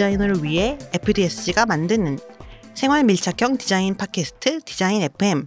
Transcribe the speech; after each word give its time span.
디자이너를 0.00 0.42
위해 0.42 0.78
FDS가 0.94 1.66
만드는 1.66 2.18
생활 2.72 3.04
밀착형 3.04 3.58
디자인 3.58 3.94
팟캐스트 3.94 4.62
디자인 4.62 5.02
FM. 5.02 5.46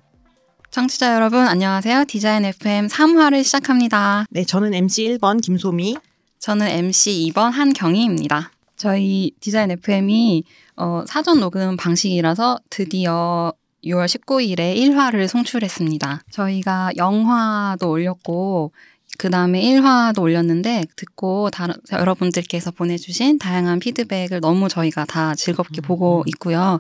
청취자 0.70 1.16
여러분 1.16 1.40
안녕하세요. 1.40 2.06
디자인 2.06 2.46
FM 2.46 2.86
3화를 2.86 3.44
시작합니다. 3.44 4.26
네, 4.30 4.44
저는 4.44 4.76
MC 4.76 5.18
1번 5.18 5.42
김소미. 5.42 5.98
저는 6.38 6.68
MC 6.68 7.32
2번 7.34 7.50
한경희입니다. 7.50 8.52
저희 8.76 9.32
디자인 9.40 9.72
FM이 9.72 10.44
어, 10.76 11.04
사전 11.08 11.40
녹음 11.40 11.76
방식이라서 11.76 12.60
드디어 12.70 13.54
6월 13.84 14.06
19일에 14.06 14.76
1화를 14.78 15.28
송출했습니다. 15.28 16.26
저희가 16.30 16.92
영화도 16.96 17.90
올렸고 17.90 18.72
그 19.18 19.30
다음에 19.30 19.62
1화도 19.62 20.22
올렸는데 20.22 20.86
듣고 20.96 21.50
다른 21.52 21.76
여러분들께서 21.92 22.72
보내주신 22.72 23.38
다양한 23.38 23.80
피드백을 23.80 24.42
너무 24.42 24.70
저희가 24.70 25.06
다 25.06 25.36
즐겁게 25.36 25.82
음. 25.82 25.84
보고 25.84 26.24
있고요. 26.28 26.80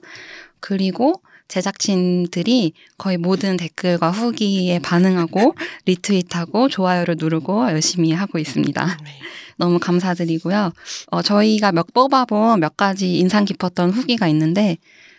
그리고 0.59 1.21
제작진들이 1.47 2.73
거의 2.97 3.17
모든 3.17 3.57
댓글과 3.57 4.11
후기에 4.11 4.79
반응하고 4.79 5.55
리트윗하고 5.85 6.69
좋아요를 6.69 7.15
누르고 7.19 7.69
열심히 7.69 8.11
하고 8.11 8.39
있습니다. 8.39 8.85
네. 9.03 9.19
너무 9.57 9.77
감사드리고요. 9.77 10.71
어, 11.11 11.21
저희가 11.21 11.71
몇 11.71 11.93
뽑아본 11.93 12.59
몇 12.59 12.75
가지 12.75 13.17
인상 13.17 13.45
깊었던 13.45 13.91
후기가 13.91 14.27
있는데 14.29 14.77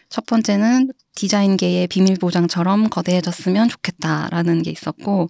첫 0.08 0.26
번째는 0.26 0.92
디자인계의 1.14 1.86
비밀 1.86 2.16
보장처럼 2.16 2.88
거대해졌으면 2.90 3.68
좋겠다라는 3.68 4.62
게 4.62 4.70
있었고 4.70 5.28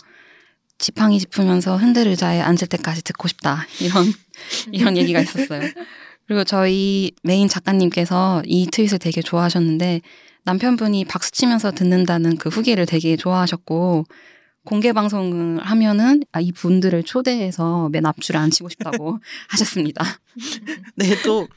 지팡이 0.85 1.19
짚으면서 1.19 1.79
흔들 1.79 2.07
의자에 2.09 2.43
앉을 2.43 2.67
때까지 2.69 3.03
듣고 3.05 3.27
싶다 3.27 3.67
이런 3.81 4.13
이런 4.71 4.99
얘기가 4.99 5.19
있었어요. 5.19 5.63
그리고 6.27 6.45
저희 6.45 7.13
메인 7.23 7.49
작가님께서 7.49 8.43
이 8.45 8.67
트윗을 8.71 8.99
되게 8.99 9.23
좋아하셨는데 9.23 10.03
남편분이 10.45 11.07
박수 11.07 11.33
치면서 11.33 11.71
듣는다는 11.71 12.37
그 12.37 12.51
후기를 12.51 12.85
되게 12.85 13.17
좋아하셨고 13.17 14.05
공개 14.67 14.93
방송을 14.93 15.63
하면은 15.65 16.23
아, 16.33 16.41
이 16.41 16.53
분들을 16.53 17.03
초대해서 17.05 17.89
맨 17.89 18.05
앞줄에 18.05 18.37
앉히고 18.37 18.69
싶다고 18.69 19.21
하셨습니다. 19.49 20.05
네, 20.97 21.17
또 21.23 21.49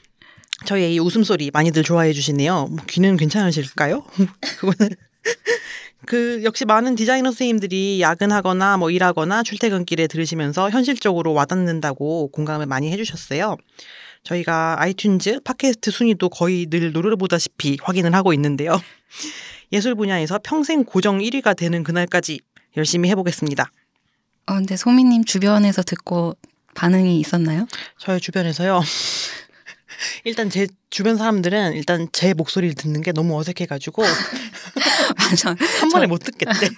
저희의 0.64 0.94
이 0.94 0.98
웃음소리 1.00 1.50
많이들 1.52 1.82
좋아해 1.82 2.14
주시네요. 2.14 2.68
뭐 2.70 2.78
귀는 2.86 3.18
괜찮으실까요? 3.18 4.06
그거는 4.58 4.88
그 6.06 6.42
역시 6.44 6.64
많은 6.64 6.94
디자이너 6.94 7.30
선생님들이 7.30 8.00
야근하거나 8.00 8.76
뭐 8.76 8.90
일하거나 8.90 9.42
출퇴근길에 9.42 10.06
들으시면서 10.06 10.70
현실적으로 10.70 11.32
와닿는다고 11.32 12.28
공감을 12.28 12.66
많이 12.66 12.90
해주셨어요. 12.92 13.56
저희가 14.22 14.76
아이튠즈 14.80 15.44
팟캐스트 15.44 15.90
순위도 15.90 16.28
거의 16.28 16.66
늘 16.66 16.92
노려보다시피 16.92 17.78
확인을 17.82 18.14
하고 18.14 18.32
있는데요. 18.32 18.80
예술 19.72 19.94
분야에서 19.94 20.38
평생 20.42 20.84
고정 20.84 21.18
1위가 21.18 21.56
되는 21.56 21.82
그날까지 21.82 22.40
열심히 22.76 23.10
해보겠습니다. 23.10 23.70
어, 24.46 24.54
근데 24.54 24.76
소미님 24.76 25.24
주변에서 25.24 25.82
듣고 25.82 26.34
반응이 26.74 27.20
있었나요? 27.20 27.66
저의 27.98 28.20
주변에서요. 28.20 28.80
일단 30.24 30.50
제 30.50 30.66
주변 30.90 31.16
사람들은 31.16 31.74
일단 31.74 32.08
제 32.12 32.34
목소리를 32.34 32.74
듣는 32.74 33.00
게 33.02 33.12
너무 33.12 33.38
어색해가지고 33.38 34.02
맞아. 35.16 35.54
한 35.80 35.88
번에 35.90 36.06
못 36.06 36.18
듣겠대. 36.18 36.70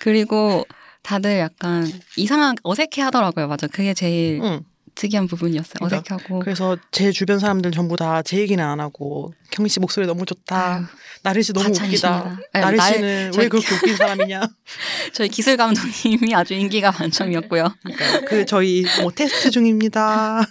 그리고 0.00 0.64
다들 1.02 1.38
약간 1.38 1.90
이상한 2.16 2.56
어색해 2.62 3.02
하더라고요. 3.02 3.48
맞아. 3.48 3.66
그게 3.66 3.94
제일 3.94 4.40
응. 4.42 4.60
특이한 5.00 5.26
부분이었어요. 5.28 5.74
그러니까 5.86 6.14
어색하고. 6.16 6.40
그래서 6.40 6.76
제 6.90 7.10
주변 7.10 7.38
사람들 7.38 7.70
전부 7.70 7.96
다 7.96 8.20
제 8.22 8.36
얘기는 8.38 8.62
안 8.62 8.80
하고 8.80 9.32
경희 9.50 9.68
씨 9.70 9.80
목소리 9.80 10.06
너무 10.06 10.26
좋다. 10.26 10.74
아유, 10.74 10.84
나를 11.22 11.42
씨 11.42 11.52
너무 11.54 11.72
다 11.72 11.84
웃기다. 11.84 12.38
아유, 12.52 12.76
날- 12.76 12.94
씨는 12.94 13.32
왜 13.38 13.48
그렇게 13.48 13.74
웃긴 13.74 13.96
사람이냐. 13.96 14.42
저희 15.14 15.28
기술 15.30 15.56
감독님이 15.56 16.34
아주 16.34 16.52
인기가 16.54 16.92
만점이었고요. 16.92 17.74
그러니까 17.82 18.20
그 18.26 18.44
저희 18.44 18.84
뭐 19.00 19.10
테스트 19.10 19.50
중입니다. 19.50 20.46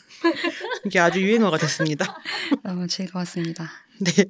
이게 0.86 1.00
아주 1.00 1.22
유행어가 1.22 1.58
됐습니다. 1.60 2.18
너무 2.64 2.88
즐거웠습니다. 2.88 3.70
네. 4.02 4.26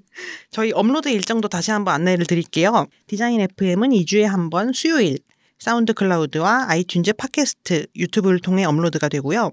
저희 0.52 0.72
업로드 0.74 1.08
일정도 1.10 1.48
다시 1.48 1.72
한번 1.72 1.94
안내를 1.94 2.26
드릴게요. 2.26 2.88
디자인 3.08 3.40
FM은 3.42 3.90
2주에 3.92 4.24
한 4.24 4.50
번 4.50 4.74
수요일 4.74 5.20
사운드 5.60 5.94
클라우드와 5.94 6.68
아이튠즈 6.70 7.18
팟캐스트, 7.18 7.88
유튜브를 7.98 8.40
통해 8.40 8.64
업로드가 8.64 9.10
되고요. 9.10 9.52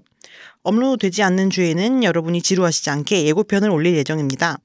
업로드 0.63 1.01
되지 1.07 1.21
않는 1.23 1.49
주에는 1.49 2.03
여러분이 2.03 2.41
지루하시지 2.41 2.89
않게 2.89 3.25
예고편을 3.25 3.69
올릴 3.69 3.95
예정입니다. 3.97 4.57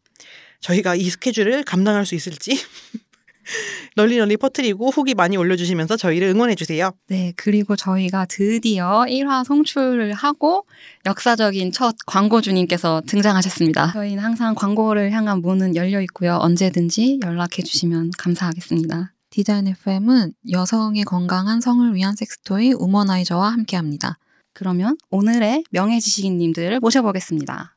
저희가 0.61 0.95
이 0.95 1.11
스케줄을 1.11 1.65
감당할 1.65 2.07
수 2.07 2.15
있을지 2.15 2.57
널리 3.97 4.19
널리 4.19 4.37
퍼뜨리고 4.37 4.91
후기 4.91 5.15
많이 5.15 5.37
올려주시면서 5.37 5.97
저희를 5.97 6.29
응원해주세요. 6.29 6.93
네, 7.09 7.33
그리고 7.35 7.75
저희가 7.75 8.27
드디어 8.27 9.05
1화 9.09 9.45
송출을 9.45 10.13
하고 10.13 10.67
역사적인 11.05 11.73
첫 11.73 11.97
광고주님께서 12.07 13.03
등장하셨습니다. 13.07 13.93
저희는 13.93 14.23
항상 14.23 14.55
광고를 14.55 15.11
향한 15.11 15.43
문은 15.43 15.75
열려 15.75 16.01
있고요. 16.03 16.37
언제든지 16.41 17.19
연락해 17.25 17.65
주시면 17.65 18.13
감사하겠습니다. 18.17 19.12
디자인 19.33 19.67
FM은 19.67 20.35
여성의 20.51 21.05
건강한 21.05 21.63
성을 21.63 21.95
위한 21.95 22.15
sex 22.15 22.45
toy 22.45 22.75
우머나이저와 22.75 23.49
함께합니다. 23.49 24.19
그러면 24.53 24.99
오늘의 25.11 25.65
명예 25.71 26.01
지식인님들을 26.01 26.81
모셔보겠습니다. 26.81 27.75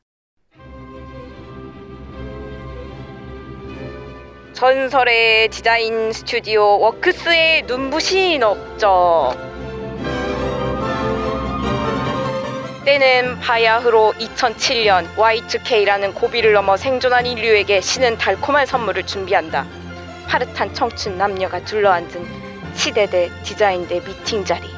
전설의 4.52 5.48
디자인 5.48 6.12
스튜디오 6.12 6.78
워크스의 6.78 7.62
눈부신 7.62 8.42
업적. 8.42 9.34
때는 12.84 13.40
바야흐로 13.40 14.12
2007년 14.18 15.06
Y2K라는 15.14 16.14
고비를 16.14 16.52
넘어 16.52 16.76
생존한 16.76 17.24
인류에게 17.24 17.80
신은 17.80 18.18
달콤한 18.18 18.66
선물을 18.66 19.06
준비한다. 19.06 19.85
파릇한 20.26 20.74
청춘 20.74 21.18
남녀가 21.18 21.64
둘러앉은 21.64 22.26
치대대 22.74 23.30
디자인대 23.42 24.00
미팅 24.00 24.44
자리. 24.44 24.68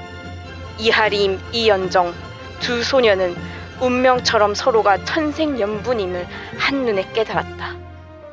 이하림, 0.78 1.40
이연정 1.52 2.14
두 2.60 2.82
소녀는 2.82 3.36
운명처럼 3.80 4.54
서로가 4.54 5.04
천생연분임을 5.04 6.26
한눈에 6.58 7.10
깨달았다. 7.12 7.76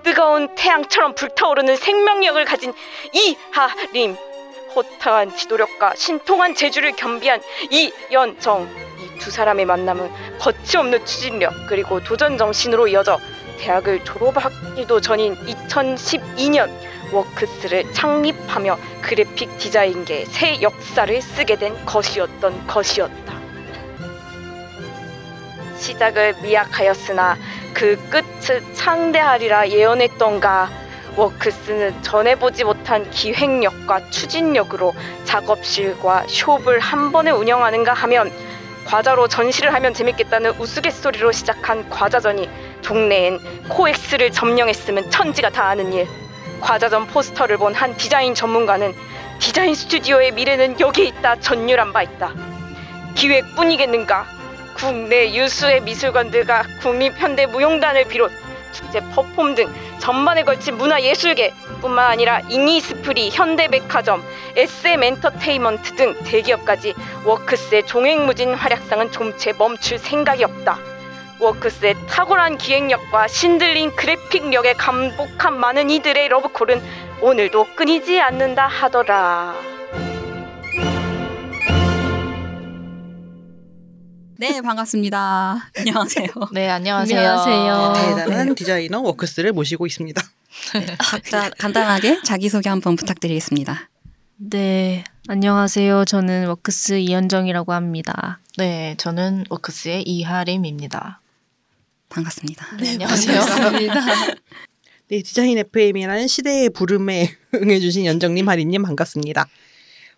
뜨거운 0.04 0.54
태양처럼 0.56 1.16
불타오르는 1.16 1.78
생명력을 1.78 2.44
가진 2.46 2.74
이하림 3.14 4.16
호탕한 4.76 5.36
지도력과 5.36 5.94
신통한 5.96 6.54
재주를 6.54 6.92
겸비한 6.92 7.42
이연정 7.72 8.64
이 8.64 8.96
두 9.20 9.32
사람의 9.32 9.66
만남은 9.66 10.38
거침없는 10.40 11.06
추진력 11.06 11.52
그리고 11.68 12.04
도전 12.04 12.38
정신으로 12.38 12.88
이어져 12.88 13.20
대학을 13.58 14.04
졸업하기도 14.04 15.02
전인 15.02 15.36
2012년 15.36 16.70
워크스를 17.16 17.92
창립하며 17.94 18.78
그래픽 19.02 19.58
디자인계의 19.58 20.26
새 20.26 20.62
역사를 20.62 21.22
쓰게 21.22 21.56
된 21.56 21.86
것이었던 21.86 22.68
것이었다. 22.68 23.34
시작을 25.78 26.36
미약하였으나 26.42 27.38
그 27.74 27.98
끝을 28.10 28.64
창대하리라 28.74 29.70
예언했던가 29.70 30.70
워크스는 31.16 32.02
전해보지 32.02 32.64
못한 32.64 33.10
기획력과 33.10 34.10
추진력으로 34.10 34.94
작업실과 35.24 36.26
숍을 36.28 36.80
한 36.80 37.12
번에 37.12 37.32
운영하는가 37.32 37.94
하면 37.94 38.32
과자로 38.86 39.28
전시를 39.28 39.74
하면 39.74 39.94
재밌겠다는 39.94 40.60
우스갯소리로 40.60 41.32
시작한 41.32 41.90
과자전이 41.90 42.50
동네엔 42.84 43.40
코엑스를 43.70 44.32
점령했으면 44.32 45.10
천지가 45.10 45.50
다 45.50 45.68
아는 45.70 45.92
일 45.94 46.08
과자전 46.62 47.08
포스터를 47.08 47.58
본 47.58 47.74
한 47.76 47.96
디자인 47.98 48.34
전문가는 48.34 48.94
디자인 49.40 49.76
스튜디오의 49.76 50.32
미래는 50.32 50.80
여기에 50.80 51.06
있다 51.06 51.40
전율한 51.40 51.92
바 51.94 52.04
있다 52.04 52.32
기획뿐이겠는가? 53.16 54.26
국내 54.76 55.34
유수의 55.34 55.82
미술관들과 55.82 56.64
국립현대무용단을 56.82 58.06
비롯 58.06 58.32
축제 58.72 59.00
perform 59.12 59.56
등 59.56 59.74
전반에 60.00 60.44
걸친 60.44 60.78
문화예술계 60.78 61.54
뿐만 61.82 62.12
아니라 62.12 62.42
이니스프리, 62.50 63.30
현대백화점, 63.30 64.22
SM 64.56 65.02
엔터테인먼트 65.04 65.96
등 65.96 66.14
대기업까지 66.24 66.94
워크스의 67.24 67.86
종횡무진 67.88 68.54
활약상은 68.54 69.12
좀채 69.12 69.54
멈출 69.54 69.98
생각이 69.98 70.44
없다. 70.44 70.78
워크스의 71.46 71.96
탁월한 72.08 72.58
기획력과 72.58 73.28
신들린 73.28 73.96
그래픽력에 73.96 74.74
감복한 74.74 75.60
많은 75.60 75.90
이들의 75.90 76.28
러브콜은 76.30 76.82
오늘도 77.22 77.76
끊이지 77.76 78.20
않는다 78.20 78.68
하더라. 78.68 79.56
네, 84.38 84.60
반갑습니다. 84.62 85.70
안녕하세요. 85.78 86.28
네, 86.52 86.70
안녕하세요. 86.70 87.20
안녕하세요. 87.20 87.94
대단한 88.16 88.56
디자이너 88.56 89.00
워크스를 89.02 89.54
모시고 89.54 89.86
있습니다. 89.86 90.22
각자 90.98 91.50
간단하게 91.58 92.22
자기소개 92.24 92.70
한번 92.70 92.96
부탁드리겠습니다. 92.96 93.90
네, 94.38 95.04
안녕하세요. 95.28 96.06
저는 96.06 96.48
워크스 96.48 97.00
이연정이라고 97.00 97.72
합니다. 97.72 98.40
네, 98.58 98.96
저는 98.98 99.46
워크스의 99.50 100.04
이하림입니다. 100.04 101.22
반갑습니다. 102.10 102.78
네, 102.78 102.92
안녕하세요. 102.92 103.42
네, 105.10 105.22
디자인 105.22 105.58
FM이라는 105.58 106.28
시대의 106.28 106.70
부름에 106.70 107.36
응해주신 107.54 108.06
연정님, 108.06 108.48
하리님 108.48 108.84
반갑습니다. 108.84 109.48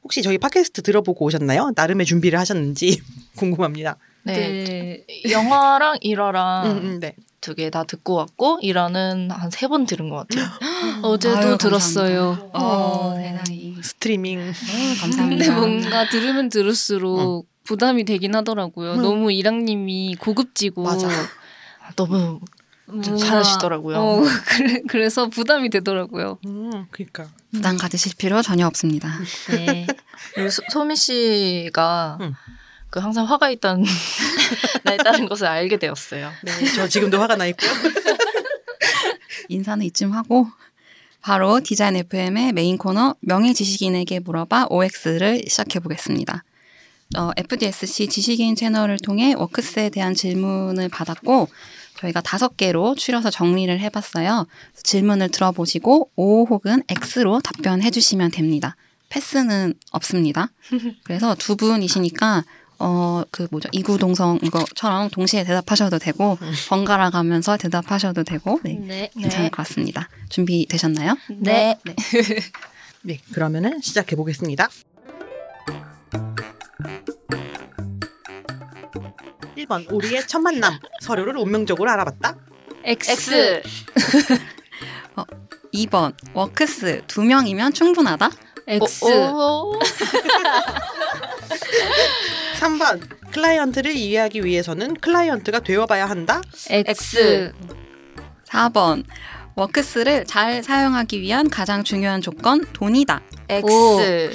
혹시 0.03 0.21
저희 0.21 0.37
팟캐스트 0.37 0.81
들어보고 0.83 1.25
오셨나요? 1.25 1.71
나름의 1.75 2.05
준비를 2.05 2.39
하셨는지 2.39 3.01
궁금합니다. 3.35 3.97
네, 4.23 5.05
영화랑 5.29 5.97
일화랑 6.01 6.65
음, 6.71 6.77
음, 6.77 6.99
네. 6.99 7.15
두개 7.39 7.69
다 7.69 7.83
듣고 7.85 8.15
왔고 8.15 8.59
일화는 8.61 9.29
한 9.31 9.49
세 9.51 9.67
번 9.67 9.85
들은 9.85 10.09
것 10.09 10.27
같아요. 10.27 10.45
어제도 11.03 11.37
아유, 11.37 11.57
들었어요. 11.57 12.49
어, 12.53 13.15
세상에. 13.15 13.75
스트리밍. 13.81 14.39
네, 14.39 14.53
근데 14.53 14.99
감사합니다. 14.99 15.55
뭔가 15.55 16.09
들으면 16.09 16.49
들을수록 16.49 17.47
부담이 17.63 18.03
되긴 18.05 18.35
하더라고요. 18.35 18.93
응. 18.95 19.01
너무 19.01 19.31
이랑님이 19.31 20.15
고급지고 20.19 20.83
맞아. 20.83 21.07
너무 21.95 22.39
뭔가- 22.85 23.17
잘하시더라고요. 23.17 23.97
어, 23.97 24.21
그래, 24.47 24.81
그래서 24.87 25.27
부담이 25.27 25.69
되더라고요. 25.69 26.39
음, 26.45 26.85
그러니까. 26.91 27.27
부담 27.51 27.77
가지실 27.77 28.13
필요 28.17 28.41
전혀 28.41 28.65
없습니다. 28.67 29.09
네. 29.49 29.87
그리고 30.33 30.49
소, 30.49 30.61
소미 30.71 30.95
씨가 30.95 32.17
음. 32.21 32.33
그 32.89 32.99
항상 32.99 33.25
화가 33.25 33.49
있다는 33.49 33.83
나 34.83 34.93
있다는 34.93 35.27
것을 35.27 35.47
알게 35.47 35.77
되었어요. 35.77 36.31
네, 36.43 36.51
저 36.75 36.87
지금도 36.87 37.19
화가 37.21 37.35
나 37.35 37.45
있고요. 37.47 37.69
인사는 39.49 39.85
이쯤 39.85 40.13
하고 40.13 40.47
바로 41.21 41.59
디자인 41.61 41.95
FM의 41.95 42.53
메인 42.53 42.77
코너 42.77 43.15
명예 43.21 43.53
지식인에게 43.53 44.19
물어봐 44.19 44.67
OX를 44.69 45.43
시작해 45.47 45.79
보겠습니다. 45.79 46.43
어, 47.15 47.31
FDSC 47.37 48.09
지식인 48.09 48.55
채널을 48.55 48.97
통해 48.99 49.33
워크스에 49.37 49.89
대한 49.89 50.13
질문을 50.13 50.89
받았고 50.89 51.47
저희가 51.99 52.21
다섯 52.21 52.57
개로 52.57 52.95
추려서 52.95 53.29
정리를 53.29 53.79
해봤어요. 53.79 54.45
질문을 54.83 55.29
들어보시고 55.29 56.11
O 56.15 56.45
혹은 56.45 56.83
X로 56.89 57.41
답변해 57.41 57.89
주시면 57.91 58.31
됩니다. 58.31 58.75
패스는 59.09 59.73
없습니다. 59.91 60.51
그래서 61.03 61.33
두 61.35 61.55
분이시니까 61.55 62.43
어 62.79 63.07
그 63.31 63.47
뭐죠 63.51 63.69
이구동성 63.71 64.39
이거처럼 64.43 65.09
동시에 65.09 65.43
대답하셔도 65.43 65.99
되고 65.99 66.37
번갈아 66.69 67.09
가면서 67.09 67.57
대답하셔도 67.57 68.23
되고 68.23 68.59
네, 68.63 68.79
네. 68.79 69.11
괜찮을 69.19 69.49
것 69.49 69.57
같습니다. 69.57 70.09
준비 70.29 70.65
되셨나요? 70.67 71.17
네. 71.39 71.77
네, 73.01 73.19
그러면은 73.33 73.81
시작해 73.81 74.15
보겠습니다. 74.15 74.69
1번 79.57 79.91
우리의 79.91 80.27
첫 80.27 80.39
만남 80.39 80.79
서로를 81.01 81.37
운명적으로 81.37 81.89
알아봤다. 81.91 82.35
X. 82.83 83.61
2번 85.73 86.13
워크스 86.33 87.03
두 87.07 87.23
명이면 87.23 87.73
충분하다. 87.73 88.29
X. 88.67 89.05
오, 89.05 89.71
오. 89.73 89.79
3번 92.59 93.31
클라이언트를 93.31 93.95
이해하기 93.95 94.43
위해서는 94.43 94.95
클라이언트가 94.95 95.59
되어봐야 95.61 96.09
한다. 96.09 96.41
X. 96.69 97.53
4번 98.47 99.03
워크스를 99.57 100.25
잘 100.25 100.61
사용하기 100.61 101.19
위한 101.19 101.49
가장 101.49 101.83
중요한 101.83 102.21
조건 102.21 102.63
돈이다. 102.73 103.21
X. 103.49 104.31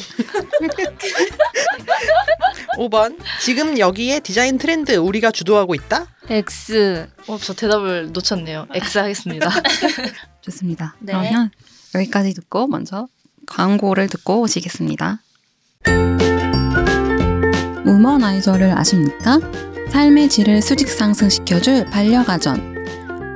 5번 2.77 3.17
지금 3.41 3.79
여기에 3.79 4.21
디자인 4.21 4.59
트렌드 4.59 4.97
우리가 4.97 5.31
주도하고 5.31 5.77
있다. 5.77 6.07
X. 6.29 7.09
어, 7.29 7.39
저 7.39 7.55
대답을 7.55 8.11
놓쳤네요. 8.13 8.67
X 8.75 8.99
하겠습니다. 8.99 9.49
좋습니다. 10.43 10.97
네. 10.99 11.13
그러면 11.13 11.51
여기까지 11.95 12.35
듣고 12.35 12.67
먼저 12.67 13.07
광고를 13.47 14.09
듣고 14.09 14.41
오시겠습니다. 14.41 15.23
우머나이저를 17.87 18.77
아십니까? 18.77 19.39
삶의 19.91 20.29
질을 20.31 20.63
수직 20.63 20.89
상승시켜줄 20.89 21.91
반려가전. 21.91 22.72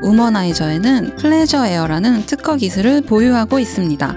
우머나이저에는 0.07 1.17
플레저 1.17 1.67
에어라는 1.67 2.27
특허 2.27 2.57
기술을 2.57 3.03
보유하고 3.03 3.59
있습니다. 3.59 4.17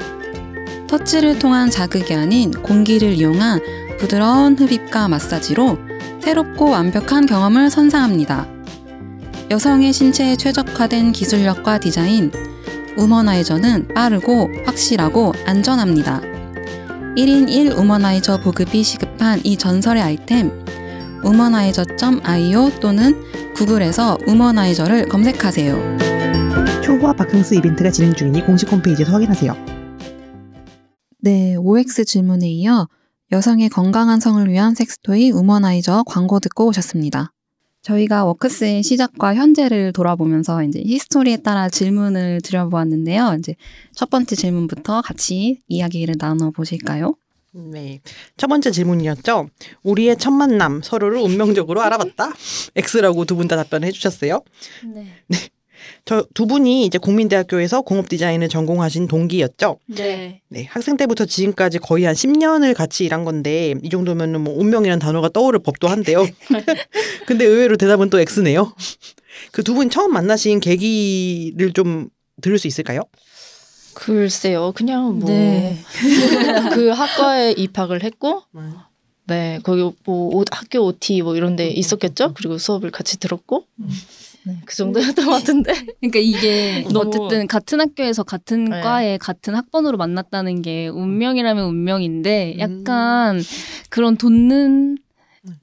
터치를 0.88 1.40
통한 1.40 1.70
자극이 1.70 2.14
아닌 2.14 2.52
공기를 2.52 3.14
이용한 3.14 3.60
부드러운 3.98 4.56
흡입과 4.56 5.08
마사지로 5.08 5.78
새롭고 6.22 6.70
완벽한 6.70 7.26
경험을 7.26 7.70
선사합니다. 7.72 8.48
여성의 9.50 9.92
신체에 9.92 10.36
최적화된 10.36 11.12
기술력과 11.12 11.80
디자인, 11.80 12.32
우머나이저는 12.98 13.88
빠르고 13.96 14.50
확실하고 14.66 15.34
안전합니다. 15.46 16.22
1인 17.18 17.50
1 17.50 17.72
우머나이저 17.72 18.42
보급이 18.42 18.84
시급한 18.84 19.42
이 19.44 19.58
전설의 19.58 20.04
아이템 20.04 20.52
우머나이저.io 21.24 22.80
또는 22.80 23.14
구글에서 23.54 24.18
우머나이저를 24.28 25.08
검색하세요. 25.08 25.98
초호화 26.84 27.14
바캉스 27.14 27.56
이벤트가 27.56 27.92
진행 27.92 28.14
중이니 28.14 28.46
공식 28.46 28.72
홈페이지에서 28.72 29.12
확인하세요. 29.12 29.54
네, 31.22 31.56
OX 31.56 32.06
질문에 32.06 32.50
이어 32.50 32.88
여성의 33.32 33.70
건강한 33.70 34.20
성을 34.20 34.48
위한 34.50 34.74
섹스토이 34.74 35.32
우머나이저 35.32 36.04
광고 36.08 36.40
듣고 36.40 36.68
오셨습니다. 36.68 37.32
저희가 37.82 38.26
워크스의 38.26 38.84
시작과 38.84 39.36
현재를 39.36 39.94
돌아보면서 39.94 40.64
이제 40.64 40.82
히스토리에 40.86 41.38
따라 41.38 41.70
질문을 41.70 42.42
드려보았는데요. 42.44 43.36
이제 43.40 43.56
첫 43.94 44.10
번째 44.10 44.36
질문부터 44.36 45.02
같이 45.02 45.62
이야기를 45.68 46.16
나눠 46.18 46.52
보실까요? 46.52 47.16
네. 47.52 48.00
첫 48.38 48.48
번째 48.48 48.72
질문이었죠. 48.72 49.50
우리의 49.84 50.18
첫 50.18 50.32
만남 50.32 50.82
서로를 50.84 51.18
운명적으로 51.20 51.82
알아봤다. 51.82 52.34
X라고 52.76 53.26
두 53.26 53.36
분 53.36 53.48
다 53.48 53.56
답변해 53.56 53.92
주셨어요. 53.92 54.42
네. 54.94 55.08
저 56.06 56.26
두 56.34 56.46
분이 56.46 56.86
이제 56.86 56.98
국민대학교에서 56.98 57.82
공업 57.82 58.10
디자인을 58.10 58.50
전공하신 58.50 59.08
동기였죠. 59.08 59.80
네. 59.88 60.42
네. 60.50 60.66
학생 60.70 60.98
때부터 60.98 61.26
지금까지 61.26 61.80
거의 61.80 62.04
한 62.04 62.14
10년을 62.14 62.74
같이 62.76 63.06
일한 63.06 63.24
건데 63.24 63.74
이 63.82 63.90
정도면은 63.90 64.42
뭐 64.42 64.54
운명이라는 64.60 65.00
단어가 65.00 65.30
떠오를 65.30 65.60
법도 65.60 65.88
한데요. 65.88 66.28
근데 67.26 67.46
의외로 67.46 67.78
대답은 67.78 68.10
또 68.10 68.20
X네요. 68.20 68.74
그 69.52 69.64
두 69.64 69.74
분 69.74 69.90
처음 69.90 70.12
만나신 70.14 70.60
계기를 70.60 71.72
좀 71.74 72.10
들을 72.42 72.60
수 72.60 72.68
있을까요? 72.68 73.02
글쎄요, 74.00 74.72
그냥 74.76 75.20
뭐. 75.20 75.30
네. 75.30 75.78
그 76.74 76.90
학과에 76.90 77.52
입학을 77.52 78.02
했고, 78.04 78.44
네, 79.28 79.60
거기 79.62 79.82
뭐 80.06 80.36
오- 80.36 80.46
학교 80.50 80.80
OT 80.86 81.22
뭐 81.22 81.36
이런 81.36 81.56
데 81.58 81.68
있었겠죠? 81.70 82.34
그리고 82.34 82.58
수업을 82.58 82.92
같이 82.92 83.20
들었고, 83.20 83.66
네, 84.46 84.54
그 84.66 84.74
정도였던 84.76 85.26
것 85.26 85.32
같은데. 85.32 85.74
그러니까 86.00 86.20
이게 86.20 86.86
어쨌든 86.96 87.46
같은 87.48 87.82
학교에서 87.82 88.24
같은 88.24 88.66
네. 88.66 88.82
과에 88.82 89.18
같은 89.18 89.54
학번으로 89.54 89.98
만났다는 89.98 90.62
게 90.62 90.88
운명이라면 90.88 91.66
운명인데 91.66 92.56
약간 92.60 93.44
그런 93.90 94.16
돋는 94.16 94.98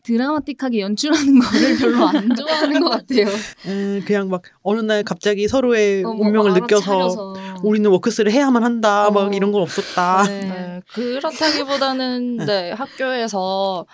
드라마틱하게 0.03 0.81
연출하는 0.81 1.39
거를 1.41 1.77
별로 1.77 2.07
안 2.07 2.35
좋아하는 2.35 2.81
것 2.81 2.91
같아요. 2.91 3.27
음, 3.67 4.03
그냥 4.07 4.29
막 4.29 4.43
어느 4.63 4.81
날 4.81 5.03
갑자기 5.03 5.49
서로의 5.49 6.05
어, 6.05 6.13
뭐 6.15 6.27
운명을 6.27 6.53
느껴서 6.55 6.93
알아차려서. 6.93 7.56
우리는 7.67 7.91
워크스를 7.91 8.31
해야만 8.31 8.63
한다. 8.63 9.09
어. 9.09 9.11
막 9.11 9.35
이런 9.35 9.51
건 9.51 9.63
없었다. 9.63 10.23
네. 10.29 10.41
네, 10.41 10.83
그렇다기보다는 10.93 12.37
네, 12.47 12.71
학교에서 12.71 13.87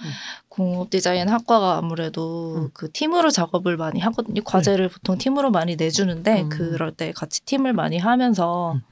공업 0.48 0.90
디자인 0.90 1.28
학과가 1.30 1.78
아무래도 1.78 2.56
음. 2.56 2.70
그 2.74 2.92
팀으로 2.92 3.30
작업을 3.30 3.78
많이 3.78 3.98
하거든요. 4.00 4.42
과제를 4.44 4.90
보통 4.90 5.16
팀으로 5.16 5.50
많이 5.50 5.76
내주는데 5.76 6.42
음. 6.42 6.48
그럴 6.50 6.92
때 6.92 7.12
같이 7.12 7.40
팀을 7.46 7.72
많이 7.72 7.96
하면서 7.96 8.72
음. 8.74 8.82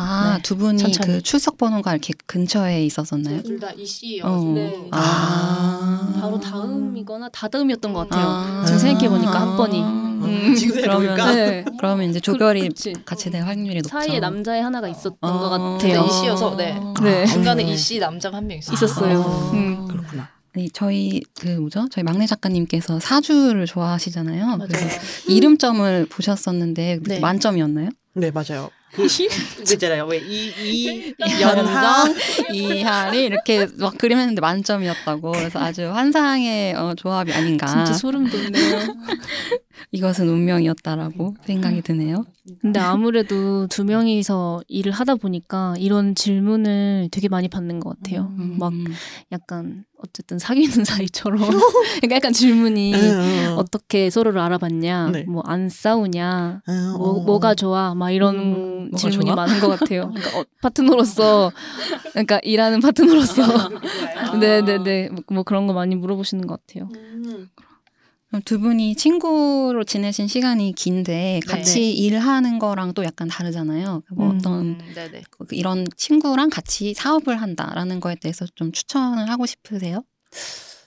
아, 0.00 0.34
네, 0.36 0.42
두 0.42 0.56
분이 0.56 0.78
천천히. 0.78 1.06
그 1.14 1.22
출석 1.22 1.58
번호가 1.58 1.92
이렇게 1.92 2.14
근처에 2.26 2.84
있었었나요? 2.84 3.42
둘 3.42 3.60
다 3.60 3.70
이씨여. 3.72 4.24
어. 4.26 4.52
네. 4.54 4.88
아. 4.92 6.18
바로 6.20 6.40
다음이거나 6.40 7.28
다다음이었던 7.30 7.92
것 7.92 8.08
같아요. 8.08 8.26
아. 8.28 8.64
지금 8.66 8.78
생각해 8.78 9.08
보니까 9.08 9.40
한 9.40 9.56
번이. 9.56 9.80
음, 9.80 10.54
지금 10.56 10.74
생각해보니까. 10.80 11.14
그러면 11.14 11.34
네. 11.36 11.64
그러면 11.78 12.10
이제 12.10 12.20
조별이 12.20 12.68
그치. 12.68 12.92
같이 13.04 13.30
될 13.30 13.42
확률이 13.42 13.76
높죠. 13.76 13.88
사이에 13.90 14.20
남자애 14.20 14.60
하나가 14.60 14.88
있었던 14.88 15.16
어. 15.20 15.38
것 15.38 15.48
같아요. 15.50 16.02
네, 16.02 16.06
이씨여서 16.08 16.56
네. 16.56 16.80
네. 17.02 17.26
중간에 17.26 17.64
음. 17.64 17.68
이씨 17.68 17.98
남자가 17.98 18.38
한 18.38 18.46
명 18.46 18.58
있어요. 18.58 18.74
있었어요. 18.74 19.22
아. 19.22 19.50
음. 19.52 19.86
그렇구나. 19.88 20.28
네, 20.54 20.68
저희 20.72 21.20
그 21.38 21.46
뭐죠? 21.48 21.86
저희 21.92 22.02
막내 22.02 22.26
작가님께서 22.26 22.98
사주를 22.98 23.66
좋아하시잖아요. 23.66 24.44
맞아요. 24.46 24.58
그래서 24.66 25.00
이름점을 25.28 26.06
보셨었는데 26.10 27.00
네. 27.04 27.20
만점이었나요? 27.20 27.90
네 28.14 28.30
맞아요. 28.32 28.70
그 28.92 29.06
그잖아요. 29.64 30.06
왜 30.06 30.18
이 30.18 30.52
이 30.60 31.14
연정 31.40 32.14
이하리 32.52 33.24
이렇게 33.24 33.66
막 33.78 33.96
그림했는데 33.96 34.40
만점이었다고. 34.40 35.32
그래서 35.32 35.58
아주 35.60 35.90
환상의 35.90 36.74
어, 36.74 36.94
조합이 36.96 37.32
아닌가. 37.32 37.66
진짜 37.66 37.92
소름 37.92 38.28
돋네요. 38.28 38.50
이것은 39.92 40.28
운명이었다라고 40.28 41.36
생각이 41.44 41.82
드네요. 41.82 42.24
근데 42.60 42.78
아무래도 42.80 43.66
두 43.68 43.84
명이서 43.84 44.62
일을 44.68 44.92
하다 44.92 45.16
보니까 45.16 45.74
이런 45.78 46.14
질문을 46.14 47.08
되게 47.10 47.28
많이 47.28 47.48
받는 47.48 47.80
것 47.80 47.96
같아요. 47.96 48.32
음. 48.38 48.56
막 48.58 48.72
약간 49.32 49.84
어쨌든 50.02 50.38
사귀는 50.38 50.84
사이처럼 50.84 51.38
그러니까 51.40 52.16
약간 52.16 52.32
질문이 52.32 52.94
응, 52.94 53.54
어떻게 53.56 54.10
서로를 54.10 54.40
알아봤냐, 54.40 55.10
네. 55.10 55.22
뭐안 55.24 55.68
싸우냐, 55.68 56.62
응, 56.68 56.92
뭐, 56.96 57.18
어. 57.18 57.20
뭐가 57.24 57.54
좋아, 57.54 57.94
막 57.94 58.10
이런 58.10 58.36
음, 58.36 58.90
질문이 58.96 59.26
좋아? 59.26 59.34
많은 59.34 59.60
것 59.60 59.68
같아요. 59.68 60.10
그러니까 60.14 60.38
어, 60.38 60.44
파트너로서, 60.62 61.52
그러니까 62.12 62.40
일하는 62.42 62.80
파트너로서, 62.80 63.42
네네네, 64.38 65.08
뭐, 65.12 65.22
뭐 65.30 65.42
그런 65.42 65.66
거 65.66 65.72
많이 65.72 65.94
물어보시는 65.96 66.46
것 66.46 66.64
같아요. 66.66 66.88
그럼 66.88 67.48
두 68.44 68.60
분이 68.60 68.94
친구로 68.94 69.82
지내신 69.84 70.28
시간이 70.28 70.72
긴데 70.74 71.40
같이 71.48 71.92
일하는 71.92 72.60
거랑 72.60 72.94
또 72.94 73.04
약간 73.04 73.26
다르잖아요. 73.26 74.02
뭐 74.12 74.30
음. 74.30 74.36
어떤 74.38 74.60
음, 74.80 74.92
네네. 74.94 75.22
그 75.30 75.46
이런 75.50 75.84
친구랑 75.96 76.48
같이 76.48 76.94
사업을 76.94 77.40
한다라는 77.42 77.98
거에 77.98 78.14
대해서 78.14 78.46
좀 78.54 78.70
추천을 78.70 79.28
하고 79.28 79.46
싶으세요? 79.46 80.04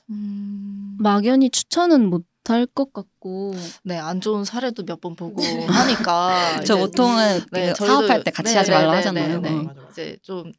음, 0.10 0.96
막연히 1.00 1.50
추천은 1.50 2.10
못할것 2.10 2.94
같고, 2.94 3.54
네, 3.84 3.98
안 3.98 4.22
좋은 4.22 4.46
사례도 4.46 4.84
몇 4.86 5.02
번 5.02 5.16
보고 5.16 5.42
하니까 6.08 6.62
저 6.66 6.76
이제 6.76 6.82
보통은 6.82 7.42
네, 7.52 7.74
사업할 7.74 8.24
때 8.24 8.32
같이 8.32 8.54
네, 8.54 8.58
하지 8.58 8.70
네, 8.72 8.76
말라고 8.78 8.92
네, 8.94 8.98
하잖아요. 8.98 9.42
네, 9.42 9.50
네. 9.50 9.56
어. 9.60 9.64
맞아, 9.64 9.82
맞아. 9.82 9.90
이제 9.92 10.18
좀 10.22 10.52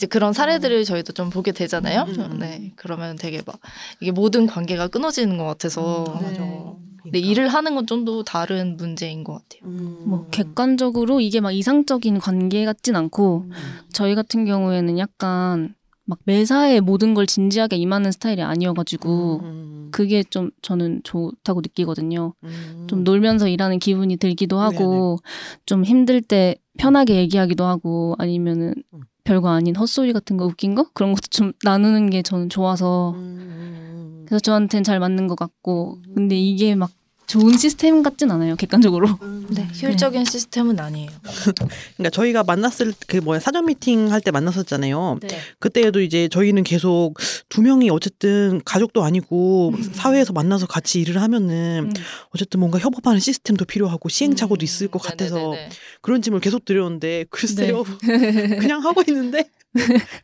이제 0.00 0.06
그런 0.06 0.32
사례들을 0.32 0.84
저희도 0.84 1.12
좀 1.12 1.28
보게 1.28 1.52
되잖아요. 1.52 2.04
음, 2.08 2.14
음, 2.14 2.20
음. 2.32 2.38
네, 2.38 2.72
그러면 2.76 3.16
되게 3.16 3.42
막 3.44 3.60
이게 4.00 4.12
모든 4.12 4.46
관계가 4.46 4.88
끊어지는 4.88 5.36
것 5.36 5.44
같아서 5.44 6.04
아, 6.08 6.20
맞아. 6.22 6.40
네. 6.40 6.64
근데 7.02 7.18
일을 7.18 7.48
하는 7.48 7.74
건 7.74 7.86
좀 7.86 8.06
더 8.06 8.22
다른 8.22 8.78
문제인 8.78 9.24
것 9.24 9.34
같아요. 9.34 9.60
음. 9.70 10.04
뭐 10.06 10.26
객관적으로 10.30 11.20
이게 11.20 11.40
막 11.40 11.50
이상적인 11.52 12.18
관계 12.18 12.64
같진 12.64 12.96
않고, 12.96 13.44
저희 13.92 14.14
같은 14.14 14.46
경우에는 14.46 14.98
약간 14.98 15.74
막 16.06 16.18
매사에 16.24 16.80
모든 16.80 17.12
걸 17.12 17.26
진지하게 17.26 17.76
임하는 17.76 18.10
스타일이 18.12 18.40
아니어가지고, 18.42 19.40
음. 19.42 19.88
그게 19.92 20.22
좀 20.22 20.50
저는 20.62 21.00
좋다고 21.04 21.60
느끼거든요. 21.60 22.32
음. 22.44 22.86
좀 22.88 23.04
놀면서 23.04 23.48
일하는 23.48 23.78
기분이 23.78 24.16
들기도 24.16 24.58
하고 24.60 25.18
좀 25.66 25.84
힘들 25.84 26.22
때 26.22 26.56
편하게 26.78 27.16
얘기하기도 27.16 27.64
하고 27.64 28.14
아니면은 28.18 28.74
음. 28.94 29.00
별거 29.30 29.48
아닌 29.48 29.76
헛소리 29.76 30.12
같은 30.12 30.36
거 30.36 30.44
웃긴 30.44 30.74
거? 30.74 30.90
그런 30.92 31.12
것도 31.12 31.28
좀 31.30 31.52
나누는 31.62 32.10
게 32.10 32.20
저는 32.20 32.48
좋아서. 32.48 33.12
음. 33.12 34.24
그래서 34.26 34.40
저한테는 34.40 34.82
잘 34.82 34.98
맞는 34.98 35.28
것 35.28 35.38
같고. 35.38 35.98
근데 36.16 36.36
이게 36.36 36.74
막 36.74 36.90
좋은 37.30 37.56
시스템 37.56 38.02
같진 38.02 38.28
않아요 38.32 38.56
객관적으로 38.56 39.06
네, 39.50 39.68
효율적인 39.80 40.24
시스템은 40.24 40.80
아니에요. 40.80 41.10
그러니까 41.96 42.10
저희가 42.10 42.42
만났을 42.42 42.92
그 43.06 43.18
뭐야 43.18 43.38
사전 43.38 43.66
미팅 43.66 44.10
할 44.10 44.20
때 44.20 44.30
만났었잖아요. 44.32 45.18
네. 45.22 45.28
그때도 45.60 46.00
이제 46.00 46.28
저희는 46.28 46.64
계속 46.64 47.14
두 47.48 47.62
명이 47.62 47.88
어쨌든 47.90 48.60
가족도 48.64 49.02
아니고 49.04 49.72
사회에서 49.92 50.32
만나서 50.32 50.66
같이 50.66 51.00
일을 51.00 51.22
하면은 51.22 51.90
음. 51.96 52.02
어쨌든 52.34 52.60
뭔가 52.60 52.78
협업하는 52.78 53.20
시스템도 53.20 53.64
필요하고 53.64 54.08
시행착오도 54.08 54.62
음, 54.62 54.64
있을 54.64 54.88
것 54.88 55.00
같아서. 55.00 55.54
그런 56.02 56.20
질문을 56.22 56.40
계속 56.40 56.64
드렸는데 56.64 57.26
글쎄요 57.30 57.84
그냥 58.60 58.82
하고 58.84 59.02
있는데 59.06 59.44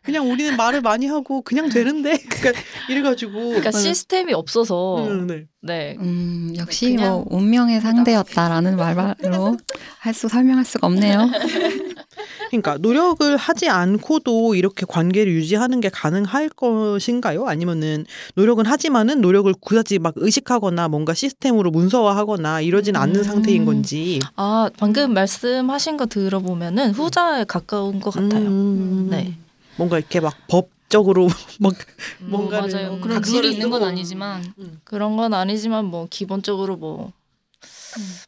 그냥 0.03 0.31
우리는 0.31 0.57
말을 0.57 0.81
많이 0.81 1.07
하고 1.07 1.43
그냥 1.43 1.69
되는데 1.69 2.19
그러니까 2.29 2.61
이래가지고 2.89 3.33
그러니까 3.33 3.71
시스템이 3.71 4.33
없어서 4.33 5.07
음, 5.07 5.27
네. 5.27 5.47
네. 5.67 5.97
음, 6.01 6.55
역시 6.57 6.91
그냥 6.95 7.13
뭐 7.13 7.27
운명의 7.31 7.81
상대였다라는 7.81 8.77
말로 8.77 9.57
할 9.99 10.15
수 10.15 10.29
설명할 10.29 10.65
수가 10.65 10.87
없네요. 10.87 11.29
그러니까 12.51 12.79
노력을 12.79 13.37
하지 13.37 13.69
않고도 13.69 14.55
이렇게 14.55 14.87
관계를 14.89 15.33
유지하는 15.33 15.81
게 15.81 15.89
가능할 15.89 16.49
것인가요? 16.51 17.47
아니면은 17.47 18.07
노력은 18.37 18.67
하지만은 18.67 19.21
노력을 19.21 19.53
굳이 19.61 19.99
막 19.99 20.15
의식하거나 20.17 20.89
뭔가 20.89 21.13
시스템으로 21.13 21.71
문서화하거나 21.71 22.61
이러진 22.61 22.97
않는 22.97 23.17
음. 23.17 23.25
상태인 23.25 23.65
건지. 23.65 24.21
아 24.37 24.71
방금 24.79 25.13
말씀하신 25.13 25.97
거 25.97 26.07
들어보면은 26.07 26.93
후자에 26.93 27.45
가까운 27.45 28.01
것 28.01 28.15
같아요. 28.15 28.47
음. 28.47 29.09
네. 29.11 29.35
뭔가 29.77 29.99
이렇게 29.99 30.21
막 30.21 30.35
법 30.49 30.76
적으로 30.89 31.27
막 31.61 31.75
음, 32.21 32.31
뭔가를 32.31 32.73
맞아요 32.73 32.95
음, 32.95 33.01
그런 33.01 33.23
룰이 33.23 33.53
있는 33.53 33.71
건. 33.71 33.83
아니지만 33.83 34.55
그런 34.85 35.17
건 35.17 35.35
아니지만 35.35 35.85
뭐 35.85 36.07
기본적으로 36.11 36.77
뭐 36.77 37.13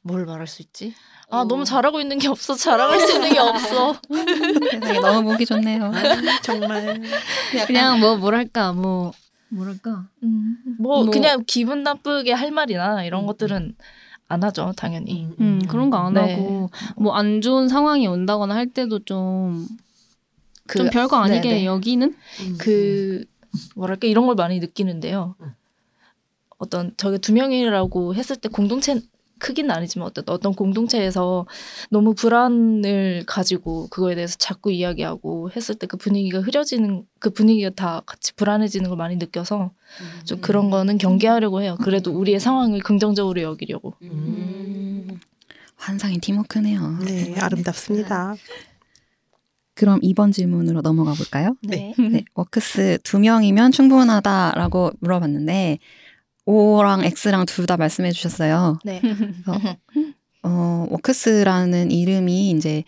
뭘 0.03 0.25
말할 0.27 0.47
수 0.47 0.63
있지? 0.63 0.95
아 1.31 1.45
너무 1.45 1.65
잘하고 1.65 2.01
있는 2.01 2.19
게 2.19 2.29
없어 2.29 2.55
자랑할 2.55 3.01
수 3.01 3.13
있는 3.13 3.33
게 3.33 3.39
없어. 3.39 3.95
세상에 4.71 4.99
너무 5.01 5.31
보기 5.31 5.45
좋네요. 5.45 5.85
아, 5.85 5.93
정말 6.43 7.03
그냥 7.67 8.01
뭐 8.01 8.17
뭐랄까 8.17 8.73
뭐 8.73 9.13
뭐랄까 9.51 10.07
뭐, 10.79 11.03
뭐- 11.05 11.11
그냥 11.13 11.45
기분 11.47 11.83
나쁘게 11.83 12.33
할 12.33 12.51
말이나 12.51 13.05
이런 13.05 13.27
것들은 13.27 13.77
안 14.29 14.43
하죠 14.45 14.73
당연히. 14.77 15.29
음 15.41 15.67
그런 15.69 15.91
거안 15.91 16.15
네. 16.15 16.21
하고 16.35 16.71
뭐안 16.97 17.43
좋은 17.43 17.69
상황이 17.69 18.07
온다거나 18.07 18.55
할 18.55 18.67
때도 18.69 19.01
좀 19.01 19.67
좀 20.77 20.87
그- 20.87 20.91
별거 20.91 21.17
아니게 21.17 21.49
네네. 21.49 21.65
여기는 21.65 22.15
그 22.59 23.25
뭐랄까 23.77 24.07
이런 24.07 24.27
걸 24.27 24.35
많이 24.35 24.59
느끼는데요. 24.61 25.35
음. 25.41 25.53
어떤 26.59 26.93
저게 26.97 27.19
두 27.19 27.33
명이라고 27.33 28.15
했을 28.15 28.37
때 28.37 28.49
공동체 28.49 29.01
크기는 29.39 29.71
아니지만 29.71 30.09
어떤 30.09 30.25
어떤 30.27 30.53
공동체에서 30.53 31.47
너무 31.91 32.13
불안을 32.15 33.23
가지고 33.27 33.87
그거에 33.89 34.17
대해서 34.17 34.35
자꾸 34.37 34.73
이야기하고 34.73 35.51
했을 35.53 35.77
때 35.77 35.87
그 35.87 35.97
분위기가 35.97 36.41
흐려지는 36.41 37.07
그 37.21 37.31
분위기가 37.31 37.71
다 37.71 38.03
같이 38.05 38.35
불안해지는 38.35 38.89
걸 38.89 38.97
많이 38.99 39.15
느껴서 39.17 39.71
좀 40.25 40.41
그런 40.41 40.71
거는 40.71 40.99
경계하려고 40.99 41.63
해요. 41.63 41.77
그래도 41.81 42.11
우리의 42.19 42.41
상황을 42.41 42.81
긍정적으로 42.81 43.41
여기려고. 43.43 43.95
음, 44.03 45.21
환상의 45.77 46.19
팀워크네요. 46.19 46.99
네 47.05 47.37
아름답습니다. 47.39 48.35
그럼 49.79 50.01
이번 50.03 50.33
질문으로 50.33 50.81
넘어가 50.83 51.13
볼까요? 51.13 51.55
네. 51.63 51.95
네, 51.97 52.25
워크스 52.35 52.99
두 53.05 53.21
명이면 53.21 53.71
충분하다라고 53.73 54.91
물어봤는데 55.01 55.79
O랑 56.47 57.05
X랑 57.05 57.47
둘 57.47 57.67
다 57.67 57.77
말씀해 57.77 58.11
주셨어요. 58.11 58.79
네. 58.85 59.01
어, 60.43 60.87
워크스라는 60.91 61.91
이름이 61.93 62.51
이제 62.51 62.83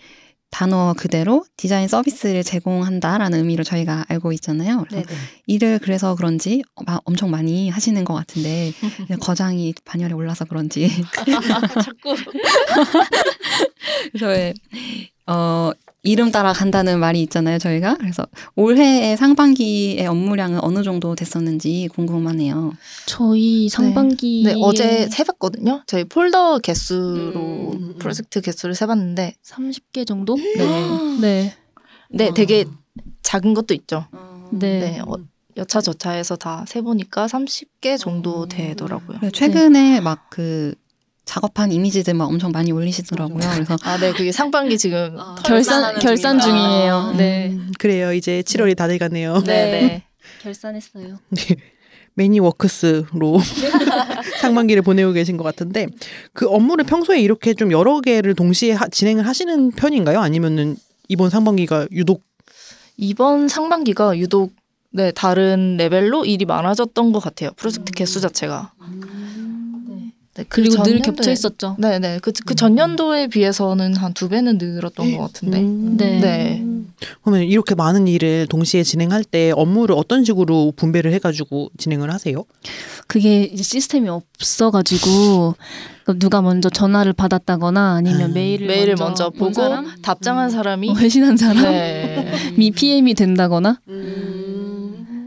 단어 0.50 0.94
그대로 0.98 1.44
디자인 1.56 1.86
서비스를 1.86 2.42
제공한다라는 2.42 3.38
의미로 3.38 3.62
저희가 3.62 4.06
알고 4.08 4.32
있잖아요. 4.32 4.84
그래서 4.88 5.06
네네. 5.06 5.20
일을 5.46 5.78
그래서 5.78 6.16
그런지 6.16 6.64
마- 6.86 6.98
엄청 7.04 7.30
많이 7.30 7.68
하시는 7.68 8.02
것 8.04 8.14
같은데 8.14 8.72
거장이 9.20 9.74
반열에 9.84 10.12
올라서 10.12 10.46
그런지 10.46 10.90
자꾸 11.84 12.16
그래서 14.12 14.26
왜, 14.26 14.54
어, 15.26 15.70
이름 16.02 16.30
따라 16.30 16.52
간다는 16.52 16.98
말이 16.98 17.20
있잖아요, 17.22 17.58
저희가. 17.58 17.96
그래서 17.96 18.26
올해의 18.56 19.16
상반기의 19.16 20.06
업무량은 20.06 20.60
어느 20.62 20.82
정도 20.82 21.14
됐었는지 21.14 21.88
궁금하네요. 21.94 22.72
저희 23.06 23.68
상반기 23.68 24.42
네, 24.46 24.54
어제 24.60 25.08
세봤거든요. 25.08 25.82
저희 25.86 26.04
폴더 26.04 26.60
개수로 26.60 27.32
음, 27.34 27.72
음, 27.72 27.72
음. 27.72 27.94
프로젝트 27.98 28.40
개수를 28.40 28.74
세봤는데 28.74 29.34
30개 29.44 30.06
정도? 30.06 30.36
네. 30.36 31.20
네. 31.20 31.54
네, 32.08 32.30
되게 32.34 32.64
작은 33.22 33.52
것도 33.54 33.74
있죠. 33.74 34.06
네. 34.50 34.80
네, 34.80 35.00
어, 35.06 35.16
여차저차해서 35.56 36.36
다 36.36 36.64
세보니까 36.66 37.26
30개 37.26 37.98
정도 37.98 38.46
되더라고요. 38.48 39.18
네, 39.20 39.30
최근에 39.30 40.00
막 40.00 40.30
그 40.30 40.74
작업한 41.34 41.70
이미지들 41.70 42.14
막 42.14 42.24
엄청 42.28 42.50
많이 42.50 42.72
올리시더라고요. 42.72 43.38
그래서 43.38 43.76
아, 43.84 43.96
네, 43.98 44.12
그게 44.12 44.32
상반기 44.32 44.76
지금 44.76 45.16
결산 45.44 45.96
결산 46.00 46.40
중이에요. 46.40 47.14
네. 47.16 47.50
음, 47.52 47.70
그래요. 47.78 48.12
이제 48.12 48.42
7월이 48.44 48.76
다 48.76 48.88
돼 48.88 48.98
가네요. 48.98 49.38
네, 49.46 49.70
네. 49.70 50.02
결산했어요. 50.42 51.18
매니워크스로 52.14 53.38
상반기를 54.40 54.82
보내고 54.82 55.12
계신 55.12 55.36
것 55.36 55.44
같은데 55.44 55.86
그 56.32 56.48
업무를 56.48 56.84
평소에 56.84 57.20
이렇게 57.20 57.54
좀 57.54 57.70
여러 57.70 58.00
개를 58.00 58.34
동시에 58.34 58.72
하- 58.72 58.88
진행을 58.88 59.24
하시는 59.24 59.70
편인가요? 59.70 60.18
아니면은 60.18 60.76
이번 61.08 61.30
상반기가 61.30 61.86
유독 61.92 62.24
이번 62.96 63.46
상반기가 63.46 64.18
유독 64.18 64.52
네, 64.92 65.12
다른 65.12 65.76
레벨로 65.76 66.24
일이 66.24 66.44
많아졌던 66.44 67.12
것 67.12 67.20
같아요. 67.20 67.50
프로젝트 67.56 67.92
개수 67.92 68.20
자체가. 68.20 68.72
네. 68.80 69.29
네, 70.40 70.44
그 70.48 70.62
그리고 70.62 70.82
늘 70.82 71.00
전년도에- 71.00 71.04
겹쳐 71.04 71.30
있었죠. 71.32 71.76
네, 71.78 71.98
네. 71.98 72.18
그, 72.22 72.32
그 72.46 72.54
전년도에 72.54 73.26
비해서는 73.28 73.94
한 73.96 74.14
두 74.14 74.28
배는 74.28 74.58
늘었던 74.58 75.16
것 75.16 75.22
같은데. 75.26 75.60
음. 75.60 75.96
네. 75.96 76.18
네. 76.20 76.64
그러면 77.22 77.44
이렇게 77.46 77.74
많은 77.74 78.08
일을 78.08 78.46
동시에 78.48 78.82
진행할 78.82 79.24
때 79.24 79.52
업무를 79.54 79.94
어떤 79.96 80.24
식으로 80.24 80.72
분배를 80.76 81.12
해가지고 81.14 81.70
진행을 81.78 82.12
하세요? 82.12 82.44
그게 83.06 83.44
이제 83.44 83.62
시스템이 83.62 84.08
없어가지고 84.08 85.54
그 86.04 86.18
누가 86.18 86.42
먼저 86.42 86.68
전화를 86.68 87.12
받았다거나 87.12 87.94
아니면 87.94 88.30
음. 88.30 88.34
메일을 88.34 88.66
메일을 88.66 88.94
먼저, 88.98 89.04
먼저 89.24 89.30
본 89.30 89.38
보고 89.38 89.52
사람? 89.54 89.94
답장한 90.02 90.50
사람이 90.50 90.90
어, 90.90 90.94
회신한 90.94 91.36
사람 91.36 91.62
네. 91.62 92.32
미 92.56 92.70
PM이 92.70 93.14
된다거나 93.14 93.80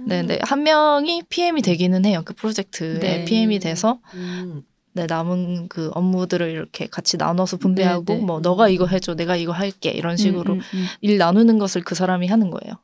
네, 0.05 0.21
네. 0.23 0.37
한 0.43 0.63
명이 0.63 1.23
PM이 1.29 1.61
되기는 1.61 2.05
해요. 2.05 2.21
그 2.25 2.33
프로젝트에 2.33 2.99
네. 2.99 3.25
PM이 3.25 3.59
돼서 3.59 3.99
네, 4.93 5.07
남은 5.07 5.67
그 5.69 5.89
업무들을 5.93 6.49
이렇게 6.49 6.87
같이 6.87 7.17
나눠서 7.17 7.57
분배하고 7.57 8.05
네, 8.05 8.17
네. 8.17 8.23
뭐 8.23 8.39
너가 8.39 8.69
이거 8.69 8.85
해줘, 8.85 9.15
내가 9.15 9.35
이거 9.35 9.51
할게 9.51 9.89
이런 9.89 10.17
식으로 10.17 10.53
음, 10.53 10.59
음, 10.59 10.63
음. 10.73 10.85
일 11.01 11.17
나누는 11.17 11.57
것을 11.57 11.83
그 11.83 11.95
사람이 11.95 12.27
하는 12.27 12.51
거예요. 12.51 12.75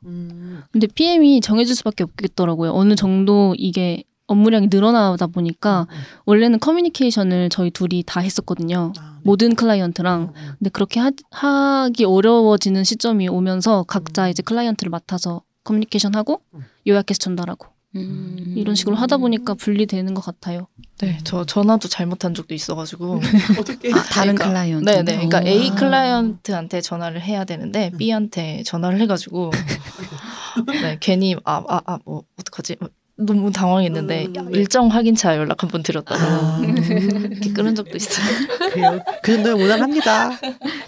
근데 0.72 0.86
PM이 0.88 1.40
정해질 1.40 1.74
수밖에 1.76 2.04
없겠더라고요. 2.04 2.72
어느 2.72 2.96
정도 2.96 3.54
이게 3.56 4.02
업무량이 4.26 4.68
늘어나다 4.70 5.26
보니까 5.26 5.88
원래는 6.24 6.60
커뮤니케이션을 6.60 7.48
저희 7.48 7.70
둘이 7.70 8.04
다 8.06 8.20
했었거든요. 8.20 8.92
아, 8.98 9.14
네. 9.14 9.20
모든 9.24 9.54
클라이언트랑 9.56 10.32
근데 10.58 10.70
그렇게 10.70 11.00
하, 11.00 11.10
하기 11.30 12.04
어려워지는 12.04 12.84
시점이 12.84 13.28
오면서 13.28 13.84
각자 13.84 14.28
이제 14.28 14.42
클라이언트를 14.42 14.90
맡아서 14.90 15.42
커뮤니케이션 15.64 16.14
하고 16.14 16.42
음. 16.54 16.60
요약해서 16.86 17.18
전달하고 17.18 17.68
음. 17.96 18.54
이런 18.56 18.74
식으로 18.74 18.94
하다 18.96 19.16
보니까 19.16 19.54
분리되는 19.54 20.14
것 20.14 20.24
같아요. 20.24 20.68
네, 20.98 21.18
저 21.24 21.44
전화도 21.44 21.88
잘못한 21.88 22.34
적도 22.34 22.54
있어가지고. 22.54 23.20
어떻게 23.58 23.90
아, 23.92 24.02
다른 24.02 24.34
그러니까, 24.34 24.48
클라이언트. 24.48 24.84
네, 24.84 25.02
네. 25.02 25.12
그러니까 25.16 25.40
오. 25.40 25.46
A 25.46 25.70
클라이언트한테 25.70 26.80
전화를 26.80 27.20
해야 27.20 27.44
되는데 27.44 27.90
음. 27.92 27.98
B한테 27.98 28.62
전화를 28.64 29.00
해가지고 29.00 29.50
네, 30.82 30.98
괜히 31.00 31.34
아, 31.44 31.62
아, 31.68 31.80
아, 31.84 31.98
뭐 32.04 32.22
어떡하지? 32.38 32.76
너무 33.16 33.52
당황했는데 33.52 34.28
음. 34.36 34.54
일정 34.54 34.88
확인차 34.88 35.36
연락 35.36 35.62
한번 35.62 35.82
드렸다가 35.82 36.22
아, 36.22 36.62
이렇게 36.62 37.52
끊은 37.52 37.74
적도 37.74 37.96
있어요. 37.96 38.26
그래요. 38.70 39.00
그 39.22 39.32
정도면 39.34 39.58
무난합니다. 39.58 40.38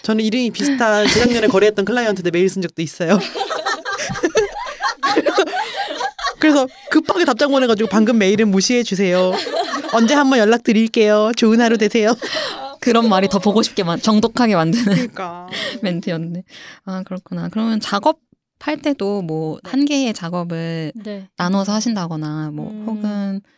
저는 0.03 0.25
이름이 0.25 0.51
비슷한 0.51 1.07
재작년에 1.07 1.49
거래했던 1.49 1.85
클라이언트한테 1.85 2.31
메일 2.31 2.49
쓴 2.49 2.63
적도 2.63 2.81
있어요. 2.81 3.19
그래서 6.43 6.67
급하게 6.91 7.25
답장 7.25 7.53
보내가지고 7.53 7.89
방금 7.89 8.19
메일은 8.19 8.49
무시해 8.51 8.83
주세요. 8.83 9.33
언제 9.93 10.13
한번 10.15 10.41
연락 10.41 10.65
드릴게요. 10.65 11.31
좋은 11.37 11.61
하루 11.61 11.79
되세요. 11.79 12.17
그런 12.81 13.09
말이 13.09 13.29
더 13.29 13.39
보고 13.39 13.63
싶게 13.63 13.85
만, 13.85 14.01
정독하게 14.01 14.57
만드는 14.57 14.85
그러니까. 14.93 15.47
멘트였네. 15.83 16.43
아 16.85 17.03
그렇구나. 17.05 17.49
그러면 17.49 17.79
작업 17.79 18.19
할 18.59 18.77
때도 18.77 19.23
뭐 19.23 19.59
한 19.65 19.85
개의 19.85 20.13
작업을 20.15 20.93
네. 20.97 21.29
나눠서 21.37 21.73
하신다거나 21.75 22.51
뭐 22.53 22.71
음. 22.71 22.85
혹은 22.89 23.33
뭐 23.35 23.51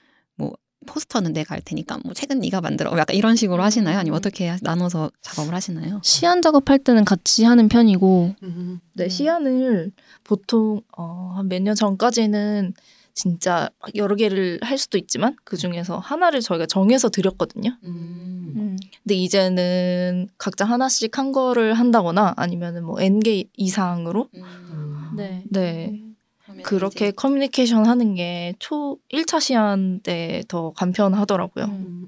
포스터는 0.85 1.33
내가 1.33 1.55
할 1.55 1.63
테니까 1.63 1.99
뭐 2.05 2.15
책은 2.15 2.39
네가 2.41 2.61
만들어 2.61 2.91
뭐 2.91 2.99
약간 2.99 3.17
이런 3.17 3.37
식으로 3.37 3.63
하시나요? 3.63 3.99
아니면 3.99 4.17
어떻게 4.19 4.49
하- 4.49 4.59
나눠서 4.63 5.11
작업을 5.23 5.55
하시나요? 5.55 6.01
시안 6.03 6.43
작업할 6.43 6.79
때는 6.79 7.05
같이 7.05 7.45
하는 7.45 7.69
편이고 7.69 8.35
음. 8.43 8.81
네, 8.95 9.09
시안을 9.09 9.93
보통 10.25 10.81
어, 10.97 11.33
한 11.37 11.49
몇 11.49 11.61
년 11.63 11.75
전까지는 11.75 12.75
진짜 13.17 13.71
막 13.81 13.95
여러 13.95 14.17
개를 14.17 14.59
할 14.63 14.77
수도 14.77 14.99
있지만 14.99 15.37
그 15.45 15.57
중에서 15.57 15.99
하나를 15.99 16.41
저희가 16.41 16.67
정해서 16.67 17.09
드렸거든요. 17.09 17.71
음. 17.85 18.77
근데 19.05 19.15
이제는 19.15 20.29
각자 20.39 20.65
하나씩 20.65 21.17
한 21.17 21.31
거를 21.33 21.75
한다거나 21.75 22.35
아니면은 22.37 22.85
뭐 22.85 23.01
n 23.01 23.21
개 23.21 23.45
이상으로 23.57 24.29
네. 25.17 25.45
네 25.49 26.03
그렇게 26.63 27.11
커뮤니케이션 27.11 27.87
하는 27.87 28.15
게 28.15 28.55
초 28.59 28.99
1차 29.13 29.41
시안 29.41 30.01
때더 30.01 30.73
간편하더라고요. 30.77 31.65
음. 31.67 32.07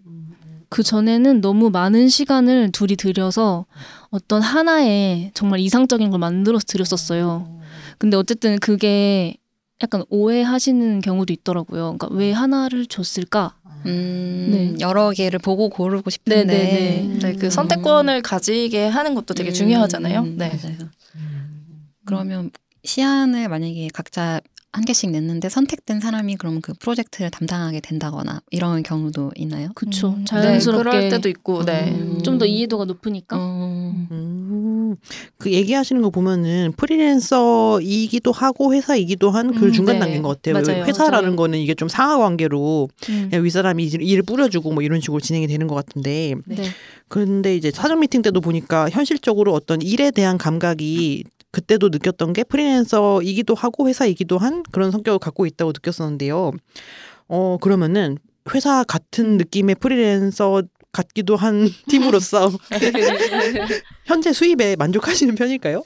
그 0.68 0.82
전에는 0.82 1.40
너무 1.40 1.70
많은 1.70 2.08
시간을 2.08 2.72
둘이 2.72 2.96
들여서 2.96 3.66
어떤 4.10 4.42
하나의 4.42 5.30
정말 5.34 5.60
이상적인 5.60 6.10
걸 6.10 6.18
만들어서 6.18 6.64
드렸었어요. 6.66 7.60
근데 7.98 8.16
어쨌든 8.16 8.58
그게 8.58 9.36
약간 9.82 10.02
오해하시는 10.08 11.00
경우도 11.00 11.32
있더라고요. 11.32 11.96
그러니까 11.98 12.08
왜 12.10 12.32
하나를 12.32 12.86
줬을까? 12.86 13.56
음, 13.86 14.48
네. 14.50 14.74
여러 14.80 15.10
개를 15.10 15.38
보고 15.38 15.68
고르고 15.68 16.10
싶은데 16.10 16.44
네네네. 16.44 17.18
네, 17.20 17.32
그 17.34 17.50
선택권을 17.50 18.22
가지게 18.22 18.86
하는 18.88 19.14
것도 19.14 19.34
되게 19.34 19.52
중요하잖아요. 19.52 20.20
음, 20.22 20.36
네. 20.36 20.48
맞아요. 20.48 20.76
그러면 22.04 22.50
시안을 22.86 23.48
만약에 23.48 23.88
각자 23.92 24.40
한 24.72 24.84
개씩 24.84 25.10
냈는데 25.10 25.48
선택된 25.48 26.00
사람이 26.00 26.36
그럼 26.36 26.60
그 26.60 26.74
프로젝트를 26.78 27.30
담당하게 27.30 27.80
된다거나 27.80 28.42
이런 28.50 28.82
경우도 28.82 29.32
있나요? 29.36 29.70
그쵸. 29.74 30.14
음, 30.18 30.26
자연스럽게 30.26 30.84
네, 30.84 30.90
그럴 30.90 31.08
때도 31.08 31.28
있고, 31.30 31.64
네. 31.64 31.92
음. 31.92 32.20
좀더 32.22 32.44
이해도가 32.44 32.84
높으니까. 32.84 33.36
음. 33.38 34.06
음, 34.10 34.96
그 35.38 35.50
얘기하시는 35.50 36.02
거 36.02 36.10
보면은 36.10 36.72
프리랜서이기도 36.76 38.32
하고 38.32 38.74
회사이기도 38.74 39.30
한그 39.30 39.66
음, 39.66 39.72
중간 39.72 39.94
네. 39.94 40.00
단계인 40.00 40.22
것 40.22 40.42
같아요. 40.42 40.62
맞아요. 40.62 40.84
회사라는 40.84 41.22
맞아요. 41.30 41.36
거는 41.36 41.58
이게 41.58 41.74
좀 41.74 41.88
상하 41.88 42.18
관계로 42.18 42.88
음. 43.08 43.30
윗사람이 43.32 43.82
일- 43.84 44.02
일을 44.02 44.22
뿌려주고 44.24 44.72
뭐 44.72 44.82
이런 44.82 45.00
식으로 45.00 45.20
진행이 45.20 45.46
되는 45.46 45.66
것 45.68 45.74
같은데 45.74 46.34
네. 46.46 46.64
그런데 47.08 47.56
이제 47.56 47.70
사전 47.70 48.00
미팅 48.00 48.20
때도 48.20 48.40
보니까 48.42 48.90
현실적으로 48.90 49.54
어떤 49.54 49.80
일에 49.80 50.10
대한 50.10 50.36
감각이 50.36 51.24
그때도 51.56 51.88
느꼈던 51.88 52.34
게 52.34 52.44
프리랜서이기도 52.44 53.54
하고 53.54 53.88
회사이기도 53.88 54.36
한 54.36 54.62
그런 54.72 54.90
성격을 54.90 55.18
갖고 55.18 55.46
있다고 55.46 55.72
느꼈었는데요. 55.72 56.52
어 57.28 57.56
그러면은 57.62 58.18
회사 58.54 58.84
같은 58.84 59.38
느낌의 59.38 59.76
프리랜서 59.76 60.62
같기도 60.92 61.34
한 61.34 61.66
팀으로서 61.88 62.50
현재 64.04 64.34
수입에 64.34 64.76
만족하시는 64.76 65.34
편일까요? 65.34 65.82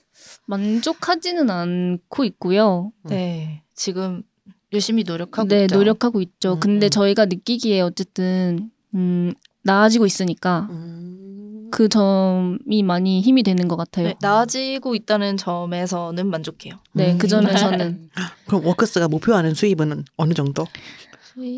만족하지는 0.47 1.49
않고 1.49 2.25
있고요. 2.25 2.91
네. 3.05 3.63
지금 3.77 4.25
열심히 4.73 5.05
노력하고 5.05 5.47
네, 5.47 5.63
있죠. 5.67 5.77
노력하고 5.77 6.21
있죠. 6.21 6.55
음, 6.55 6.61
근데 6.61 6.87
음. 6.87 6.91
저희가 6.91 7.27
느끼기에 7.27 7.81
어쨌든 7.83 8.73
음, 8.95 9.33
나아지고 9.63 10.05
있으니까 10.05 10.69
그 11.71 11.89
점이 11.89 12.83
많이 12.83 13.21
힘이 13.21 13.43
되는 13.43 13.69
것 13.69 13.77
같아요. 13.77 14.09
네, 14.09 14.15
나아지고 14.21 14.95
있다는 14.95 15.37
점에서는 15.37 16.27
만족해요. 16.27 16.75
네, 16.93 17.17
그 17.17 17.27
음. 17.27 17.29
점에서는 17.29 18.11
그럼 18.47 18.67
워크스가 18.67 19.09
목표하는 19.09 19.55
수입은 19.55 20.05
어느 20.17 20.35
정도? 20.35 20.67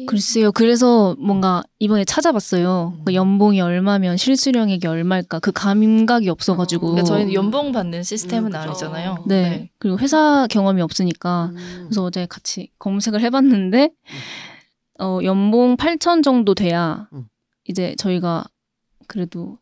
글쎄요. 0.07 0.53
그래서 0.53 1.17
뭔가 1.19 1.63
이번에 1.79 2.05
찾아봤어요. 2.05 2.95
음. 2.99 3.05
그 3.05 3.15
연봉이 3.15 3.61
얼마면 3.61 4.17
실수령액이 4.17 4.87
얼마일까 4.87 5.41
그 5.41 5.51
감각이 5.51 6.29
없어가지고. 6.29 6.89
그러니까 6.89 7.05
저희는 7.07 7.33
연봉 7.33 7.73
받는 7.73 8.03
시스템은 8.03 8.53
음, 8.53 8.53
그죠. 8.53 8.59
아니잖아요. 8.59 9.25
네. 9.27 9.71
그리고 9.79 9.99
회사 9.99 10.47
경험이 10.49 10.83
없으니까 10.83 11.51
음. 11.55 11.85
그래서 11.89 12.05
어제 12.05 12.27
같이 12.27 12.71
검색을 12.79 13.21
해봤는데 13.23 13.91
어 15.01 15.19
연봉 15.25 15.77
8천 15.77 16.23
정도 16.23 16.55
돼야 16.55 17.09
음. 17.13 17.27
이제 17.65 17.95
저희가 17.99 18.45
그래도 19.09 19.59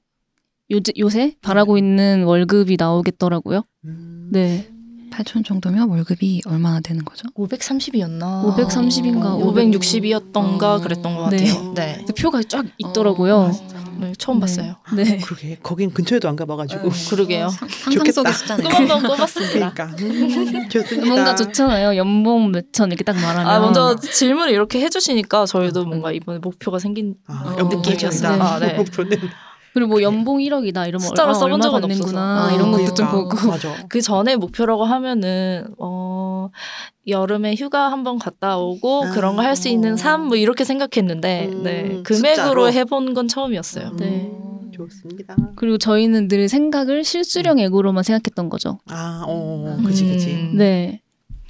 요새 0.71 0.93
요새 0.99 1.35
바라고 1.43 1.77
있는 1.79 2.25
월급이 2.25 2.77
나오겠더라고요. 2.79 3.63
음. 3.87 4.29
네, 4.31 4.69
8천 5.11 5.45
정도면 5.45 5.89
월급이 5.89 6.43
얼마나 6.47 6.81
되는 6.81 7.05
거죠? 7.05 7.25
530이었나? 7.37 8.55
530인가 8.57 9.41
560이었던가 9.43 10.63
어. 10.63 10.81
그랬던 10.81 11.17
것 11.17 11.29
네. 11.31 11.49
같아요. 11.49 11.73
네. 11.75 12.05
그 12.07 12.13
표가 12.15 12.43
쫙 12.49 12.65
있더라고요. 12.79 13.37
어. 13.37 13.81
네, 13.99 14.13
처음 14.17 14.37
네. 14.37 14.41
봤어요. 14.43 14.77
네. 14.95 15.19
그러게 15.19 15.59
거긴 15.63 15.91
근처에도 15.91 16.27
안 16.29 16.35
가봐가지고 16.37 16.89
네. 16.89 17.11
그러게요. 17.11 17.49
상상 17.51 18.33
숫자네요. 18.33 18.69
꿈 18.69 18.91
한번 18.91 19.03
꿔봤습니다. 19.03 19.73
그러니까 19.75 19.85
음, 20.01 20.69
좋습니다. 20.71 21.07
뭔가 21.07 21.35
좋잖아요. 21.35 21.97
연봉 21.97 22.51
몇 22.53 22.65
천 22.73 22.89
이렇게 22.89 23.03
딱 23.05 23.15
말하면. 23.17 23.47
아 23.47 23.59
먼저 23.59 23.97
질문을 23.97 24.53
이렇게 24.53 24.81
해주시니까 24.81 25.45
저희도 25.47 25.85
뭔가 25.85 26.13
이번에 26.13 26.39
목표가 26.39 26.79
생긴 26.79 27.17
아, 27.27 27.57
어. 27.59 27.63
느낌이었어요. 27.69 28.41
아, 28.41 28.59
네. 28.61 28.83
좋네요. 28.85 29.21
그리고 29.73 29.89
뭐 29.91 30.03
연봉 30.03 30.39
1억이다 30.39 30.89
이러면 30.89 31.01
숫자로 31.01 31.29
얼마, 31.29 31.35
써본 31.35 31.53
얼마 31.53 31.63
적은 31.65 31.81
받는구나 31.81 32.39
없어서. 32.47 32.55
이런 32.57 32.69
아, 32.75 32.79
것도 32.79 32.95
좀 32.95 33.09
그러니까. 33.09 33.37
보고. 33.37 33.49
맞아. 33.49 33.75
그 33.89 34.01
전에 34.01 34.37
목표라고 34.37 34.85
하면은 34.85 35.67
어 35.79 36.51
여름에 37.07 37.55
휴가 37.57 37.91
한번 37.93 38.19
갔다 38.19 38.59
오고 38.59 39.05
아. 39.07 39.11
그런 39.11 39.37
거 39.37 39.43
할 39.43 39.57
수 39.57 39.69
있는 39.69 39.97
삶 39.97 40.29
뭐 40.29 40.37
이렇게 40.37 40.65
생각했는데 40.65 41.49
음, 41.53 41.63
네 41.63 41.83
숫자로? 41.89 42.03
금액으로 42.03 42.73
해본 42.73 43.15
건 43.15 43.29
처음이었어요. 43.29 43.93
네. 43.97 44.31
음, 44.33 44.71
좋습니다. 44.73 45.37
그리고 45.57 45.79
저희는 45.79 46.29
늘 46.29 46.49
생각을 46.49 47.05
실수령액으로만 47.05 48.03
생각했던 48.03 48.49
거죠. 48.49 48.79
아, 48.89 49.23
어, 49.27 49.79
그지, 49.87 50.07
그지. 50.07 50.31
음. 50.35 50.53
네. 50.57 51.01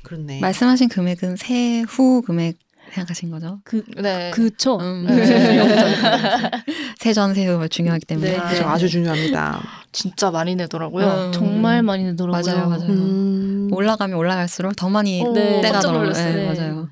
그렇네. 0.03 0.41
말씀하신 0.41 0.89
금액은 0.89 1.37
세후 1.37 2.23
금액 2.23 2.57
생각하신 2.93 3.31
거죠? 3.31 3.61
그 3.65 3.85
네. 4.01 4.31
그쵸. 4.33 4.79
음, 4.81 5.07
네. 5.07 5.15
세전 7.01 7.33
세후 7.33 7.67
중요하기 7.67 8.05
때문에. 8.05 8.33
네. 8.33 8.39
그죠, 8.51 8.69
아주 8.69 8.87
중요합니다. 8.91 9.63
진짜 9.91 10.31
많이 10.31 10.55
내더라고요. 10.55 11.07
음. 11.07 11.33
정말 11.33 11.83
많이 11.83 12.05
내더라고요. 12.05 12.43
맞아요, 12.55 12.69
맞아요. 12.69 12.91
음, 12.91 13.71
올라가면 13.73 14.19
올라갈수록 14.19 14.77
더 14.77 14.91
많이 14.91 15.23
어, 15.23 15.33
네. 15.33 15.63
때가. 15.63 15.81
놀랐어요. 15.81 16.35
네, 16.35 16.53
네. 16.53 16.55
맞아요. 16.55 16.89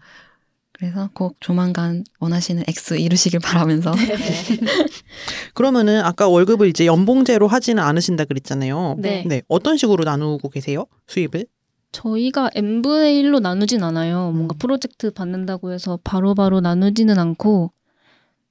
그래서 0.73 1.11
꼭 1.13 1.37
조만간 1.41 2.05
원하시는 2.21 2.63
X 2.67 2.95
이루시길 2.95 3.41
바라면서 3.41 3.93
그러면은 5.53 6.01
아까 6.01 6.27
월급을 6.27 6.69
이제 6.69 6.87
연봉제로 6.87 7.47
하지는 7.47 7.83
않으신다 7.83 8.25
그랬잖아요. 8.25 8.97
네. 8.99 9.25
네, 9.27 9.43
어떤 9.49 9.77
식으로 9.77 10.05
나누고 10.05 10.49
계세요? 10.49 10.87
수입을? 11.07 11.45
저희가 11.93 12.51
n분의 12.55 13.23
1로 13.25 13.41
나누진 13.41 13.83
않아요. 13.83 14.31
뭔가 14.31 14.55
음. 14.55 14.59
프로젝트 14.59 15.11
받는다고 15.11 15.73
해서 15.73 15.99
바로바로 16.03 16.61
나누지는 16.61 17.19
않고, 17.19 17.73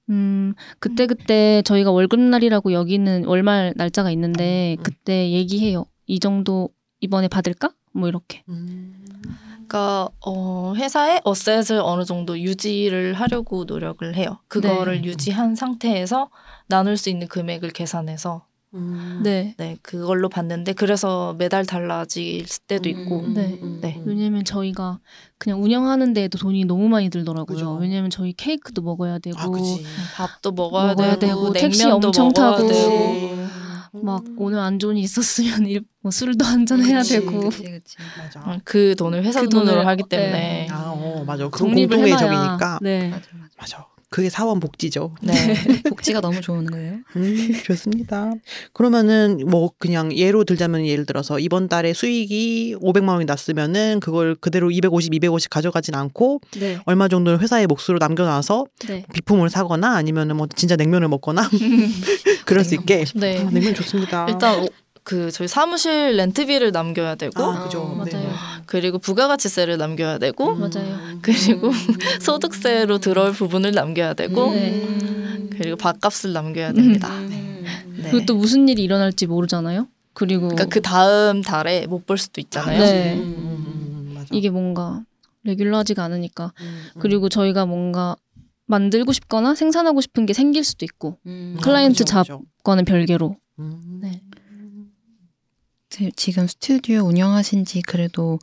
음, 0.09 0.53
그때 0.79 1.05
그때 1.05 1.61
저희가 1.63 1.91
월급날이라고 1.91 2.73
여기는 2.73 3.25
월말 3.25 3.73
날짜가 3.75 4.11
있는데, 4.11 4.75
음. 4.79 4.83
그때 4.83 5.31
얘기해요. 5.31 5.85
이 6.05 6.19
정도 6.19 6.69
이번에 7.01 7.27
받을까? 7.27 7.71
뭐 7.91 8.07
이렇게. 8.07 8.43
그러니까 9.67 10.09
어, 10.25 10.73
회사의 10.75 11.21
어셋을 11.25 11.81
어느 11.83 12.05
정도 12.05 12.39
유지를 12.39 13.13
하려고 13.13 13.65
노력을 13.65 14.15
해요. 14.15 14.39
그거를 14.47 15.01
네. 15.01 15.07
유지한 15.07 15.55
상태에서 15.55 16.29
나눌 16.67 16.95
수 16.95 17.09
있는 17.09 17.27
금액을 17.27 17.71
계산해서 17.71 18.45
음. 18.77 19.19
네. 19.23 19.55
네 19.57 19.77
그걸로 19.81 20.29
받는데 20.29 20.73
그래서 20.73 21.35
매달 21.37 21.65
달라질 21.65 22.45
때도 22.67 22.87
있고 22.89 23.19
음, 23.21 23.33
네. 23.33 23.59
음, 23.61 23.79
네. 23.81 23.95
음. 23.97 24.03
왜냐면 24.05 24.45
저희가 24.45 24.99
그냥 25.37 25.61
운영하는 25.63 26.13
데에도 26.13 26.37
돈이 26.37 26.65
너무 26.65 26.87
많이 26.89 27.09
들더라고요. 27.09 27.45
그죠. 27.55 27.73
왜냐면 27.75 28.09
저희 28.09 28.33
케이크도 28.33 28.81
먹어야 28.81 29.19
되고, 29.19 29.37
아, 29.39 29.47
그지. 29.49 29.83
밥도 30.15 30.51
먹어야, 30.51 30.87
먹어야 30.89 31.19
되고, 31.19 31.51
되고, 31.51 31.53
택시 31.53 31.85
엄청 31.89 32.31
타고. 32.33 32.67
되고. 32.67 33.37
막 34.03 34.23
오늘 34.37 34.59
안 34.59 34.77
좋은 34.77 34.95
일 34.97 35.03
있었으면 35.03 35.65
일- 35.67 35.83
뭐 36.01 36.11
술도 36.11 36.45
한잔 36.45 36.83
해야 36.83 37.01
되고. 37.01 37.39
그치, 37.49 37.63
그치. 37.63 37.97
맞아. 38.17 38.39
어, 38.41 38.57
그 38.63 38.95
돈을 38.95 39.23
회사 39.23 39.41
그 39.41 39.49
돈으로 39.49 39.81
돈을- 39.81 39.85
하기 39.85 40.03
네. 40.09 40.17
때문에 40.17 40.67
아, 40.71 40.91
어, 40.95 41.23
맞아. 41.25 41.49
독립을 41.49 41.97
해놔야. 41.97 42.17
적이니까. 42.17 42.79
네. 42.81 43.09
맞아, 43.09 43.21
맞아. 43.33 43.49
맞아. 43.57 43.87
그게 44.09 44.29
사원 44.29 44.59
복지죠. 44.61 45.13
네. 45.21 45.33
복지가 45.83 46.21
너무 46.21 46.39
좋은 46.39 46.65
거예요. 46.65 46.97
음, 47.17 47.53
좋습니다. 47.65 48.31
그러면은 48.73 49.43
뭐 49.47 49.71
그냥 49.77 50.15
예로 50.15 50.45
들자면 50.45 50.85
예를 50.85 51.05
들어서 51.05 51.39
이번 51.39 51.67
달에 51.67 51.93
수익이 51.93 52.77
500만 52.81 53.09
원이 53.09 53.25
났으면은 53.25 53.99
그걸 53.99 54.35
그대로 54.35 54.71
250, 54.71 55.13
250 55.13 55.49
가져가진 55.49 55.93
않고 55.95 56.39
네. 56.57 56.79
얼마 56.85 57.07
정도는 57.09 57.39
회사의 57.39 57.67
몫으로 57.67 57.97
남겨놔서 57.99 58.65
네. 58.87 59.05
비품을 59.13 59.49
사거나 59.49 59.95
아니면은 59.95 60.37
뭐 60.37 60.47
진짜 60.55 60.75
냉면을 60.77 61.09
먹거나 61.09 61.49
그럴 62.45 62.63
수 62.63 62.75
있게. 62.75 63.03
네. 63.15 63.39
아, 63.45 63.49
냉면 63.49 63.73
좋습니다. 63.75 64.25
일단 64.29 64.63
오- 64.63 64.67
그 65.07 65.31
저희 65.31 65.47
사무실 65.47 66.17
렌트비를 66.17 66.73
남겨야 66.73 67.15
되고 67.15 67.41
아, 67.41 67.63
그죠. 67.63 67.79
어, 67.81 68.03
네. 68.03 68.11
맞아요. 68.11 68.29
그리고 68.65 68.99
부가가치세를 68.99 69.77
남겨야 69.77 70.17
되고 70.17 70.51
음. 70.51 70.59
맞아요. 70.59 70.97
그리고 71.23 71.71
소득세로 72.19 72.97
들어올 72.97 73.31
부분을 73.31 73.71
남겨야 73.71 74.15
되고 74.15 74.51
네. 74.51 75.47
그리고 75.51 75.77
밥값을 75.77 76.33
남겨야 76.33 76.73
됩니다. 76.73 77.07
음. 77.19 77.29
네. 77.95 78.09
그리고 78.11 78.25
또 78.25 78.35
무슨 78.35 78.67
일이 78.67 78.83
일어날지 78.83 79.27
모르잖아요. 79.27 79.87
그리고 80.13 80.49
그러니까 80.49 80.65
그 80.65 80.81
다음 80.81 81.41
달에 81.41 81.87
못 81.87 82.05
볼 82.05 82.17
수도 82.17 82.41
있잖아요. 82.41 82.77
네. 82.77 83.13
음, 83.15 83.21
음, 83.21 84.15
음. 84.17 84.25
이게 84.33 84.49
뭔가 84.49 85.03
레귤러하지가 85.45 86.03
않으니까. 86.03 86.51
음, 86.59 86.65
음. 86.97 86.99
그리고 86.99 87.29
저희가 87.29 87.65
뭔가 87.65 88.17
만들고 88.65 89.13
싶거나 89.13 89.55
생산하고 89.55 90.01
싶은 90.01 90.25
게 90.25 90.33
생길 90.33 90.65
수도 90.65 90.83
있고 90.83 91.17
음. 91.25 91.57
클라이언트 91.61 92.03
그죠, 92.03 92.17
그죠. 92.17 92.41
거는 92.65 92.83
별개로. 92.83 93.37
음. 93.59 93.99
네. 94.01 94.21
지- 95.97 96.11
지금 96.15 96.45
스튜디오 96.47 97.01
운영하신 97.01 97.65
지 97.65 97.81
그래도 97.81 98.37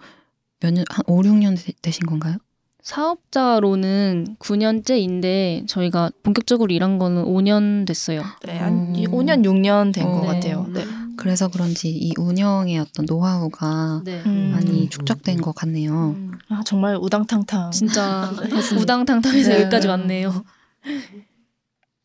몇 0.60 0.72
년, 0.72 0.84
한 0.90 1.04
5, 1.06 1.22
6년 1.22 1.56
되- 1.56 1.72
되신 1.82 2.06
건가요? 2.06 2.36
사업자로는 2.82 4.36
9년째인데 4.38 5.66
저희가 5.68 6.10
본격적으로 6.22 6.72
일한 6.74 6.98
거는 6.98 7.24
5년 7.24 7.86
됐어요. 7.86 8.22
네, 8.44 8.58
한 8.58 8.72
음. 8.74 8.92
5년 8.94 9.44
6년 9.44 9.92
된것 9.94 10.22
어. 10.24 10.26
같아요. 10.26 10.66
네. 10.72 10.84
그래서 11.16 11.48
그런지 11.48 11.88
이 11.90 12.12
운영의 12.18 12.78
어떤 12.80 13.06
노하우가 13.06 14.02
네. 14.04 14.20
음. 14.26 14.50
많이 14.52 14.88
축적된 14.90 15.40
것 15.40 15.54
같네요. 15.54 16.16
아, 16.48 16.62
정말 16.66 16.96
우당탕탕. 17.00 17.70
진짜 17.70 18.30
우당탕탕해서 18.78 19.48
네. 19.50 19.60
여기까지 19.62 19.86
왔네요. 19.88 20.44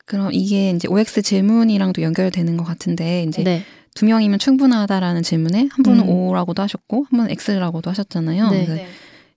그럼 0.05 0.29
이게 0.31 0.69
이제 0.71 0.87
OX 0.87 1.21
질문이랑도 1.23 2.01
연결되는 2.03 2.55
것 2.55 2.63
같은데 2.63 3.23
이제 3.23 3.43
네. 3.43 3.63
두 3.99 4.05
명이면 4.05 4.39
충분하다라는 4.39 5.23
질문에 5.23 5.67
한 5.69 5.83
분은 5.83 6.05
음. 6.05 6.09
O라고도 6.09 6.61
하셨고 6.63 7.07
한 7.09 7.19
분은 7.19 7.31
X라고도 7.31 7.89
하셨잖아요. 7.89 8.49
네. 8.49 8.65
그래서 8.65 8.83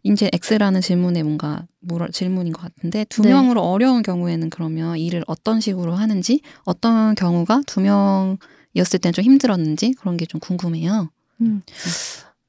이제 0.05 0.31
X라는 0.33 0.81
질문에 0.81 1.25
뭔가 1.25 1.67
질문인 2.13 2.53
것 2.53 2.63
같은데 2.63 3.05
두 3.09 3.23
네. 3.23 3.31
명으로 3.31 3.61
어려운 3.61 4.05
경우에는 4.05 4.51
그러면 4.51 4.97
일을 4.99 5.25
어떤 5.27 5.61
식으로 5.61 5.95
하는지 5.95 6.43
어떤 6.63 7.17
경우가 7.17 7.63
두 7.67 7.81
명이었을 7.81 9.01
때는 9.01 9.13
좀 9.13 9.25
힘들었는지 9.25 9.95
그런 9.95 10.17
게 10.17 10.27
좀 10.27 10.39
궁금해요. 10.39 11.11
음. 11.41 11.63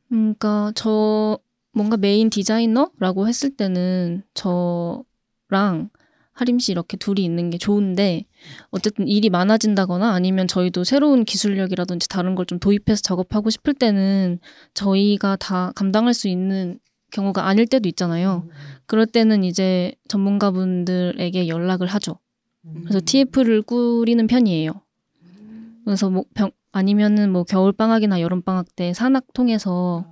그러니까 0.08 0.72
저 0.76 1.40
뭔가 1.72 1.98
메인 1.98 2.30
디자이너라고 2.30 3.28
했을 3.28 3.50
때는 3.56 4.22
저랑 4.36 5.90
하림 6.34 6.60
씨 6.60 6.72
이렇게 6.72 6.98
둘이 6.98 7.24
있는 7.24 7.50
게 7.50 7.58
좋은데 7.58 8.26
어쨌든 8.72 9.08
일이 9.08 9.30
많아진다거나 9.30 10.14
아니면 10.14 10.48
저희도 10.48 10.84
새로운 10.84 11.26
기술력이라든지 11.26 12.10
다른 12.10 12.36
걸 12.36 12.46
좀 12.46 12.60
도입해서 12.60 13.02
작업하고 13.02 13.50
싶을 13.50 13.74
때는 13.74 14.40
저희가 14.74 15.36
다 15.38 15.72
감당할 15.76 16.14
수 16.14 16.28
있는 16.28 16.80
경우가 17.12 17.46
아닐 17.48 17.68
때도 17.68 17.88
있잖아요. 17.90 18.48
그럴 18.88 19.06
때는 19.06 19.44
이제 19.44 19.94
전문가분들에게 20.08 21.48
연락을 21.48 21.88
하죠. 21.88 22.18
그래서 22.84 23.00
TF를 23.06 23.62
꾸리는 23.62 24.26
편이에요. 24.28 24.72
그래서 25.86 26.10
뭐 26.10 26.24
병, 26.34 26.50
아니면은 26.72 27.32
뭐 27.32 27.44
겨울 27.44 27.72
방학이나 27.74 28.20
여름 28.22 28.42
방학 28.42 28.76
때 28.76 28.94
산학 28.94 29.26
통해서 29.34 30.06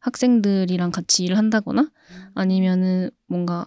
학생들이랑 0.00 0.90
같이 0.90 1.24
일을 1.24 1.36
한다거나 1.38 1.90
아니면은 2.34 3.10
뭔가 3.26 3.66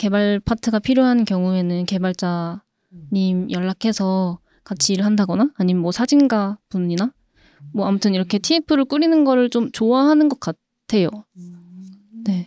개발 0.00 0.40
파트가 0.40 0.78
필요한 0.78 1.26
경우에는 1.26 1.84
개발자님 1.84 3.50
연락해서 3.50 4.38
같이 4.64 4.94
일을 4.94 5.04
한다거나 5.04 5.50
아니면 5.56 5.82
뭐 5.82 5.92
사진가 5.92 6.56
분이나 6.70 7.12
뭐 7.74 7.86
아무튼 7.86 8.14
이렇게 8.14 8.38
TF를 8.38 8.86
꾸리는 8.86 9.24
거를 9.24 9.50
좀 9.50 9.70
좋아하는 9.72 10.30
것 10.30 10.40
같아요. 10.40 11.10
네. 12.24 12.46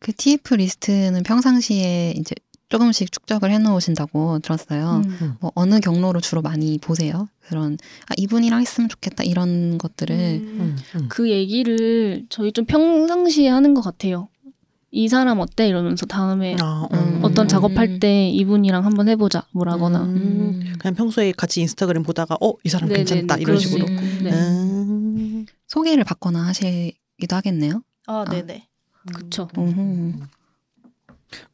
그 0.00 0.12
TF 0.12 0.52
리스트는 0.56 1.22
평상시에 1.22 2.12
이제 2.18 2.34
조금씩 2.68 3.10
축적을 3.10 3.50
해놓으신다고 3.52 4.40
들었어요. 4.40 5.02
음. 5.06 5.36
뭐 5.40 5.52
어느 5.54 5.80
경로로 5.80 6.20
주로 6.20 6.42
많이 6.42 6.76
보세요? 6.76 7.26
그런 7.48 7.78
아 8.06 8.12
이분이랑 8.18 8.60
했으면 8.60 8.90
좋겠다 8.90 9.24
이런 9.24 9.78
것들을 9.78 10.14
음, 10.14 10.76
음. 10.96 11.06
그 11.08 11.30
얘기를 11.30 12.26
저희 12.28 12.52
좀 12.52 12.66
평상시에 12.66 13.48
하는 13.48 13.72
것 13.72 13.80
같아요. 13.80 14.28
이 14.92 15.08
사람 15.08 15.40
어때? 15.40 15.68
이러면서 15.68 16.06
다음에 16.06 16.56
아, 16.60 16.86
음. 16.92 17.20
어떤 17.22 17.44
음. 17.46 17.48
작업할 17.48 17.98
때 17.98 18.28
이분이랑 18.30 18.84
한번 18.84 19.08
해보자 19.08 19.44
뭐라거나 19.52 20.02
음. 20.04 20.74
그냥 20.78 20.94
평소에 20.94 21.32
같이 21.32 21.60
인스타그램 21.60 22.02
보다가 22.02 22.36
어 22.40 22.54
이 22.64 22.68
사람 22.68 22.88
네네네, 22.88 23.04
괜찮다 23.04 23.36
이런 23.38 23.58
식으로. 23.58 23.84
있고. 23.84 24.00
네. 24.22 24.30
음. 24.32 25.46
소개를 25.66 26.04
받거나 26.04 26.46
하시기도 26.46 27.36
하겠네요. 27.36 27.82
아, 28.06 28.24
네네. 28.30 28.66
그쵸. 29.14 29.48
음. 29.58 30.20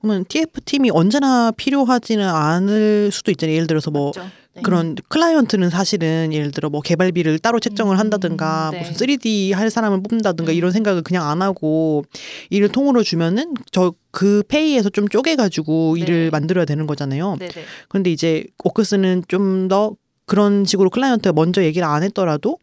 그러면 0.01 0.25
TF 0.29 0.61
팀이 0.63 0.91
언제나 0.93 1.51
필요하지는 1.51 2.29
않을 2.29 3.11
수도 3.11 3.31
있잖아요. 3.31 3.57
예를 3.57 3.67
들어서 3.67 3.91
뭐 3.91 4.13
맞죠. 4.15 4.29
네. 4.55 4.63
그런 4.63 4.97
클라이언트는 5.09 5.71
사실은 5.71 6.33
예를 6.33 6.51
들어 6.51 6.69
뭐 6.69 6.81
개발비를 6.81 7.39
따로 7.39 7.59
책정을 7.59 7.97
음, 7.97 7.99
한다든가 7.99 8.71
네. 8.73 8.81
무슨 8.81 8.95
3D 8.95 9.53
할 9.53 9.71
사람을 9.71 10.03
뽑는다든가 10.03 10.53
음. 10.53 10.57
이런 10.57 10.73
생각을 10.73 11.03
그냥 11.03 11.29
안 11.29 11.41
하고 11.43 12.05
일을 12.51 12.69
통으로 12.69 13.03
주면은 13.03 13.55
저 13.71 13.95
그 14.13 14.43
페이에서 14.47 14.91
좀 14.91 15.09
쪼개가지고 15.09 15.95
네. 15.97 16.03
일을 16.03 16.31
만들어야 16.31 16.65
되는 16.65 16.87
거잖아요. 16.87 17.39
그런데 17.89 18.13
이제 18.13 18.45
워크스는 18.63 19.25
좀 19.27 19.69
더 19.69 19.97
그런 20.27 20.65
식으로 20.65 20.91
클라이언트가 20.91 21.33
먼저 21.33 21.63
얘기를 21.63 21.87
안 21.87 22.03
했더라도 22.03 22.59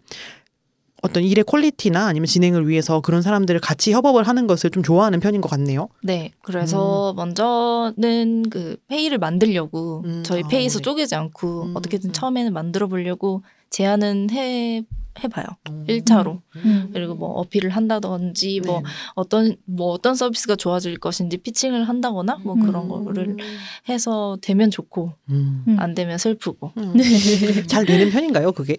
어떤 1.01 1.23
일의 1.23 1.43
quality나 1.43 2.05
아니면 2.05 2.25
진행을 2.25 2.67
위해서 2.67 3.01
그런 3.01 3.21
사람들을 3.21 3.59
같이 3.59 3.91
협업을 3.93 4.27
하는 4.27 4.47
것을 4.47 4.69
좀 4.69 4.83
좋아하는 4.83 5.19
편인 5.19 5.41
것 5.41 5.49
같네요. 5.49 5.89
네, 6.03 6.31
그래서 6.41 7.13
먼저는 7.15 8.49
그 8.49 8.77
페이를 8.87 9.17
만들려고 9.17 10.03
음, 10.05 10.23
저희 10.25 10.43
아, 10.43 10.47
페이에서 10.47 10.79
네. 10.79 10.83
쪼개지 10.83 11.15
않고 11.15 11.63
음, 11.63 11.75
어떻게든 11.75 12.09
음. 12.09 12.13
처음에는 12.13 12.53
만들어 12.53 12.87
보려고 12.87 13.43
제안은 13.69 14.29
해 14.31 14.83
해봐요. 15.23 15.45
음. 15.69 15.85
일차로 15.87 16.41
음. 16.57 16.89
그리고 16.93 17.15
뭐 17.15 17.31
어필을 17.39 17.71
한다든지 17.71 18.61
뭐 18.65 18.79
네. 18.79 18.83
어떤 19.15 19.55
뭐 19.65 19.91
어떤 19.91 20.15
서비스가 20.15 20.55
좋아질 20.55 20.97
것인지 20.97 21.37
피칭을 21.37 21.87
한다거나 21.87 22.39
뭐 22.43 22.55
그런 22.55 22.89
음. 22.89 23.05
거를 23.05 23.37
해서 23.89 24.37
되면 24.41 24.71
좋고 24.71 25.13
음. 25.29 25.65
음. 25.67 25.79
안 25.79 25.93
되면 25.93 26.17
슬프고 26.17 26.71
음. 26.77 26.93
네. 26.95 27.67
잘 27.67 27.85
되는 27.85 28.09
편인가요, 28.09 28.51
그게? 28.53 28.77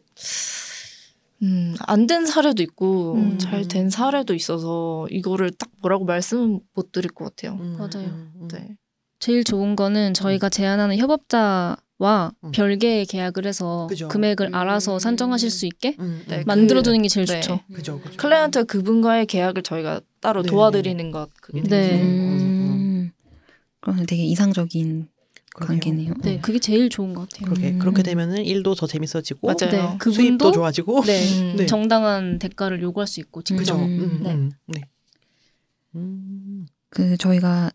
음, 1.42 1.74
안 1.86 2.06
된 2.06 2.26
사례도 2.26 2.62
있고 2.62 3.14
음. 3.14 3.38
잘된 3.38 3.88
사례도 3.90 4.34
있어서 4.34 5.06
이거를 5.10 5.50
딱 5.52 5.70
뭐라고 5.80 6.04
말씀 6.04 6.60
못 6.74 6.92
드릴 6.92 7.10
것 7.12 7.24
같아요. 7.34 7.58
음, 7.60 7.76
맞아요. 7.78 8.06
음, 8.08 8.32
음. 8.36 8.48
네. 8.48 8.76
제일 9.18 9.44
좋은 9.44 9.74
거는 9.76 10.12
저희가 10.14 10.48
제안하는 10.48 10.96
협업자와 10.98 12.32
음. 12.44 12.50
별개의 12.52 13.06
계약을 13.06 13.46
해서 13.46 13.86
그죠. 13.88 14.08
금액을 14.08 14.48
음. 14.48 14.54
알아서 14.54 14.98
산정하실 14.98 15.50
수 15.50 15.66
있게 15.66 15.96
음, 15.98 16.22
네, 16.28 16.38
음. 16.38 16.44
만들어두는 16.46 17.02
게 17.02 17.08
제일 17.08 17.26
네. 17.26 17.40
좋죠. 17.40 17.60
그죠, 17.72 18.00
그죠. 18.00 18.16
클라이언트 18.16 18.64
그분과의 18.66 19.26
계약을 19.26 19.62
저희가 19.62 20.00
따로 20.20 20.42
네, 20.42 20.48
도와드리는 20.50 21.10
것 21.10 21.28
그게 21.40 21.60
음. 21.60 21.64
네. 21.64 21.88
되게 21.90 22.02
음. 22.02 23.10
그러면 23.80 24.04
되게 24.06 24.24
이상적인. 24.24 25.08
관계네요. 25.60 26.14
네, 26.22 26.40
그게 26.40 26.58
제일 26.58 26.88
좋은 26.88 27.14
것 27.14 27.28
같아요. 27.28 27.48
그러게 27.48 27.70
음. 27.70 27.78
그렇게 27.78 28.02
되면은 28.02 28.44
일도 28.44 28.74
더 28.74 28.86
재밌어지고 28.86 29.46
맞아요. 29.46 29.70
네, 29.70 29.98
수입도 29.98 29.98
그분도 29.98 30.52
좋아지고 30.52 31.02
네, 31.04 31.22
음. 31.40 31.56
네. 31.56 31.66
정당한 31.66 32.38
대가를 32.38 32.82
요구할 32.82 33.06
수 33.06 33.20
있고 33.20 33.42
직접. 33.42 33.58
그죠. 33.58 33.76
음. 33.76 34.00
음, 34.00 34.20
네. 34.22 34.32
음, 34.34 34.52
네. 34.66 34.80
음. 35.94 36.66
그 36.88 37.16
저희가 37.16 37.70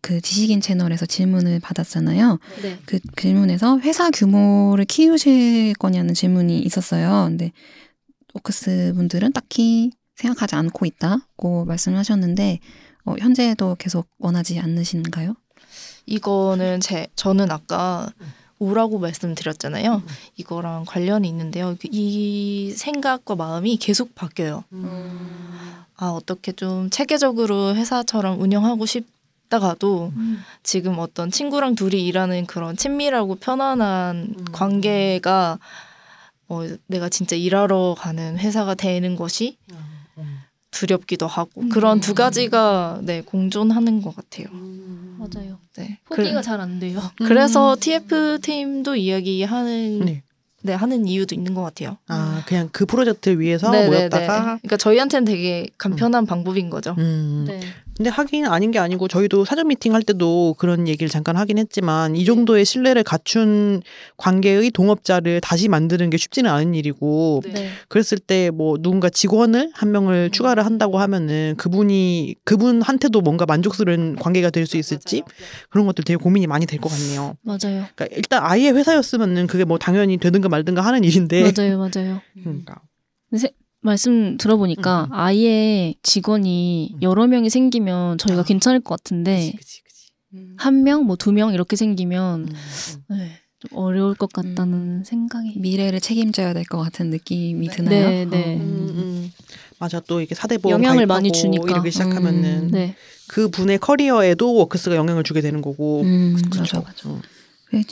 그 0.00 0.20
지식인 0.20 0.60
채널에서 0.60 1.06
질문을 1.06 1.60
받았잖아요. 1.60 2.38
네. 2.62 2.78
그 2.84 2.98
질문에서 3.16 3.78
회사 3.80 4.10
규모를 4.10 4.84
키우실 4.84 5.74
거냐는 5.74 6.14
질문이 6.14 6.60
있었어요. 6.60 7.26
근데 7.28 7.52
오크스 8.34 8.92
분들은 8.96 9.32
딱히 9.32 9.90
생각하지 10.16 10.56
않고 10.56 10.84
있다고 10.84 11.64
말씀을 11.64 11.98
하셨는데 11.98 12.58
어, 13.04 13.14
현재도 13.18 13.76
계속 13.78 14.08
원하지 14.18 14.58
않으신가요? 14.58 15.34
이거는 16.06 16.80
제 16.80 17.06
저는 17.16 17.50
아까 17.50 18.08
오라고 18.58 18.98
말씀드렸잖아요. 18.98 19.94
음. 19.96 20.06
이거랑 20.36 20.84
관련이 20.86 21.28
있는데요. 21.28 21.76
그이 21.80 22.72
생각과 22.76 23.36
마음이 23.36 23.76
계속 23.76 24.14
바뀌어요. 24.14 24.64
아 25.96 26.06
어떻게 26.06 26.52
좀 26.52 26.90
체계적으로 26.90 27.74
회사처럼 27.74 28.40
운영하고 28.40 28.86
싶다가도 28.86 30.12
지금 30.62 30.98
어떤 30.98 31.30
친구랑 31.30 31.74
둘이 31.74 32.06
일하는 32.06 32.46
그런 32.46 32.76
친밀하고 32.76 33.36
편안한 33.36 34.34
음. 34.38 34.44
관계가 34.52 35.58
어, 36.48 36.62
내가 36.86 37.08
진짜 37.08 37.36
일하러 37.36 37.94
가는 37.98 38.38
회사가 38.38 38.74
되는 38.74 39.16
것이 39.16 39.58
음. 39.72 39.87
두렵기도 40.82 41.26
하고 41.26 41.50
음. 41.60 41.68
그런 41.70 41.98
두 42.00 42.14
가지가 42.14 43.00
네 43.02 43.20
공존하는 43.22 44.00
것 44.00 44.14
같아요. 44.14 44.46
맞아요. 45.18 45.58
네. 45.76 45.98
포기가 46.04 46.40
잘 46.40 46.60
안 46.60 46.78
돼요. 46.78 47.00
그, 47.16 47.24
그래서 47.26 47.76
TF 47.78 48.38
팀도 48.40 48.94
이야기하는 48.94 50.00
네. 50.04 50.22
네 50.62 50.74
하는 50.74 51.06
이유도 51.06 51.34
있는 51.34 51.54
것 51.54 51.62
같아요. 51.62 51.98
아 52.08 52.42
그냥 52.46 52.68
그 52.72 52.84
프로젝트를 52.86 53.40
위해서 53.40 53.70
네네네. 53.70 53.88
모였다가 53.88 54.42
그러니까 54.58 54.76
저희한테는 54.76 55.24
되게 55.24 55.68
간편한 55.78 56.26
방법인 56.26 56.70
거죠. 56.70 56.94
음. 56.98 57.44
네. 57.48 57.60
근데 57.98 58.10
하긴 58.10 58.46
아닌 58.46 58.70
게 58.70 58.78
아니고 58.78 59.08
저희도 59.08 59.44
사전 59.44 59.66
미팅 59.66 59.92
할 59.92 60.04
때도 60.04 60.54
그런 60.56 60.86
얘기를 60.86 61.08
잠깐 61.10 61.36
하긴 61.36 61.58
했지만 61.58 62.14
이 62.14 62.24
정도의 62.24 62.64
신뢰를 62.64 63.02
갖춘 63.02 63.82
관계의 64.16 64.70
동업자를 64.70 65.40
다시 65.40 65.66
만드는 65.66 66.08
게 66.08 66.16
쉽지는 66.16 66.48
않은 66.48 66.74
일이고 66.76 67.40
네. 67.44 67.50
네. 67.52 67.68
그랬을 67.88 68.18
때 68.20 68.50
뭐 68.52 68.78
누군가 68.78 69.10
직원을 69.10 69.72
한 69.74 69.90
명을 69.90 70.30
추가를 70.30 70.64
한다고 70.64 70.98
하면은 71.00 71.54
그분이 71.58 72.36
그분한테도 72.44 73.20
뭔가 73.20 73.44
만족스러운 73.46 74.14
관계가 74.16 74.50
될 74.50 74.64
수 74.68 74.76
있을지 74.76 75.22
그런 75.70 75.86
것들 75.86 76.04
되게 76.04 76.16
고민이 76.16 76.46
많이 76.46 76.66
될 76.66 76.78
것 76.78 76.88
같네요. 76.90 77.36
맞아요. 77.42 77.86
그러니까 77.96 78.06
일단 78.12 78.42
아예 78.44 78.68
회사였으면은 78.70 79.48
그게 79.48 79.64
뭐 79.64 79.76
당연히 79.78 80.18
되든가 80.18 80.48
말든가 80.48 80.82
하는 80.82 81.02
일인데 81.02 81.52
맞아요. 81.56 81.78
맞아요. 81.78 82.20
그러니까 82.42 82.80
말씀 83.88 84.36
들어보니까 84.38 85.04
음, 85.04 85.12
음. 85.12 85.14
아예 85.14 85.94
직원이 86.02 86.92
음. 86.94 87.02
여러 87.02 87.26
명이 87.26 87.50
생기면 87.50 88.18
저희가 88.18 88.42
아. 88.42 88.44
괜찮을 88.44 88.80
것 88.80 88.96
같은데 88.96 89.36
그치, 89.52 89.56
그치, 89.56 89.82
그치. 89.82 90.46
한 90.58 90.84
명, 90.84 91.04
뭐 91.04 91.16
두 91.16 91.32
명 91.32 91.52
이렇게 91.52 91.74
생기면 91.76 92.40
음, 92.42 92.54
음. 93.10 93.16
네, 93.16 93.30
좀 93.58 93.76
어려울 93.78 94.14
것 94.14 94.32
같다는 94.32 95.02
생각이. 95.04 95.54
미래를 95.58 96.00
책임져야 96.00 96.52
될 96.54 96.64
것 96.64 96.78
같은 96.78 97.10
느낌이 97.10 97.68
드나요? 97.68 98.08
네, 98.10 98.24
네. 98.26 98.56
음, 98.56 98.60
음. 98.96 99.32
맞아 99.80 100.00
또 100.00 100.20
이게 100.20 100.34
사대보험 100.34 100.82
영향을 100.82 101.06
많이 101.06 101.30
주니까. 101.32 101.64
이렇게 101.70 101.90
시작하면은 101.90 102.64
음. 102.64 102.70
네. 102.70 102.94
그 103.28 103.48
분의 103.48 103.78
커리어에도 103.78 104.54
워크스가 104.54 104.96
영향을 104.96 105.22
주게 105.24 105.40
되는 105.40 105.60
거고 105.62 106.02
음, 106.02 106.36
그렇죠. 106.50 106.78
맞아, 106.78 106.80
맞아. 106.80 107.08
음. 107.08 107.22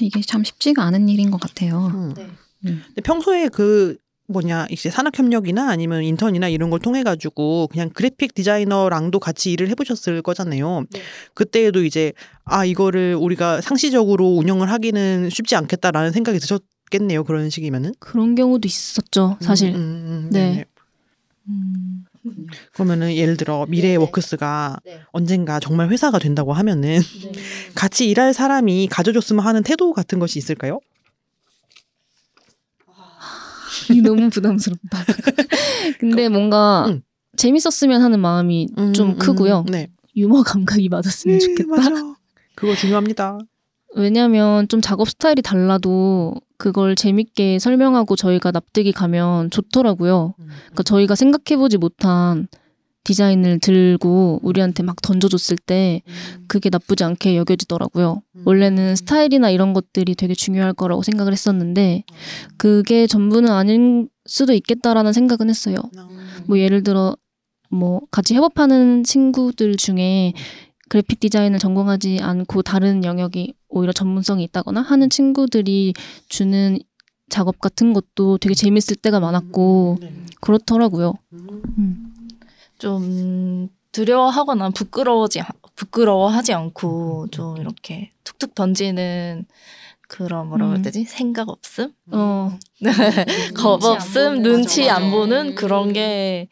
이게 0.00 0.20
참 0.22 0.42
쉽지가 0.42 0.82
않은 0.84 1.08
일인 1.08 1.30
것 1.30 1.38
같아요. 1.40 1.90
음. 1.94 2.14
네. 2.14 2.26
음. 2.66 2.82
근데 2.86 3.00
평소에 3.02 3.48
그 3.48 3.96
뭐냐 4.28 4.66
이제 4.70 4.90
산학협력이나 4.90 5.68
아니면 5.68 6.02
인턴이나 6.02 6.48
이런 6.48 6.70
걸 6.70 6.80
통해 6.80 7.02
가지고 7.02 7.68
그냥 7.68 7.90
그래픽 7.90 8.34
디자이너랑도 8.34 9.18
같이 9.20 9.52
일을 9.52 9.68
해보셨을 9.70 10.22
거잖아요. 10.22 10.84
네. 10.90 11.00
그때에도 11.34 11.84
이제 11.84 12.12
아 12.44 12.64
이거를 12.64 13.14
우리가 13.14 13.60
상시적으로 13.60 14.26
운영을 14.26 14.70
하기는 14.70 15.30
쉽지 15.30 15.56
않겠다라는 15.56 16.12
생각이 16.12 16.38
드셨겠네요. 16.38 17.24
그런 17.24 17.50
식이면은 17.50 17.94
그런 17.98 18.34
경우도 18.34 18.66
있었죠, 18.66 19.36
사실. 19.40 19.70
음, 19.70 19.76
음, 19.76 19.80
음, 19.80 20.30
네. 20.30 20.64
음. 21.48 22.04
그러면은 22.72 23.14
예를 23.14 23.36
들어 23.36 23.66
미래의 23.68 23.94
네네. 23.94 23.96
워크스가 23.96 24.78
네. 24.84 25.00
언젠가 25.12 25.60
정말 25.60 25.88
회사가 25.90 26.18
된다고 26.18 26.52
하면은 26.52 27.00
같이 27.76 28.10
일할 28.10 28.34
사람이 28.34 28.88
가져줬으면 28.90 29.44
하는 29.44 29.62
태도 29.62 29.92
같은 29.92 30.18
것이 30.18 30.38
있을까요? 30.38 30.80
너무 34.02 34.30
부담스럽다. 34.30 35.04
근데 35.98 36.28
뭔가 36.28 36.86
음. 36.88 37.02
재밌었으면 37.36 38.02
하는 38.02 38.20
마음이 38.20 38.68
좀 38.94 39.10
음, 39.10 39.18
크고요. 39.18 39.64
음, 39.66 39.72
네. 39.72 39.88
유머 40.16 40.42
감각이 40.42 40.88
맞았으면 40.88 41.38
네, 41.38 41.44
좋겠다. 41.44 41.68
맞아. 41.76 42.14
그거 42.54 42.74
중요합니다. 42.74 43.38
왜냐면 43.94 44.68
좀 44.68 44.80
작업 44.80 45.08
스타일이 45.08 45.42
달라도 45.42 46.34
그걸 46.58 46.94
재밌게 46.94 47.58
설명하고 47.58 48.16
저희가 48.16 48.50
납득이 48.50 48.92
가면 48.92 49.50
좋더라고요. 49.50 50.34
그러니까 50.36 50.82
저희가 50.82 51.14
생각해보지 51.14 51.78
못한 51.78 52.48
디자인을 53.06 53.60
들고 53.60 54.40
우리한테 54.42 54.82
막 54.82 55.00
던져줬을 55.00 55.56
때 55.58 56.02
그게 56.48 56.70
나쁘지 56.70 57.04
않게 57.04 57.36
여겨지더라고요. 57.36 58.22
원래는 58.44 58.96
스타일이나 58.96 59.50
이런 59.50 59.72
것들이 59.72 60.16
되게 60.16 60.34
중요할 60.34 60.72
거라고 60.72 61.02
생각을 61.02 61.32
했었는데 61.32 62.02
그게 62.56 63.06
전부는 63.06 63.48
아닐 63.50 64.08
수도 64.24 64.52
있겠다라는 64.54 65.12
생각은 65.12 65.48
했어요. 65.48 65.76
뭐 66.46 66.58
예를 66.58 66.82
들어 66.82 67.16
뭐 67.70 68.00
같이 68.10 68.34
협업하는 68.34 69.04
친구들 69.04 69.76
중에 69.76 70.32
그래픽 70.88 71.20
디자인을 71.20 71.60
전공하지 71.60 72.18
않고 72.20 72.62
다른 72.62 73.04
영역이 73.04 73.54
오히려 73.68 73.92
전문성이 73.92 74.42
있다거나 74.44 74.80
하는 74.82 75.10
친구들이 75.10 75.94
주는 76.28 76.78
작업 77.28 77.60
같은 77.60 77.92
것도 77.92 78.38
되게 78.38 78.54
재밌을 78.54 78.96
때가 78.96 79.20
많았고 79.20 79.98
네. 80.00 80.12
그렇더라고요. 80.40 81.14
음. 81.32 81.85
좀 82.78 83.68
두려워하거나 83.92 84.70
부끄러워지 84.70 85.42
부끄러워하지 85.74 86.52
않고 86.52 87.28
좀 87.30 87.56
이렇게 87.56 88.10
툭툭 88.24 88.54
던지는 88.54 89.46
그런 90.08 90.48
뭐라고 90.48 90.72
해야 90.72 90.78
음. 90.78 90.82
되지 90.82 91.04
생각 91.04 91.48
없음 91.48 91.92
어, 92.12 92.58
겁 93.56 93.82
없음 93.82 94.42
눈치 94.42 94.88
안 94.88 95.10
보는 95.10 95.48
음. 95.48 95.54
그런 95.54 95.92
게 95.92 96.48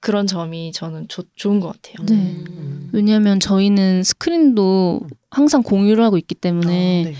그런 0.00 0.26
점이 0.26 0.72
저는 0.72 1.08
좋 1.08 1.24
좋은 1.34 1.60
것 1.60 1.72
같아요. 1.72 2.06
네. 2.06 2.14
음. 2.14 2.90
왜냐하면 2.92 3.40
저희는 3.40 4.02
스크린도 4.02 5.02
항상 5.30 5.62
공유를 5.62 6.02
하고 6.04 6.16
있기 6.16 6.34
때문에 6.34 7.04
아, 7.06 7.08
네. 7.10 7.14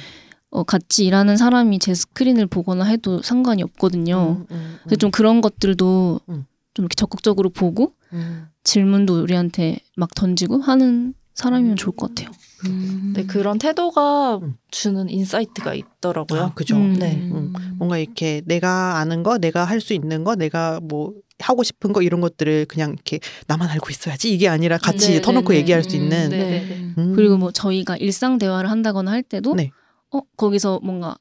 어, 0.51 0.63
같이 0.63 1.05
일하는 1.05 1.37
사람이 1.37 1.79
제 1.79 1.95
스크린을 1.95 2.47
보거나 2.47 2.85
해도 2.85 3.21
상관이 3.23 3.63
없거든요. 3.63 4.39
음, 4.39 4.47
음, 4.51 4.79
그래서 4.85 4.97
좀 4.97 5.11
그런 5.11 5.41
것들도 5.41 6.21
음. 6.29 6.47
좀 6.75 6.85
이렇게 6.85 6.95
적극적으로 6.95 7.51
보고 7.51 7.93
음. 8.13 8.47
질문도 8.65 9.23
우리한테 9.23 9.79
막 9.97 10.15
던지고 10.15 10.61
하는 10.61 11.15
사람이면 11.35 11.77
좋을 11.77 11.95
것 11.97 12.09
같아요. 12.15 12.31
음. 12.67 13.13
네, 13.15 13.27
그런 13.27 13.59
태도가 13.59 14.37
음. 14.39 14.57
주는 14.71 15.09
insight가 15.11 15.75
있더라고요. 15.75 16.41
아, 16.43 16.55
그죠. 16.55 16.77
음. 16.77 16.95
네. 16.99 17.15
음. 17.17 17.53
뭔가 17.77 17.99
이렇게 17.99 18.41
내가 18.47 18.97
아는 18.99 19.23
거, 19.23 19.37
내가 19.39 19.65
할 19.65 19.81
수 19.81 19.93
있는 19.93 20.25
거, 20.25 20.35
내가 20.35 20.81
뭐 20.83 21.13
하고 21.39 21.63
싶은 21.63 21.93
거 21.93 22.01
이런 22.01 22.23
것들을 22.23 22.65
그냥 22.65 22.93
이렇게 22.95 23.21
나만 23.47 23.69
알고 23.69 23.91
있어야지 23.91 24.33
이게 24.33 24.49
아니라 24.49 24.79
같이 24.79 25.13
네, 25.13 25.21
터놓고 25.21 25.49
네, 25.49 25.55
네. 25.57 25.61
얘기할 25.61 25.85
수 25.85 25.95
있는. 25.95 26.31
네, 26.31 26.39
네, 26.39 26.67
네. 26.67 26.95
음. 26.97 27.13
그리고 27.15 27.37
뭐 27.37 27.51
저희가 27.53 27.99
일상 27.99 28.39
대화를 28.39 28.71
한다거나 28.71 29.11
할 29.11 29.23
때도 29.23 29.55
네. 29.55 29.71
어 30.11 30.21
거기서 30.39 30.81
뭔가 30.83 31.17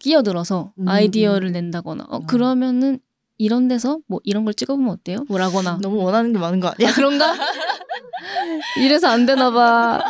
끼어들어서 0.00 0.72
음, 0.78 0.88
아이디어를 0.88 1.52
낸다거나 1.52 2.04
어 2.08 2.18
음. 2.18 2.26
그러면은 2.26 3.00
이런 3.38 3.68
데서 3.68 4.00
뭐 4.08 4.20
이런 4.24 4.44
걸 4.44 4.52
찍어보면 4.54 4.90
어때요? 4.92 5.24
뭐라거나 5.28 5.78
너무 5.82 6.02
원하는 6.02 6.32
게 6.32 6.38
많은 6.38 6.60
거 6.60 6.68
아니야? 6.68 6.90
아, 6.90 6.92
그런가? 6.92 7.34
이래서 8.78 9.08
안 9.08 9.26
되나 9.26 9.50
봐. 9.50 10.00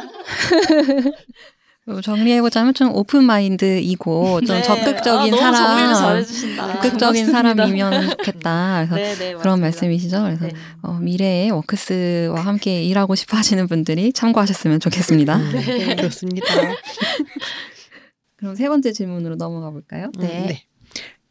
어, 1.87 2.01
정리해보자면 2.03 2.75
좀 2.75 2.95
open 2.95 3.25
mind이고 3.25 4.43
좀 4.43 4.57
네. 4.57 4.63
적극적인 4.63 5.33
아, 5.35 5.53
사람. 5.55 6.23
적극적인 6.23 7.27
고맙습니다. 7.27 7.33
사람이면 7.33 8.11
좋겠다. 8.11 8.87
그래서 8.91 8.95
네, 8.97 9.15
네, 9.15 9.35
그런. 9.35 9.61
말씀이시죠. 9.61 10.23
그래서 10.23 10.47
네. 10.47 10.53
어, 10.83 10.93
미래에 11.01 11.49
워크스와 11.51 12.41
함께 12.41 12.83
일하고 12.83 13.15
싶어 13.15 13.39
하시는 13.39 13.67
분들이 13.69 14.13
참고하셨으면 14.13 14.81
좋겠습니다. 14.81 15.37
음, 15.37 15.97
그렇습니다. 15.97 16.47
그럼 18.37 18.55
세 18.55 18.69
번째 18.69 18.93
질문으로 18.93 19.37
넘어가 19.37 19.71
볼까요? 19.71 20.11
음, 20.19 20.23
네. 20.23 20.68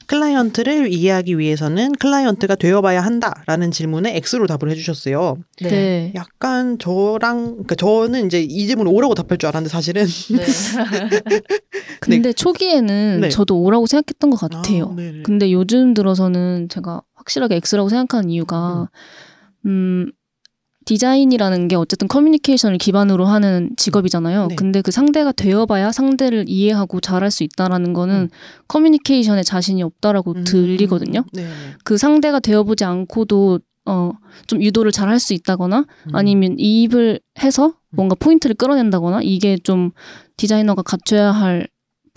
클라이언트를 0.08 0.91
이해하기 0.91 1.38
위해서는 1.38 1.91
클라이언트가 1.93 2.56
되어봐야 2.56 3.02
한다라는 3.02 3.72
질문에 3.72 4.15
X로 4.15 4.48
답을 4.48 4.72
해주셨어요. 4.72 5.38
네. 5.62 5.70
네. 5.70 6.13
약간 6.15 6.78
저랑 6.80 7.52
그러니까 7.52 7.76
저는 7.76 8.26
이제 8.26 8.41
이 8.41 8.67
질문 8.67 8.88
O라고 8.88 9.16
답할 9.15 9.38
줄 9.38 9.48
알았는데 9.48 9.70
사실은 9.70 10.06
네. 10.32 10.46
근데 12.00 12.34
초기에는 12.34 13.20
네. 13.22 13.30
저도 13.30 13.62
오라고 13.62 13.86
생각했던 13.86 14.30
것 14.30 14.38
같아요. 14.38 14.96
아. 14.98 15.22
근데 15.24 15.52
요즘 15.52 15.93
들어서는 15.93 16.70
제가 16.70 17.02
확실하게 17.15 17.62
X라고 17.63 17.89
생각하는 17.89 18.30
이유가 18.30 18.89
음 19.65 20.12
디자인이라는 20.88 21.67
게 21.67 21.76
어쨌든 21.76 22.08
커뮤니케이션을 22.08 22.78
기반으로 22.78 23.26
하는 23.26 23.69
직업이잖아요. 23.78 24.47
네. 24.47 24.56
근데 24.56 24.82
그 24.82 24.91
상대가 24.91 25.32
되어봐야 25.34 25.91
상대를 25.91 26.45
이해하고 26.47 27.02
잘할 27.02 27.30
수 27.30 27.43
있다라는 27.43 27.91
거는 27.93 28.15
음. 28.15 28.30
커뮤니케이션에 28.67 29.43
자신이 29.43 29.84
없다라고 29.84 30.32
음, 30.32 30.43
들리거든요. 30.45 31.26
네네. 31.34 31.50
그 31.84 31.97
상대가 31.97 32.39
되어보지 32.39 32.86
않고도 32.86 33.60
어 33.86 34.12
좀 34.47 34.62
유도를 34.62 34.91
잘 34.91 35.08
할 35.10 35.19
수 35.19 35.34
있다거나 35.34 35.80
음. 35.80 36.15
아니면 36.15 36.56
이입을 36.60 37.19
해서 37.41 37.73
뭔가 37.89 38.15
포인트를 38.19 38.56
끌어낸다거나 38.56 39.21
이게 39.23 39.58
좀 39.58 39.91
디자이너가 40.36 40.82
갖춰야 40.84 41.32
할 41.32 41.67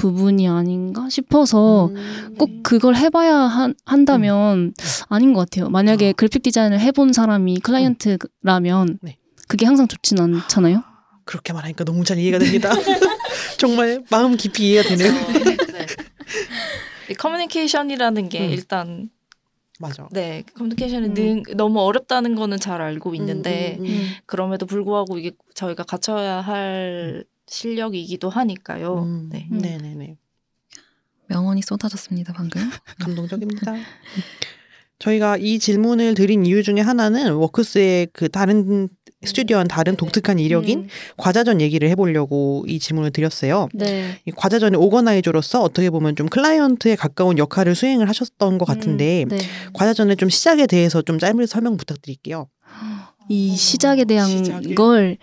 부분이 0.01 0.49
아닌가 0.49 1.11
싶어서 1.11 1.89
음. 1.89 2.35
꼭 2.39 2.49
그걸 2.63 2.97
해봐야 2.97 3.35
한, 3.35 3.75
한다면 3.85 4.73
아닌 5.11 5.35
것 5.35 5.41
같아요. 5.41 5.69
만약에 5.69 6.11
아. 6.11 6.13
그래픽 6.17 6.43
디자인을 6.43 6.81
해본 6.81 7.13
사람이 7.13 7.61
클라이언트라면 7.61 8.99
네. 9.03 9.19
그게 9.47 9.67
항상 9.67 9.89
좋진 9.89 10.19
않잖아요. 10.19 10.83
그렇게 11.27 11.53
말하니까 11.53 11.85
너무 11.85 12.03
잘 12.05 12.19
이해가 12.19 12.39
됩니다. 12.39 12.71
정말 13.59 14.03
마음 14.11 14.37
깊이 14.37 14.71
이해가 14.71 14.89
되네요. 14.89 15.13
네. 15.13 15.87
이 17.11 17.15
커뮤니케이션이라는 17.15 18.29
게 18.31 18.47
음. 18.47 18.51
일단 18.51 19.11
맞아. 19.79 20.09
네 20.13 20.45
커뮤니케이션이 20.55 21.09
음. 21.09 21.15
능, 21.15 21.43
너무 21.57 21.81
어렵다는 21.81 22.37
거는 22.37 22.59
잘 22.59 22.81
알고 22.81 23.15
있는데 23.17 23.77
음, 23.81 23.85
음, 23.85 23.91
음. 23.91 24.09
그럼에도 24.25 24.65
불구하고 24.65 25.19
이게 25.19 25.33
저희가 25.55 25.83
갖춰야 25.83 26.41
할 26.41 27.25
실력이기도 27.51 28.31
하니까요. 28.31 29.03
음, 29.03 29.29
네. 29.31 29.47
네네네. 29.51 30.17
명언이 31.27 31.63
쏟아졌습니다, 31.63 32.33
방금. 32.33 32.61
감동적입니다. 33.01 33.75
저희가 34.99 35.37
이 35.37 35.59
질문을 35.59 36.15
드린 36.15 36.47
이유 36.47 36.63
중에 36.63 36.81
하나는 36.81 37.33
워크스의 37.33 38.09
그 38.13 38.29
다른 38.29 38.89
스튜디오와는 39.25 39.69
다른 39.69 39.97
독특한 39.97 40.39
이력인 40.39 40.81
음. 40.81 40.89
과자전 41.17 41.61
얘기를 41.61 41.89
해보려고 41.91 42.65
이 42.69 42.79
질문을 42.79 43.11
드렸어요. 43.11 43.69
네. 43.75 44.19
이 44.25 44.31
과자전의 44.31 44.81
오거나이저로서 44.81 45.63
어떻게 45.63 45.91
보면 45.91 46.17
좀 46.17 46.29
클라이언트에 46.29 46.97
가까운 46.97 47.37
역할을 47.37 47.75
수행을 47.75 48.09
하셨던 48.09 48.59
것 48.59 48.65
같은데 48.65 49.25
네. 49.29 49.39
과자전의 49.75 50.17
좀 50.17 50.29
시작에 50.29 50.67
대해서 50.67 51.03
좀 51.03 51.19
짧은 51.19 51.47
설명 51.47 51.77
부탁드릴게요. 51.77 52.49
이 53.29 53.57
시작에 53.57 54.05
대한 54.05 54.29
시작에. 54.29 54.75
걸 54.75 55.19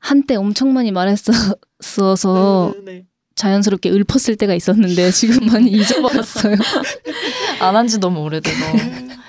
한때 0.00 0.34
엄청 0.34 0.72
많이 0.72 0.90
말했었어서 0.92 2.74
네. 2.84 3.04
자연스럽게 3.36 3.90
읊었을 3.90 4.36
때가 4.36 4.54
있었는데 4.54 5.10
지금 5.12 5.46
많이 5.46 5.70
잊어버렸어요. 5.72 6.56
안 7.60 7.76
한 7.76 7.86
지 7.88 7.98
너무 7.98 8.20
오래돼서 8.22 8.56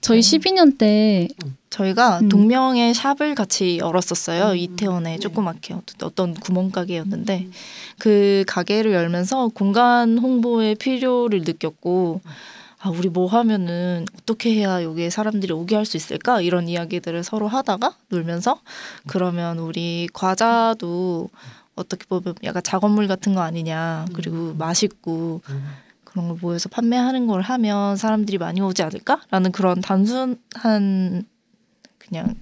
저희 0.00 0.20
12년 0.20 0.78
때 0.78 1.28
저희가 1.70 2.20
음. 2.20 2.28
동명의 2.28 2.94
샵을 2.94 3.34
같이 3.34 3.78
열었었어요. 3.78 4.50
음. 4.52 4.56
이태원에 4.56 5.12
네. 5.14 5.18
조그맣게 5.18 5.74
어떤- 5.74 6.06
어떤 6.08 6.34
구멍가게였는데 6.34 7.48
그 7.98 8.44
가게를 8.46 8.92
열면서 8.92 9.48
공간 9.48 10.18
홍보의 10.18 10.74
필요를 10.76 11.42
느꼈고 11.42 12.20
아 12.80 12.90
우리 12.90 13.08
뭐 13.08 13.26
하면은 13.26 14.04
어떻게 14.20 14.54
해야 14.54 14.82
여기에 14.82 15.10
사람들이 15.10 15.52
오게 15.52 15.74
할 15.76 15.86
수 15.86 15.96
있을까? 15.96 16.40
이런 16.40 16.68
이야기들을 16.68 17.24
서로 17.24 17.48
하다가 17.48 17.96
놀면서 18.08 18.60
그러면 19.06 19.58
우리 19.58 20.08
과자도 20.12 21.30
어떻게 21.74 22.04
보면 22.06 22.34
약간 22.44 22.62
작업물 22.62 23.06
같은 23.08 23.34
거 23.34 23.40
아니냐. 23.40 24.06
그리고 24.12 24.54
맛있고 24.54 25.40
그런 26.04 26.28
걸 26.28 26.36
모여서 26.40 26.68
판매하는 26.68 27.26
걸 27.26 27.40
하면 27.42 27.96
사람들이 27.96 28.38
많이 28.38 28.60
오지 28.60 28.82
않을까라는 28.82 29.52
그런 29.52 29.80
단순한 29.80 31.24
그냥 31.98 32.34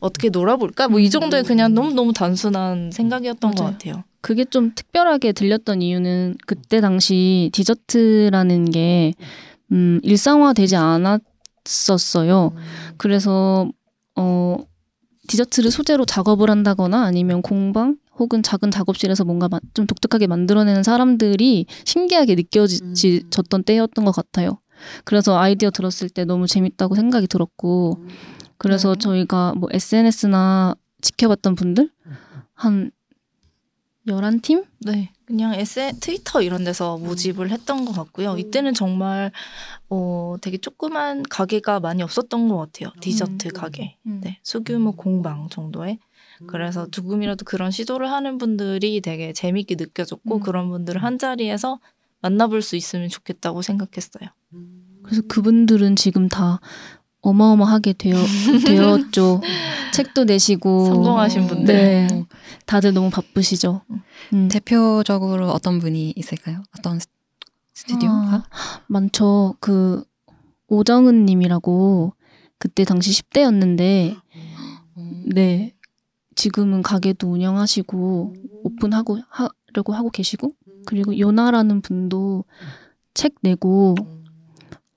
어떻게 0.00 0.28
놀아볼까? 0.28 0.88
뭐 0.88 1.00
이 1.00 1.08
정도의 1.10 1.42
그냥 1.44 1.74
너무 1.74 1.92
너무 1.94 2.12
단순한 2.12 2.90
생각이었던 2.92 3.54
것 3.54 3.62
맞아요. 3.62 3.72
같아요. 3.72 4.04
그게 4.20 4.44
좀 4.44 4.72
특별하게 4.74 5.32
들렸던 5.32 5.80
이유는 5.82 6.36
그때 6.46 6.80
당시 6.80 7.50
디저트라는 7.52 8.70
게 8.72 9.14
음, 9.72 10.00
일상화되지 10.02 10.76
않았었어요. 10.76 12.52
그래서 12.96 13.70
어 14.14 14.56
디저트를 15.28 15.70
소재로 15.70 16.04
작업을 16.04 16.50
한다거나 16.50 17.02
아니면 17.02 17.42
공방 17.42 17.96
혹은 18.18 18.42
작은 18.42 18.70
작업실에서 18.70 19.24
뭔가 19.24 19.48
마- 19.48 19.60
좀 19.74 19.86
독특하게 19.86 20.26
만들어내는 20.26 20.82
사람들이 20.82 21.66
신기하게 21.84 22.34
느껴졌던 22.36 23.64
때였던 23.64 24.04
것 24.04 24.12
같아요. 24.12 24.58
그래서 25.04 25.36
아이디어 25.38 25.70
들었을 25.70 26.08
때 26.10 26.24
너무 26.24 26.46
재밌다고 26.46 26.94
생각이 26.94 27.26
들었고 27.26 28.04
그래서 28.58 28.94
네. 28.94 28.98
저희가 29.00 29.54
뭐 29.56 29.68
SNS나 29.72 30.74
지켜봤던 31.00 31.56
분들 31.56 31.90
한 32.54 32.90
11팀? 34.06 34.64
네, 34.80 35.10
그냥 35.26 35.54
SN, 35.54 35.98
트위터 36.00 36.40
이런 36.40 36.62
데서 36.62 36.98
모집을 36.98 37.50
했던 37.50 37.84
것 37.84 37.92
같고요. 37.92 38.38
이때는 38.38 38.74
정말 38.74 39.32
어 39.90 40.36
되게 40.40 40.56
조그만 40.56 41.24
가게가 41.24 41.80
많이 41.80 42.02
없었던 42.02 42.48
것 42.48 42.56
같아요. 42.58 42.92
디저트 43.00 43.48
가게, 43.50 43.96
음. 44.06 44.20
네, 44.22 44.38
소규모 44.42 44.92
공방 44.92 45.48
정도의. 45.48 45.98
그래서 46.46 46.86
조금이라도 46.90 47.44
그런 47.44 47.70
시도를 47.70 48.10
하는 48.10 48.38
분들이 48.38 49.00
되게 49.00 49.32
재밌게 49.32 49.76
느껴졌고 49.76 50.36
음. 50.36 50.40
그런 50.40 50.68
분들을 50.68 51.02
한 51.02 51.18
자리에서 51.18 51.80
만나볼 52.20 52.62
수 52.62 52.76
있으면 52.76 53.08
좋겠다고 53.08 53.62
생각했어요. 53.62 54.28
그래서 55.02 55.22
그분들은 55.28 55.96
지금 55.96 56.28
다 56.28 56.60
어마어마하게 57.22 57.94
되어, 57.94 58.16
되었죠. 58.64 59.40
책도 59.92 60.24
내시고. 60.24 60.86
성공하신 60.86 61.46
분들. 61.46 61.74
네. 61.74 62.24
다들 62.66 62.92
너무 62.94 63.10
바쁘시죠. 63.10 63.82
음. 64.32 64.48
대표적으로 64.48 65.50
어떤 65.50 65.78
분이 65.78 66.12
있을까요? 66.16 66.62
어떤 66.78 66.98
스- 66.98 67.06
스튜디오가? 67.74 68.16
아, 68.16 68.42
많죠. 68.88 69.54
그, 69.60 70.04
오정은 70.68 71.26
님이라고 71.26 72.12
그때 72.58 72.84
당시 72.84 73.10
10대였는데, 73.22 74.16
네. 75.34 75.74
지금은 76.34 76.82
가게도 76.82 77.28
운영하시고, 77.30 78.34
오픈하고, 78.64 79.18
하려고 79.28 79.94
하고 79.94 80.10
계시고, 80.10 80.52
그리고 80.86 81.18
요나라는 81.18 81.80
분도 81.82 82.44
책 83.14 83.34
내고 83.42 83.94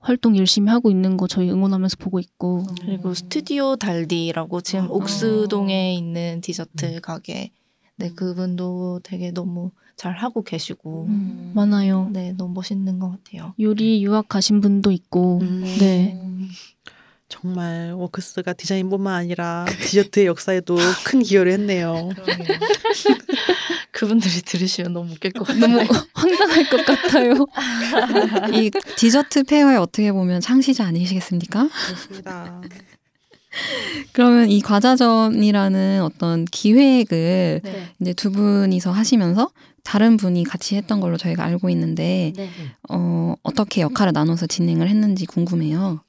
활동 0.10 0.36
열심히 0.38 0.72
하고 0.72 0.90
있는 0.90 1.18
거 1.18 1.28
저희 1.28 1.52
응원하면서 1.52 1.98
보고 2.00 2.20
있고, 2.20 2.66
그리고 2.82 3.14
스튜디오 3.14 3.76
달디라고 3.76 4.62
지금 4.62 4.86
아. 4.86 4.88
옥수동에 4.90 5.94
있는 5.94 6.42
디저트 6.42 7.02
가게. 7.02 7.52
네, 7.96 8.10
그분도 8.10 9.02
되게 9.04 9.30
너무 9.30 9.70
잘 9.96 10.14
하고 10.14 10.42
계시고 10.42 11.06
음, 11.10 11.52
많아요. 11.54 12.10
네 12.12 12.34
너무 12.34 12.56
멋있는 12.56 12.98
것 12.98 13.12
같아요. 13.12 13.54
요리 13.60 14.02
유학 14.04 14.28
가신 14.30 14.62
분도 14.62 14.92
있고. 14.92 15.42
네. 15.78 16.20
정말 17.30 17.94
워크스가 17.94 18.54
디자인뿐만 18.54 19.14
아니라 19.14 19.66
디저트의 19.86 20.26
역사에도 20.26 20.78
큰 21.06 21.22
기여를 21.22 21.52
했네요. 21.54 22.10
그분들이 23.92 24.42
들으시면 24.42 24.94
너무 24.94 25.12
웃길 25.14 25.32
것 25.32 25.46
같아요. 25.46 25.62
너무 25.62 25.88
황당할 26.14 26.70
것 26.70 26.86
같아요. 26.86 27.34
이 28.54 28.72
디저트 28.98 29.44
페어의 29.44 29.78
어떻게 29.78 30.12
보면 30.12 30.42
창시자 30.42 30.86
아니시겠습니까? 30.86 31.70
그렇습니다. 31.88 32.62
그러면 34.12 34.50
이 34.50 34.62
과자전이라는 34.62 36.02
어떤 36.04 36.46
기획을 36.46 37.62
네. 37.64 37.90
이제 38.00 38.14
두 38.14 38.32
분이서 38.32 38.92
하시면서 38.92 39.50
다른 39.84 40.18
분이 40.18 40.44
같이 40.44 40.76
했던 40.76 41.00
걸로 41.00 41.18
저희가 41.18 41.44
알고 41.44 41.70
있는데 41.72 42.34
네. 42.36 42.50
어, 42.90 43.34
어떻게 43.44 43.82
역할을 43.82 44.14
나눠서 44.14 44.46
진행을 44.48 44.88
했는지 44.88 45.26
궁금해요. 45.26 46.02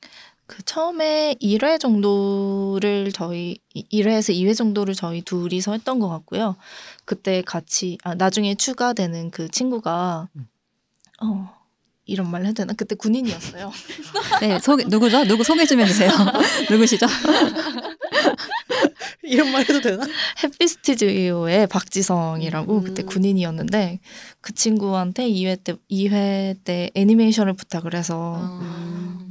그 0.51 0.65
처음에 0.65 1.37
1회 1.41 1.79
정도를 1.79 3.13
저희 3.13 3.59
1회에서 3.73 4.35
2회 4.35 4.57
정도를 4.57 4.95
저희 4.95 5.23
둘이서 5.23 5.71
했던 5.71 6.01
것 6.01 6.09
같고요. 6.09 6.57
그때 7.05 7.41
같이 7.47 7.99
아 8.03 8.17
나중에 8.17 8.57
추가되는 8.57 9.31
그 9.31 9.49
친구가 9.49 10.29
어 11.23 11.55
이런 12.05 12.29
말 12.33 12.43
해야 12.43 12.53
되나? 12.53 12.73
그때 12.73 12.97
군인이었어요. 12.97 13.71
네, 14.41 14.59
소개 14.59 14.83
누구죠? 14.83 15.23
누구 15.23 15.45
소개 15.45 15.65
좀 15.65 15.79
해주세요. 15.83 16.11
누구시죠? 16.69 17.07
이런 19.23 19.53
말 19.53 19.63
해도 19.63 19.81
되나? 19.81 20.05
햇빛 20.43 20.67
스튜디오의 20.67 21.69
박지성이라고 21.69 22.79
음. 22.79 22.83
그때 22.83 23.05
군인이었는데 23.05 24.01
그 24.41 24.53
친구한테 24.53 25.29
2회 25.29 25.63
때 25.63 25.75
2회 25.89 26.57
때 26.65 26.91
애니메이션을 26.97 27.53
부탁을 27.53 27.95
해서 27.95 28.59
네. 28.61 29.30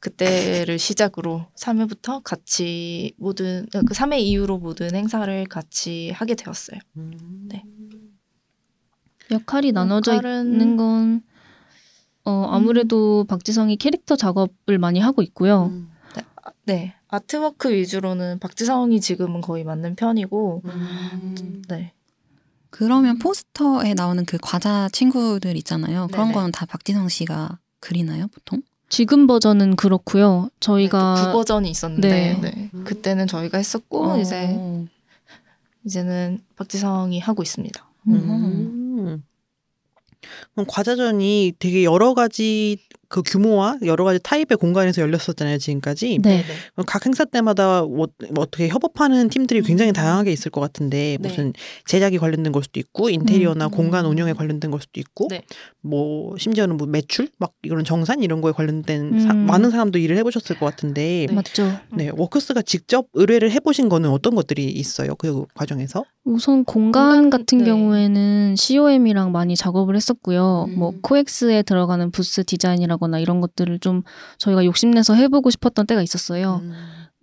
그때를 0.00 0.78
시작으로 0.78 1.46
3회부터 1.56 2.22
같이 2.22 3.12
모든 3.18 3.66
그 3.72 3.94
3회 3.94 4.18
이후로 4.20 4.58
모든 4.58 4.94
행사를 4.94 5.44
같이 5.46 6.10
하게 6.10 6.34
되었어요. 6.34 6.80
네. 6.94 7.62
역할이 9.30 9.72
나눠져 9.72 10.18
역할은- 10.18 10.44
있는 10.52 10.76
건 10.76 11.22
어, 12.24 12.46
아무래도 12.50 13.24
박지성이 13.24 13.76
캐릭터 13.76 14.16
작업을 14.16 14.78
많이 14.78 15.00
하고 15.00 15.22
있고요. 15.22 15.66
음. 15.66 15.90
네. 16.64 16.94
아트워크 17.08 17.72
위주로는 17.72 18.38
박지성이 18.38 19.00
지금은 19.00 19.40
거의 19.40 19.64
맞는 19.64 19.96
편이고 19.96 20.62
음. 20.64 21.62
네. 21.68 21.92
그러면 22.70 23.18
포스터에 23.18 23.94
나오는 23.94 24.24
그 24.24 24.38
과자 24.40 24.88
친구들 24.92 25.56
있잖아요. 25.56 26.06
그런 26.12 26.26
네네. 26.28 26.34
거는 26.34 26.52
다 26.52 26.66
박지성 26.66 27.08
씨가 27.08 27.58
그리나요, 27.80 28.26
보통? 28.28 28.62
지금 28.90 29.28
버전은 29.28 29.76
그렇고요. 29.76 30.50
저희가 30.58 31.14
네, 31.14 31.26
구 31.26 31.32
버전이 31.32 31.70
있었는데 31.70 32.08
네. 32.08 32.40
네. 32.40 32.70
그때는 32.84 33.28
저희가 33.28 33.56
했었고 33.56 34.04
어. 34.04 34.18
이제 34.18 34.58
이제는 35.86 36.40
박지성이 36.56 37.20
하고 37.20 37.42
있습니다. 37.42 37.88
음. 38.08 39.22
그럼 40.52 40.66
과자전이 40.68 41.54
되게 41.58 41.84
여러 41.84 42.14
가지 42.14 42.78
그 43.10 43.22
규모와 43.26 43.76
여러 43.84 44.04
가지 44.04 44.20
타입의 44.22 44.56
공간에서 44.58 45.02
열렸었잖아요 45.02 45.58
지금까지. 45.58 46.20
네. 46.22 46.44
그럼 46.74 46.86
각 46.86 47.04
행사 47.04 47.24
때마다 47.24 47.82
뭐, 47.82 48.06
뭐 48.30 48.44
어떻게 48.44 48.68
협업하는 48.68 49.28
팀들이 49.28 49.62
굉장히 49.62 49.90
음. 49.90 49.94
다양하게 49.94 50.30
있을 50.30 50.52
것 50.52 50.60
같은데 50.60 51.18
네. 51.20 51.28
무슨 51.28 51.52
제작이 51.86 52.18
관련된 52.18 52.52
걸 52.52 52.62
수도 52.62 52.78
있고 52.78 53.10
인테리어나 53.10 53.66
음. 53.66 53.70
공간 53.72 54.06
운영에 54.06 54.32
관련된 54.32 54.70
걸 54.70 54.80
수도 54.80 55.00
있고 55.00 55.26
네. 55.28 55.42
뭐 55.80 56.36
심지어는 56.38 56.76
뭐 56.76 56.86
매출 56.86 57.28
막 57.38 57.52
이런 57.62 57.82
정산 57.84 58.22
이런 58.22 58.40
거에 58.40 58.52
관련된 58.52 59.20
사- 59.20 59.32
음. 59.32 59.38
많은 59.38 59.70
사람도 59.72 59.98
일을 59.98 60.16
해보셨을 60.18 60.58
것 60.60 60.66
같은데 60.66 61.26
네. 61.28 61.34
맞죠. 61.34 61.68
네 61.92 62.10
워크스가 62.14 62.62
직접 62.62 63.08
의뢰를 63.14 63.50
해보신 63.50 63.88
거는 63.88 64.08
어떤 64.10 64.36
것들이 64.36 64.66
있어요 64.66 65.16
그 65.16 65.46
과정에서? 65.54 66.04
우선 66.24 66.64
공간, 66.64 67.22
공간, 67.22 67.30
같은 67.30 67.58
네. 67.58 67.64
경우에는 67.64 68.54
COM이랑 68.56 69.32
많이 69.32 69.56
작업을 69.56 69.96
했었고요. 69.96 70.66
음. 70.68 70.78
뭐 70.78 70.92
코엑스에 71.02 71.62
들어가는 71.62 72.10
부스 72.12 72.44
디자인이라 72.44 72.98
거나 73.00 73.18
이런 73.18 73.40
것들을 73.40 73.80
좀 73.80 74.02
저희가 74.38 74.64
욕심내서 74.64 75.14
해보고 75.14 75.50
싶었던 75.50 75.86
때가 75.86 76.02
있었어요. 76.02 76.60
음. 76.62 76.72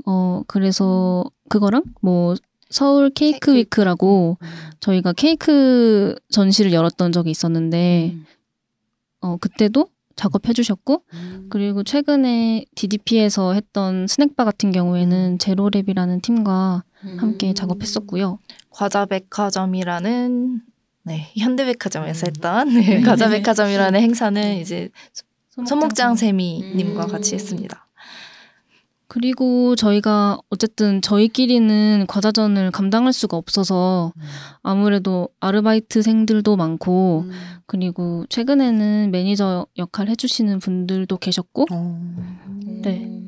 어 0.05 0.41
그래서 0.47 1.23
그거랑 1.49 1.83
뭐 2.01 2.35
서울 2.69 3.09
케이크 3.09 3.39
케이크 3.39 3.55
위크라고 3.55 4.37
저희가 4.81 5.13
케이크 5.13 6.15
전시를 6.29 6.73
열었던 6.73 7.11
적이 7.13 7.31
있었는데 7.31 8.11
음. 8.13 8.25
어 9.21 9.37
그때도 9.37 9.87
작업해 10.17 10.51
주셨고 10.53 11.03
그리고 11.49 11.83
최근에 11.83 12.65
DDP에서 12.75 13.53
했던 13.53 14.07
스낵바 14.07 14.43
같은 14.45 14.71
경우에는 14.71 15.37
제로랩이라는 15.37 16.21
팀과 16.23 16.83
함께 17.17 17.53
작업했었고요. 17.53 18.39
과자백화점이라는 18.71 20.61
네, 21.03 21.31
현대백화점에서 21.37 22.25
음. 22.25 22.27
했던 22.27 22.69
네, 22.73 22.81
네. 22.81 23.01
과자백화점이라는 23.01 24.01
행사는 24.01 24.57
이제 24.57 24.89
손목장 25.65 26.15
쌤. 26.15 26.27
세미님과 26.37 27.05
음. 27.05 27.07
같이 27.09 27.35
했습니다. 27.35 27.85
그리고 29.09 29.75
저희가 29.77 30.37
어쨌든 30.49 31.01
저희끼리는 31.01 32.05
과자전을 32.07 32.71
감당할 32.71 33.13
수가 33.13 33.37
없어서 33.37 34.11
아무래도 34.61 35.29
아르바이트생들도 35.39 36.57
많고 36.57 37.21
음. 37.25 37.31
그리고 37.65 38.25
최근에는 38.29 39.09
매니저 39.11 39.65
역할 39.77 40.09
해주시는 40.09 40.59
분들도 40.59 41.17
계셨고 41.17 41.67
어. 41.71 42.01
네. 42.83 43.23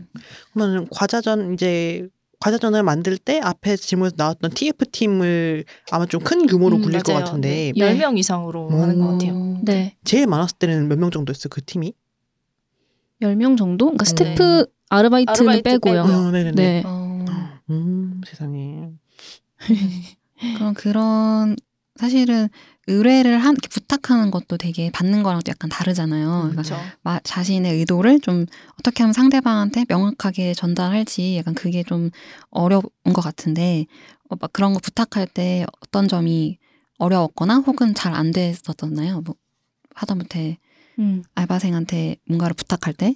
그러면 0.54 0.86
과자전 0.92 1.54
이제 1.54 2.08
과자전을 2.42 2.84
만들 2.84 3.18
때 3.18 3.40
앞에 3.42 3.76
질문에서 3.78 4.16
나왔던 4.18 4.52
TF 4.52 4.86
팀을 4.92 5.64
아마 5.92 6.06
좀 6.06 6.22
큰 6.24 6.46
규모로 6.46 6.76
음, 6.78 6.82
굴릴 6.82 7.02
것 7.04 7.14
맞아요. 7.14 7.26
같은데 7.26 7.72
네. 7.76 7.96
10명 7.98 8.18
이상으로 8.18 8.70
하는 8.70 9.00
것 9.00 9.12
같아요. 9.14 9.60
네. 9.64 9.96
제일 10.04 10.28
많았을 10.28 10.58
때는 10.58 10.88
몇 10.90 10.98
명 11.00 11.10
정도였어요 11.10 11.48
그 11.50 11.62
팀이? 11.64 11.94
10명 13.22 13.58
정도? 13.58 13.86
그러니까 13.86 14.06
네. 14.06 14.10
스태프 14.10 14.66
아르바이트는 14.90 15.50
아르바이트 15.50 15.64
빼고요. 15.64 16.04
빼고요. 16.04 16.18
어, 16.18 16.32
네네네. 16.32 16.52
네. 16.56 16.84
어, 16.86 17.26
음 17.70 18.22
세상에. 18.26 18.90
그럼 20.56 20.74
그런 20.74 21.56
사실은 21.96 22.48
의뢰를 22.88 23.40
한 23.40 23.54
이렇게 23.54 23.68
부탁하는 23.68 24.32
것도 24.32 24.58
되게 24.58 24.90
받는 24.90 25.22
거랑 25.22 25.42
또 25.46 25.50
약간 25.50 25.70
다르잖아요. 25.70 26.28
그러니까 26.28 26.62
그렇죠. 26.64 26.82
마- 27.02 27.20
자신의 27.20 27.74
의도를 27.76 28.22
좀 28.22 28.46
어떻게 28.80 29.04
하면 29.04 29.14
상대방한테 29.14 29.86
명확하게 29.88 30.54
전달할지 30.54 31.38
약간 31.38 31.54
그게 31.54 31.84
좀 31.84 32.10
어려운 32.50 32.84
것 33.14 33.22
같은데 33.22 33.86
어, 34.30 34.36
막 34.40 34.52
그런 34.54 34.74
거 34.74 34.80
부탁할 34.80 35.28
때 35.28 35.66
어떤 35.82 36.08
점이 36.08 36.58
어려웠거나 36.98 37.58
혹은 37.58 37.94
잘 37.94 38.14
안 38.16 38.32
됐었나요? 38.32 39.22
뭐 39.22 39.36
하다못해 39.94 40.58
음, 41.00 41.24
알바생한테 41.36 42.18
뭔가를 42.28 42.54
부탁할 42.54 42.94
때 42.94 43.16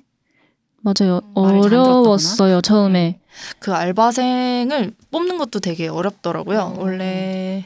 맞아요. 0.81 1.21
잘 1.21 1.55
어려웠어요, 1.55 2.61
처음에. 2.61 3.19
그 3.59 3.73
알바생을 3.73 4.93
뽑는 5.11 5.37
것도 5.37 5.59
되게 5.59 5.87
어렵더라고요. 5.87 6.75
음. 6.75 6.81
원래 6.81 7.65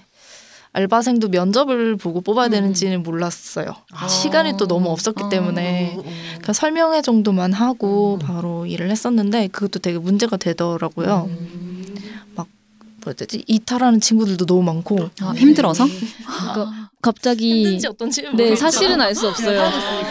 알바생도 0.74 1.30
면접을 1.30 1.96
보고 1.96 2.22
뽑아야 2.22 2.48
음. 2.48 2.52
되는지는 2.52 3.02
몰랐어요. 3.02 3.76
아. 3.92 4.08
시간이 4.08 4.58
또 4.58 4.68
너무 4.68 4.90
없었기 4.90 5.24
아. 5.24 5.30
때문에 5.30 5.96
음, 5.96 6.00
음. 6.00 6.38
그냥 6.40 6.54
설명회 6.54 7.02
정도만 7.02 7.54
하고 7.54 8.16
음. 8.16 8.20
바로 8.20 8.68
일을 8.68 8.92
했었는데 8.92 9.48
그것도 9.48 9.80
되게 9.80 9.98
문제가 9.98 10.38
되더라고요. 10.38 11.30
음. 11.30 11.96
뭐야 13.08 13.16
되지 13.16 13.44
이탈하는 13.48 14.02
친구들도 14.02 14.46
너무 14.46 14.64
많고 14.64 15.10
아, 15.22 15.32
힘들어서 15.32 15.86
그러니까 16.26 16.90
갑자기 17.02 17.64
힘든지 17.64 17.88
어떤지는 17.88 18.36
네. 18.36 18.56
사실은 18.56 19.00
알 19.00 19.14
수 19.16 19.28
없어요. 19.28 19.62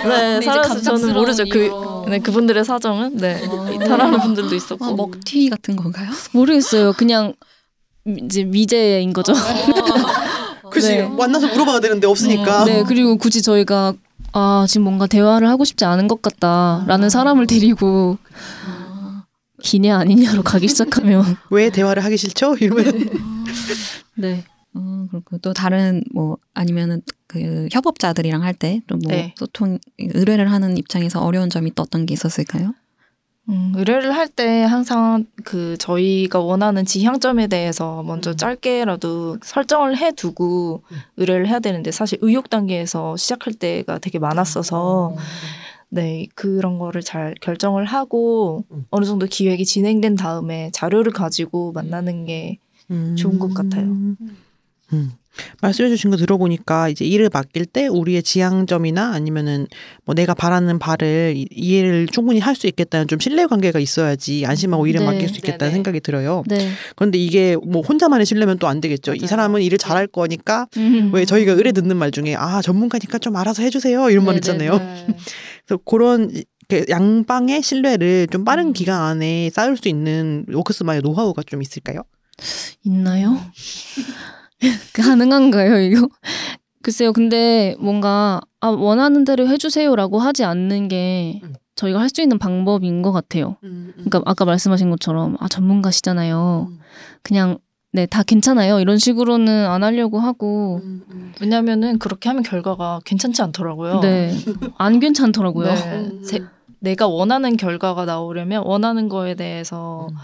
네, 0.08 0.40
살아서 0.40 0.80
저는 0.80 1.12
모르죠. 1.14 1.44
그. 1.50 1.70
네, 2.08 2.18
그분들의 2.20 2.64
사정은 2.64 3.16
네 3.16 3.40
어. 3.48 3.70
이탈하는 3.72 4.20
분들도 4.20 4.54
있었고 4.54 4.84
아, 4.84 4.92
먹튀 4.92 5.48
같은 5.50 5.74
건가요? 5.76 6.08
모르겠어요. 6.32 6.92
그냥 6.92 7.34
이제 8.06 8.44
미제인 8.44 9.12
거죠. 9.12 9.32
그치 10.70 10.96
네. 10.96 11.02
만나서 11.08 11.48
물어봐야 11.48 11.80
되는데 11.80 12.06
없으니까. 12.06 12.64
네, 12.64 12.84
그리고 12.86 13.16
굳이 13.16 13.42
저희가 13.42 13.94
아, 14.32 14.66
지금 14.68 14.84
뭔가 14.84 15.06
대화를 15.06 15.48
하고 15.48 15.64
싶지 15.64 15.84
않은 15.84 16.06
것 16.08 16.22
같다라는 16.22 17.10
사람을 17.10 17.46
데리고 17.46 18.18
기냐 19.62 19.98
아니냐로 19.98 20.42
가기 20.42 20.68
시작하면 20.68 21.36
왜 21.50 21.70
대화를 21.70 22.04
하기 22.04 22.16
싫죠? 22.16 22.56
이러면 22.60 23.10
네. 24.14 24.44
어, 24.76 25.06
그렇고 25.10 25.38
또 25.38 25.52
다른 25.54 26.02
뭐 26.12 26.36
아니면은 26.54 27.00
그 27.26 27.68
협업자들이랑 27.72 28.42
할 28.42 28.54
때 28.54 28.80
좀뭐 28.88 29.08
네. 29.08 29.34
소통 29.36 29.78
의뢰를 29.98 30.50
하는 30.52 30.76
입장에서 30.76 31.24
어려운 31.24 31.48
점이 31.50 31.72
또 31.74 31.82
어떤 31.82 32.04
게 32.06 32.12
있었을까요? 32.14 32.74
음, 33.48 33.72
의뢰를 33.76 34.12
할 34.14 34.28
때 34.28 34.64
항상 34.64 35.24
그 35.44 35.76
저희가 35.78 36.40
원하는 36.40 36.84
지향점에 36.84 37.46
대해서 37.46 38.02
먼저 38.02 38.32
음. 38.32 38.36
짧게라도 38.36 39.38
설정을 39.42 39.96
해두고 39.96 40.82
음. 40.90 40.96
의뢰를 41.16 41.46
해야 41.48 41.60
되는데 41.60 41.90
사실 41.92 42.18
의욕 42.22 42.50
단계에서 42.50 43.16
시작할 43.16 43.54
때가 43.54 43.98
되게 43.98 44.18
많았어서 44.18 45.14
네 45.88 46.26
그런 46.34 46.78
거를 46.78 47.02
잘 47.02 47.34
결정을 47.40 47.84
하고 47.86 48.64
음. 48.72 48.84
어느 48.90 49.04
정도 49.04 49.26
기획이 49.26 49.64
진행된 49.64 50.16
다음에 50.16 50.70
자료를 50.72 51.12
가지고 51.12 51.72
만나는 51.72 52.26
게 52.26 52.58
좋은 53.16 53.38
것 53.38 53.52
같아요. 53.54 53.84
음. 54.92 55.12
말씀해 55.60 55.90
주신 55.90 56.10
거 56.10 56.16
들어보니까 56.16 56.88
이제 56.88 57.04
일을 57.04 57.28
맡길 57.30 57.66
때 57.66 57.88
우리의 57.88 58.22
지향점이나 58.22 59.12
아니면은 59.12 59.66
뭐 60.06 60.14
내가 60.14 60.32
바라는 60.32 60.78
바를 60.78 61.34
이- 61.36 61.46
이해를 61.50 62.06
충분히 62.06 62.40
할 62.40 62.54
수 62.56 62.66
있겠다는 62.66 63.06
좀 63.06 63.18
신뢰 63.20 63.44
관계가 63.44 63.78
있어야지 63.78 64.46
안심하고 64.46 64.86
일을 64.86 65.00
네. 65.00 65.06
맡길 65.06 65.28
수 65.28 65.34
있겠다는 65.36 65.58
네 65.58 65.66
네. 65.66 65.72
생각이 65.74 66.00
들어요. 66.00 66.42
네. 66.46 66.70
그런데 66.96 67.18
이게 67.18 67.54
뭐 67.56 67.82
혼자만의 67.82 68.24
신뢰면 68.24 68.58
또 68.58 68.66
안 68.66 68.80
되겠죠. 68.80 69.12
이 69.14 69.18
맞아요. 69.18 69.28
사람은 69.28 69.60
일을 69.60 69.76
잘할 69.76 70.06
거니까 70.06 70.68
음. 70.78 71.10
왜 71.12 71.26
저희가 71.26 71.52
의뢰 71.52 71.72
듣는 71.72 71.96
말 71.98 72.10
중에 72.12 72.34
아 72.34 72.62
전문가니까 72.62 73.18
좀 73.18 73.36
알아서 73.36 73.62
해주세요 73.62 74.08
이런 74.08 74.24
말. 74.24 74.36
있잖아요. 74.36 74.78
네. 74.78 75.06
그래서 75.66 75.82
그런 75.84 76.30
이렇게 76.70 76.86
양방의 76.90 77.62
신뢰를 77.62 78.28
좀 78.32 78.44
빠른 78.44 78.68
음. 78.68 78.72
기간 78.72 79.02
안에 79.02 79.50
쌓을 79.50 79.76
수 79.76 79.88
있는 79.88 80.46
워크스만의 80.50 81.02
노하우가 81.02 81.42
좀 81.46 81.60
있을까요? 81.60 82.00
있나요? 82.84 83.38
가능한가요, 84.94 85.78
이거? 85.80 86.08
글쎄요, 86.82 87.12
근데 87.12 87.74
뭔가, 87.80 88.40
아, 88.60 88.68
원하는 88.68 89.24
대로 89.24 89.48
해주세요라고 89.48 90.18
하지 90.20 90.44
않는 90.44 90.88
게 90.88 91.40
음. 91.42 91.54
저희가 91.74 92.00
할 92.00 92.08
수 92.08 92.22
있는 92.22 92.38
방법인 92.38 93.02
것 93.02 93.12
같아요. 93.12 93.56
그러니까 93.60 94.22
아까 94.24 94.44
말씀하신 94.44 94.88
것처럼, 94.90 95.36
아, 95.40 95.48
전문가시잖아요. 95.48 96.68
음. 96.70 96.78
그냥, 97.22 97.58
네, 97.92 98.06
다 98.06 98.22
괜찮아요. 98.22 98.78
이런 98.80 98.98
식으로는 98.98 99.66
안 99.66 99.82
하려고 99.82 100.18
하고, 100.18 100.80
왜냐면은 101.40 101.98
그렇게 101.98 102.28
하면 102.28 102.42
결과가 102.42 103.00
괜찮지 103.04 103.42
않더라고요. 103.42 104.00
네, 104.00 104.32
안 104.78 105.00
괜찮더라고요. 105.00 105.66
네. 105.74 106.22
제- 106.26 106.42
내가 106.78 107.08
원하는 107.08 107.56
결과가 107.56 108.04
나오려면 108.04 108.62
원하는 108.64 109.08
거에 109.08 109.34
대해서 109.34 110.08
음. 110.10 110.16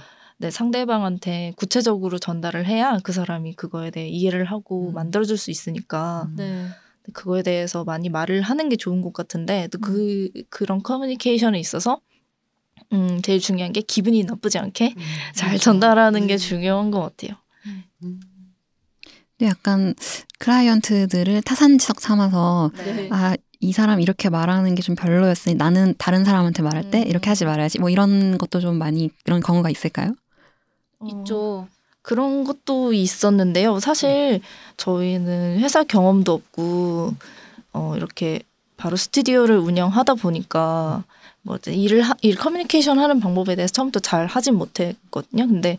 네, 0.42 0.50
상대방한테 0.50 1.52
구체적으로 1.56 2.18
전달을 2.18 2.66
해야 2.66 2.98
그 3.04 3.12
사람이 3.12 3.54
그거에 3.54 3.90
대해 3.92 4.08
이해를 4.08 4.44
하고 4.44 4.88
음. 4.88 4.94
만들어줄 4.94 5.36
수 5.38 5.50
있으니까 5.52 6.28
네. 6.36 6.66
그거에 7.12 7.42
대해서 7.42 7.84
많이 7.84 8.08
말을 8.08 8.42
하는 8.42 8.68
게 8.68 8.76
좋은 8.76 9.02
것 9.02 9.12
같은데 9.12 9.68
또 9.68 9.78
그 9.80 10.28
그런 10.50 10.82
커뮤니케이션에 10.82 11.58
있어서 11.60 12.00
음, 12.92 13.20
제일 13.22 13.38
중요한 13.40 13.72
게 13.72 13.80
기분이 13.82 14.24
나쁘지 14.24 14.58
않게 14.58 14.94
잘 15.34 15.58
전달하는 15.58 16.26
게 16.26 16.36
중요한 16.36 16.90
것 16.90 17.00
같아요. 17.00 17.36
근데 19.38 19.48
약간 19.48 19.94
클라이언트들을 20.38 21.42
타산지석 21.42 22.00
삼아서 22.00 22.70
네. 22.84 23.08
아, 23.12 23.36
이 23.60 23.72
사람 23.72 24.00
이렇게 24.00 24.28
말하는 24.28 24.74
게 24.74 24.82
좀 24.82 24.96
별로였으니 24.96 25.54
나는 25.54 25.94
다른 25.98 26.24
사람한테 26.24 26.62
말할 26.62 26.90
때 26.90 27.02
음. 27.02 27.06
이렇게 27.06 27.28
하지 27.30 27.44
말아야지. 27.44 27.78
뭐 27.78 27.90
이런 27.90 28.36
것도 28.38 28.58
좀 28.60 28.76
많이 28.76 29.10
그런 29.24 29.40
경우가 29.40 29.70
있을까요? 29.70 30.14
어, 31.02 31.06
있죠. 31.06 31.68
그런 32.02 32.44
것도 32.44 32.92
있었는데요. 32.92 33.78
사실 33.80 34.40
저희는 34.76 35.60
회사 35.60 35.84
경험도 35.84 36.32
없고 36.32 37.14
어 37.72 37.94
이렇게 37.96 38.40
바로 38.76 38.96
스튜디오를 38.96 39.56
운영하다 39.58 40.14
보니까 40.14 41.04
뭐 41.42 41.58
일을 41.66 42.02
하, 42.02 42.14
일 42.22 42.36
커뮤니케이션 42.36 42.98
하는 42.98 43.20
방법에 43.20 43.54
대해서 43.54 43.72
처음부터 43.72 44.00
잘 44.00 44.26
하진 44.26 44.56
못했거든요. 44.56 45.46
근데 45.46 45.78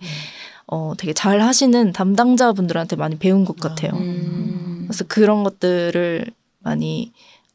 어 0.65 0.93
되게 0.97 1.11
잘 1.13 1.41
하시는 1.41 1.91
담당자분들한테 1.91 2.95
많이 2.95 3.17
배운 3.17 3.43
것 3.43 3.57
같아요. 3.57 3.91
음. 3.93 4.86
그래서 4.88 5.03
그런 5.07 5.43
것들을 5.43 6.26
많이 6.59 7.11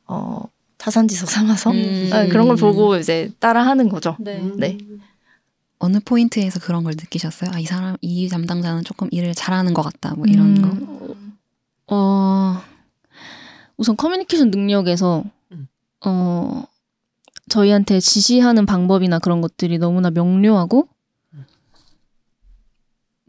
어 0.06 0.42
타산지석 0.76 1.30
삼아서 1.30 1.70
음. 1.70 2.10
아, 2.12 2.26
그런 2.26 2.48
걸 2.48 2.56
보고 2.56 2.96
이제 2.96 3.30
따라하는 3.40 3.88
거죠. 3.88 4.16
네. 4.18 4.42
네. 4.56 4.78
어느 5.78 5.98
포인트에서 6.04 6.58
그런 6.60 6.84
걸 6.84 6.94
느끼셨어요? 6.96 7.50
아, 7.52 7.58
이 7.58 7.64
사람, 7.64 7.96
이 8.00 8.28
담당자는 8.28 8.84
조금 8.84 9.08
일을 9.10 9.34
잘하는 9.34 9.74
것 9.74 9.82
같다. 9.82 10.14
뭐 10.14 10.26
이런 10.26 10.60
거. 10.60 10.68
음, 10.68 11.38
어, 11.88 12.60
우선 13.76 13.96
커뮤니케이션 13.96 14.50
능력에서, 14.50 15.24
음. 15.52 15.68
어, 16.04 16.64
저희한테 17.48 18.00
지시하는 18.00 18.66
방법이나 18.66 19.18
그런 19.20 19.40
것들이 19.40 19.78
너무나 19.78 20.10
명료하고 20.10 20.88
음. 21.34 21.46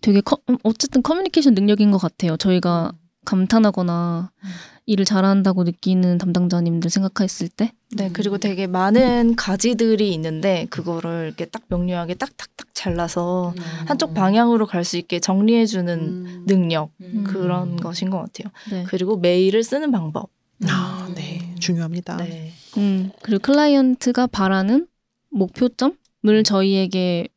되게 0.02 0.20
커, 0.22 0.38
음, 0.50 0.58
어쨌든 0.64 1.04
커뮤니케이션 1.04 1.54
능력인 1.54 1.92
것 1.92 2.00
같아요. 2.00 2.36
저희가 2.38 2.92
감탄하거나 3.26 4.32
음. 4.44 4.50
일을 4.90 5.06
잘한다고 5.06 5.64
느끼는 5.66 6.18
담당자님들 6.18 6.90
생각했을 6.90 7.48
때. 7.48 7.72
네, 7.92 8.10
그리고 8.12 8.40
되게 8.40 8.66
많은 8.66 9.36
가지들이 9.36 10.12
있는데 10.16 10.66
그거를 10.72 11.26
이렇게 11.28 11.46
딱 11.46 11.62
명료하게 11.68 12.16
딱딱딱 12.16 12.70
잘라서 12.74 13.54
한쪽 13.86 14.14
방향으로 14.16 14.66
갈 14.66 14.84
수 14.84 14.98
있게 14.98 15.20
정리해 15.20 15.68
주는 15.68 16.44
능력 16.48 16.92
음. 17.02 17.24
그런 17.28 17.76
것인 17.78 18.10
것 18.10 18.18
같아요. 18.18 18.52
네. 18.72 18.84
그리고 18.88 19.18
메일을 19.18 19.64
쓰는 19.64 19.92
방법. 19.92 20.30
아, 20.68 21.08
네. 21.16 21.54
중요합니다. 21.60 22.18
네. 22.18 22.52
음, 22.78 23.12
그리고 23.22 23.42
클라이언트가 23.44 24.26
바라는 24.28 24.88
목표점을 25.30 26.44
저희에게 26.44 27.28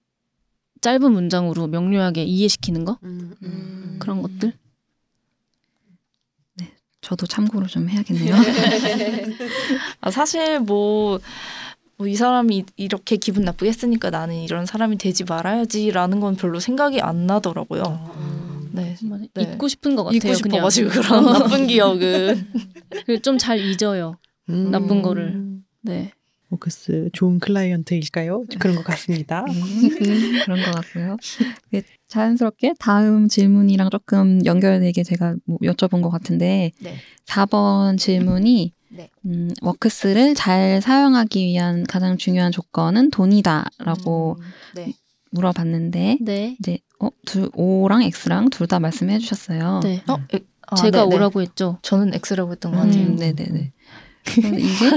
짧은 0.80 1.12
문장으로 1.12 1.66
명료하게 1.66 2.24
이해시키는 2.24 2.84
거? 2.86 2.98
음, 3.03 3.34
음. 3.42 3.96
그런 3.98 4.22
것들? 4.22 4.55
저도 7.13 7.27
참고로 7.27 7.67
좀 7.67 7.91
해야겠네요. 7.91 8.35
아, 10.01 10.11
사실 10.11 10.61
뭐, 10.61 11.19
뭐 11.99 12.09
이 12.09 12.17
사람이 12.17 12.65
이렇게 12.77 13.17
기분 13.17 13.45
나쁘게 13.45 13.69
했으니까 13.69 14.09
나는 14.09 14.37
이런 14.37 14.65
사람이 14.65 14.97
되지 14.97 15.25
말아야지라는 15.25 16.21
건 16.21 16.37
별로 16.37 16.59
생각이 16.59 17.03
안 17.03 17.27
나더라고요. 17.27 18.71
네. 18.73 18.97
맞아. 19.03 19.25
네. 19.35 19.43
잊고 19.43 19.69
싶은 19.69 19.95
것 19.95 20.05
같아요. 20.05 20.17
잊고 20.17 20.35
싶어가지고 20.35 20.89
그런 20.89 21.25
나쁜 21.33 21.67
기억은. 21.67 22.49
좀 23.23 23.37
잘 23.37 23.61
잊어요. 23.61 24.17
음. 24.49 24.71
나쁜 24.71 25.03
거를. 25.03 25.39
네. 25.83 26.13
워크스 26.53 27.11
좋은 27.12 27.38
클라이언트일까요? 27.38 28.44
그런 28.59 28.76
것 28.76 28.84
같습니다. 28.84 29.44
음, 29.48 29.88
그런 30.44 30.62
것 30.62 30.70
같고요. 30.72 31.16
네, 31.70 31.82
자연스럽게 32.09 32.74
다음 32.78 33.26
질문이랑 33.28 33.88
조금 33.90 34.44
연결되게 34.44 35.03
제가 35.03 35.36
뭐 35.46 35.59
여쭤본 35.62 36.03
것 36.03 36.11
같은데 36.11 36.72
네. 36.80 36.96
4번 37.26 37.96
질문이 37.98 38.74
네. 38.90 39.09
음, 39.24 39.48
워크스를 39.62 40.34
잘 40.34 40.82
사용하기 40.82 41.42
위한 41.46 41.84
가장 41.84 42.18
중요한 42.18 42.53
조건은 42.53 43.11
돈이다라고 43.11 44.36
음, 44.38 44.44
네. 44.74 44.92
물어봤는데 45.30 46.18
네. 46.20 46.57
이제 46.61 46.78
어, 47.00 47.09
둘, 47.24 47.48
O랑 47.55 48.03
X랑 48.03 48.50
둘 48.50 48.66
다 48.66 48.78
말씀해 48.78 49.18
주셨어요. 49.18 49.80
네. 49.82 50.03
어, 50.07 50.16
에, 50.34 50.40
아, 50.68 50.76
제가 50.76 51.05
네네. 51.05 51.14
오라고 51.16 51.40
했죠. 51.40 51.78
저는 51.80 52.12
X라고 52.14 52.53
했던 52.53 52.72
것 52.72 52.78
같아요. 52.82 53.07
음, 53.07 53.16
네네네. 53.16 53.72
이게 54.59 54.90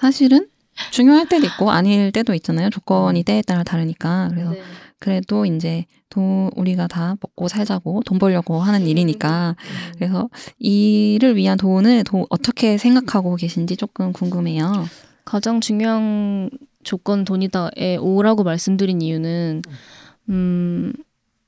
사실은 0.00 0.48
중요할 0.90 1.28
때도 1.28 1.46
있고 1.46 1.70
아닐 1.70 2.12
때도 2.12 2.34
있잖아요. 2.34 2.70
조건이 2.70 3.22
때에 3.22 3.42
따라 3.42 3.62
다르니까. 3.62 4.28
그래서 4.30 4.50
네. 4.50 4.62
그래도 4.98 5.44
이제 5.46 5.86
돈 6.08 6.50
우리가 6.54 6.86
다 6.86 7.16
먹고 7.20 7.48
살자고 7.48 8.02
돈 8.04 8.18
벌려고 8.18 8.60
하는 8.60 8.86
일이니까 8.86 9.56
그래서 9.96 10.28
이를 10.58 11.36
위한 11.36 11.58
돈을 11.58 12.04
도, 12.04 12.26
어떻게 12.30 12.78
생각하고 12.78 13.34
계신지 13.36 13.76
조금 13.76 14.12
궁금해요. 14.12 14.86
가장 15.24 15.60
중요한 15.60 16.50
조건 16.84 17.24
돈이다에 17.24 17.96
오라고 17.98 18.44
말씀드린 18.44 19.00
이유는 19.02 19.62
음 20.28 20.92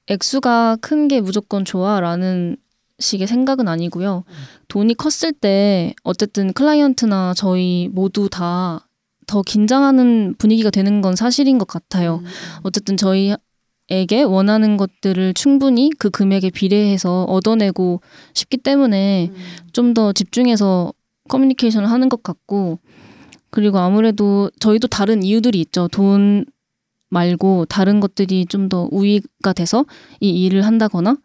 액수가 0.07 0.79
큰 0.81 1.09
게 1.09 1.21
무조건 1.21 1.65
좋아라는 1.65 2.57
식의 2.99 3.27
생각은 3.27 3.69
아니고요. 3.69 4.25
돈이 4.69 4.95
컸을 4.95 5.33
때 5.33 5.95
어쨌든 6.05 6.53
클라이언트나 6.53 7.35
저희 7.37 7.89
모두 7.93 8.29
다 8.31 8.84
더 9.27 9.43
긴장하는 9.43 10.35
분위기가 10.39 10.71
되는 10.71 11.01
건 11.01 11.17
사실인 11.17 11.59
것 11.59 11.67
같아요. 11.67 12.23
어쨌든 12.63 12.97
저희 12.97 13.35
에게 13.91 14.23
원하는 14.23 14.79
것들을 14.79 15.35
충분히 15.35 15.91
그 15.99 16.09
금액에 16.09 16.49
비례해서 16.51 17.25
얻어내고 17.25 18.01
싶기 18.33 18.57
때문에 18.57 19.31
좀더 19.73 20.15
집중해서 20.15 20.95
커뮤니케이션을 21.29 21.91
하는 21.91 22.09
것 22.09 22.23
같고 22.23 22.79
그리고 23.51 23.79
아무래도 23.79 24.51
저희도 24.59 24.89
다른 24.89 25.23
이유들이 25.23 25.61
있죠. 25.61 25.89
돈 25.89 26.47
말고 27.11 27.67
다른 27.67 28.01
것들이 28.01 28.47
좀 28.47 28.69
더 28.71 28.89
우위가 28.91 29.53
돼서 29.55 29.85
이 30.21 30.31
일을 30.45 30.65
한다거나 30.65 31.17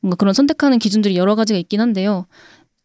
뭔가 0.00 0.16
그런 0.16 0.34
선택하는 0.34 0.78
기준들이 0.78 1.16
여러 1.16 1.34
가지가 1.34 1.58
있긴 1.58 1.80
한데요. 1.80 2.26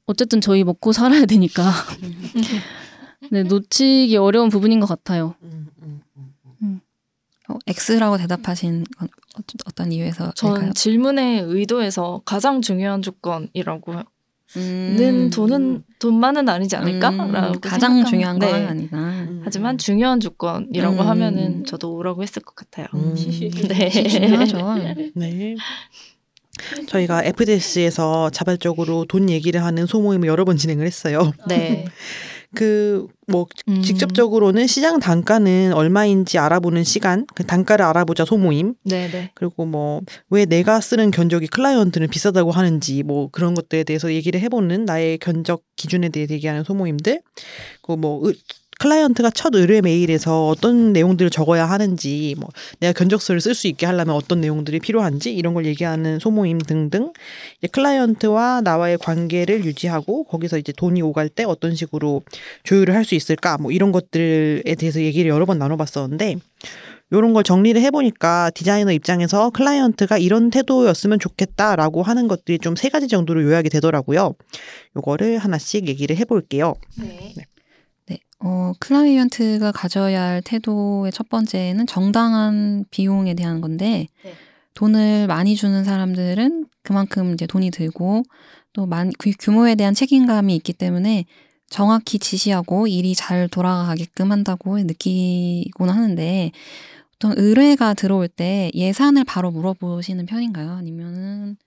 어쨌든 0.06 0.40
저희 0.40 0.64
먹고 0.64 0.94
살아야 0.94 1.26
되니까 1.26 1.70
네, 3.32 3.44
놓치기 3.44 4.16
어려운 4.18 4.50
부분인 4.50 4.80
것 4.80 4.86
같아요. 4.88 5.36
음, 5.44 5.68
음, 5.82 6.02
음. 6.62 6.80
어, 7.50 7.56
X라고 7.68 8.18
대답하신 8.18 8.84
건 8.98 9.08
어- 9.38 9.42
어떤 9.66 9.92
이유에서 9.92 10.32
전 10.36 10.74
질문의 10.74 11.42
의도에서 11.42 12.22
가장 12.26 12.62
중요한 12.62 13.02
조건이라고 13.02 13.94
음. 14.56 14.96
는 14.98 15.30
돈은 15.30 15.84
돈만은 16.00 16.48
아니지 16.48 16.76
않을까라고 16.78 17.24
음, 17.26 17.60
가장 17.60 17.94
생각합니다. 17.96 18.10
중요한 18.10 18.40
건 18.40 18.52
네. 18.52 18.66
아니다. 18.66 18.98
하지만 19.44 19.78
중요한 19.78 20.20
조건이라고 20.20 21.02
음. 21.02 21.08
하면은 21.08 21.66
저도 21.66 21.94
오라고 21.96 22.24
했을 22.24 22.42
것 22.42 22.56
같아요. 22.56 22.88
음. 22.94 23.14
네. 23.68 23.90
중요하죠. 24.08 24.76
네. 25.16 25.56
저희가 26.88 27.24
FDS에서 27.24 28.30
자발적으로 28.32 29.06
돈 29.06 29.30
얘기를 29.30 29.64
하는 29.64 29.86
소모임을 29.86 30.28
여러 30.28 30.44
번 30.46 30.58
진행을 30.58 30.86
했어요. 30.86 31.32
네. 31.48 31.86
그뭐 32.56 33.48
음. 33.68 33.82
직접적으로는 33.82 34.68
시장 34.68 35.00
단가는 35.00 35.74
얼마인지 35.74 36.38
알아보는 36.38 36.84
시간, 36.84 37.26
그 37.36 37.46
단가를 37.46 37.84
알아보자 37.86 38.26
소모임. 38.26 38.76
네, 38.84 39.10
네. 39.10 39.32
그리고 39.36 39.66
뭐 39.66 40.02
왜 40.30 40.46
내가 40.46 40.82
쓰는 40.82 41.12
견적이 41.12 41.48
클라이언트는 41.48 42.10
비싸다고 42.10 42.52
하는지 42.52 43.04
뭐 43.04 43.30
그런 43.32 43.54
것들에 43.54 43.84
대해서 43.84 44.14
얘기를 44.14 44.40
해보는 44.42 44.86
나의 44.86 45.18
견적 45.20 45.64
기준에 45.76 46.10
대해 46.10 46.28
얘기하는 46.30 46.64
소모임들. 46.64 47.22
그뭐 47.82 48.32
클라이언트가 48.80 49.32
첫 49.32 49.56
의뢰 49.56 49.82
메일에서 49.82 50.48
어떤 50.48 50.94
내용들을 50.94 51.32
적어야 51.32 51.66
하는지 51.66 52.36
뭐 52.40 52.50
내가 52.80 52.94
견적서를 52.94 53.42
쓸 53.42 53.56
수 53.56 53.68
있게 53.68 53.86
하려면 53.88 54.16
어떤 54.16 54.40
내용들이 54.42 54.80
필요한지 54.80 55.34
이런 55.34 55.54
걸 55.56 55.66
얘기하는 55.66 56.20
소모임 56.20 56.60
등등 56.60 57.12
이제 57.58 57.68
클라이언트와 57.72 58.62
나와의 58.62 59.00
관계를 59.00 59.66
유지하고 59.66 60.26
거기서 60.26 60.60
이제 60.60 60.72
돈이 60.72 61.02
오갈 61.02 61.28
때 61.30 61.44
어떤 61.44 61.76
식으로 61.76 62.22
조율을 62.64 62.94
할 62.94 63.04
수 63.08 63.16
있을까 63.16 63.58
뭐 63.58 63.72
이런 63.72 63.92
것들에 63.94 64.76
대해서 64.78 65.02
얘기를 65.02 65.30
여러 65.32 65.46
번 65.46 65.58
나눠봤었는데 65.60 66.36
요런 67.14 67.32
걸 67.34 67.44
정리를 67.44 67.82
해보니까 67.82 68.52
디자이너 68.54 68.92
입장에서 68.92 69.50
클라이언트가 69.52 70.18
이런 70.18 70.50
태도였으면 70.50 71.20
좋겠다라고 71.20 72.04
하는 72.04 72.28
것들이 72.28 72.60
좀 72.60 72.76
세 72.76 72.90
가지 72.90 73.08
정도로 73.08 73.44
요약이 73.44 73.70
되더라고요. 73.70 74.36
요거를 74.98 75.38
하나씩 75.38 75.88
얘기를 75.88 76.18
해볼게요. 76.18 76.76
네. 77.00 77.34
네. 77.38 77.46
어, 78.40 78.74
클라이언트가 78.80 79.72
가져야 79.72 80.22
할 80.22 80.42
태도의 80.42 81.12
첫 81.12 81.30
번째는 81.30 81.88
정당한 81.88 82.86
비용에 82.92 83.34
대한 83.34 83.62
건데, 83.62 84.08
네. 84.24 84.34
돈을 84.74 85.28
많이 85.28 85.56
주는 85.56 85.84
사람들은 85.84 86.68
그만큼 86.84 87.34
이제 87.34 87.48
돈이 87.48 87.72
들고, 87.72 88.24
또 88.74 88.86
많이, 88.86 89.12
그 89.18 89.32
규모에 89.40 89.76
대한 89.76 89.94
책임감이 89.94 90.56
있기 90.58 90.74
때문에 90.74 91.26
정확히 91.70 92.20
지시하고 92.20 92.88
일이 92.88 93.16
잘 93.16 93.48
돌아가게끔 93.48 94.32
한다고 94.32 94.78
느끼곤 94.78 95.90
하는데, 95.90 96.52
보통 97.14 97.34
의뢰가 97.36 97.96
들어올 97.96 98.28
때 98.28 98.70
예산을 98.76 99.24
바로 99.24 99.50
물어보시는 99.50 100.28
편인가요? 100.28 100.70
아니면은 100.74 101.58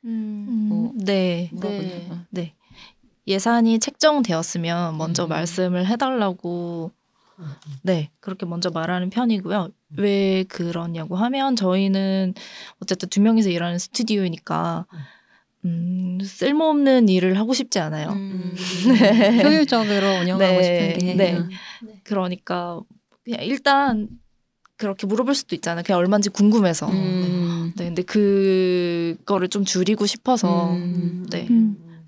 뭐 0.68 0.92
네. 0.94 1.50
물어보는 1.52 1.88
네. 1.88 2.08
거? 2.08 2.16
네. 2.30 2.54
예산이 3.26 3.78
책정되었으면 3.78 4.96
먼저 4.96 5.24
음. 5.24 5.28
말씀을 5.28 5.86
해달라고 5.86 6.90
네 7.82 8.10
그렇게 8.20 8.46
먼저 8.46 8.70
말하는 8.70 9.10
편이고요. 9.10 9.70
왜 9.96 10.44
그러냐고 10.44 11.16
하면 11.16 11.56
저희는 11.56 12.34
어쨌든 12.80 13.08
두 13.08 13.20
명이서 13.20 13.50
일하는 13.50 13.78
스튜디오니까 13.78 14.86
음, 15.64 16.18
쓸모없는 16.22 17.08
일을 17.08 17.38
하고 17.38 17.52
싶지 17.52 17.78
않아요. 17.78 18.10
음, 18.10 18.54
네. 19.00 19.42
효율적으로 19.42 20.20
운영하고 20.20 20.38
네, 20.38 20.62
싶은 20.62 20.98
게 20.98 21.14
네. 21.14 21.36
음. 21.36 21.50
그러니까 22.04 22.80
그냥 23.24 23.40
일단 23.42 24.08
그렇게 24.76 25.06
물어볼 25.06 25.34
수도 25.34 25.54
있잖아요. 25.54 25.82
그냥 25.84 25.98
얼마인지 25.98 26.30
궁금해서. 26.30 26.88
음. 26.88 27.72
네, 27.76 27.84
근데 27.84 28.02
그거를 28.02 29.48
좀 29.48 29.64
줄이고 29.64 30.06
싶어서 30.06 30.72
음. 30.72 31.26
네. 31.30 31.46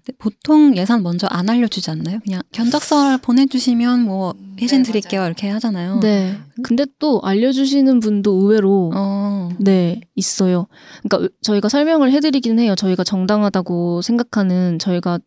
음. 0.03 0.05
근데 0.05 0.19
보통 0.19 0.77
예산 0.77 1.03
먼저 1.03 1.27
안 1.31 1.49
알려주지 1.49 1.91
않나요? 1.91 2.19
그냥 2.25 2.43
견적서를 2.53 3.19
보내주시면 3.19 4.01
뭐 4.01 4.35
회신 4.61 4.83
네, 4.83 4.89
드릴게요 4.89 5.21
맞아요. 5.21 5.29
이렇게 5.29 5.49
하잖아요. 5.49 6.01
네. 6.01 6.37
근데 6.63 6.87
또 6.99 7.21
알려주시는 7.23 8.01
분도 8.01 8.33
의외로 8.33 8.91
어. 8.95 9.49
네, 9.59 10.01
있어요. 10.17 10.67
그러니까 11.03 11.33
저희가 11.43 11.69
설명을 11.69 12.11
해드리긴 12.13 12.59
해요. 12.59 12.75
저희가 12.75 13.05
정당하다고 13.05 14.03
생각하는 14.03 14.79
저희가 14.79 15.21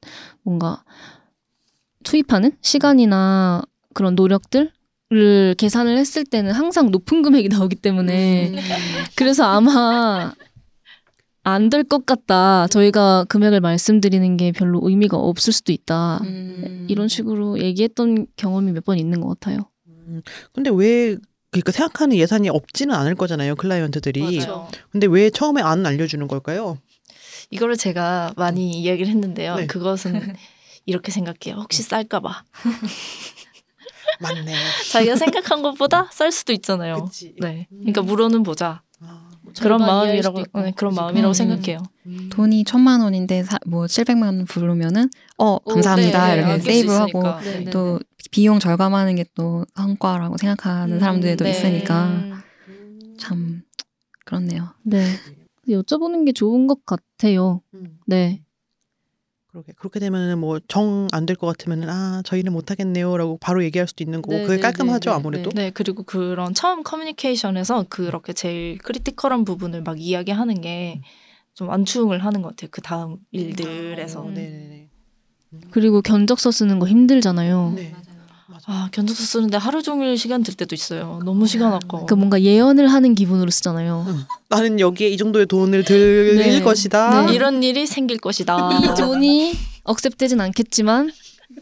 뭔가 0.43 0.83
투입하는 2.03 2.51
시간이나 2.61 3.63
그런 3.93 4.15
노력들을 4.15 5.55
계산을 5.57 5.97
했을 5.97 6.25
때는 6.25 6.51
항상 6.51 6.91
높은 6.91 7.21
금액이 7.21 7.47
나오기 7.49 7.77
때문에 7.77 8.49
음. 8.49 8.55
그래서 9.15 9.45
아마 9.45 10.33
안 11.47 11.69
될 11.69 11.83
것 11.83 12.05
같다. 12.05 12.67
저희가 12.67 13.25
금액을 13.29 13.61
말씀드리는 13.61 14.35
게 14.37 14.51
별로 14.51 14.79
의미가 14.83 15.15
없을 15.17 15.53
수도 15.53 15.71
있다. 15.71 16.19
음. 16.23 16.87
이런 16.89 17.07
식으로 17.07 17.59
얘기했던 17.59 18.27
경험이 18.35 18.71
몇 18.71 18.83
번 18.83 18.97
있는 18.97 19.21
것 19.21 19.27
같아요. 19.39 19.69
근데 20.53 20.69
왜 20.73 21.15
그러니까 21.51 21.71
생각하는 21.71 22.17
예산이 22.17 22.49
없지는 22.49 22.93
않을 22.95 23.15
거잖아요 23.15 23.55
클라이언트들이. 23.55 24.37
맞죠. 24.39 24.67
근데 24.89 25.07
왜 25.07 25.29
처음에 25.29 25.61
안 25.61 25.85
알려주는 25.85 26.27
걸까요? 26.27 26.79
이거를 27.51 27.77
제가 27.77 28.33
많이 28.35 28.71
이야기를 28.81 29.07
했는데요. 29.11 29.55
네. 29.55 29.67
그것은 29.67 30.35
이렇게 30.85 31.11
생각해요. 31.11 31.61
혹시 31.61 31.83
쌀까봐. 31.83 32.43
맞네. 34.19 34.53
자기가 34.91 35.15
생각한 35.15 35.61
것보다 35.61 36.09
쌀 36.11 36.31
수도 36.31 36.53
있잖아요. 36.53 37.05
그치. 37.05 37.35
네. 37.39 37.67
그러니까 37.69 38.01
물어는 38.01 38.43
보자. 38.43 38.81
아, 39.57 39.63
그런 39.63 39.79
마음이라고. 39.81 40.43
네, 40.61 40.73
그런. 40.75 40.93
마음이라고 40.95 41.31
음. 41.31 41.33
생각해요. 41.33 41.79
음. 42.05 42.29
돈이 42.31 42.63
천만 42.65 43.01
원인데 43.01 43.43
사, 43.43 43.57
뭐 43.65 43.85
700만 43.85 44.23
원 44.23 44.45
부르면은 44.45 45.09
어 45.37 45.59
감사합니다 45.59 46.27
네, 46.27 46.35
네, 46.35 46.41
이렇게 46.41 46.59
세이브하고 46.61 47.07
있으니까. 47.19 47.39
네, 47.41 47.59
네. 47.65 47.69
또 47.71 47.99
비용 48.31 48.59
절감하는 48.59 49.15
게 49.15 49.25
또 49.35 49.65
성과라고 49.75 50.37
생각하는 50.37 50.99
사람들도 50.99 51.43
네. 51.43 51.51
있으니까 51.51 52.05
음. 52.07 53.15
참 53.17 53.61
그렇네요. 54.25 54.69
네. 54.83 55.03
여쭤보는 55.67 56.25
게 56.25 56.31
좋은 56.31 56.67
것 56.67 56.85
같아요. 56.85 57.61
음. 57.73 57.99
네. 58.07 58.44
그러게 59.55 59.73
그렇게 59.77 59.99
되면은 59.99 60.39
뭐 60.39 60.59
정 60.67 61.07
안 61.13 61.25
될 61.25 61.35
것 61.37 61.47
같으면은 61.47 61.89
아 61.89 62.21
저희는 62.25 62.51
못 62.51 62.71
하겠네요라고 62.71 63.37
바로 63.39 63.63
얘기할 63.63 63.87
수도 63.87 64.03
있는 64.03 64.21
거고 64.21 64.35
네, 64.35 64.41
그게 64.43 64.55
네, 64.57 64.61
깔끔하죠 64.61 65.09
네, 65.09 65.13
네, 65.13 65.19
아무래도. 65.19 65.49
네, 65.55 65.71
그리고 65.71 66.03
그런 66.03 66.53
처음 66.53 66.83
커뮤니케이션에서 66.83 67.85
그렇게 67.89 68.33
제일 68.33 68.77
critical한 68.79 69.45
부분을 69.45 69.81
막 69.83 69.99
이야기하는 69.99 70.61
게 70.61 71.01
좀 71.57 71.69
완충을 71.69 72.19
하는 72.25 72.41
것 72.41 72.49
같아요. 72.49 72.67
그 72.69 72.81
다음 72.81 73.15
일들에서. 73.31 74.23
어, 74.23 74.29
네네 74.29 74.49
네. 75.51 75.59
그리고 75.71 76.01
견적서 76.01 76.51
쓰는 76.51 76.79
거 76.79 76.85
힘들잖아요. 76.87 77.71
네. 77.77 77.93
맞아. 78.55 78.63
아, 78.67 78.89
견적서 78.93 79.21
쓰는데 79.21 79.57
하루 79.57 79.83
종일 79.83 80.17
시간 80.17 80.41
들 80.41 80.53
때도 80.53 80.75
있어요. 80.75 81.19
너무 81.25 81.45
시간 81.45 81.73
아까워. 81.73 82.05
그러니까 82.05 82.15
뭔가 82.15 82.41
예언을 82.41 82.87
하는 82.87 83.13
기분으로 83.13 83.51
쓰잖아요. 83.51 84.05
나는 84.47 84.79
여기에 84.79 85.09
이 85.09 85.17
정도의 85.17 85.45
돈을 85.47 85.83
들일 85.83 86.37
네. 86.37 86.61
것이다. 86.61 87.25
네. 87.25 87.33
이런 87.33 87.61
일이 87.63 87.85
생길 87.85 88.17
것이다. 88.17 88.69
이 88.79 88.95
돈이 88.97 89.53
accept되진 89.83 90.39
않겠지만 90.39 91.11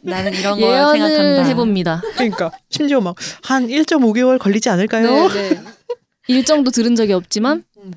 나는 0.04 0.34
이런 0.36 0.60
거 0.60 0.68
예언을 0.68 1.00
생각한다. 1.10 1.44
해봅니다. 1.50 2.02
그러니까 2.14 2.52
심지어 2.70 3.02
막 3.02 3.16
한 3.42 3.68
1.5개월 3.68 4.38
걸리지 4.38 4.70
않을까요? 4.70 5.30
네. 5.30 5.64
일정도 6.28 6.70
들은 6.72 6.96
적이 6.96 7.14
없지만 7.14 7.64
음. 7.78 7.92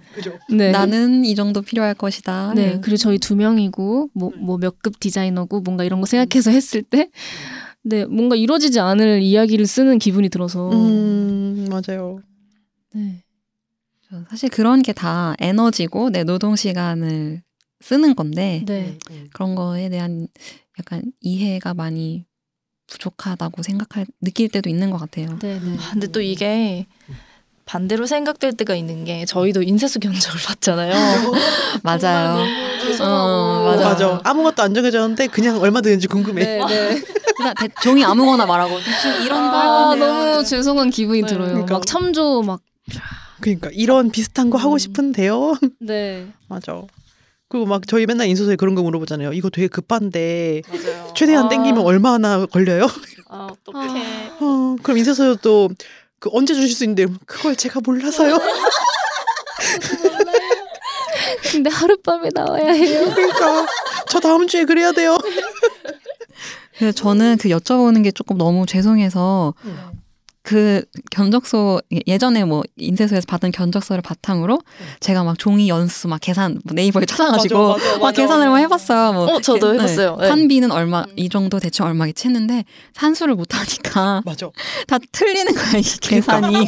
네. 0.56 0.70
나는 0.72 1.24
이 1.24 1.34
정도 1.36 1.60
필요할 1.62 1.94
것이다. 1.94 2.54
네. 2.56 2.78
그리고 2.80 2.96
저희 2.96 3.18
두 3.18 3.36
명이고 3.36 4.08
뭐 4.14 4.32
뭐 4.36 4.56
몇 4.58 4.74
급 4.82 4.98
디자이너고 4.98 5.60
뭔가 5.60 5.84
이런 5.84 6.00
거 6.00 6.06
생각해서 6.06 6.50
했을 6.50 6.82
때 6.82 7.08
네, 7.88 8.04
뭔가 8.04 8.34
이루어지지 8.34 8.80
않을 8.80 9.22
이야기를 9.22 9.66
쓰는 9.66 9.98
기분이 9.98 10.28
들어서 10.28 10.70
음 10.72 11.68
맞아요. 11.70 12.20
네. 12.92 13.22
사실 14.30 14.48
그런 14.50 14.82
게 14.82 14.92
다 14.92 15.34
에너지고 15.40 16.10
내 16.10 16.24
노동 16.24 16.56
시간을 16.56 17.42
쓰는 17.80 18.14
건데 18.16 18.64
네. 18.66 18.98
음, 19.10 19.28
그런 19.32 19.54
거에 19.54 19.88
대한 19.88 20.26
약간 20.78 21.02
이해가 21.20 21.74
많이 21.74 22.24
부족하다고 22.88 23.62
생각할 23.62 24.06
느낄 24.20 24.48
때도 24.48 24.68
있는 24.70 24.90
것 24.90 24.96
같아요. 24.98 25.38
네, 25.40 25.58
네. 25.60 25.76
아, 25.78 25.90
근데 25.92 26.06
또 26.08 26.20
이게 26.20 26.86
반대로 27.66 28.06
생각될 28.06 28.52
때가 28.52 28.76
있는 28.76 29.04
게 29.04 29.24
저희도 29.24 29.62
인쇄수 29.62 29.98
견적을 29.98 30.40
받잖아요. 30.40 30.92
맞아요. 31.82 32.38
죄송하고. 32.82 33.14
어, 33.14 33.64
맞아. 33.64 33.88
맞아. 33.88 34.20
아무것도 34.24 34.62
안 34.62 34.72
정해졌는데 34.72 35.26
그냥 35.26 35.60
얼마 35.60 35.80
드는지 35.80 36.06
궁금해. 36.06 36.44
네, 36.44 36.64
네. 36.64 37.02
종이 37.82 38.04
아무거나 38.04 38.46
말하고 38.46 38.78
이런 39.24 39.50
거 39.50 39.56
아, 39.56 39.90
하면 39.90 39.98
돼요. 39.98 40.14
너무 40.14 40.44
죄송한 40.44 40.90
기분이 40.90 41.22
네, 41.22 41.26
들어요. 41.26 41.48
그러니까. 41.48 41.74
막 41.74 41.86
참조 41.86 42.42
막 42.42 42.60
그러니까 43.40 43.68
이런 43.72 44.10
비슷한 44.10 44.48
거 44.48 44.58
하고 44.58 44.74
음. 44.74 44.78
싶은데요. 44.78 45.56
네. 45.80 46.28
맞아. 46.48 46.82
그리고 47.48 47.66
막 47.66 47.86
저희 47.86 48.06
맨날 48.06 48.28
인수소에 48.28 48.56
그런 48.56 48.74
거 48.76 48.82
물어보잖아요. 48.82 49.32
이거 49.32 49.50
되게 49.50 49.66
급한데 49.68 50.62
맞아요. 50.68 51.12
최대한 51.14 51.46
아, 51.46 51.48
땡기면 51.48 51.84
얼마나 51.84 52.46
걸려요? 52.46 52.86
아, 53.28 53.48
어떡해. 53.50 54.30
어, 54.40 54.76
그럼 54.82 54.98
인쇄소도 54.98 55.70
그 56.18 56.30
언제 56.32 56.54
주실 56.54 56.74
수 56.74 56.84
있는데 56.84 57.06
그걸 57.26 57.56
제가 57.56 57.80
몰라서요. 57.84 58.38
근데 61.50 61.70
하룻밤에 61.70 62.30
나와야 62.34 62.72
해요. 62.72 63.10
그러니까 63.14 63.66
저 64.08 64.20
다음 64.20 64.46
주에 64.46 64.64
그래야 64.64 64.92
돼요. 64.92 65.16
그래서 66.78 66.94
저는 66.94 67.38
그 67.38 67.48
여쭤보는 67.48 68.04
게 68.04 68.10
조금 68.10 68.36
너무 68.36 68.66
죄송해서 68.66 69.54
음. 69.64 70.02
그 70.46 70.84
견적서 71.10 71.80
예전에 72.06 72.44
뭐 72.44 72.62
인쇄소에서 72.76 73.26
받은 73.26 73.50
견적서를 73.50 74.00
바탕으로 74.00 74.60
제가 75.00 75.24
막 75.24 75.36
종이 75.40 75.68
연수 75.68 76.06
막 76.06 76.20
계산 76.20 76.60
뭐 76.64 76.72
네이버에 76.72 77.04
찾아가지고 77.04 77.72
맞아, 77.72 77.84
맞아, 77.84 77.90
막 77.98 78.00
맞아. 78.00 78.22
계산을 78.22 78.48
막 78.50 78.58
해봤어요. 78.58 79.12
뭐 79.12 79.24
어, 79.24 79.40
저도 79.40 79.72
네. 79.72 79.78
해봤어요. 79.78 80.16
네. 80.20 80.28
환비는 80.28 80.70
얼마 80.70 81.04
이 81.16 81.28
정도 81.28 81.58
대충 81.58 81.86
얼마겠지 81.86 82.28
했는데 82.28 82.64
산수를 82.94 83.34
못하니까 83.34 84.22
맞아. 84.24 84.48
다 84.86 84.98
틀리는 85.10 85.52
거야 85.52 85.78
이 85.78 85.82
계산이. 85.82 86.64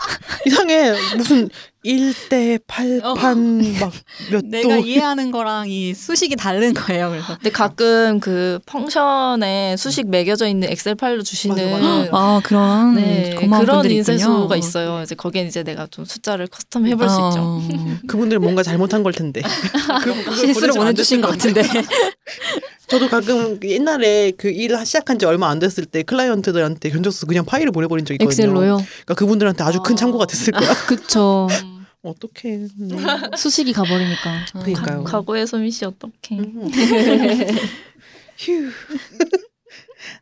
이상해. 0.46 0.94
무슨 1.14 1.50
1대 1.84 2.58
8판 2.66 3.78
막몇 3.80 3.92
도. 4.42 4.48
내가 4.48 4.76
이해하는 4.78 5.30
거랑 5.30 5.68
이 5.70 5.94
수식이 5.94 6.36
다른 6.36 6.74
거예요. 6.74 7.10
그래서 7.10 7.34
근데 7.34 7.50
가끔 7.50 8.18
그 8.20 8.58
펑션에 8.66 9.76
수식 9.78 10.08
매겨져 10.08 10.48
있는 10.48 10.68
엑셀 10.70 10.96
파일로 10.96 11.22
주시는 11.22 11.70
맞아, 11.70 11.86
맞아. 11.86 12.10
아 12.12 12.40
그런 12.44 12.94
네, 12.96 13.34
고마운 13.38 13.64
그런 13.64 13.76
분들이 13.78 13.96
인쇄소가 13.96 14.56
있군요. 14.56 14.58
있어요. 14.58 15.02
이제 15.02 15.14
거기엔 15.14 15.46
이제 15.46 15.62
내가 15.62 15.86
좀 15.86 16.04
숫자를 16.04 16.48
custom 16.48 16.86
해볼 16.86 17.08
수 17.08 17.14
있죠. 17.14 17.40
어, 17.40 17.68
그분들 18.08 18.38
뭔가 18.40 18.62
잘못한 18.62 19.02
걸 19.02 19.12
텐데. 19.12 19.40
그, 20.02 20.34
실수로 20.36 20.74
안 20.74 20.78
보내주신 20.80 21.20
것 21.20 21.28
같은데. 21.28 21.62
저도 22.88 23.08
가끔 23.08 23.58
옛날에 23.64 24.30
그 24.32 24.48
일 24.50 24.74
시작한 24.84 25.18
지 25.18 25.26
얼마 25.26 25.48
안 25.50 25.58
됐을 25.58 25.84
때 25.84 26.02
클라이언트들한테 26.02 26.90
견적서 26.90 27.26
그냥 27.26 27.44
파일을 27.44 27.70
보내버린 27.72 28.04
적이 28.04 28.18
있거든요. 28.22 28.44
엑셀로요. 28.46 28.76
그러니까 28.76 29.14
그분들한테 29.14 29.62
아주 29.64 29.80
큰 29.82 29.94
참고가 29.96 30.26
됐을 30.26 30.52
거야. 30.52 30.72
그쵸. 30.86 31.46
어떡해. 32.02 32.58
네. 32.78 32.96
수식이 33.36 33.72
가버리니까. 33.72 34.46
그러니까요. 34.52 35.04
과거의 35.04 35.46
소미 35.46 35.70
씨 35.70 35.84
어떡해. 35.84 36.38
음. 36.40 36.70
휴. 38.38 38.70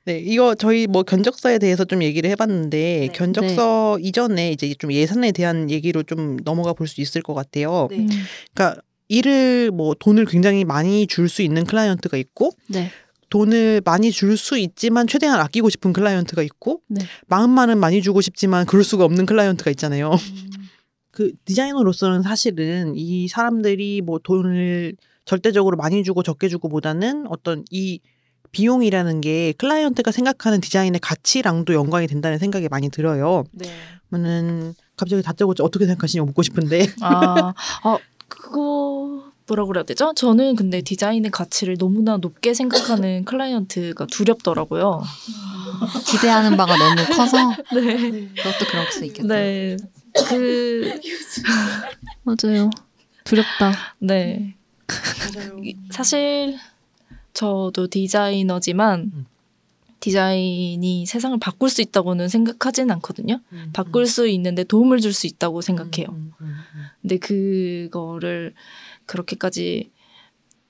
네, 0.06 0.18
이거 0.18 0.54
저희 0.54 0.86
뭐 0.86 1.02
견적서에 1.02 1.58
대해서 1.58 1.84
좀 1.84 2.02
얘기를 2.02 2.30
해봤는데 2.30 2.78
네. 2.78 3.08
견적서 3.12 3.98
이전에 4.00 4.50
이제 4.52 4.74
좀 4.78 4.90
예산에 4.92 5.32
대한 5.32 5.70
얘기로 5.70 6.02
좀 6.04 6.38
넘어가 6.44 6.72
볼 6.72 6.88
수 6.88 7.00
있을 7.02 7.20
것 7.22 7.34
같아요. 7.34 7.88
네. 7.90 7.98
음, 7.98 8.08
그러니까 8.54 8.80
일을 9.08 9.70
뭐 9.70 9.94
돈을 9.98 10.24
굉장히 10.26 10.64
많이 10.64 11.06
줄 11.06 11.28
수 11.28 11.42
있는 11.42 11.64
클라이언트가 11.64 12.16
있고 12.16 12.50
네. 12.68 12.90
돈을 13.28 13.82
많이 13.84 14.12
줄 14.12 14.36
수 14.36 14.56
있지만 14.58 15.06
최대한 15.06 15.40
아끼고 15.40 15.68
싶은 15.70 15.92
클라이언트가 15.92 16.42
있고 16.42 16.80
네. 16.88 17.04
마음만은 17.28 17.78
많이 17.78 18.02
주고 18.02 18.20
싶지만 18.20 18.66
그럴 18.66 18.84
수가 18.84 19.04
없는 19.04 19.26
클라이언트가 19.26 19.70
있잖아요. 19.72 20.12
그 21.10 21.32
디자이너로서는 21.44 22.22
사실은 22.22 22.94
이 22.94 23.26
사람들이 23.28 24.02
뭐 24.02 24.18
돈을 24.22 24.94
절대적으로 25.24 25.76
많이 25.76 26.04
주고 26.04 26.22
적게 26.22 26.48
주고보다는 26.48 27.26
어떤 27.28 27.64
이 27.70 28.00
비용이라는 28.52 29.20
게 29.22 29.52
클라이언트가 29.58 30.12
생각하는 30.12 30.60
디자인의 30.60 31.00
가치랑도 31.00 31.74
연관이 31.74 32.06
된다는 32.06 32.38
생각이 32.38 32.68
많이 32.68 32.90
들어요. 32.90 33.44
네. 33.52 33.66
그러면은 34.08 34.74
갑자기 34.96 35.22
다짜고짜 35.22 35.64
어떻게 35.64 35.84
생각하시냐고 35.86 36.26
묻고 36.26 36.42
싶은데 36.42 36.86
아, 37.00 37.52
아 37.82 37.98
그거 38.46 39.24
뭐라고 39.48 39.68
그래야 39.68 39.82
되죠? 39.84 40.12
저는 40.14 40.54
근데 40.54 40.80
디자인의 40.80 41.32
가치를 41.32 41.78
너무나 41.78 42.16
높게 42.16 42.54
생각하는 42.54 43.24
클라이언트가 43.26 44.06
두렵더라고요. 44.06 45.02
기대하는 46.06 46.56
바가 46.56 46.76
너무 46.76 47.04
커서 47.16 47.36
네. 47.74 48.28
그것도 48.36 48.66
그럴 48.70 48.92
수 48.92 49.04
있겠다. 49.04 49.26
네. 49.26 49.76
그, 50.28 51.00
맞아요. 52.22 52.70
두렵다. 53.24 53.72
네. 53.98 54.56
사실 55.90 56.56
저도 57.34 57.88
디자이너지만 57.88 59.10
음. 59.12 59.26
디자인이 60.06 61.04
세상을 61.04 61.36
바꿀 61.40 61.68
수 61.68 61.82
있다고는 61.82 62.28
생각하진 62.28 62.92
않거든요. 62.92 63.40
바꿀 63.72 64.06
수 64.06 64.28
있는데 64.28 64.62
도움을 64.62 65.00
줄 65.00 65.12
수 65.12 65.26
있다고 65.26 65.62
생각해요. 65.62 66.06
음, 66.10 66.32
음, 66.40 66.46
음. 66.46 66.84
근데 67.02 67.18
그거를 67.18 68.54
그렇게까지 69.06 69.90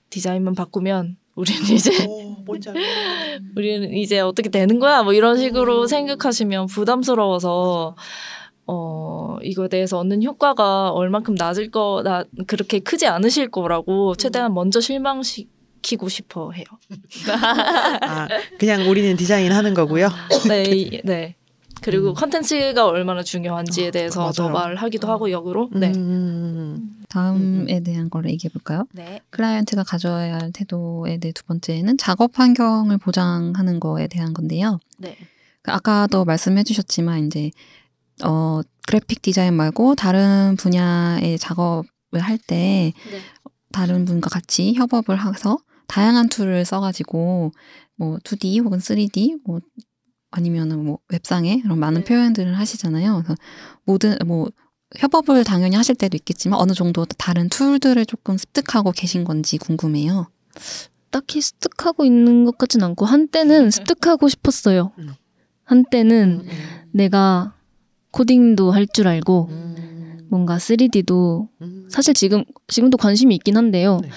디자인만 0.09 0.55
바꾸면 0.55 1.19
우리는 1.35 1.63
이제 1.65 1.91
오, 2.07 2.45
알겠네. 2.49 3.53
우리는 3.57 3.93
이제 3.93 4.21
어떻게 4.21 4.49
되는 4.49 4.79
거야? 4.79 5.03
뭐 5.03 5.13
이런 5.13 5.37
식으로 5.37 5.87
생각하시면 5.87 6.69
부담스러워서 6.69 7.95
어 8.67 9.37
이거에 9.43 9.69
대해서 9.69 9.99
얻는 9.99 10.23
효과가 10.25 10.93
얼만큼 10.93 11.35
낮을 11.35 11.71
거, 11.71 12.01
나 12.03 12.25
그렇게 12.47 12.79
크지 12.79 13.07
않으실 13.07 13.51
거라고 13.51 14.15
최대한 14.15 14.55
먼저 14.55 14.81
실망시키고 14.81 16.09
싶어 16.09 16.51
해요. 16.53 16.65
아, 18.03 18.29
그냥 18.59 18.89
우리는 18.89 19.17
디자인 19.17 19.53
하는 19.53 19.75
거고요. 19.75 20.09
네, 20.49 20.65
이- 20.65 21.01
네. 21.05 21.37
그리고 21.83 22.09
음. 22.09 22.15
컨텐츠가 22.15 22.87
얼마나 22.87 23.23
중요한지에 23.23 23.91
대해서 23.91 24.33
더. 24.33 24.49
말하기도 24.49 25.09
하고 25.09 25.31
역으로. 25.31 25.69
네. 25.75 25.93
음, 25.95 26.97
다음에 27.09 27.81
대한 27.81 28.09
걸 28.09 28.29
얘기해 28.31 28.51
볼까요? 28.53 28.87
네. 28.93 29.21
클라이언트가 29.31 29.85
가져야 29.85 30.39
할 30.39 30.53
태도에 30.53 31.19
대해 31.19 31.33
두 31.33 31.45
번째는 31.45 31.99
작업 31.99 32.39
환경을 32.39 32.97
보장하는 32.99 33.79
거에 33.79 34.07
대한 34.07 34.33
건데요. 34.33 34.81
네. 34.99 35.17
그 35.63 35.71
아까도 35.71 36.25
말씀해 36.25 36.65
주셨지만 36.65 37.27
이제 37.27 37.51
어 38.25 38.61
그래픽 38.87 39.21
디자인 39.21 39.53
말고 39.55 39.97
다른 39.97 40.57
분야의 40.59 41.39
작업을 41.39 42.21
할때 42.21 42.93
네. 43.11 43.19
다른 43.77 44.07
분과 44.07 44.31
같이 44.31 44.73
협업을 44.75 45.19
해서 45.23 45.59
다양한 45.87 46.31
툴을 46.31 46.65
써가지고 46.65 47.53
뭐 47.97 48.17
2D 48.25 48.65
혹은 48.65 48.79
3D 48.79 49.41
뭐 49.45 49.61
아니면은 50.31 50.83
뭐 50.85 50.99
웹상에 51.11 51.61
그런 51.61 51.79
많은 51.79 52.01
네. 52.01 52.05
표현들을 52.07 52.59
하시잖아요. 52.59 53.23
그래서 53.23 53.35
모든 53.85 54.17
뭐 54.27 54.49
협업을 54.99 55.45
당연히 55.45 55.77
하실 55.77 55.95
때도 55.95 56.17
있겠지만 56.17 56.59
어느 56.59 56.73
정도 56.73 57.05
다른 57.19 57.49
툴들을 57.51 58.07
조금 58.07 58.39
습득하고 58.39 58.93
계신 58.93 59.25
건지 59.25 59.59
궁금해요. 59.59 60.29
딱히 61.11 61.41
습득하고 61.43 62.05
있는 62.07 62.45
것 62.45 62.57
같진 62.57 62.83
않고 62.83 63.05
한때는 63.05 63.71
습득하고 63.71 64.29
싶었어요. 64.29 64.93
음. 64.99 65.11
한때는 65.65 66.45
음, 66.45 66.91
내가 66.93 67.55
코딩도 68.11 68.73
할 68.73 68.87
줄 68.87 69.07
알고 69.09 69.49
음, 69.51 69.77
뭔가 70.31 70.57
3D도 70.57 71.49
음, 71.63 71.87
사실 71.91 72.15
지금 72.15 72.45
지금도 72.69 72.97
관심이 72.99 73.35
있긴 73.35 73.57
한데요. 73.57 73.99
네. 74.03 74.09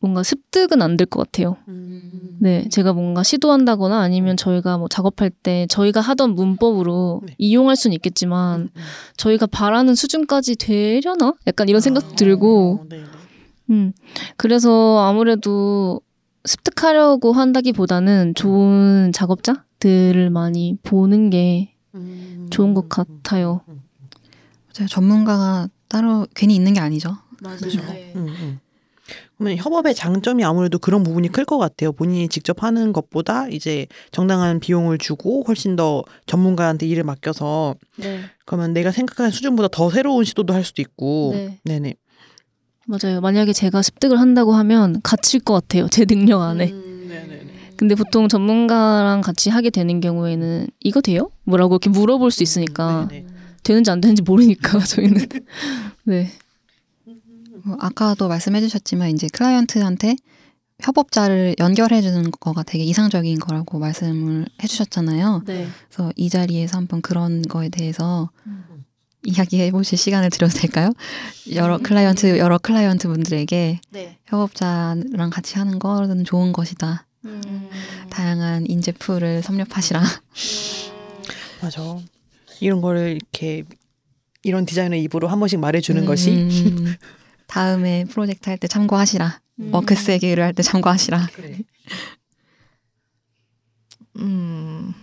뭔가 0.00 0.22
습득은 0.24 0.82
안 0.82 0.96
될 0.96 1.06
것 1.06 1.20
같아요. 1.20 1.56
음. 1.68 2.36
네, 2.40 2.68
제가 2.70 2.92
뭔가 2.92 3.22
시도한다거나 3.22 4.00
아니면 4.00 4.36
저희가 4.36 4.76
뭐 4.76 4.88
작업할 4.88 5.30
때 5.30 5.66
저희가 5.70 6.00
하던 6.00 6.34
문법으로 6.34 7.22
네. 7.24 7.34
이용할 7.38 7.76
수는 7.76 7.94
있겠지만 7.94 8.62
음, 8.62 8.68
저희가 9.16 9.46
바라는 9.46 9.94
수준까지 9.94 10.56
되려나? 10.56 11.34
약간 11.46 11.68
이런 11.68 11.80
생각도 11.80 12.10
아, 12.12 12.16
들고, 12.16 12.86
네, 12.88 12.98
네. 12.98 13.04
음, 13.70 13.92
그래서 14.36 14.98
아무래도 15.06 16.00
습득하려고 16.44 17.32
한다기보다는 17.32 18.34
좋은 18.34 19.12
작업자들을 19.14 20.30
많이 20.30 20.76
보는 20.82 21.30
게 21.30 21.74
음, 21.94 22.48
좋은 22.50 22.74
것 22.74 22.88
같아요. 22.88 23.60
맞아요. 24.78 24.88
전문가가 24.88 25.68
따로 25.88 26.26
괜히 26.34 26.54
있는 26.54 26.74
게 26.74 26.80
아니죠. 26.80 27.16
맞아요. 27.40 27.58
네. 27.60 28.12
음, 28.16 28.26
음. 28.28 28.58
그러면 29.36 29.58
협업의 29.58 29.94
장점이 29.94 30.44
아무래도 30.44 30.78
그런 30.78 31.02
부분이 31.02 31.28
클 31.28 31.44
것 31.44 31.58
같아요. 31.58 31.92
본인이 31.92 32.28
직접 32.28 32.62
하는 32.62 32.92
것보다 32.92 33.48
이제 33.48 33.86
정당한 34.12 34.60
비용을 34.60 34.98
주고 34.98 35.42
훨씬 35.46 35.74
더 35.76 36.04
전문가한테 36.26 36.86
일을 36.86 37.02
맡겨서 37.04 37.74
네. 37.96 38.20
그러면 38.46 38.72
내가 38.72 38.92
생각하는 38.92 39.30
수준보다 39.32 39.68
더 39.72 39.90
새로운 39.90 40.24
시도도 40.24 40.54
할 40.54 40.64
수도 40.64 40.80
있고. 40.80 41.30
네. 41.34 41.58
네네. 41.64 41.94
맞아요. 42.86 43.20
만약에 43.20 43.52
제가 43.52 43.82
습득을 43.82 44.18
한다고 44.20 44.52
하면 44.54 45.00
갇힐 45.02 45.40
것 45.40 45.54
같아요. 45.54 45.88
제 45.88 46.04
능력 46.04 46.40
안에. 46.40 46.70
음, 46.70 47.06
네네네. 47.08 47.52
근데 47.76 47.94
보통 47.96 48.28
전문가랑 48.28 49.20
같이 49.22 49.50
하게 49.50 49.70
되는 49.70 50.00
경우에는 50.00 50.68
이거 50.80 51.00
돼요? 51.00 51.30
뭐라고 51.44 51.74
이렇게 51.74 51.90
물어볼 51.90 52.30
수 52.30 52.42
있으니까 52.44 53.08
네네. 53.10 53.26
되는지 53.62 53.90
안 53.90 54.00
되는지 54.00 54.22
모르니까 54.22 54.78
저희는 54.84 55.28
네. 56.04 56.30
어, 57.06 57.76
아까도 57.78 58.28
말씀해 58.28 58.60
주셨지만 58.60 59.10
이제 59.10 59.28
클라이언트한테 59.32 60.16
협업자를 60.80 61.54
연결해 61.60 62.02
주는 62.02 62.30
거가 62.30 62.64
되게 62.64 62.82
이상적인 62.84 63.38
거라고 63.38 63.78
말씀을 63.78 64.46
해 64.62 64.66
주셨잖아요. 64.66 65.42
네. 65.46 65.68
그래서 65.88 66.12
이 66.16 66.28
자리에서 66.28 66.76
한번 66.76 67.00
그런 67.02 67.42
거에 67.42 67.68
대해서 67.68 68.30
이야기해 69.24 69.70
보실 69.70 69.96
시간을 69.96 70.30
드려도 70.30 70.58
될까요? 70.58 70.92
여러 71.54 71.78
클라이언트 71.78 72.38
여러 72.38 72.58
클라이언트 72.58 73.06
분들에게 73.06 73.80
네. 73.90 74.18
협업자랑 74.26 75.30
같이 75.30 75.58
하는 75.58 75.78
거는 75.78 76.24
좋은 76.24 76.52
것이다. 76.52 77.06
다양한 78.10 78.66
인재 78.66 78.90
풀을 78.90 79.42
섭렵하시라. 79.42 80.02
맞아. 81.62 81.98
이런 82.62 82.80
거를 82.80 83.10
이렇게 83.16 83.64
이런 84.44 84.64
디자이너 84.64 84.96
입으로 84.96 85.28
한 85.28 85.38
번씩 85.40 85.58
말해주는 85.60 86.04
것이 86.06 86.30
음, 86.30 86.94
다음에 87.48 88.04
프로젝트 88.04 88.48
할 88.48 88.56
때 88.58 88.68
참고하시라. 88.68 89.40
워크스 89.72 90.12
얘기를 90.12 90.42
할 90.44 90.54
때 90.54 90.62
참고하시라. 90.62 91.26
음. 94.18 94.94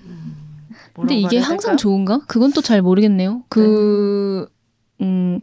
근데 0.93 1.15
이게 1.15 1.37
항상 1.37 1.71
될까요? 1.71 1.77
좋은가? 1.77 2.19
그건 2.27 2.51
또 2.51 2.61
잘 2.61 2.81
모르겠네요. 2.81 3.43
그, 3.49 4.47
음, 5.01 5.39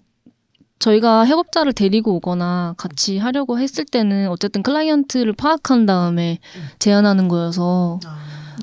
저희가 0.78 1.26
협업자를 1.26 1.72
데리고 1.72 2.14
오거나 2.16 2.74
같이 2.76 3.16
하려고 3.18 3.58
했을 3.58 3.84
때는 3.86 4.28
어쨌든 4.28 4.62
클라이언트를 4.62 5.32
파악한 5.32 5.86
다음에 5.86 6.38
제안하는 6.78 7.28
거여서 7.28 7.98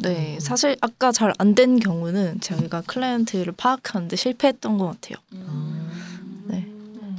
네, 0.02 0.38
사실 0.42 0.76
아까 0.82 1.12
잘 1.12 1.34
안 1.38 1.56
된 1.56 1.80
경우는 1.80 2.40
저희가 2.42 2.82
클라이언트를 2.82 3.54
파악하는데 3.54 4.16
실패했던 4.16 4.78
것 4.78 4.88
같아요. 4.88 5.18
네, 6.48 6.68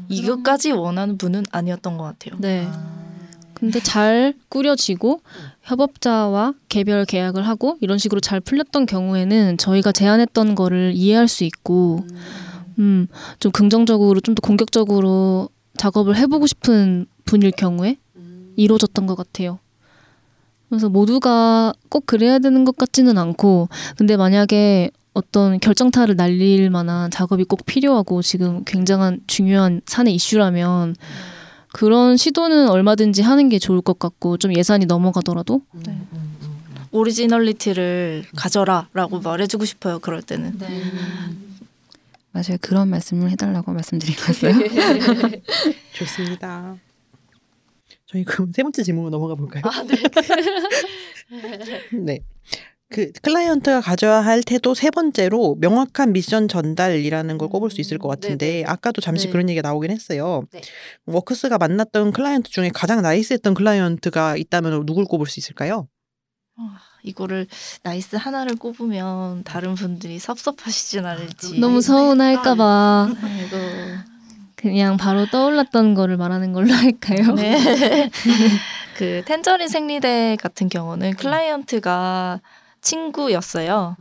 이것까지 0.09 0.73
원하는 0.73 1.17
분은 1.19 1.45
아니었던 1.51 1.97
것 1.97 2.05
같아요. 2.05 2.39
네. 2.41 2.69
근데 3.55 3.81
잘 3.81 4.35
꾸려지고 4.49 5.21
협업자와 5.63 6.55
개별 6.69 7.05
계약을 7.05 7.47
하고 7.47 7.79
이런 7.81 7.97
식으로 7.99 8.21
잘 8.21 8.41
풀렸던 8.41 8.87
경우에는 8.87 9.57
저희가 9.57 9.93
제안했던 9.93 10.55
거를 10.57 10.93
이해할 10.95 11.29
수 11.29 11.45
있고 11.45 12.05
음, 12.79 13.07
좀 13.39 13.53
긍정적으로 13.53 14.21
좀 14.21 14.35
더 14.35 14.41
공격적으로 14.41 15.49
작업을 15.77 16.17
해보고 16.17 16.47
싶은 16.47 17.07
분일 17.25 17.53
경우에 17.53 17.97
이루어졌던 18.57 19.07
것 19.07 19.15
같아요. 19.15 19.59
그래서 20.75 20.89
모두가 20.89 21.73
꼭 21.89 22.05
그래야 22.07 22.39
되는 22.39 22.65
것 22.65 22.77
같지는 22.77 23.17
않고 23.17 23.69
근데 23.97 24.17
만약에 24.17 24.91
어떤 25.13 25.61
결정타를 25.61 26.17
날릴 26.17 26.69
만한 26.71 27.11
작업이 27.11 27.45
꼭 27.45 27.65
필요하고 27.65 28.23
지금 28.23 28.65
굉장한 28.65 29.21
중요한 29.29 29.81
사내 29.87 30.11
이슈라면 30.11 30.97
그런 31.73 32.17
시도는 32.17 32.69
얼마든지 32.69 33.23
하는 33.23 33.49
게 33.49 33.59
좋을 33.59 33.81
것 33.81 33.99
같고 33.99 34.37
좀 34.37 34.55
예산이 34.55 34.87
넘어가더라도 34.87 35.63
오리지널리티를 36.91 38.25
가져라라고 38.37 39.21
말해주고 39.21 39.65
싶어요. 39.65 39.99
그럴 40.01 40.23
때는. 40.23 40.59
맞아요. 42.33 42.57
그런 42.61 42.89
말씀을 42.89 43.31
해달라고 43.31 43.73
말씀드린 43.73 44.17
거였어요. 44.17 44.53
좋습니다. 45.95 46.77
저희 48.07 48.25
그럼 48.25 48.53
세 48.53 48.63
번째 48.63 48.83
질문으로 48.83 49.11
넘어가 49.11 49.35
볼까요? 49.35 49.63
네. 52.05 52.21
그 52.91 53.11
클라이언트가 53.23 53.81
가져야 53.81 54.21
할 54.21 54.43
태도 54.43 54.75
세 54.75 54.91
번째로 54.91 55.57
명확한 55.59 56.13
미션 56.13 56.49
전달이라는 56.49 57.39
걸 57.39 57.49
꼽을 57.49 57.71
수 57.71 57.81
있을 57.81 57.99
것 57.99 58.09
같은데 58.09 58.63
아까도 58.67 59.01
잠시 59.01 59.27
네. 59.27 59.33
그런 59.33 59.49
얘기가 59.49 59.67
나오긴 59.67 59.91
했어요. 59.91 60.45
네. 60.53 60.61
워크스가 61.07 61.59
만났던 61.59 62.13
클라이언트 62.13 62.51
중에 62.51 62.71
가장 62.73 63.03
nice했던 63.03 63.55
클라이언트가 63.55 64.37
있다면 64.37 64.87
누굴 64.87 65.07
꼽을 65.07 65.27
수 65.27 65.41
있을까요? 65.41 65.89
이거를 67.03 67.47
nice 67.83 68.17
하나를 68.17 68.57
꼽으면 68.57 69.45
다른 69.45 69.75
분들이 69.75 70.19
섭섭하시진 70.19 71.05
않을지. 71.05 71.59
너무 71.59 71.81
서운할까봐 71.81 73.09
아이고. 73.23 74.14
그냥 74.65 74.97
바로 74.97 75.27
떠올랐던 75.27 75.93
거를 75.93 76.17
말하는 76.17 76.55
걸로 76.55 76.73
할까요? 76.73 77.35
네. 77.35 78.11
그 78.97 79.23
텐저린 79.27 79.69
생리대 79.69 80.39
같은 80.41 80.71
경우는 80.71 81.17
클라이언트가 81.17 82.41
친구였어요. 82.81 83.97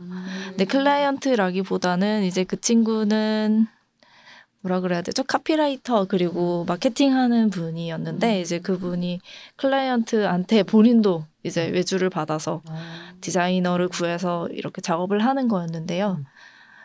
근데 0.48 0.64
클라이언트라기보다는 0.64 2.24
이제 2.24 2.44
그 2.44 2.58
친구는 2.58 3.66
뭐라 4.62 4.80
그래야 4.80 5.02
되죠? 5.02 5.22
카피라이터 5.22 6.06
그리고 6.06 6.64
마케팅하는 6.66 7.50
분이었는데 7.50 8.40
이제 8.40 8.58
그분이 8.58 9.20
클라이언트한테 9.56 10.62
본인도 10.62 11.26
이제 11.42 11.66
외주를 11.66 12.08
받아서 12.08 12.62
디자이너를 13.20 13.88
구해서 13.88 14.48
이렇게 14.48 14.80
작업을 14.80 15.18
하는 15.22 15.48
거였는데요. 15.48 16.20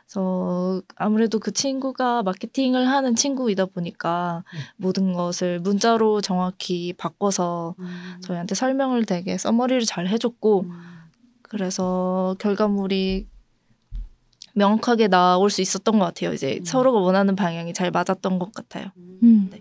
그래서 0.10 0.82
아무래도 0.95 1.38
그 1.38 1.51
친구가 1.51 2.24
마케팅을 2.24 2.88
하는 2.88 3.14
친구이다 3.14 3.68
보니까 3.68 4.43
모든 4.76 5.14
것을 5.14 5.60
문자로 5.60 6.22
정확히 6.22 6.93
바꿔서 6.93 7.76
저희한테 8.22 8.55
설명을 8.55 9.05
되게 9.05 9.38
써머리를 9.38 9.86
잘 9.86 10.07
해줬고 10.07 10.66
그래서 11.43 12.36
결과물이 12.39 13.28
명확하게 14.55 15.10
나올 15.10 15.51
수 15.51 15.62
있었던 15.62 15.99
것 15.99 16.05
같아요. 16.05 16.34
이제 16.34 16.60
서로가 16.64 16.99
원하는 16.99 17.36
방향이 17.36 17.74
잘 17.74 17.91
맞았던 17.91 18.39
것 18.39 18.51
같아요. 18.51 18.88
음. 18.97 19.51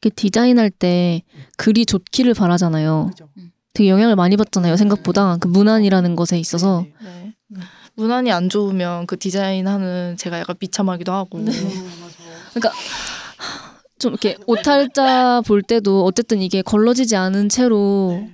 이렇게 0.00 0.14
디자인할 0.14 0.70
때 0.70 1.22
글이 1.56 1.84
좋기를 1.84 2.32
바라잖아요. 2.34 3.06
그죠? 3.10 3.28
되게 3.74 3.90
영향을 3.90 4.14
많이 4.14 4.36
받잖아요. 4.36 4.76
생각보다 4.76 5.36
그 5.38 5.48
문안이라는 5.48 6.14
것에 6.14 6.38
있어서 6.38 6.84
네. 7.02 7.34
문안이 7.98 8.30
안 8.30 8.48
좋으면 8.48 9.06
그 9.06 9.18
디자인하는 9.18 10.16
제가 10.16 10.38
약간 10.38 10.56
비참하기도 10.56 11.12
하고. 11.12 11.44
좀 13.98 14.12
이렇게 14.12 14.36
오탈자 14.46 15.42
볼 15.44 15.62
때도 15.62 16.04
어쨌든 16.04 16.40
이게 16.40 16.62
걸러지지 16.62 17.16
않은 17.16 17.48
채로 17.48 18.28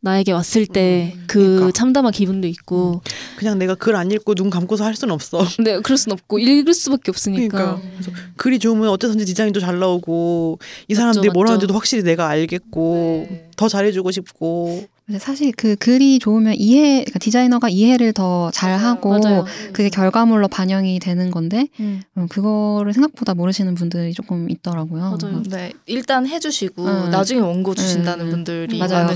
나에게 0.00 0.30
왔을 0.30 0.64
때그 0.66 1.16
그러니까. 1.26 1.72
참담한 1.72 2.12
기분도 2.12 2.46
있고 2.46 3.02
그냥 3.36 3.58
내가 3.58 3.74
글 3.74 3.96
안 3.96 4.12
읽고 4.12 4.36
눈 4.36 4.48
감고서 4.48 4.84
할 4.84 4.94
수는 4.94 5.12
없어. 5.12 5.44
근데 5.56 5.80
그럴 5.82 5.98
순 5.98 6.12
없고 6.12 6.38
읽을 6.38 6.72
수밖에 6.72 7.10
없으니까 7.10 7.48
그러니까 7.58 7.88
그래서 7.94 8.12
글이 8.36 8.60
좋으면 8.60 8.88
어쨌든지 8.90 9.24
디자인도 9.24 9.58
잘 9.58 9.80
나오고 9.80 10.60
이 10.86 10.94
사람들이 10.94 11.30
뭘 11.30 11.46
맞죠. 11.46 11.52
하는지도 11.54 11.74
확실히 11.74 12.04
내가 12.04 12.28
알겠고 12.28 13.26
네. 13.28 13.50
더 13.56 13.66
잘해주고 13.66 14.12
싶고 14.12 14.86
사실 15.18 15.52
그 15.56 15.74
글이 15.76 16.18
좋으면 16.18 16.54
이해, 16.58 16.96
그러니까 17.04 17.18
디자이너가 17.18 17.70
이해를 17.70 18.12
더 18.12 18.50
잘하고 18.50 19.18
맞아요. 19.18 19.46
그게 19.72 19.88
결과물로 19.88 20.48
반영이 20.48 20.98
되는 20.98 21.30
건데 21.30 21.68
음. 21.80 22.02
음, 22.18 22.28
그거를 22.28 22.92
생각보다 22.92 23.32
모르시는 23.32 23.74
분들이 23.74 24.12
조금 24.12 24.50
있더라고요. 24.50 25.16
맞아요. 25.18 25.42
네, 25.48 25.72
일단 25.86 26.26
해주시고 26.26 26.84
음. 26.84 27.10
나중에 27.10 27.40
원고 27.40 27.74
주신다는 27.74 28.26
음. 28.26 28.30
분들이 28.30 28.78
맞아요. 28.78 29.08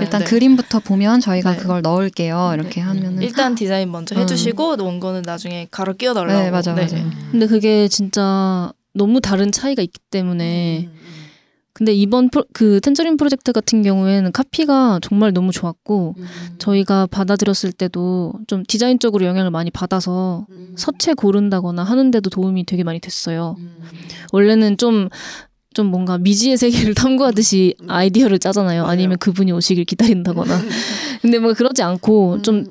일단 0.00 0.20
네. 0.20 0.24
그림부터 0.26 0.80
보면 0.80 1.20
저희가 1.20 1.52
네. 1.52 1.56
그걸 1.56 1.80
넣을게요. 1.80 2.50
이렇게 2.52 2.82
하면은 2.82 3.22
일단 3.22 3.54
디자인 3.54 3.90
먼저 3.90 4.14
음. 4.16 4.20
해주시고 4.20 4.76
원고는 4.78 5.22
나중에 5.24 5.66
갈아 5.70 5.94
끼워달라고. 5.94 6.40
네 6.42 6.50
맞아 6.50 6.74
맞아. 6.74 6.96
근데 7.30 7.46
그게 7.46 7.88
진짜 7.88 8.70
너무 8.92 9.20
다른 9.20 9.50
차이가 9.50 9.80
있기 9.80 9.98
때문에 10.10 10.90
근데 11.78 11.94
이번 11.94 12.28
프로, 12.28 12.44
그 12.52 12.80
텐저린 12.80 13.16
프로젝트 13.16 13.52
같은 13.52 13.82
경우에는 13.82 14.32
카피가 14.32 14.98
정말 15.00 15.32
너무 15.32 15.52
좋았고 15.52 16.16
저희가 16.58 17.06
받아들였을 17.06 17.70
때도 17.70 18.32
좀 18.48 18.64
디자인적으로 18.66 19.24
영향을 19.24 19.52
많이 19.52 19.70
받아서 19.70 20.44
서체 20.74 21.14
고른다거나 21.14 21.84
하는데도 21.84 22.30
도움이 22.30 22.66
되게 22.66 22.82
많이 22.82 22.98
됐어요. 22.98 23.56
원래는 24.32 24.76
좀, 24.76 25.08
좀 25.72 25.86
뭔가 25.86 26.18
미지의 26.18 26.56
세계를 26.56 26.94
탐구하듯이 26.98 27.76
아이디어를 27.86 28.40
짜잖아요. 28.40 28.84
아니면 28.84 29.16
그분이 29.18 29.52
오시길 29.52 29.84
기다린다거나. 29.84 30.60
근데 31.22 31.38
뭐 31.38 31.52
그러지 31.52 31.84
않고 31.84 32.42
좀 32.42 32.66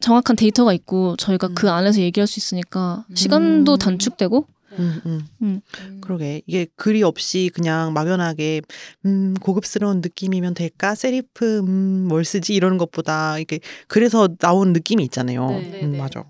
정확한 0.00 0.36
데이터가 0.36 0.72
있고 0.72 1.16
저희가 1.16 1.48
그 1.54 1.68
안에서 1.68 2.00
얘기할 2.00 2.26
수 2.26 2.40
있으니까 2.40 3.04
시간도 3.12 3.74
음. 3.74 3.78
단축되고 3.78 4.46
음, 4.78 5.00
음. 5.06 5.20
음. 5.42 5.60
그러게 6.00 6.42
이게 6.46 6.66
글이 6.76 7.02
없이 7.02 7.50
그냥 7.54 7.92
막연하게 7.92 8.62
음 9.06 9.34
고급스러운 9.40 10.00
느낌이면 10.00 10.54
될까 10.54 10.94
세리프 10.94 11.58
음뭘 11.58 12.24
쓰지 12.24 12.54
이러는 12.54 12.78
것보다 12.78 13.38
이게 13.38 13.60
그래서 13.86 14.28
나온 14.38 14.72
느낌이 14.72 15.02
있잖아요. 15.04 15.48
네, 15.50 15.80
음, 15.82 15.92
네. 15.92 15.98
맞아. 15.98 16.24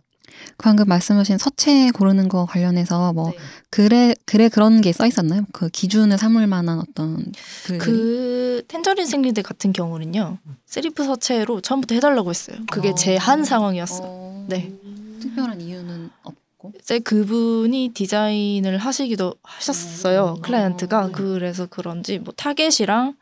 방금 0.57 0.86
말씀하신 0.86 1.36
서체 1.39 1.91
고르는 1.91 2.28
거 2.28 2.47
관련해서 2.47 3.12
뭐 3.12 3.32
글에 3.70 4.14
글에 4.24 4.49
그런 4.49 4.80
게 4.80 4.93
써 4.93 5.05
있었나요? 5.05 5.43
그 5.53 5.68
기준을 5.68 6.16
삼을 6.16 6.47
만한 6.47 6.78
어떤 6.78 7.32
글들이? 7.66 7.78
그 7.78 8.62
텐저린 8.68 9.07
생리대 9.07 9.43
같은 9.43 9.72
경우는요 9.72 10.39
세리프 10.66 11.03
서체로 11.05 11.61
처음부터 11.61 11.97
해달라고 11.97 12.30
했어요. 12.30 12.57
그게 12.70 12.95
제한 12.95 13.45
상황이었어요. 13.45 14.45
네. 14.49 14.72
특별한 15.20 15.61
이유는 15.61 16.11
없고. 16.22 16.72
이제 16.80 16.98
그분이 16.98 17.92
디자인을 17.94 18.78
하시기도 18.78 19.34
하셨어요 19.42 20.36
클라이언트가. 20.42 21.11
그래서 21.12 21.66
그런지 21.66 22.18
뭐 22.18 22.34
타겟이랑 22.36 23.14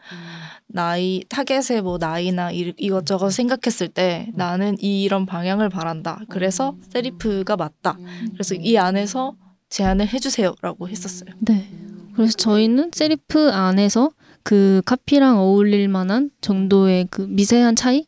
나이 0.69 1.23
타겟의 1.29 1.83
뭐 1.83 1.99
나이나 1.99 2.51
이, 2.51 2.73
이것저것 2.77 3.31
생각했을 3.31 3.89
때 3.89 4.31
나는 4.35 4.77
이런 4.81 5.27
방향을 5.27 5.69
바란다. 5.69 6.21
그래서 6.29 6.77
세리프가 6.93 7.57
맞다. 7.57 7.99
그래서 8.33 8.55
이 8.55 8.77
안에서 8.77 9.35
제안을 9.69 10.09
해주세요라고 10.09 10.89
했었어요. 10.89 11.31
네. 11.41 11.71
그래서 12.15 12.33
저희는 12.33 12.91
세리프 12.95 13.51
안에서 13.51 14.11
그 14.43 14.81
카피랑 14.87 15.39
어울릴 15.39 15.89
만한 15.89 16.31
정도의 16.41 17.09
그 17.11 17.23
미세한 17.23 17.77
차이 17.77 18.07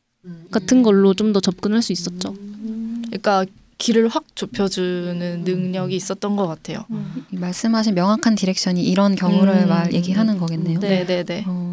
같은 0.50 0.82
걸로 0.82 1.14
좀 1.14 1.32
더 1.32 1.40
접근할 1.40 1.82
수 1.82 1.92
있었죠. 1.92 2.34
그러니까 3.06 3.44
길을 3.78 4.08
확 4.08 4.24
좁혀주는 4.34 5.44
능력이 5.44 5.94
있었던 5.94 6.36
것 6.36 6.46
같아요. 6.46 6.84
이 7.32 7.36
말씀하신 7.36 7.94
명확한 7.94 8.34
direction이 8.34 8.82
이런 8.82 9.14
경우를 9.14 9.54
음. 9.54 9.68
말 9.68 9.92
얘기하는 9.92 10.38
거겠네요. 10.38 10.80
네, 10.80 11.06
네, 11.06 11.22
네. 11.22 11.44
어, 11.46 11.70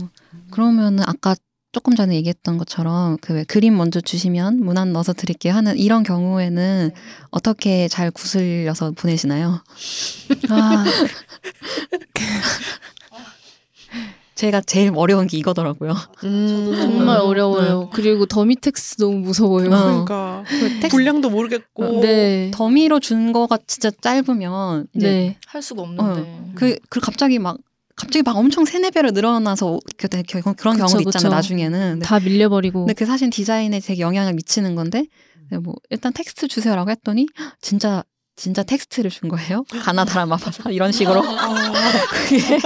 그러면은 0.52 1.04
아까 1.08 1.36
조금 1.76 1.94
전에 1.94 2.16
얘기했던 2.16 2.58
것처럼 2.58 3.18
그왜 3.18 3.44
그림 3.44 3.76
먼저 3.76 4.00
주시면 4.00 4.62
문안 4.62 4.94
넣어서 4.94 5.12
드릴게요 5.12 5.54
하는 5.54 5.78
이런 5.78 6.04
경우에는 6.04 6.92
어떻게 7.32 7.90
잘 7.90 8.12
구슬려서 8.12 8.92
보내시나요? 8.92 9.62
아, 10.50 10.86
제가 14.36 14.62
제일 14.62 14.92
어려운 14.96 15.28
게 15.28 15.38
이거더라고요. 15.38 15.94
음. 16.26 16.74
정말 16.76 17.18
어려워요. 17.20 17.90
그리고 17.94 18.26
dummy 18.26 18.58
text 18.58 18.98
너무 18.98 19.20
무서워요. 19.20 19.68
어. 19.72 20.06
그러니까 20.06 20.44
그 20.82 20.88
분량도 20.90 21.30
모르겠고. 21.30 22.02
네. 22.02 22.52
dummy로 22.54 23.00
준 23.00 23.32
거가 23.32 23.58
진짜 23.66 23.90
짧으면 23.90 24.88
이제 24.94 25.08
네. 25.08 25.38
할 25.48 25.62
수가 25.62 25.84
없는데. 25.84 26.52
그, 26.56 26.78
그 26.90 27.00
갑자기 27.00 27.40
막 27.40 27.58
갑자기 27.96 28.24
막 28.24 28.36
엄청 28.36 28.66
세네 28.66 28.92
배로 28.92 29.12
늘어나서 29.12 29.80
그- 29.96 30.10
그- 30.10 30.22
그- 30.24 30.54
그런 30.56 30.76
그쵸, 30.76 30.86
경우도 30.88 31.10
있잖아요. 31.10 31.30
그쵸. 31.30 31.30
나중에는. 31.30 31.80
근데, 31.94 32.06
다 32.06 32.20
밀려버리고. 32.20 32.80
근데 32.82 32.94
그 32.94 33.06
사실 33.06 33.30
디자인에 33.30 33.80
되게 33.80 34.02
영향을 34.02 34.34
미치는 34.34 34.76
건데 34.76 35.06
네, 35.50 35.60
뭐 35.60 35.76
일단 35.90 36.12
텍스트 36.12 36.50
주세요라고 36.50 36.90
했더니 36.92 37.28
진짜 37.62 38.04
진짜 38.36 38.64
텍스트를 38.64 39.10
준 39.10 39.30
거예요. 39.30 39.64
가나다라 39.82 40.26
마파사 40.26 40.70
이런 40.70 40.92
식으로. 40.92 41.22
그게 42.28 42.60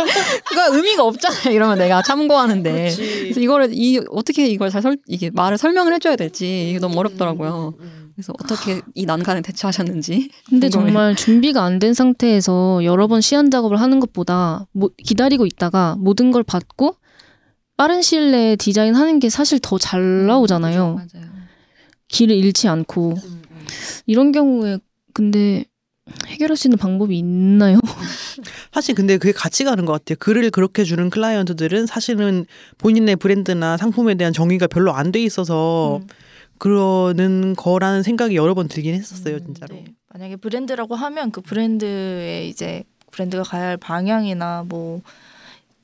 그거 0.45 0.76
의미가 0.76 1.03
없잖아요. 1.03 1.53
이러면 1.55 1.78
내가 1.78 2.01
참고하는데. 2.01 2.72
그렇지. 2.72 3.20
그래서 3.24 3.39
이거를 3.39 3.70
이 3.72 3.99
어떻게 4.09 4.47
이걸 4.47 4.70
잘 4.72 4.82
설, 4.82 4.97
이게 5.07 5.30
말을 5.30 5.57
설명을 5.57 5.93
해줘야 5.93 6.15
될지 6.15 6.70
이게 6.70 6.80
너무 6.80 6.97
어렵더라고요. 6.99 7.76
음. 7.80 8.11
그래서 8.15 8.34
어떻게 8.43 8.82
이 8.95 9.05
난관에 9.05 9.41
대처하셨는지. 9.41 10.30
근데. 10.49 10.70
정말 10.70 11.15
준비가 11.15 11.63
안 11.63 11.80
된 11.80 11.93
상태에서 11.93 12.84
여러 12.84 13.07
번 13.07 13.22
시안 13.22 13.49
작업을 13.51 13.80
하는 13.80 13.99
것보다 13.99 14.65
뭐 14.74 14.89
기다리고 14.97 15.45
있다가 15.45 15.95
모든 15.99 16.32
걸 16.32 16.43
받고 16.43 16.95
빠른 17.78 18.01
시일 18.01 18.32
내에 18.32 18.55
디자인하는 18.57 19.20
게 19.20 19.30
사실 19.30 19.59
더 19.61 19.78
잘 19.78 20.26
나오잖아요. 20.26 20.95
맞아요. 20.95 21.30
길을 22.09 22.36
잃지 22.36 22.67
않고 22.67 23.13
음, 23.24 23.41
이런 24.07 24.32
경우에 24.34 24.80
근데 25.14 25.66
해결할 26.28 26.57
수 26.57 26.68
있는 26.68 26.78
방법이 26.78 27.18
있나요? 27.18 27.80
사실 28.74 28.95
근데 28.95 29.18
그게 29.18 29.32
같이 29.32 29.64
가는 29.64 29.86
것 29.86 29.93
같아요. 29.93 30.16
글을 30.20 30.49
그렇게 30.51 30.84
주는 30.84 31.10
클라이언트들은 31.10 31.86
사실은 31.86 32.45
본인의 32.78 33.16
브랜드나 33.18 33.78
상품에 33.78 34.16
대한 34.16 34.34
정의가 34.34 34.68
별로 34.68 34.93
안 34.93 35.12
돼 35.12 35.22
있어서 35.24 35.97
음. 36.01 36.07
그러는 36.60 37.55
거라는 37.55 38.03
생각이 38.03 38.36
여러 38.36 38.53
번 38.53 38.68
들긴 38.68 38.93
했었어요, 38.95 39.39
진짜로. 39.39 39.76
네. 39.76 39.86
만약에 40.14 40.36
브랜드라고 40.36 40.95
하면 40.95 41.32
그 41.32 41.41
브랜드의 41.41 42.49
이제 42.49 42.84
브랜드가 43.12 43.43
가야 43.43 43.68
할 43.70 43.78
방향이나 43.78 44.66
뭐, 44.68 45.01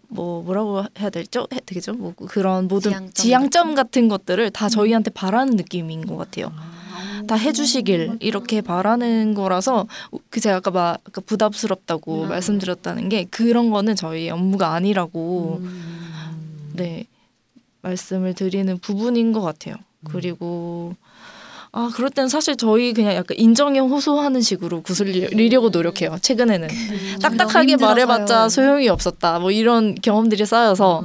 뭐 0.10 0.44
뭐라고 0.44 0.84
해야 1.00 1.10
될죠? 1.10 1.48
해, 1.54 1.60
되겠죠? 1.66 1.94
뭐 1.94 2.14
그런 2.14 2.68
모든 2.68 2.92
지향점 2.92 3.14
지향점, 3.14 3.76
같은 3.76 4.08
것들을 4.10 4.52
다 4.52 4.68
저희한테 4.70 5.12
바라는 5.12 5.56
느낌인 5.56 6.06
것 6.06 6.18
같아요. 6.18 6.52
다 7.28 7.36
해주시길 7.36 8.18
이렇게 8.20 8.62
바라는 8.62 9.34
거라서 9.34 9.88
그 10.30 10.40
제가 10.40 10.58
아까 10.58 10.72
막 10.72 11.02
아까 11.06 11.22
부담스럽다고 11.22 12.26
말씀드렸다는 12.26 13.10
게 13.10 13.26
그런 13.26 13.70
거는 13.70 13.96
저희 13.96 14.30
업무가 14.30 14.74
아니라고 14.74 15.62
네 16.74 17.06
말씀을 17.82 18.34
드리는 18.34 18.78
부분인 18.80 19.32
것 19.32 19.42
같아요. 19.42 19.76
그리고 20.04 20.96
아 21.72 21.92
그럴 21.94 22.10
땐 22.10 22.30
사실 22.30 22.56
저희 22.56 22.94
그냥 22.94 23.16
약간 23.16 23.38
인정에 23.38 23.80
호소하는 23.80 24.42
식으로 24.42 24.82
구슬리려고 24.82 25.70
노력해요. 25.70 26.18
최근에는 26.22 26.68
딱딱하게 27.22 27.74
힘들어서요. 27.74 28.08
말해봤자 28.08 28.50
소용이 28.50 28.88
없었다. 28.88 29.40
뭐 29.40 29.52
이런 29.52 29.96
경험들이 29.96 30.46
쌓여서 30.46 31.04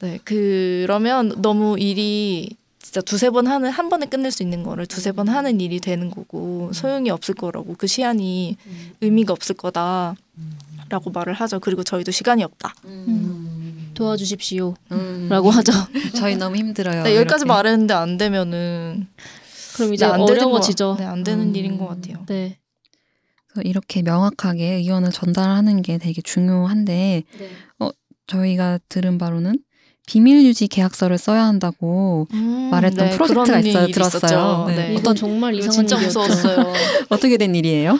네 0.00 0.18
그러면 0.24 1.34
너무 1.42 1.76
일이 1.78 2.50
진짜 2.92 3.00
두세 3.00 3.30
번 3.30 3.46
하는 3.46 3.70
한 3.70 3.88
번에 3.88 4.04
끝낼 4.04 4.30
수 4.30 4.42
있는 4.42 4.62
거를 4.62 4.84
두세 4.84 5.12
번 5.12 5.26
하는 5.26 5.62
일이 5.62 5.80
되는 5.80 6.10
거고 6.10 6.70
소용이 6.74 7.08
없을 7.08 7.34
거라고 7.34 7.74
그 7.78 7.86
시한이 7.86 8.58
의미가 9.00 9.32
없을 9.32 9.54
거다라고 9.54 11.10
말을 11.10 11.32
하죠. 11.32 11.58
그리고 11.58 11.82
저희도 11.82 12.10
시간이 12.10 12.44
없다. 12.44 12.74
도와주십시오. 13.94 14.74
음. 14.92 15.26
라고 15.30 15.48
하죠. 15.48 15.72
저희 16.16 16.36
너무 16.36 16.56
힘들어요. 16.56 17.04
네, 17.04 17.16
여기까지. 17.16 17.46
말했는데 17.46 17.94
안 17.94 18.18
되면은 18.18 19.06
그럼 19.76 19.94
이제 19.94 20.04
네, 20.04 20.12
안 20.12 20.26
되는 20.26 20.42
어려워지죠. 20.42 20.96
거, 20.96 20.96
네, 20.98 21.06
안 21.06 21.24
되는 21.24 21.46
음. 21.48 21.56
일인 21.56 21.78
것 21.78 21.88
같아요. 21.88 22.26
네. 22.26 22.58
이렇게 23.64 24.02
명확하게 24.02 24.74
의견을 24.74 25.12
전달하는 25.12 25.80
게 25.80 25.96
되게 25.96 26.20
중요한데 26.20 27.22
어, 27.78 27.88
저희가 28.26 28.80
들은 28.90 29.16
바로는 29.16 29.54
비밀 30.06 30.44
유지 30.44 30.66
계약서를 30.68 31.16
써야 31.18 31.44
한다고 31.44 32.26
말했던 32.70 33.10
네, 33.10 33.16
프로젝트가 33.16 33.58
있어요. 33.60 33.86
들었어요. 33.88 34.64
네. 34.68 34.76
네. 34.88 34.94
이건 34.94 35.14
정말 35.14 35.54
이상한 35.54 35.72
진짜 35.72 35.96
일이었죠. 35.96 36.20
무서웠어요. 36.20 36.72
어떻게 37.08 37.36
된 37.36 37.54
일이에요? 37.54 37.98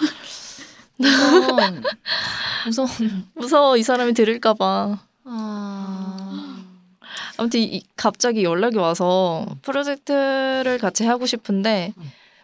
무서운. 2.67 2.89
무서워 3.35 3.77
이 3.77 3.83
사람이 3.83 4.15
들을까봐. 4.15 4.99
아. 5.25 6.63
아무튼 7.39 7.61
이, 7.61 7.83
갑자기 7.97 8.45
연락이 8.45 8.77
와서 8.77 9.47
프로젝트를 9.63 10.79
같이 10.79 11.05
하고 11.05 11.27
싶은데 11.27 11.93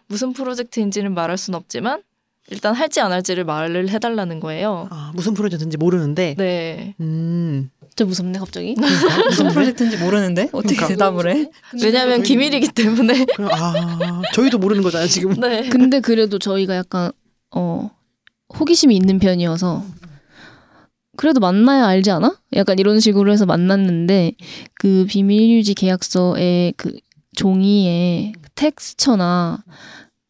무슨 0.07 0.33
프로젝트인지는 0.33 1.13
말할 1.13 1.37
순 1.37 1.53
없지만 1.55 2.01
일단 2.49 2.73
할지 2.73 2.99
안 2.99 3.11
할지를 3.11 3.43
말을 3.43 3.89
해달라는 3.89 4.39
거예요. 4.39 4.87
아, 4.89 5.11
무슨 5.13 5.33
프로젝트인지 5.35 5.77
모르는데. 5.77 6.35
네. 6.37 6.95
음. 6.99 7.69
진짜 7.99 8.05
무섭네 8.05 8.39
갑자기. 8.39 8.75
무슨 9.27 9.49
프로젝트인지 9.51 9.97
모르는데 9.97 10.43
어떻게 10.53 10.75
그러니까. 10.75 10.87
대답을 10.87 11.35
해? 11.35 11.49
왜냐하면 11.83 12.23
기밀이기 12.23 12.69
때문에. 12.69 13.25
그럼 13.35 13.49
아, 13.51 14.21
저희도 14.33 14.57
모르는 14.57 14.83
거잖아요, 14.83 15.09
지금. 15.09 15.33
네. 15.33 15.67
근데 15.67 15.99
그래도 15.99 16.39
저희가 16.39 16.75
약간 16.77 17.11
어 17.53 17.91
호기심이 18.57 18.95
있는 18.95 19.19
편이어서 19.19 19.83
그래도 21.17 21.41
만나야 21.41 21.87
알지 21.87 22.09
않아? 22.11 22.37
약간 22.55 22.79
이런 22.79 23.01
식으로 23.01 23.33
해서 23.33 23.45
만났는데 23.45 24.31
그 24.75 25.05
비밀 25.09 25.49
유지 25.49 25.73
계약서의 25.73 26.75
그 26.77 26.93
종이에 27.35 28.31
텍스처나 28.55 29.61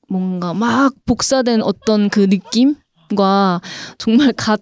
뭔가 0.07 0.55
막 0.55 0.93
복사된 1.05 1.61
어떤 1.61 2.09
그 2.09 2.21
느낌과 2.21 3.61
정말 3.99 4.33
갓 4.33 4.59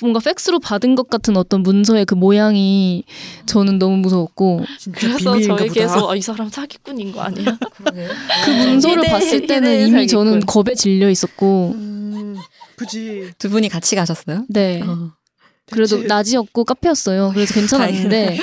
뭔가 0.00 0.20
팩스로 0.20 0.58
받은 0.60 0.94
것 0.94 1.08
같은 1.08 1.36
어떤 1.36 1.62
문서의 1.62 2.04
그 2.04 2.14
모양이 2.14 3.04
저는 3.46 3.78
너무 3.78 3.96
무서웠고 3.98 4.64
그래서 4.94 5.40
저희. 5.40 5.68
계속 5.68 6.10
아, 6.10 6.14
이 6.16 6.20
사람 6.20 6.48
사기꾼인 6.48 7.12
거 7.12 7.20
아니야? 7.22 7.58
그 8.44 8.50
문서를 8.50 9.04
희대- 9.04 9.10
봤을 9.10 9.46
때는 9.46 9.70
희대의 9.70 9.88
이미 9.88 10.06
저는 10.06 10.40
사기꾼. 10.40 10.46
겁에 10.64 10.74
질려 10.74 11.08
있었고 11.10 11.72
음, 11.74 12.36
그지. 12.76 13.32
두 13.38 13.50
분이 13.50 13.68
같이 13.68 13.96
가셨어요? 13.96 14.44
네 14.48 14.82
어. 14.82 15.12
그래도 15.70 15.96
대체- 15.96 16.06
낮이었고 16.06 16.64
카페였어요. 16.64 17.30
그래서 17.34 17.54
괜찮았는데 17.54 18.38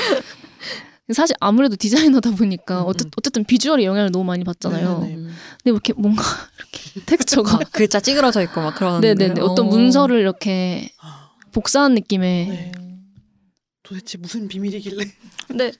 사실 1.12 1.36
아무래도 1.40 1.76
디자이너다 1.76 2.32
보니까 2.36 2.82
음, 2.82 2.86
어쨌, 2.88 3.06
음. 3.08 3.12
어쨌든 3.18 3.44
비주얼에 3.44 3.84
영향을 3.84 4.12
너무 4.12 4.26
많이 4.26 4.44
받잖아요. 4.44 5.00
네, 5.00 5.08
네. 5.10 5.16
음. 5.16 5.36
근데 5.64 5.72
이렇게 5.72 5.94
뭔가 5.94 6.22
이렇게 6.72 7.02
텍스처가 7.08 7.56
아, 7.56 7.60
글자 7.72 8.00
찌그러져 8.00 8.44
있고 8.44 8.62
막 8.62 8.76
그런. 8.76 9.02
네네네 9.02 9.42
어떤 9.42 9.66
어. 9.66 9.70
문서를 9.70 10.20
이렇게 10.20 10.92
복사한 11.52 11.93
느낌의 11.95 12.47
네. 12.47 12.72
도대체 13.84 14.18
무슨 14.18 14.47
비밀이길래? 14.47 15.06
근데 15.47 15.72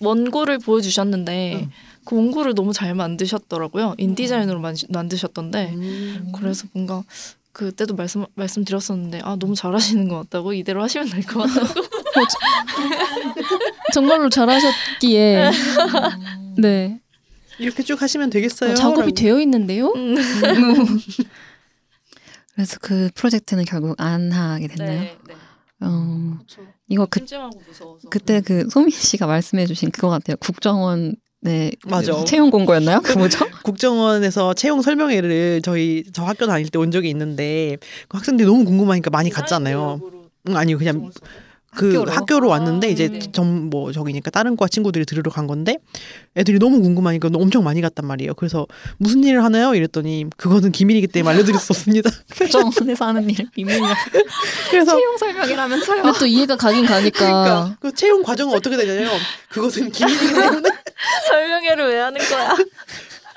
원고를 0.00 0.58
보여주셨는데 0.58 1.54
응. 1.62 1.70
그 2.04 2.16
원고를 2.16 2.54
너무 2.54 2.72
잘 2.72 2.94
만드셨더라고요. 2.94 3.94
인디자인으로 3.98 4.60
만, 4.60 4.76
만드셨던데 4.90 5.72
음. 5.74 6.32
그래서 6.34 6.66
뭔가 6.72 7.02
그때도 7.52 7.94
말씀 7.94 8.26
말씀드렸었는데 8.34 9.20
아 9.22 9.36
너무 9.36 9.54
잘하시는 9.54 10.08
것 10.08 10.16
같다고 10.18 10.52
이대로 10.52 10.82
하시면 10.82 11.08
될 11.08 11.22
것 11.22 11.44
같다고 11.48 11.80
정말로 13.94 14.28
잘하셨기에 14.28 15.50
네 16.58 17.00
이렇게 17.58 17.84
쭉 17.84 18.00
하시면 18.02 18.30
되겠어요. 18.30 18.72
어, 18.72 18.74
작업이 18.74 18.98
라고. 19.00 19.10
되어 19.12 19.40
있는데요. 19.40 19.92
음. 19.94 20.16
그래서 22.54 22.78
그 22.80 23.10
프로젝트는 23.14 23.64
결국 23.64 23.94
안 24.00 24.30
하게 24.32 24.68
됐나요? 24.68 25.00
네, 25.00 25.18
네. 25.26 25.34
어, 25.80 26.38
그쵸. 26.40 26.62
이거 26.88 27.06
그 27.10 27.20
그때 28.10 28.40
그 28.40 28.68
소민 28.70 28.90
씨가 28.90 29.26
말씀해주신 29.26 29.90
그거 29.90 30.08
같아요. 30.08 30.36
국정원 30.36 31.16
네 31.40 31.72
맞아. 31.86 32.24
채용 32.24 32.50
공고였나요? 32.50 33.00
그 33.02 33.12
뭐죠? 33.18 33.44
국정원에서 33.64 34.54
채용 34.54 34.80
설명회를 34.82 35.60
저희 35.62 36.04
저 36.12 36.24
학교 36.24 36.46
다닐 36.46 36.68
때 36.70 36.78
온 36.78 36.90
적이 36.90 37.10
있는데 37.10 37.76
그 38.08 38.16
학생들이 38.16 38.46
너무 38.46 38.64
궁금하니까 38.64 39.10
많이 39.10 39.28
갔잖아요. 39.30 40.00
응, 40.48 40.56
아니요 40.56 40.78
그냥 40.78 41.10
그 41.74 41.86
학교로? 41.96 42.12
학교로, 42.12 42.48
왔는데 42.48 42.86
아, 42.86 42.90
이제 42.90 43.08
네. 43.08 43.18
전뭐 43.32 43.92
저기니까 43.92 44.30
다른 44.30 44.56
과 44.56 44.68
친구들이 44.68 45.04
들으러 45.04 45.30
간 45.30 45.46
건데 45.46 45.78
애들이 46.36 46.58
너무 46.58 46.80
궁금하니까 46.80 47.30
엄청 47.34 47.64
많이 47.64 47.80
갔단 47.80 48.06
말이에요. 48.06 48.34
그래서 48.34 48.66
무슨 48.98 49.24
일을 49.24 49.42
하나요? 49.44 49.74
이랬더니 49.74 50.26
그거는 50.36 50.72
기밀이기 50.72 51.08
때문에 51.08 51.34
알려드릴 51.34 51.58
수 51.58 51.72
없습니다. 51.72 52.10
정원에서 52.50 53.06
하는 53.06 53.28
일 53.28 53.48
비밀이야. 53.52 53.94
그래서 54.70 54.96
채용 54.96 55.16
설명이라면서요. 55.16 56.02
근데 56.02 56.18
또 56.18 56.26
이해가 56.26 56.56
가긴 56.56 56.86
가니까 56.86 57.18
그러니까 57.18 57.76
그 57.80 57.92
채용 57.92 58.22
과정은 58.22 58.54
어떻게 58.54 58.76
되냐면 58.76 59.10
그것은 59.50 59.90
기밀이기 59.90 60.26
때문에 60.34 60.68
설명회를 61.28 61.88
왜 61.88 62.00
하는 62.00 62.20
거야? 62.20 62.56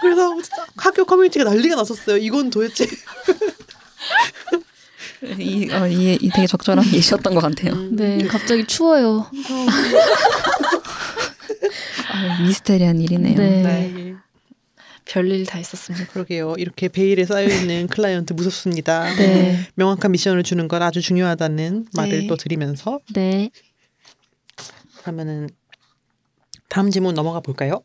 그래서 0.02 0.36
학교 0.78 1.06
커뮤니티가 1.06 1.44
난리가 1.46 1.76
났었어요. 1.76 2.18
이건 2.18 2.50
도대체 2.50 2.86
이, 5.40 5.70
어, 5.72 5.88
이, 5.88 6.18
이 6.22 6.30
되게 6.30 6.46
적절한 6.48 6.94
예시였던 6.94 7.34
것 7.34 7.42
같아요. 7.42 7.76
네 7.92 8.24
갑자기 8.28 8.66
추워요. 8.66 9.26
아, 12.12 12.42
미스테리한 12.42 13.00
일이네요. 13.02 13.36
네. 13.36 13.62
네. 13.64 14.14
별일 15.06 15.46
다 15.46 15.58
있었습니다. 15.60 16.08
그러게요. 16.08 16.56
이렇게 16.58 16.90
베일에 16.90 17.26
쌓여 17.26 17.48
있는 17.48 17.88
클라이언트 17.88 18.34
무섭습니다. 18.34 19.16
네. 19.16 19.68
명확한 19.76 20.12
미션을 20.12 20.44
주는 20.44 20.68
건 20.68 20.82
아주 20.82 21.02
중요하다는 21.02 21.88
말을 21.96 22.22
네. 22.22 22.28
또 22.28 22.36
드리면서 22.36 23.00
네. 23.14 23.50
그러면은 25.02 25.50
다음 26.68 26.92
질문 26.92 27.16
넘어가 27.16 27.40
볼까요? 27.40 27.82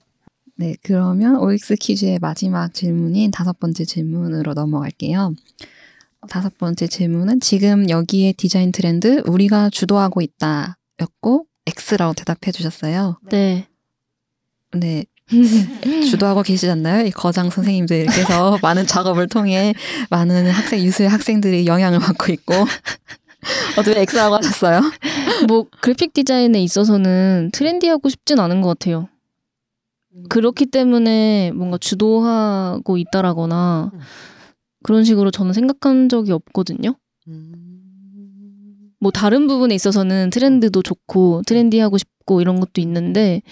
네, 0.56 0.76
그러면 0.82 1.36
OX 1.36 1.76
퀴즈의 1.76 2.18
마지막 2.20 2.74
질문인 2.74 3.30
다섯 3.30 3.58
번째 3.58 3.84
질문으로 3.84 4.54
넘어갈게요. 4.54 5.34
다섯 6.28 6.56
번째 6.58 6.86
질문은 6.86 7.40
지금 7.40 7.88
여기에 7.90 8.34
디자인 8.36 8.72
트렌드 8.72 9.22
우리가 9.26 9.70
주도하고 9.70 10.20
있다 10.20 10.78
였고 11.00 11.46
X라고 11.66 12.14
대답해 12.14 12.52
주셨어요. 12.52 13.18
네. 13.30 13.66
네. 14.72 15.04
주도하고 16.10 16.42
계시지 16.42 16.70
않나요? 16.70 17.06
이 17.06 17.10
거장 17.10 17.50
선생님들께서 17.50 18.58
많은 18.62 18.86
작업을 18.86 19.28
통해 19.28 19.74
많은 20.10 20.50
학생, 20.50 20.80
유수의 20.80 21.08
학생들이 21.08 21.66
영향을 21.66 21.98
받고 21.98 22.32
있고. 22.32 22.54
어떻게 23.76 24.00
X라고 24.00 24.36
하셨어요? 24.36 24.80
뭐 25.48 25.66
그래픽 25.80 26.12
디자인에 26.12 26.62
있어서는 26.62 27.50
트렌디하고 27.52 28.08
싶진 28.08 28.38
않은 28.38 28.60
것 28.60 28.68
같아요. 28.68 29.08
그렇기 30.28 30.66
때문에 30.66 31.50
뭔가 31.52 31.78
주도하고 31.78 32.98
있다라거나 32.98 33.90
음. 33.92 34.00
그런 34.82 35.04
식으로 35.04 35.30
저는 35.30 35.52
생각한 35.52 36.08
적이 36.08 36.32
없거든요. 36.32 36.94
뭐 39.00 39.10
다른 39.10 39.46
부분에 39.48 39.74
있어서는 39.74 40.30
트렌드도 40.30 40.82
좋고 40.82 41.42
트렌디하고 41.46 41.98
싶고 41.98 42.40
이런 42.40 42.60
것도 42.60 42.80
있는데 42.80 43.42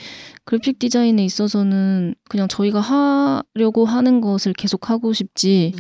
그래픽 0.45 0.78
디자인에 0.78 1.24
있어서는 1.24 2.14
그냥 2.28 2.47
저희가 2.49 2.81
하려고 2.81 3.85
하는 3.85 4.20
것을 4.20 4.53
계속 4.53 4.91
하고 4.91 5.12
싶지 5.12 5.74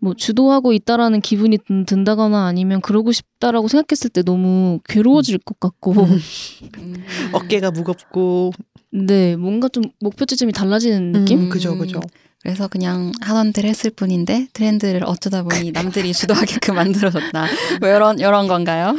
뭐 0.00 0.14
주도하고 0.14 0.72
있다라는 0.72 1.20
기분이 1.20 1.58
든- 1.58 1.84
든다거나 1.84 2.46
아니면 2.46 2.80
그러고 2.80 3.12
싶다라고 3.12 3.68
생각했을 3.68 4.10
때 4.10 4.22
너무 4.22 4.80
괴로워질 4.88 5.38
것 5.38 5.60
같고. 5.60 5.92
어깨가 7.32 7.70
무겁고. 7.70 8.52
네 8.92 9.36
뭔가 9.36 9.68
좀 9.68 9.84
목표 10.00 10.24
지점이 10.24 10.52
달라지는 10.52 11.12
느낌? 11.12 11.42
음, 11.42 11.48
그죠 11.50 11.76
그죠. 11.78 12.00
그래서 12.42 12.68
그냥 12.68 13.12
하던 13.20 13.52
대로 13.52 13.68
했을 13.68 13.90
뿐인데 13.90 14.48
트렌드를 14.54 15.02
어쩌다 15.04 15.42
보니 15.42 15.72
남들이 15.72 16.12
주도하게끔 16.14 16.74
만들어졌다. 16.74 17.46
뭐 17.80 17.88
이런 17.94 18.18
이런 18.18 18.48
건가요? 18.48 18.96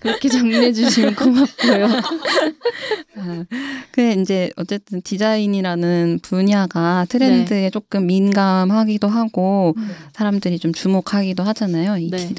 그렇게 0.00 0.28
정리해 0.28 0.72
주시면 0.72 1.14
고맙고요. 1.16 1.86
아, 3.18 3.44
그 3.92 4.12
이제 4.20 4.50
어쨌든 4.56 5.00
디자인이라는 5.00 6.20
분야가 6.22 7.06
트렌드에 7.08 7.70
조금 7.70 8.06
민감하기도 8.06 9.08
하고 9.08 9.74
사람들이 10.12 10.58
좀 10.58 10.72
주목하기도 10.74 11.42
하잖아요. 11.42 11.96
이 11.96 12.10
네. 12.10 12.28
기- 12.28 12.34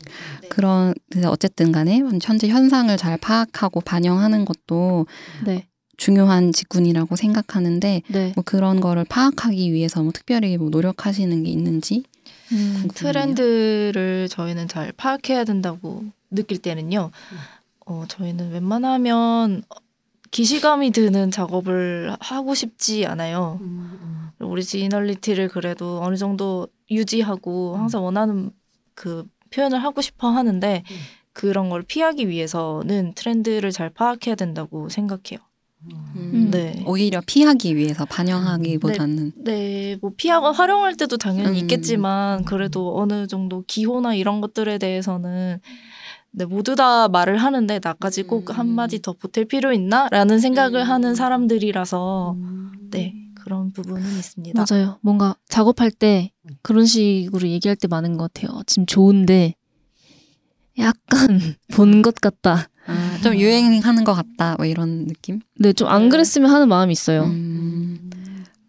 그런 0.49 0.93
그래서 1.09 1.31
어쨌든 1.31 1.71
간에 1.71 2.01
현재 2.21 2.47
현상을 2.47 2.95
잘 2.97 3.17
파악하고 3.17 3.81
반영하는 3.81 4.45
것도 4.45 5.07
네. 5.45 5.67
중요한 5.97 6.53
직군이라고 6.53 7.15
생각하는데 7.15 8.03
네. 8.07 8.31
뭐 8.35 8.43
그런 8.45 8.79
거를 8.79 9.03
파악하기 9.03 9.73
위해서 9.73 10.01
뭐 10.01 10.11
특별히 10.11 10.57
뭐 10.57 10.69
노력하시는 10.69 11.43
게 11.43 11.49
있는지 11.49 12.03
음. 12.51 12.87
트렌드를 12.93 14.27
저희는 14.29 14.67
잘 14.67 14.93
파악해야 14.93 15.43
된다고 15.43 16.05
느낄 16.29 16.59
때는요. 16.59 17.11
어, 17.85 18.05
저희는 18.07 18.51
웬만하면 18.51 19.63
기시감이 20.31 20.91
드는 20.91 21.31
작업을 21.31 22.15
하고 22.19 22.53
싶지 22.53 23.05
않아요. 23.05 23.59
오리지널리티를 24.39 25.47
그래도 25.47 26.01
어느 26.03 26.15
정도 26.15 26.67
유지하고 26.91 27.77
항상 27.77 28.03
원하는 28.03 28.51
그 28.93 29.25
표현을 29.51 29.81
하고 29.81 30.01
싶어 30.01 30.29
하는데 30.29 30.83
그런 31.33 31.69
걸 31.69 31.81
피하기 31.81 32.27
위해서는 32.27 33.13
트렌드를 33.13 33.71
잘 33.71 33.89
파악해야 33.89 34.35
된다고 34.35 34.89
생각해요. 34.89 35.39
음. 36.15 36.49
네. 36.51 36.83
오히려 36.85 37.21
피하기 37.25 37.75
위해서 37.75 38.05
반영하기보다는 38.05 39.33
네, 39.43 39.97
뭐 40.01 40.11
피하고 40.15 40.51
활용할 40.51 40.95
때도 40.95 41.17
당연히 41.17 41.49
음. 41.49 41.55
있겠지만 41.63 42.43
그래도 42.45 42.97
어느 42.99 43.27
정도 43.27 43.63
기호나 43.67 44.15
이런 44.15 44.41
것들에 44.41 44.77
대해서는 44.77 45.59
네, 46.31 46.45
모두 46.45 46.75
다 46.75 47.07
말을 47.07 47.37
하는데 47.37 47.79
나까지 47.83 48.23
꼭 48.23 48.49
음. 48.49 48.55
한마디 48.55 49.01
더 49.01 49.13
보탤 49.13 49.47
필요 49.47 49.71
있나? 49.73 50.07
라는 50.11 50.39
생각을 50.39 50.81
음. 50.81 50.89
하는 50.89 51.15
사람들이라서 51.15 52.35
네, 52.91 53.13
그런 53.35 53.71
부분은 53.71 54.01
있습니다. 54.03 54.65
맞아요. 54.69 54.97
뭔가 55.01 55.35
작업할 55.49 55.91
때 55.91 56.31
그런 56.61 56.85
식으로 56.85 57.47
얘기할 57.47 57.75
때 57.75 57.87
많은 57.87 58.17
것 58.17 58.31
같아요. 58.33 58.61
지금 58.65 58.85
좋은데 58.85 59.55
약간 60.79 60.97
본 61.73 62.01
것 62.01 62.15
같다. 62.15 62.69
아, 62.87 63.19
좀 63.21 63.35
유행하는 63.35 64.03
것 64.03 64.13
같다 64.13 64.55
뭐 64.57 64.65
이런 64.65 65.05
느낌 65.07 65.39
네, 65.59 65.73
좀 65.73 65.87
안 65.89 66.09
그랬으면 66.09 66.49
하는 66.49 66.67
마음이 66.67 66.91
있어요. 66.93 67.23
음, 67.23 68.09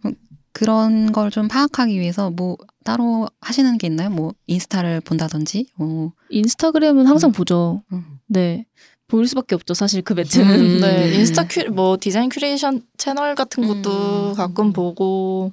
어, 0.04 0.10
그런 0.52 1.12
걸 1.12 1.30
좀 1.30 1.48
파악하기 1.48 1.98
위해서 1.98 2.30
뭐 2.30 2.56
따로 2.84 3.28
하시는 3.40 3.76
게 3.78 3.86
있나요? 3.86 4.10
뭐 4.10 4.32
인스타를 4.46 5.00
본다든지 5.02 5.68
뭐 5.76 6.12
인스타그램은 6.30 7.06
항상 7.06 7.30
음. 7.30 7.32
보죠. 7.32 7.82
음. 7.92 8.04
네. 8.26 8.66
보일 9.10 9.26
수밖에 9.26 9.54
없죠. 9.54 9.72
사실 9.72 10.02
그 10.02 10.12
매체는. 10.12 10.60
음. 10.60 10.80
네, 10.84 11.14
인스타 11.14 11.48
큐, 11.48 11.70
뭐 11.70 11.96
디자인 11.98 12.28
큐레이션 12.28 12.82
채널 12.98 13.34
같은 13.34 13.66
것도 13.66 14.30
음. 14.30 14.34
가끔 14.34 14.72
보고 14.74 15.52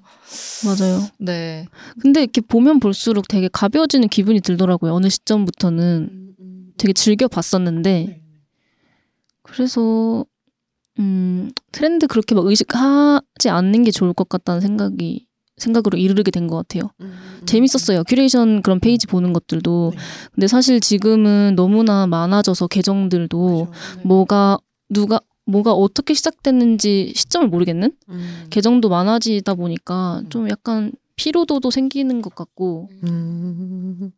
맞아요. 0.65 1.01
네. 1.19 1.65
근데 2.01 2.21
이렇게 2.23 2.41
보면 2.41 2.79
볼수록 2.81 3.27
되게 3.29 3.47
가벼워지는 3.51 4.09
기분이 4.09 4.41
들더라고요. 4.41 4.93
어느 4.93 5.07
시점부터는 5.09 6.33
되게 6.77 6.91
즐겨 6.91 7.27
봤었는데 7.29 8.21
그래서 9.53 10.25
음, 10.99 11.51
트렌드 11.71 12.07
그렇게 12.07 12.35
막 12.35 12.45
의식하지 12.45 13.49
않는 13.49 13.83
게 13.83 13.91
좋을 13.91 14.13
것 14.13 14.29
같다는 14.29 14.61
생각이 14.61 15.27
생각으로 15.57 15.97
이르게 15.97 16.31
된 16.31 16.47
것 16.47 16.57
같아요. 16.57 16.89
재밌었어요. 17.45 18.03
큐레이션 18.03 18.61
그런 18.61 18.79
페이지 18.81 19.07
보는 19.07 19.31
것들도. 19.31 19.91
네. 19.95 20.01
근데 20.33 20.47
사실 20.47 20.79
지금은 20.81 21.53
너무나 21.55 22.07
많아져서 22.07 22.67
계정들도 22.67 23.67
뭐가 24.03 24.57
누가 24.89 25.19
뭐가 25.45 25.73
어떻게 25.73 26.13
시작됐는지 26.13 27.13
시점을 27.15 27.47
모르겠는 27.47 27.91
음. 28.09 28.47
계정도 28.49 28.89
많아지다 28.89 29.53
보니까 29.53 30.23
좀 30.29 30.49
약간 30.49 30.91
피로도도 31.15 31.71
생기는 31.71 32.21
것 32.21 32.35
같고 32.35 32.89
음. 33.03 34.11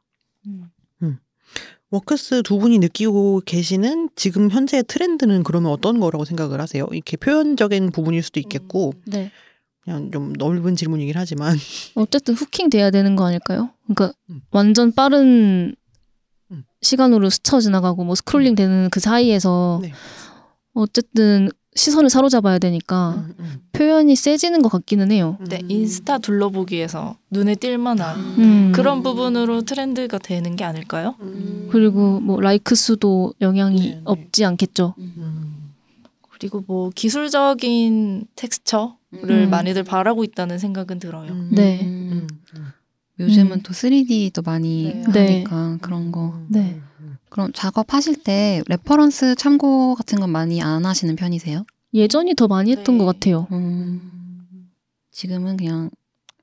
음. 1.90 1.96
워크스 1.96 2.44
두 2.44 2.58
분이 2.58 2.80
느끼고 2.80 3.42
계시는 3.46 4.10
지금 4.16 4.50
현재의 4.50 4.84
트렌드는 4.88 5.44
그러면 5.44 5.72
어떤 5.72 6.00
거라고 6.00 6.26
생각을 6.26 6.60
하세요? 6.60 6.86
이렇게 6.92 7.18
표현적인 7.18 7.92
부분일 7.92 8.24
수도 8.24 8.40
있겠고 8.40 8.94
네. 9.06 9.32
그냥 9.84 10.12
좀 10.12 10.34
넓은 10.34 10.76
질문이긴 10.76 11.14
하지만 11.16 11.56
어쨌든 11.96 12.34
후킹 12.34 12.70
돼야 12.70 12.92
되는 12.92 13.16
거 13.16 13.26
아닐까요? 13.26 13.70
그러니까 13.86 14.14
음. 14.30 14.42
완전 14.52 14.92
빠른 14.92 15.76
음. 16.52 16.64
시간으로 16.82 17.30
스쳐 17.30 17.62
지나가고 17.62 18.04
뭐 18.04 18.16
스크롤링 18.16 18.56
되는 18.56 18.90
그 18.90 19.00
사이에서 19.00 19.80
네. 19.82 19.94
어쨌든 20.74 21.50
시선을 21.78 22.10
사로잡아야 22.10 22.58
되니까 22.60 23.14
음, 23.18 23.34
음. 23.40 23.62
표현이 23.72 24.16
세지는 24.16 24.62
것 24.62 24.70
같기는 24.70 25.12
해요. 25.12 25.38
네, 25.48 25.62
인스타 25.68 26.18
둘러보기에서 26.18 27.16
눈에 27.30 27.54
띌 27.54 27.78
만한 27.78 28.20
음. 28.40 28.72
그런 28.74 29.04
부분으로 29.04 29.62
트렌드가 29.62 30.18
되는 30.18 30.56
게 30.56 30.64
아닐까요? 30.64 31.16
음. 31.22 31.70
그리고 31.72 32.20
뭐 32.20 32.42
라이크 32.42 32.74
수도 32.76 33.34
영향이 33.42 33.80
네, 33.80 33.90
네. 33.96 34.02
없지 34.06 34.44
않겠죠. 34.44 34.96
음. 34.98 35.74
그리고 36.32 36.64
뭐 36.68 36.90
기술적인 36.94 38.26
텍스처를 38.36 38.96
음. 39.46 39.50
많이들 39.50 39.84
바라고 39.84 40.24
있다는 40.24 40.58
생각은 40.58 41.00
들어요. 41.00 41.32
음. 41.32 41.50
네. 41.52 41.80
음. 41.84 42.28
음. 42.56 42.68
요즘은 43.20 43.52
음. 43.52 43.62
또 43.62 43.74
3D도 43.74 44.46
많이 44.46 45.02
네. 45.06 45.12
네. 45.12 45.28
하니까 45.44 45.78
그런 45.82 46.12
거 46.12 46.40
네. 46.48 46.80
그럼 47.30 47.52
작업하실 47.54 48.24
때 48.24 48.62
레퍼런스 48.68 49.36
참고 49.36 49.96
같은 49.96 50.20
건 50.20 50.32
많이 50.32 50.62
안 50.62 50.86
하시는 50.86 51.16
편이세요? 51.16 51.66
예전이 51.94 52.36
더 52.36 52.48
많이 52.48 52.72
했던 52.72 52.98
네. 52.98 53.04
것 53.04 53.06
같아요. 53.06 53.48
음, 53.52 54.02
지금은 55.12 55.58
그냥 55.58 55.76
하기는 55.84 55.92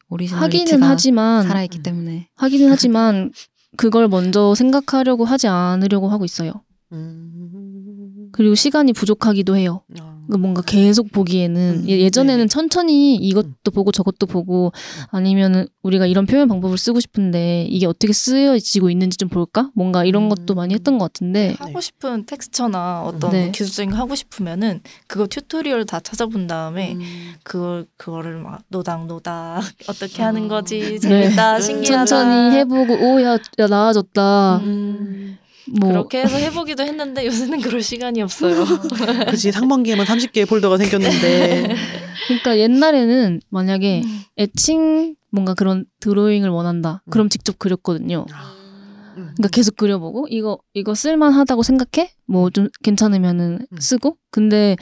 오리지널리티가 0.09 0.89
하지만 0.89 1.47
살아있기 1.47 1.82
때문에 1.82 2.28
하기는 2.36 2.70
하지만 2.70 3.32
그걸 3.77 4.09
먼저 4.09 4.55
생각하려고 4.55 5.24
하지 5.24 5.48
않으려고 5.48 6.09
하고 6.09 6.24
있어요. 6.24 6.52
음. 6.93 8.28
그리고 8.32 8.55
시간이 8.55 8.93
부족하기도 8.93 9.56
해요. 9.56 9.82
아. 9.98 10.14
그 10.31 10.37
뭔가 10.37 10.63
계속 10.63 11.11
보기에는 11.13 11.83
음, 11.85 11.89
예- 11.89 12.01
예전에는 12.01 12.37
네네. 12.37 12.49
천천히 12.49 13.17
이것도 13.17 13.71
보고 13.73 13.93
저것도 13.93 14.27
보고 14.27 14.73
아니면은 15.11 15.67
우리가 15.83 16.07
이런 16.07 16.27
표현 16.27 16.49
방법을 16.49 16.79
쓰고 16.79 17.01
싶은데 17.01 17.67
이게 17.69 17.87
어떻게 17.87 18.13
쓰여지고 18.13 18.91
있는지 18.91 19.17
좀 19.17 19.29
볼까? 19.29 19.71
뭔가 19.75 20.05
이런 20.05 20.25
음. 20.25 20.29
것도 20.29 20.55
많이 20.55 20.75
했던 20.75 20.99
것 20.99 21.13
같은데 21.13 21.55
하고 21.59 21.81
싶은 21.81 22.25
텍스처나 22.27 23.03
어떤 23.03 23.31
네. 23.31 23.43
뭐 23.45 23.53
기술적인 23.53 23.91
거 23.91 23.97
하고 23.97 24.15
싶으면은 24.15 24.81
그거 25.07 25.27
튜토리얼 25.27 25.85
다 25.87 26.01
찾아본 26.01 26.47
다음에 26.47 26.95
음. 26.95 27.35
그걸 27.43 27.87
그거를 27.97 28.39
막 28.39 28.63
노닥 28.69 29.07
노닥 29.07 29.63
어떻게 29.89 30.23
하는 30.23 30.47
아. 30.47 30.49
거지 30.49 30.81
네. 30.81 30.99
재밌다 30.99 31.61
신기하다 31.61 32.05
천천히 32.07 32.57
해보고 32.57 32.95
오야 33.15 33.39
야, 33.59 33.67
나아졌다. 33.67 34.59
음, 34.59 35.39
뭐 35.81 35.89
그렇게 35.91 36.23
해서 36.23 36.36
해보기도 36.36 36.82
했는데 36.82 37.27
요새는 37.27 37.61
그럴 37.61 37.82
시간이 37.82 38.20
없어요. 38.23 38.65
그치 39.31 39.51
상반기에만 39.53 40.07
30개의 40.07 40.49
폴더가 40.49 40.77
생겼는데 40.78 41.74
그러니까 42.28 42.59
옛날에는 42.59 43.41
만약에 43.51 44.03
음. 44.05 44.20
애칭 44.39 45.16
뭔가 45.31 45.55
그런 45.55 45.85
드로잉을 46.01 46.49
원한다. 46.51 47.03
음. 47.07 47.11
그럼 47.11 47.28
직접 47.28 47.59
그렸거든요. 47.59 48.27
음. 48.31 49.32
그러니까 49.36 49.49
계속 49.53 49.77
그려보고 49.77 50.27
이거 50.28 50.59
이거 50.74 50.95
쓸만하다고 50.95 51.62
생각해? 51.62 52.11
뭐 52.27 52.51
좀 52.51 52.69
괜찮으면은 52.82 53.66
음. 53.73 53.77
쓰고. 53.81 54.16
근데 54.31 54.77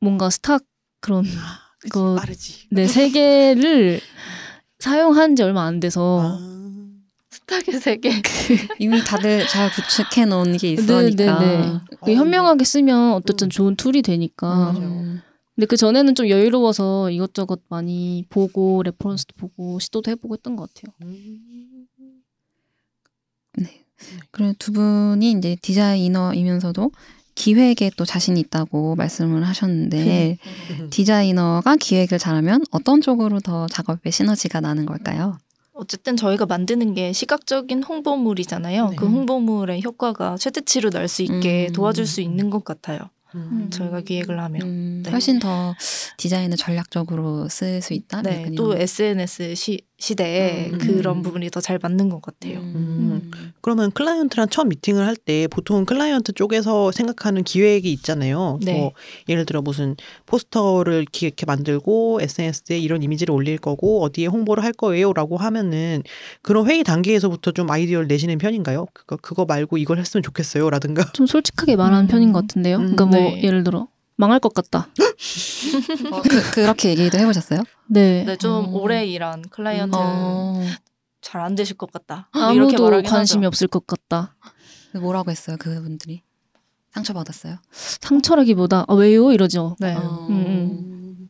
뭔가 0.00 0.30
스탁 0.30 0.62
그런 1.00 1.24
그치, 1.24 1.90
그- 1.90 2.16
빠르지. 2.16 2.68
네세 2.70 3.10
개를 3.10 4.00
사용한 4.78 5.36
지 5.36 5.42
얼마 5.42 5.64
안 5.64 5.78
돼서 5.80 6.20
아. 6.22 6.61
스탁의 7.32 7.80
세계. 7.80 8.10
이미 8.78 9.02
다들 9.02 9.46
잘 9.48 9.70
구축해 9.70 10.26
놓은 10.26 10.58
게 10.58 10.68
네, 10.68 10.72
있으니까 10.74 11.38
네, 11.40 11.58
네. 11.58 11.80
그 12.04 12.12
어, 12.12 12.14
현명하게 12.14 12.64
쓰면 12.64 13.14
어쨌든 13.14 13.46
음. 13.46 13.50
좋은 13.50 13.76
툴이 13.76 14.02
되니까. 14.02 14.48
맞아요. 14.48 14.78
음, 14.78 15.22
근데 15.54 15.66
그 15.66 15.76
전에는 15.76 16.14
좀 16.14 16.28
여유로워서 16.28 17.10
이것저것 17.10 17.60
많이 17.68 18.26
보고 18.28 18.82
레퍼런스도 18.82 19.34
보고 19.38 19.78
시도도 19.78 20.10
해보고 20.10 20.34
했던 20.34 20.56
것 20.56 20.72
같아요. 20.72 20.94
음. 21.02 21.86
그리고 24.30 24.52
두 24.58 24.72
분이 24.72 25.30
이제 25.32 25.56
디자이너이면서도 25.62 26.90
기획에 27.34 27.90
또 27.96 28.04
자신이 28.04 28.40
있다고 28.40 28.94
말씀을 28.96 29.46
하셨는데 29.46 30.36
음. 30.80 30.90
디자이너가 30.90 31.76
기획을 31.76 32.18
잘하면 32.18 32.64
어떤 32.72 33.00
쪽으로 33.00 33.40
더 33.40 33.66
작업에 33.68 34.10
시너지가 34.10 34.60
나는 34.60 34.84
걸까요? 34.84 35.38
어쨌든 35.74 36.16
저희가 36.16 36.46
만드는 36.46 36.94
게 36.94 37.12
시각적인 37.12 37.82
홍보물이잖아요. 37.82 38.88
네. 38.90 38.96
그 38.96 39.06
홍보물의 39.06 39.82
효과가 39.82 40.36
최대치로 40.36 40.90
날 40.90 41.08
수 41.08 41.22
있게 41.22 41.68
음. 41.68 41.72
도와줄 41.72 42.06
수 42.06 42.20
있는 42.20 42.50
것 42.50 42.64
같아요. 42.64 43.00
음. 43.34 43.68
저희가 43.70 44.02
기획을 44.02 44.38
하면. 44.38 44.62
음, 44.62 45.02
네. 45.04 45.10
훨씬 45.10 45.38
더 45.38 45.74
디자인을 46.18 46.56
전략적으로 46.58 47.48
쓸 47.48 47.80
수 47.80 47.94
있다. 47.94 48.20
네, 48.22 48.50
또. 48.56 48.76
SNS 48.76 49.54
시, 49.54 49.80
시대에 50.02 50.70
음. 50.72 50.78
그런 50.78 51.22
부분이 51.22 51.48
더 51.50 51.60
잘 51.62 51.78
맞는 51.80 52.08
것 52.08 52.20
같아요. 52.20 52.58
음. 52.58 53.30
그러면 53.60 53.92
클라이언트랑 53.92 54.48
처음 54.48 54.68
미팅을 54.70 55.06
할 55.06 55.14
때 55.14 55.46
보통 55.46 55.84
클라이언트 55.84 56.32
쪽에서 56.32 56.90
생각하는 56.90 57.44
기획이 57.44 57.92
있잖아요. 57.92 58.58
네. 58.62 58.72
뭐 58.72 58.92
예를 59.28 59.46
들어 59.46 59.62
무슨 59.62 59.94
포스터를 60.26 61.04
기획해 61.12 61.44
만들고 61.46 62.18
SNS에 62.20 62.78
이런 62.80 63.04
이미지를 63.04 63.32
올릴 63.32 63.58
거고 63.58 64.02
어디에 64.02 64.26
홍보를 64.26 64.64
할 64.64 64.72
거예요라고 64.72 65.36
하면은 65.36 66.02
그런 66.42 66.66
회의 66.68 66.82
단계에서부터 66.82 67.52
좀 67.52 67.70
아이디어를 67.70 68.08
내시는 68.08 68.38
편인가요? 68.38 68.86
그거 68.94 69.16
그거 69.16 69.44
말고 69.44 69.78
이걸 69.78 69.98
했으면 69.98 70.22
좋겠어요라든가. 70.24 71.12
좀 71.12 71.26
솔직하게 71.26 71.76
말하는 71.76 72.06
음. 72.06 72.08
편인 72.08 72.32
것 72.32 72.40
같은데요. 72.40 72.78
음, 72.78 72.96
그러니까 72.96 73.04
뭐 73.06 73.14
네. 73.20 73.42
예를 73.44 73.62
들어 73.62 73.86
망할 74.22 74.38
것 74.38 74.54
같다. 74.54 74.86
어, 76.12 76.22
그, 76.22 76.50
그렇게 76.52 76.90
얘기도 76.90 77.18
해보셨어요? 77.18 77.64
네. 77.88 78.22
네, 78.24 78.36
좀 78.36 78.66
음. 78.66 78.74
오래 78.74 79.04
일한 79.04 79.42
클라이언트는 79.50 80.00
어, 80.00 80.62
잘안 81.20 81.56
되실 81.56 81.76
것 81.76 81.90
같다. 81.90 82.28
아무도 82.30 83.02
관심이 83.02 83.40
하죠. 83.40 83.48
없을 83.48 83.66
것 83.66 83.84
같다. 83.84 84.36
뭐라고 84.94 85.32
했어요, 85.32 85.56
그분들이? 85.58 86.22
상처받았어요? 86.92 87.56
상처라기보다 87.72 88.84
아, 88.86 88.94
왜요 88.94 89.32
이러죠. 89.32 89.74
네. 89.80 89.94
어, 89.96 90.28
음, 90.30 91.28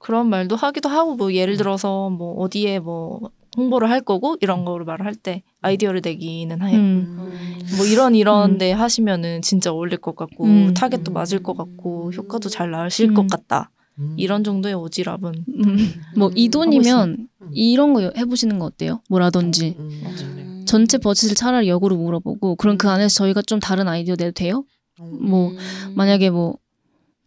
그런 0.00 0.28
말도 0.28 0.56
하기도 0.56 0.88
하고 0.88 1.14
뭐 1.14 1.32
예를 1.32 1.56
들어서 1.56 2.10
뭐 2.10 2.40
어디에 2.40 2.80
뭐 2.80 3.30
홍보를 3.56 3.90
할 3.90 4.00
거고 4.00 4.36
이런 4.40 4.64
거를 4.64 4.84
말을 4.86 5.04
할 5.04 5.14
때 5.14 5.42
아이디어를 5.60 6.00
내기는 6.02 6.62
해요. 6.62 6.78
음. 6.78 7.60
뭐 7.76 7.86
이런 7.86 8.14
이런 8.14 8.52
음. 8.52 8.58
데 8.58 8.72
하시면은 8.72 9.42
진짜 9.42 9.70
어울릴 9.72 9.98
것 9.98 10.16
같고 10.16 10.44
음. 10.44 10.74
타겟도 10.74 11.12
맞을 11.12 11.42
것 11.42 11.56
같고 11.56 12.12
효과도 12.12 12.48
잘 12.48 12.70
나실 12.70 13.10
음. 13.10 13.14
것 13.14 13.28
같다. 13.28 13.70
음. 13.98 14.14
이런 14.16 14.42
정도의 14.42 14.74
오지랖은 14.74 15.44
음. 15.48 15.76
뭐이 16.16 16.48
돈이면 16.48 17.28
음. 17.42 17.50
이런 17.52 17.92
거 17.92 18.00
해보시는 18.16 18.58
거 18.58 18.64
어때요? 18.64 19.02
뭐라든지 19.10 19.76
음. 19.78 20.02
음. 20.02 20.64
전체 20.66 20.96
버짓을 20.98 21.34
차라리 21.36 21.68
역으로 21.68 21.96
물어보고 21.96 22.56
그럼 22.56 22.78
그 22.78 22.88
안에서 22.88 23.14
저희가 23.14 23.42
좀 23.42 23.60
다른 23.60 23.86
아이디어 23.88 24.16
내도 24.16 24.32
돼요? 24.32 24.64
뭐 24.98 25.50
음. 25.50 25.56
만약에 25.94 26.30
뭐, 26.30 26.56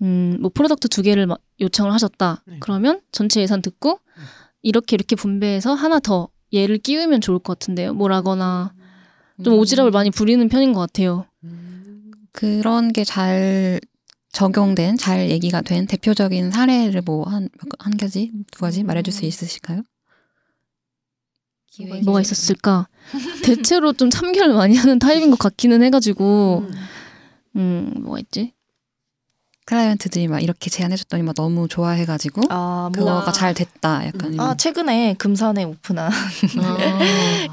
음, 0.01 0.37
뭐 0.41 0.49
프로덕트 0.53 0.87
두 0.89 1.01
개를 1.01 1.27
막 1.27 1.39
요청을 1.61 1.93
하셨다. 1.93 2.43
네. 2.47 2.57
그러면 2.59 3.01
전체 3.11 3.41
예산 3.41 3.61
듣고 3.61 3.99
이렇게 4.65 4.95
이렇게 4.95 5.15
분배해서 5.15 5.73
하나 5.75 5.99
더 5.99 6.29
얘를 6.53 6.77
끼우면 6.79 7.21
좋을 7.21 7.39
것 7.39 7.59
같은데요. 7.59 7.93
뭐라거나 7.93 8.73
좀 9.43 9.53
음. 9.53 9.59
오지랖을 9.59 9.91
많이 9.91 10.09
부리는 10.11 10.47
편인 10.49 10.73
것 10.73 10.79
같아요. 10.79 11.25
음. 11.43 12.11
그런 12.31 12.91
게 12.91 13.03
잘 13.03 13.79
적용된, 14.31 14.97
잘 14.97 15.29
얘기가 15.29 15.61
된 15.61 15.85
대표적인 15.87 16.51
사례를 16.51 17.01
뭐 17.03 17.23
한 17.25 17.47
한 17.79 17.95
가지, 17.97 18.31
두 18.51 18.59
가지 18.59 18.83
말해줄 18.83 19.13
수 19.13 19.23
있으실까요? 19.25 19.83
기획이 21.71 22.01
뭐가 22.03 22.21
있었을까? 22.21 22.87
대체로 23.43 23.93
좀 23.93 24.09
참견을 24.09 24.55
많이 24.55 24.75
하는 24.75 24.97
타입인 24.99 25.29
것 25.29 25.37
같기는 25.39 25.83
해가지고, 25.83 26.65
음, 27.55 27.93
뭐가 28.01 28.19
있지? 28.19 28.53
클라이언트들이 29.65 30.27
막 30.27 30.41
이렇게 30.43 30.69
제안해줬더니 30.69 31.23
막 31.23 31.33
너무 31.35 31.67
좋아해가지고 31.67 32.43
아, 32.49 32.89
뭐, 32.95 33.05
그거가 33.05 33.31
잘 33.31 33.53
됐다. 33.55 34.05
약간 34.05 34.33
이런. 34.33 34.47
아 34.47 34.55
최근에 34.55 35.15
금산에 35.17 35.63
오픈한 35.63 36.11
아. 36.61 36.77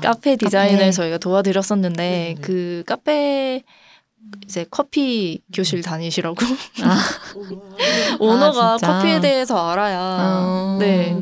카페 0.02 0.36
디자인을 0.36 0.78
카페. 0.78 0.90
저희가 0.92 1.18
도와드렸었는데 1.18 2.02
네, 2.02 2.34
네. 2.34 2.40
그 2.40 2.84
카페 2.86 3.62
이제 4.44 4.66
커피 4.70 5.40
교실 5.54 5.82
다니시라고 5.82 6.36
아. 6.84 6.98
오너가 8.20 8.76
진짜? 8.76 8.98
커피에 8.98 9.20
대해서 9.20 9.70
알아야 9.70 9.98
어. 10.46 10.76
네 10.78 11.16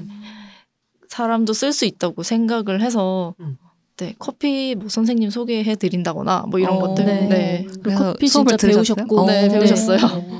사람도 1.09 1.53
쓸 1.53 1.73
수 1.73 1.85
있다고 1.87 2.23
생각을 2.25 2.83
해서 2.83 3.35
음. 3.41 3.57
네 3.97 4.15
커피 4.19 4.75
뭐 4.75 4.89
선생님 4.89 5.31
소개해 5.31 5.77
드린다거나 5.77 6.47
뭐 6.49 6.59
이런 6.59 6.77
어. 6.77 6.81
것들 6.81 7.05
네. 7.05 7.29
네. 7.29 7.95
커피 7.97 8.29
진짜? 8.29 8.57
배우셨고. 8.57 9.27
네, 9.27 9.49
배우셨어요. 9.49 9.99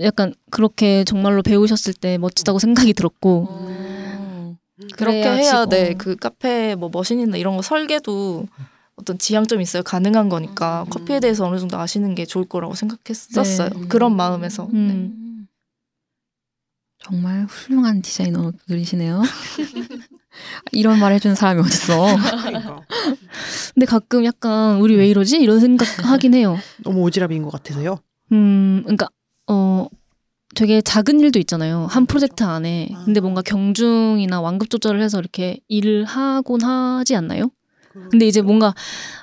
약간 0.00 0.34
그렇게 0.50 1.04
정말로 1.04 1.42
배우셨을 1.42 1.94
때 1.94 2.18
멋지다고 2.18 2.58
생각이 2.58 2.92
들었고, 2.92 3.46
어. 3.48 4.56
그렇게 4.94 5.20
그래야 5.22 5.32
해야 5.32 5.64
지금- 5.64 5.68
네그 5.70 6.16
카페 6.16 6.74
뭐 6.74 6.90
머신이나 6.92 7.36
이런 7.38 7.56
거 7.56 7.62
설계도 7.62 8.46
어떤 8.96 9.18
지향점이 9.18 9.62
있어요 9.62 9.82
가능한 9.82 10.28
거니까 10.28 10.84
음. 10.86 10.90
커피에 10.90 11.18
대해서 11.20 11.46
어느 11.46 11.58
정도 11.58 11.78
아시는 11.78 12.14
게 12.14 12.24
좋을 12.26 12.46
거라고 12.46 12.74
생각했었어요 12.74 13.68
네. 13.70 13.88
그런 13.88 14.16
마음에서 14.16 14.64
네. 14.72 14.78
음, 14.78 15.46
정말 16.98 17.44
훌륭한 17.46 18.02
디자이너들이시네요. 18.02 19.22
이런 20.72 20.98
말 20.98 21.12
해주는 21.12 21.34
사람이 21.36 21.60
어딨어. 21.60 22.16
그러니까. 22.42 22.80
근데 23.74 23.86
가끔 23.86 24.24
약간 24.24 24.78
우리 24.80 24.94
왜 24.96 25.06
이러지? 25.08 25.38
이런 25.38 25.60
생각 25.60 25.86
하긴 26.04 26.34
해요. 26.34 26.58
너무 26.82 27.02
오지랖인 27.08 27.42
것 27.42 27.50
같아서요. 27.50 27.98
음, 28.32 28.80
그러니까 28.84 29.06
어 29.06 29.08
되게 30.56 30.80
작은 30.80 31.20
일도 31.20 31.38
있잖아요. 31.40 31.86
한 31.90 32.06
프로젝트 32.06 32.42
안에. 32.42 32.88
근데 33.04 33.20
뭔가 33.20 33.42
경중이나 33.42 34.40
완급 34.40 34.70
조절을 34.70 35.02
해서 35.02 35.18
이렇게 35.20 35.60
일을 35.68 36.04
하곤 36.04 36.62
하지 36.62 37.14
않나요? 37.14 37.50
근데 38.10 38.26
이제 38.26 38.42
뭔가 38.42 38.74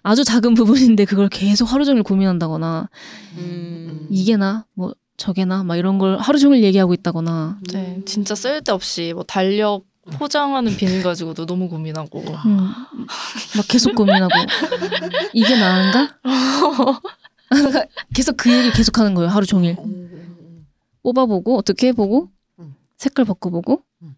아주 0.01 0.23
작은 0.23 0.53
부분인데 0.55 1.05
그걸 1.05 1.29
계속 1.29 1.71
하루 1.71 1.85
종일 1.85 2.01
고민한다거나 2.03 2.89
음. 3.37 4.07
이게 4.09 4.35
나 4.37 4.65
뭐 4.73 4.93
저게 5.15 5.45
나 5.45 5.63
막 5.63 5.75
이런 5.77 5.99
걸 5.99 6.17
하루 6.17 6.39
종일 6.39 6.63
얘기하고 6.63 6.93
있다거나 6.95 7.59
네, 7.71 8.01
진짜 8.05 8.33
쓸데없이 8.33 9.13
뭐 9.13 9.23
달력 9.23 9.85
포장하는 10.17 10.75
비닐 10.75 11.01
가지고도 11.03 11.45
너무 11.45 11.69
고민하고. 11.69 12.19
음, 12.19 12.71
막 13.55 13.65
계속 13.69 13.93
고민하고 13.95 14.33
이게 15.33 15.55
나은가? 15.55 16.17
계속 18.13 18.35
그 18.37 18.51
얘기 18.51 18.71
계속 18.71 18.97
하는 18.99 19.13
거예요 19.13 19.29
하루 19.29 19.45
종일 19.45 19.77
뽑아보고 21.03 21.57
어떻게 21.57 21.87
해보고 21.87 22.29
음. 22.59 22.75
색깔 22.97 23.25
바꿔보고 23.25 23.83
음. 24.01 24.15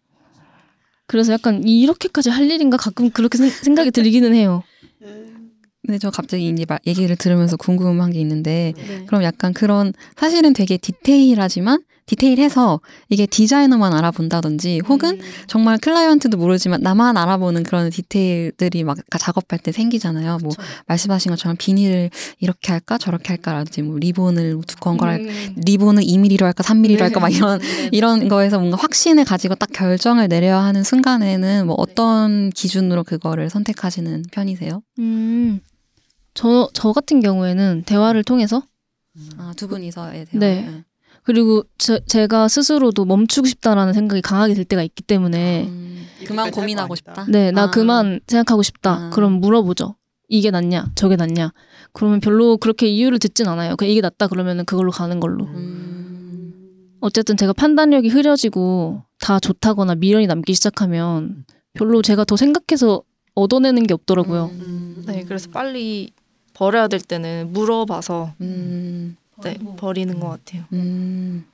그래서 1.08 1.34
약간 1.34 1.64
이렇게까지 1.68 2.30
할 2.30 2.50
일인가 2.50 2.78
가끔 2.78 3.10
그렇게 3.12 3.38
생- 3.38 3.50
생각이 3.50 3.92
들기는 3.92 4.34
해요. 4.34 4.64
근데 5.86 6.00
저 6.00 6.10
갑자기 6.10 6.50
이제 6.50 6.66
막 6.68 6.82
얘기를 6.88 7.16
들으면서 7.16 7.58
궁금한 7.58 8.10
게 8.12 8.20
있는데 8.20 8.74
네. 8.76 9.06
그럼 9.06 9.22
약간 9.22 9.54
그런 9.54 9.94
사실은 10.16 10.54
되게 10.54 10.78
디테일하지만 10.78 11.84
디테일해서 12.06 12.82
이게 13.10 13.26
디자이너만 13.26 13.94
알아본다든지 13.94 14.82
혹은 14.88 15.20
정말 15.48 15.78
클라이언트도 15.80 16.38
모르지만 16.38 16.82
나만 16.82 17.18
알아보는 17.18 17.64
그런 17.64 17.90
디테일들이 17.90 18.84
막 18.84 18.98
작업할 19.18 19.60
때 19.60 19.72
생기잖아요. 19.72 20.38
뭐 20.44 20.52
말씀하신 20.88 21.32
것처럼 21.32 21.58
비닐을 21.58 22.12
이렇게 22.40 22.72
할까 22.72 22.98
저렇게 22.98 23.30
할까라든지 23.30 23.82
뭐 23.82 23.98
리본을 23.98 24.62
두꺼운 24.68 24.98
걸 24.98 25.10
할까 25.10 25.26
리본을 25.56 26.04
2mm로 26.04 26.44
할까 26.44 26.64
3mm로 26.64 27.00
할까 27.00 27.20
막 27.20 27.30
이런 27.34 27.60
이런 27.92 28.28
거에서 28.28 28.60
뭔가 28.60 28.78
확신을 28.78 29.26
가지고 29.26 29.56
딱 29.56 29.70
결정을 29.74 30.28
내려야 30.28 30.60
하는 30.60 30.84
순간에는 30.84 31.66
뭐 31.66 31.76
어떤 31.80 32.52
기준으로 32.52 33.04
그거를 33.04 33.50
선택하시는 33.50 34.24
편이세요? 34.32 34.84
음, 35.00 35.60
저, 36.36 36.70
저 36.74 36.92
같은 36.92 37.20
경우에는 37.20 37.84
대화를 37.86 38.24
통해서? 38.24 38.64
아, 39.38 39.54
두 39.56 39.68
분이서에 39.68 40.26
대한 40.26 40.40
네. 40.40 40.84
그리고 41.26 41.64
제, 41.80 42.00
제가 42.06 42.48
스스로도 42.48 43.04
멈추고 43.06 43.48
싶다라는 43.48 43.94
생각이 43.94 44.22
강하게 44.22 44.54
들 44.54 44.64
때가 44.64 44.84
있기 44.84 45.02
때문에 45.04 45.66
음, 45.66 46.06
그만 46.26 46.52
고민하고 46.52 46.94
싶다. 46.96 47.26
네, 47.28 47.52
나 47.52 47.64
아. 47.64 47.72
그만 47.72 48.20
생각하고 48.28 48.62
싶다. 48.62 49.08
아. 49.08 49.10
그럼 49.10 49.42
물어보죠. 49.42 49.96
이게 50.30 50.52
낫냐, 50.52 50.92
저게 50.94 51.16
낫냐. 51.16 51.52
그러면 51.94 52.20
별로 52.20 52.58
그렇게 52.58 52.88
이유를 52.88 53.18
듣진 53.18 53.48
않아요. 53.48 53.76
그냥 53.76 53.92
이게 53.92 54.02
낫다 54.02 54.28
그러면 54.28 54.66
그걸로 54.66 54.92
가는 54.92 55.20
걸로. 55.20 55.46
음. 55.46 56.54
어쨌든 57.02 57.38
제가 57.38 57.54
판단력이 57.54 58.10
흐려지고 58.10 59.02
다 59.20 59.40
좋다거나 59.40 59.96
미련이 59.96 60.28
남기 60.28 60.54
시작하면 60.54 61.46
별로 61.74 62.04
제가 62.04 62.24
더 62.26 62.38
생각해서 62.38 63.02
얻어내는 63.34 63.88
게 63.88 63.96
없더라고요. 63.96 64.52
음. 64.54 65.04
네, 65.08 65.24
그래서 65.24 65.50
빨리 65.50 66.12
버려야 66.54 66.88
될 66.88 67.02
때는 67.02 67.52
물어봐서 67.52 68.34
음. 68.42 69.18
네, 69.44 69.58
버리는 69.78 70.20
것 70.20 70.30
같아요. 70.30 70.64
음. 70.74 71.46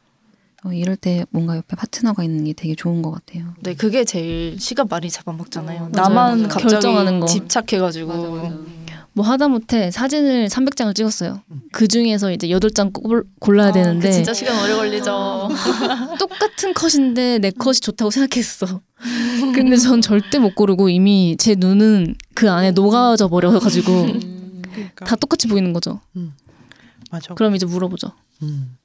어, 0.63 0.71
이럴 0.71 0.95
때 0.95 1.25
뭔가 1.31 1.57
옆에 1.57 1.75
파트너가 1.75 2.23
있는 2.23 2.43
게 2.45 2.53
되게 2.53 2.75
좋은 2.75 3.01
것 3.01 3.11
같아요. 3.11 3.55
네, 3.61 3.73
그게 3.73 4.03
제일 4.03 4.59
시간 4.59 4.87
많이 4.87 5.09
잡아먹잖아요. 5.09 5.79
맞아요. 5.79 5.91
나만 5.91 6.37
맞아요. 6.37 6.47
갑자기 6.49 6.69
결정하는 6.73 7.19
거. 7.19 7.25
집착해가지고 7.25 8.81
뭐 9.13 9.25
하다못해 9.25 9.91
사진을 9.91 10.47
300장을 10.47 10.93
찍었어요. 10.95 11.41
그 11.71 11.87
중에서 11.87 12.31
이제 12.31 12.47
8장 12.47 12.93
골라야 13.39 13.69
아, 13.69 13.71
되는데 13.71 14.07
그 14.07 14.13
진짜 14.13 14.33
시간 14.33 14.63
오래 14.63 14.73
걸리죠. 14.75 15.49
똑같은 16.19 16.73
컷인데 16.73 17.39
내 17.39 17.49
컷이 17.51 17.79
좋다고 17.79 18.11
생각했어. 18.11 18.81
근데 19.53 19.75
전 19.77 19.99
절대 20.01 20.37
못 20.37 20.55
고르고 20.55 20.89
이미 20.89 21.35
제 21.37 21.55
눈은 21.57 22.15
그 22.35 22.49
안에 22.51 22.71
녹아져 22.71 23.27
버려 23.27 23.57
가지고 23.59 24.05
그러니까. 24.71 25.05
다 25.05 25.15
똑같이 25.15 25.47
보이는 25.47 25.73
거죠. 25.73 25.99
맞아. 27.11 27.33
그럼 27.33 27.55
이제 27.55 27.65
물어보죠. 27.65 28.11
음. 28.43 28.77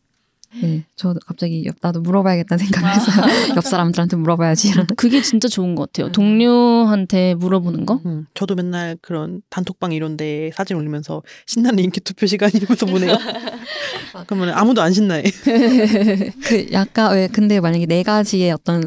네, 0.63 0.85
저도 0.97 1.21
갑자기 1.27 1.65
옆, 1.67 1.77
나도 1.83 2.01
물어봐야겠다는 2.01 2.65
생각을 2.65 2.95
했어요. 2.95 3.27
옆 3.57 3.65
사람들한테 3.65 4.17
물어봐야지. 4.17 4.69
이런. 4.69 4.87
그게 4.97 5.21
진짜 5.21 5.49
좋은 5.49 5.75
것 5.75 5.93
같아요. 5.93 6.11
동료한테 6.13 7.35
물어보는 7.35 7.85
거. 7.85 8.01
음, 8.07 8.27
저도 8.33 8.55
맨날 8.55 8.97
그런 9.03 9.43
단톡방 9.51 9.93
이런데 9.93 10.51
사진 10.55 10.77
올리면서 10.77 11.23
신나는 11.47 11.85
인기 11.85 12.01
투표 12.01 12.27
시간 12.27 12.51
이러면서 12.55 12.87
보내요. 12.87 13.17
그러면 14.27 14.51
아무도 14.55 14.81
안 14.81 14.93
신나해. 14.93 15.25
그 16.45 16.69
약간 16.73 17.15
왜 17.15 17.29
근데 17.29 17.61
만약에 17.61 17.85
네 17.87 18.03
가지의 18.03 18.53
어떤 18.53 18.87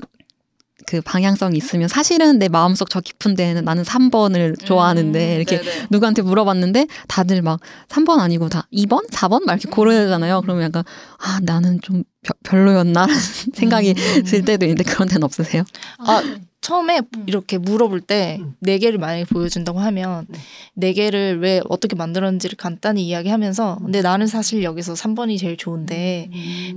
그 0.88 1.02
방향성이 1.02 1.58
있으면 1.58 1.88
사실은 1.88 2.40
내 2.40 2.48
마음속 2.50 2.90
저 2.90 3.00
깊은 3.02 3.36
데에는 3.36 3.64
나는 3.66 3.84
3번을 3.84 4.66
좋아하는데 4.66 5.36
이렇게 5.36 5.62
네네. 5.62 5.88
누구한테 5.90 6.22
물어봤는데 6.22 6.88
다들 7.08 7.42
막 7.42 7.60
3번 7.90 8.20
아니고 8.20 8.50
다 8.50 8.68
2번, 8.74 9.10
4번 9.10 9.46
막 9.46 9.54
이렇게 9.62 9.70
고르야 9.70 10.04
되잖아요. 10.04 10.42
그러면 10.42 10.64
약간 10.64 10.84
아 11.18 11.40
나는 11.44 11.80
좀 11.82 12.04
벼- 12.24 12.34
별로였나라는 12.44 13.16
생각이 13.54 13.94
들 14.26 14.46
때도 14.46 14.66
있는데 14.66 14.84
그런 14.84 15.08
데는 15.08 15.24
없으세요? 15.24 15.64
아 16.00 16.22
처음에 16.62 17.02
이렇게 17.26 17.58
물어볼 17.58 18.02
때 18.02 18.38
음. 18.42 18.54
네 18.60 18.78
개를 18.80 19.00
만약에 19.00 19.26
보여준다고 19.26 19.80
하면 19.80 20.28
네 20.74 20.92
개를 20.94 21.40
왜 21.40 21.62
어떻게 21.70 21.96
만들었는지를 21.96 22.58
간단히 22.58 23.08
이야기하면서 23.08 23.80
근데 23.82 24.02
나는 24.02 24.28
사실 24.28 24.64
여기서 24.64 24.94
3번이 24.94 25.40
제일 25.40 25.56
좋은데 25.56 26.30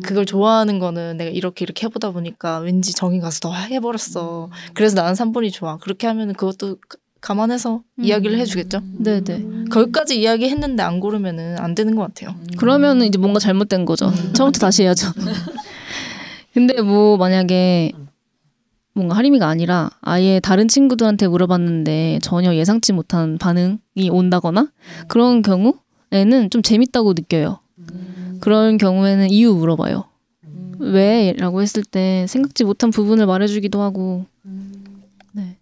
그걸 0.05 0.25
좋아하는 0.25 0.79
거는 0.79 1.17
내가 1.17 1.31
이렇게 1.31 1.65
이렇게 1.65 1.87
해보다 1.87 2.11
보니까 2.13 2.59
왠지 2.59 2.93
정이 2.93 3.19
가서 3.21 3.41
더 3.41 3.53
해버렸어. 3.53 4.51
그래서 4.75 4.95
나는 4.95 5.15
3번이 5.15 5.53
좋아. 5.53 5.77
그렇게 5.79 6.07
하면은 6.07 6.35
그것도 6.35 6.77
가- 6.77 6.99
감안해서 7.21 7.83
이야기를 8.03 8.37
해주겠죠. 8.39 8.81
네네. 8.99 9.67
거기까지 9.71 10.21
이야기했는데 10.21 10.83
안 10.83 10.99
고르면은 11.01 11.57
안 11.59 11.75
되는 11.75 11.95
것 11.95 12.03
같아요. 12.03 12.35
그러면은 12.57 13.07
이제 13.07 13.17
뭔가 13.19 13.39
잘못된 13.39 13.85
거죠. 13.85 14.13
처음부터 14.33 14.59
다시 14.67 14.83
해야죠. 14.83 15.13
근데 16.53 16.83
뭐 16.83 17.17
만약에 17.17 17.93
뭔가 18.95 19.17
하림이가 19.17 19.49
아니라 19.49 19.91
아예 20.01 20.41
다른 20.41 20.69
친구들한테 20.69 21.29
물어봤는데 21.29 22.19
전혀 22.23 22.55
예상치 22.55 22.93
못한 22.93 23.39
반응이 23.39 24.11
온다거나 24.11 24.71
그런 25.09 25.43
경우에는 25.43 26.51
좀 26.51 26.63
재밌다고 26.63 27.15
느껴요. 27.15 27.61
그런 28.41 28.77
경우에는 28.77 29.31
이유 29.31 29.55
물어봐요. 29.55 30.05
왜? 30.79 31.33
라고 31.39 31.63
했을 31.63 31.85
때 31.85 32.27
생각지 32.29 32.65
못한 32.65 32.91
부분을 32.91 33.27
말해주기도 33.27 33.81
하고 33.81 34.27
네. 35.33 35.57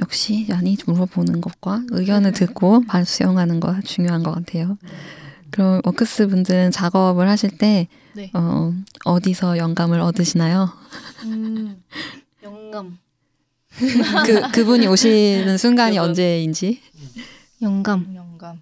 역시 0.00 0.46
많이 0.48 0.76
물어보는 0.86 1.40
것과 1.40 1.82
의견을 1.90 2.32
듣고 2.32 2.82
반 2.86 3.04
수용하는 3.04 3.60
거 3.60 3.80
중요한 3.82 4.22
것 4.22 4.32
같아요. 4.32 4.78
그럼 5.50 5.80
워크스 5.84 6.28
분들은 6.28 6.70
작업을 6.70 7.28
하실 7.28 7.50
때 7.50 7.88
네. 8.18 8.32
어, 8.34 8.72
어디서 9.04 9.58
영감을 9.58 10.00
얻으시나요? 10.00 10.70
영감. 12.42 12.98
그 14.26 14.50
그분이 14.50 14.88
오시는 14.88 15.56
순간이 15.56 15.98
언제인지? 15.98 16.80
영감. 17.62 18.12
영감. 18.16 18.60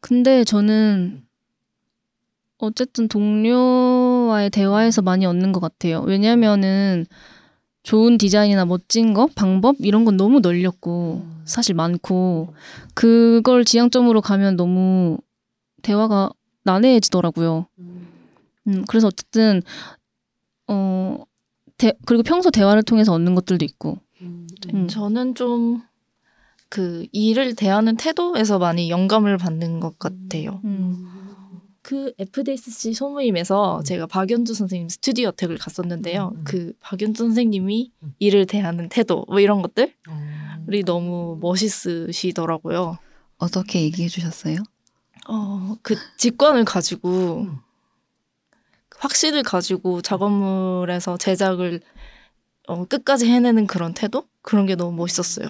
근데 0.00 0.42
저는 0.42 1.22
어쨌든 2.58 3.06
동료와의 3.06 4.50
대화에서 4.50 5.02
많이 5.02 5.24
얻는 5.24 5.52
것 5.52 5.60
같아요. 5.60 6.00
왜냐면은 6.00 7.06
좋은 7.84 8.18
디자인이나 8.18 8.64
멋진 8.64 9.14
거, 9.14 9.28
방법 9.36 9.76
이런 9.78 10.04
건 10.04 10.16
너무 10.16 10.40
널렸고 10.40 11.24
사실 11.44 11.76
많고 11.76 12.52
그걸 12.94 13.64
지향점으로 13.64 14.22
가면 14.22 14.56
너무 14.56 15.18
대화가 15.82 16.30
난해해지더라고요. 16.64 17.66
음, 18.68 18.84
그래서 18.88 19.08
어쨌든 19.08 19.62
어 20.68 21.24
대, 21.76 21.92
그리고 22.06 22.22
평소 22.22 22.50
대화를 22.50 22.82
통해서 22.82 23.12
얻는 23.12 23.34
것들도 23.34 23.64
있고. 23.64 23.98
음. 24.20 24.46
저는 24.88 25.34
좀 25.34 25.82
그 26.72 27.06
일을 27.12 27.54
대하는 27.54 27.98
태도에서 27.98 28.58
많이 28.58 28.88
영감을 28.88 29.36
받는 29.36 29.78
것 29.78 29.98
같아요. 29.98 30.62
음. 30.64 31.06
그 31.82 32.14
FDSC 32.18 32.94
소모임에서 32.94 33.82
제가 33.84 34.06
박연주 34.06 34.54
선생님 34.54 34.88
스튜디오 34.88 35.28
어택을 35.28 35.58
갔었는데요. 35.58 36.32
음. 36.34 36.44
그 36.44 36.72
박연주 36.80 37.24
선생님이 37.24 37.92
일을 38.20 38.46
대하는 38.46 38.88
태도 38.88 39.26
뭐 39.28 39.40
이런 39.40 39.60
것들이 39.60 39.92
어. 40.08 40.82
너무 40.86 41.36
멋있으시더라고요. 41.42 42.96
어떻게 43.36 43.82
얘기해 43.82 44.08
주셨어요? 44.08 44.56
어, 45.28 45.76
그 45.82 45.94
직관을 46.16 46.64
가지고 46.64 47.42
음. 47.42 47.58
확신을 49.02 49.42
가지고 49.42 50.00
작업물에서 50.00 51.16
제작을 51.16 51.80
어, 52.68 52.84
끝까지 52.84 53.26
해내는 53.26 53.66
그런 53.66 53.94
태도 53.94 54.26
그런 54.42 54.66
게 54.66 54.76
너무 54.76 54.96
멋있었어요. 54.96 55.48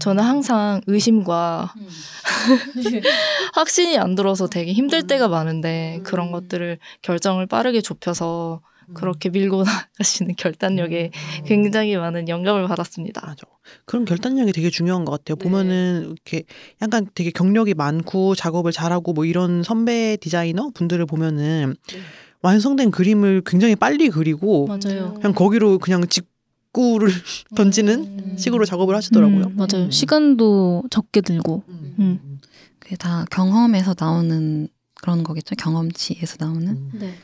저는 0.00 0.24
항상 0.24 0.80
의심과 0.86 1.74
확신이 3.54 3.98
안 3.98 4.14
들어서 4.14 4.48
되게 4.48 4.72
힘들 4.72 5.06
때가 5.06 5.28
많은데 5.28 6.00
그런 6.02 6.32
것들을 6.32 6.78
결정을 7.02 7.46
빠르게 7.46 7.80
좁혀서 7.82 8.62
그렇게 8.94 9.28
밀고 9.28 9.62
나가시는 9.62 10.34
결단력에 10.36 11.10
굉장히 11.44 11.96
많은 11.96 12.28
영감을 12.28 12.66
받았습니다. 12.66 13.20
맞아. 13.24 13.46
그런 13.84 14.04
결단력이 14.04 14.52
되게 14.52 14.70
중요한 14.70 15.04
것 15.04 15.12
같아요. 15.12 15.36
네. 15.36 15.44
보면은 15.44 16.04
이렇게 16.06 16.42
약간 16.82 17.06
되게 17.14 17.30
경력이 17.30 17.74
많고 17.74 18.34
작업을 18.34 18.72
잘하고 18.72 19.12
뭐 19.12 19.26
이런 19.26 19.62
선배 19.62 20.16
디자이너 20.20 20.70
분들을 20.74 21.06
보면은 21.06 21.76
네. 21.92 22.00
완성된 22.42 22.90
그림을 22.90 23.42
굉장히 23.44 23.76
빨리 23.76 24.08
그리고 24.08 24.66
맞아요. 24.66 25.14
그냥 25.14 25.34
거기로 25.34 25.78
그냥 25.78 26.06
직 26.08 26.30
직구를 26.72 27.08
던지는 27.56 28.00
음. 28.32 28.36
식으로 28.38 28.64
작업을 28.64 28.94
하시더라고요. 28.94 29.46
음, 29.46 29.56
맞아요. 29.56 29.86
음. 29.86 29.90
시간도 29.90 30.84
적게 30.90 31.20
들고. 31.20 31.64
음. 31.68 32.38
그게 32.78 32.96
다 32.96 33.24
경험에서 33.30 33.94
나오는 33.98 34.68
그런 34.94 35.22
거겠죠. 35.22 35.54
경험치에서 35.56 36.36
나오는. 36.38 36.90
네. 36.94 37.14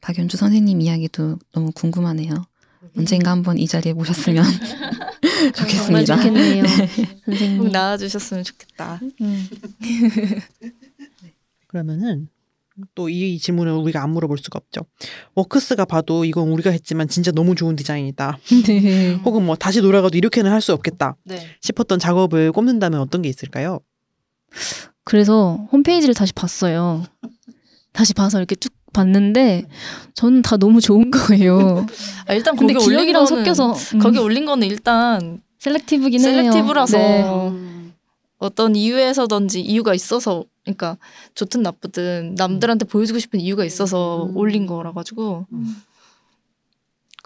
박연주 0.00 0.36
선생님 0.36 0.80
이야기도 0.80 1.38
너무 1.52 1.70
궁금하네요. 1.72 2.34
언젠가 2.96 3.30
한번 3.30 3.58
이 3.58 3.66
자리에 3.66 3.92
모셨으면 3.92 4.44
좋겠습니다. 5.56 6.16
좋겠네요. 6.16 6.62
꼭 6.62 7.24
선생님. 7.24 7.72
나와주셨으면 7.72 8.44
좋겠다. 8.44 9.00
음. 9.20 9.48
그러면은 11.66 12.28
또 12.94 13.08
이 13.08 13.38
질문을 13.38 13.72
우리가 13.72 14.02
안 14.02 14.10
물어볼 14.10 14.38
수가 14.38 14.58
없죠. 14.58 14.80
워크스가 15.34 15.84
봐도 15.84 16.24
이건 16.24 16.48
우리가 16.48 16.70
했지만 16.70 17.06
진짜 17.08 17.30
너무 17.30 17.54
좋은 17.54 17.76
디자인이다. 17.76 18.38
네. 18.66 19.12
혹은 19.24 19.44
뭐 19.46 19.54
다시 19.56 19.80
돌아가도 19.80 20.16
이렇게는 20.18 20.50
할 20.50 20.60
수 20.60 20.72
없겠다 20.72 21.16
네. 21.24 21.46
싶었던 21.60 21.98
작업을 21.98 22.50
꼽는다면 22.52 23.00
어떤 23.00 23.22
게 23.22 23.28
있을까요? 23.28 23.80
그래서 25.04 25.66
홈페이지를 25.72 26.14
다시 26.14 26.32
봤어요. 26.32 27.04
다시 27.92 28.14
봐서 28.14 28.38
이렇게 28.38 28.54
쭉 28.56 28.72
봤는데 28.92 29.64
저는 30.14 30.42
다 30.42 30.56
너무 30.56 30.80
좋은 30.80 31.10
거예요. 31.10 31.84
아, 32.26 32.32
일단 32.34 32.56
근데 32.56 32.72
거기 32.74 32.86
올린 32.86 33.12
거는 33.12 33.26
섞여서 33.26 33.72
음, 33.94 33.98
거기 33.98 34.18
올린 34.18 34.46
거는 34.46 34.66
일단 34.68 35.40
셀렉티브긴 35.58 36.20
해요. 36.20 36.52
셀렉티브라서 36.52 36.98
네. 36.98 37.24
어떤 38.44 38.76
이유에서든지 38.76 39.60
이유가 39.60 39.94
있어서 39.94 40.44
그러니까 40.64 40.98
좋든 41.34 41.62
나쁘든 41.62 42.34
남들한테 42.36 42.84
보여주고 42.86 43.18
싶은 43.18 43.40
이유가 43.40 43.64
있어서 43.64 44.26
음. 44.26 44.36
올린 44.36 44.66
거라 44.66 44.92
가지고 44.92 45.46
음. 45.52 45.82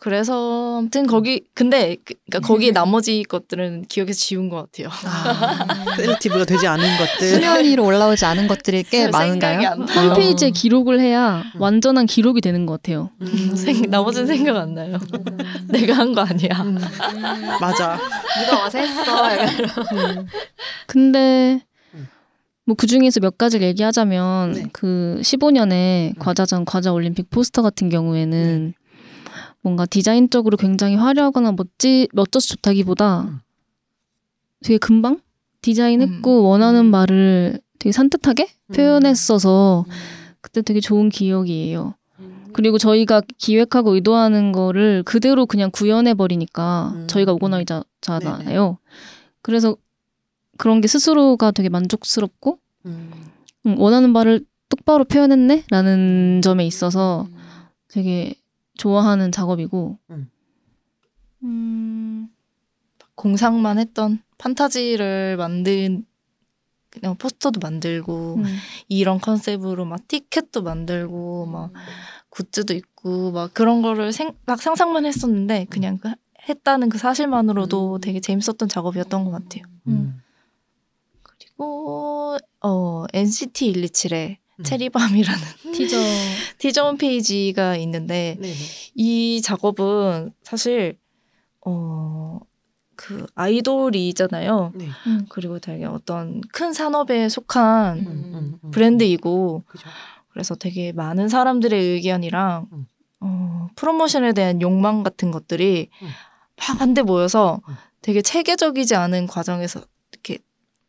그래서 0.00 0.78
아무튼 0.78 1.08
거기 1.08 1.42
근데 1.54 1.96
그- 2.04 2.14
그러니까 2.30 2.46
거기 2.46 2.70
나머지 2.70 3.24
것들은 3.24 3.86
기억에서 3.88 4.16
지운 4.16 4.48
것 4.48 4.70
같아요. 4.70 4.88
셀렉티브가 5.96 6.44
되지 6.44 6.68
않은 6.68 6.84
것들. 6.98 7.28
수면 7.28 7.64
위로 7.64 7.84
올라오지 7.84 8.24
않은 8.24 8.46
것들이 8.46 8.84
꽤 8.84 9.08
많은가요? 9.08 9.70
홈페이지에 9.88 10.50
기록을 10.50 11.00
해야 11.00 11.42
완전한 11.58 12.06
기록이 12.06 12.40
되는 12.40 12.64
것 12.64 12.74
같아요. 12.80 13.10
음. 13.22 13.56
생, 13.56 13.82
나머지는 13.90 14.26
생각 14.28 14.56
안 14.56 14.74
나요. 14.74 14.98
내가 15.68 15.94
한 15.94 16.12
거 16.14 16.20
아니야. 16.20 16.62
음. 16.62 16.78
맞아. 17.60 17.98
누가 18.44 18.60
와서 18.62 18.78
했어. 18.78 19.02
근데 20.86 21.60
음. 21.94 22.08
뭐그 22.66 22.86
중에서 22.86 23.18
몇 23.20 23.36
가지를 23.36 23.66
얘기하자면 23.68 24.52
네. 24.52 24.64
그 24.72 25.18
15년에 25.22 26.10
음. 26.10 26.14
과자전 26.18 26.64
과자 26.64 26.92
올림픽 26.92 27.30
포스터 27.30 27.62
같은 27.62 27.88
경우에는 27.88 28.74
뭔가 29.62 29.86
디자인적으로 29.86 30.56
굉장히 30.56 30.96
화려하거나 30.96 31.52
멋지 31.52 32.08
멋져서 32.12 32.46
좋다기보다 32.48 33.22
음. 33.22 33.40
되게 34.62 34.78
금방 34.78 35.20
디자인했고 35.62 36.44
원하는 36.44 36.86
말을 36.86 37.60
되게 37.78 37.92
산뜻하게 37.92 38.48
음. 38.66 38.72
표현했어서 38.74 39.84
그때 40.40 40.62
되게 40.62 40.80
좋은 40.80 41.08
기억이에요. 41.08 41.94
그리고 42.52 42.78
저희가 42.78 43.22
기획하고 43.36 43.94
의도하는 43.94 44.52
거를 44.52 45.02
그대로 45.04 45.46
그냥 45.46 45.70
구현해 45.70 46.14
버리니까 46.14 46.92
음. 46.94 47.06
저희가 47.06 47.32
오거나이저잖아요. 47.32 48.78
그래서 49.42 49.76
그런 50.56 50.80
게 50.80 50.88
스스로가 50.88 51.52
되게 51.52 51.68
만족스럽고 51.68 52.58
음. 52.86 53.12
음, 53.66 53.78
원하는 53.78 54.12
바를 54.12 54.44
똑바로 54.68 55.04
표현했네라는 55.04 56.40
점에 56.42 56.66
있어서 56.66 57.28
되게 57.88 58.34
좋아하는 58.78 59.30
작업이고 59.30 59.98
음. 60.10 60.30
음, 61.42 62.28
공상만 63.14 63.78
했던 63.78 64.22
판타지를 64.38 65.36
만든 65.36 66.06
그냥 66.88 67.16
포스터도 67.16 67.60
만들고 67.60 68.36
음. 68.36 68.44
이런 68.88 69.20
컨셉으로 69.20 69.84
막 69.84 70.08
티켓도 70.08 70.62
만들고 70.62 71.46
막 71.46 71.72
굿즈도 72.30 72.72
있고 72.74 73.30
막 73.32 73.52
그런 73.52 73.82
거를 73.82 74.12
생, 74.12 74.32
막 74.46 74.62
상상만 74.62 75.04
했었는데 75.04 75.66
그냥 75.68 75.98
그 75.98 76.12
했다는 76.48 76.88
그 76.88 76.96
사실만으로도 76.96 77.98
되게 77.98 78.20
재밌었던 78.20 78.68
작업이었던 78.68 79.24
것 79.24 79.30
같아요. 79.30 79.64
음. 79.88 80.22
그리고 81.22 82.38
어 82.62 83.04
NCT 83.12 83.72
127의 83.72 84.38
음. 84.58 84.64
체리밤이라는 84.64 85.42
티저 85.74 85.96
티저 86.58 86.86
홈페이지가 86.86 87.76
있는데 87.76 88.36
네네. 88.40 88.54
이 88.94 89.40
작업은 89.42 90.32
사실 90.42 90.98
어 91.64 92.40
그 92.98 93.26
아이돌이잖아요. 93.36 94.72
네. 94.74 94.88
음. 95.06 95.24
그리고 95.28 95.60
되게 95.60 95.84
어떤 95.84 96.40
큰 96.52 96.72
산업에 96.72 97.28
속한 97.28 97.98
음, 98.00 98.06
음, 98.06 98.58
음. 98.64 98.70
브랜드이고 98.72 99.62
그죠. 99.66 99.88
그래서 100.30 100.56
되게 100.56 100.90
많은 100.90 101.28
사람들의 101.28 101.80
의견이랑 101.80 102.66
음. 102.72 102.86
어, 103.20 103.68
프로모션에 103.76 104.32
대한 104.32 104.60
욕망 104.60 105.04
같은 105.04 105.30
것들이 105.30 105.90
음. 106.02 106.08
막 106.56 106.80
한데 106.80 107.02
모여서 107.02 107.60
음. 107.68 107.74
되게 108.02 108.20
체계적이지 108.20 108.96
않은 108.96 109.28
과정에서 109.28 109.80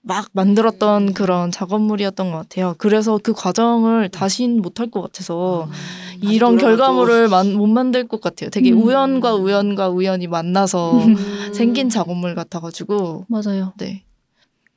막 0.01 0.30
만들었던 0.31 1.09
음. 1.09 1.13
그런 1.13 1.51
작업물이었던 1.51 2.31
것 2.31 2.38
같아요. 2.38 2.76
그래서 2.77 3.19
그 3.21 3.34
과정을 3.34 4.09
다시는 4.09 4.61
못할 4.61 4.89
것 4.89 5.01
같아서 5.01 5.65
음. 5.65 5.71
이런 6.21 6.57
결과물을 6.57 7.27
만, 7.27 7.53
못 7.53 7.67
만들 7.67 8.07
것 8.07 8.21
같아요. 8.21 8.49
되게 8.49 8.71
음. 8.71 8.81
우연과 8.81 9.35
우연과 9.35 9.89
우연이 9.89 10.27
만나서 10.27 10.99
음. 10.99 11.53
생긴 11.53 11.89
작업물 11.89 12.35
같아가지고 12.35 13.26
맞아요. 13.27 13.73
네. 13.77 14.03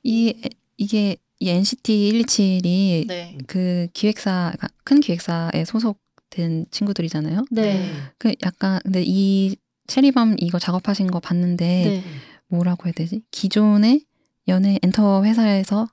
이 0.03 0.35
이게 0.77 1.17
이 1.39 1.51
NCT 1.51 2.13
127이 2.13 3.07
네. 3.07 3.39
그 3.47 3.89
기획사 3.93 4.53
큰 4.85 5.01
기획사에 5.01 5.65
소속된 5.65 6.67
친구들이잖아요. 6.71 7.45
네. 7.51 7.91
그 8.19 8.35
약간 8.45 8.81
근데 8.83 9.03
이 9.05 9.57
체리밤 9.87 10.37
이거 10.39 10.59
작업하신 10.59 11.11
거 11.11 11.21
봤는데 11.21 11.65
네. 11.65 12.05
뭐라고 12.49 12.87
해야 12.87 12.93
되지? 12.93 13.23
기존의 13.31 14.05
연예 14.49 14.79
엔터 14.83 15.25
회사에서 15.25 15.89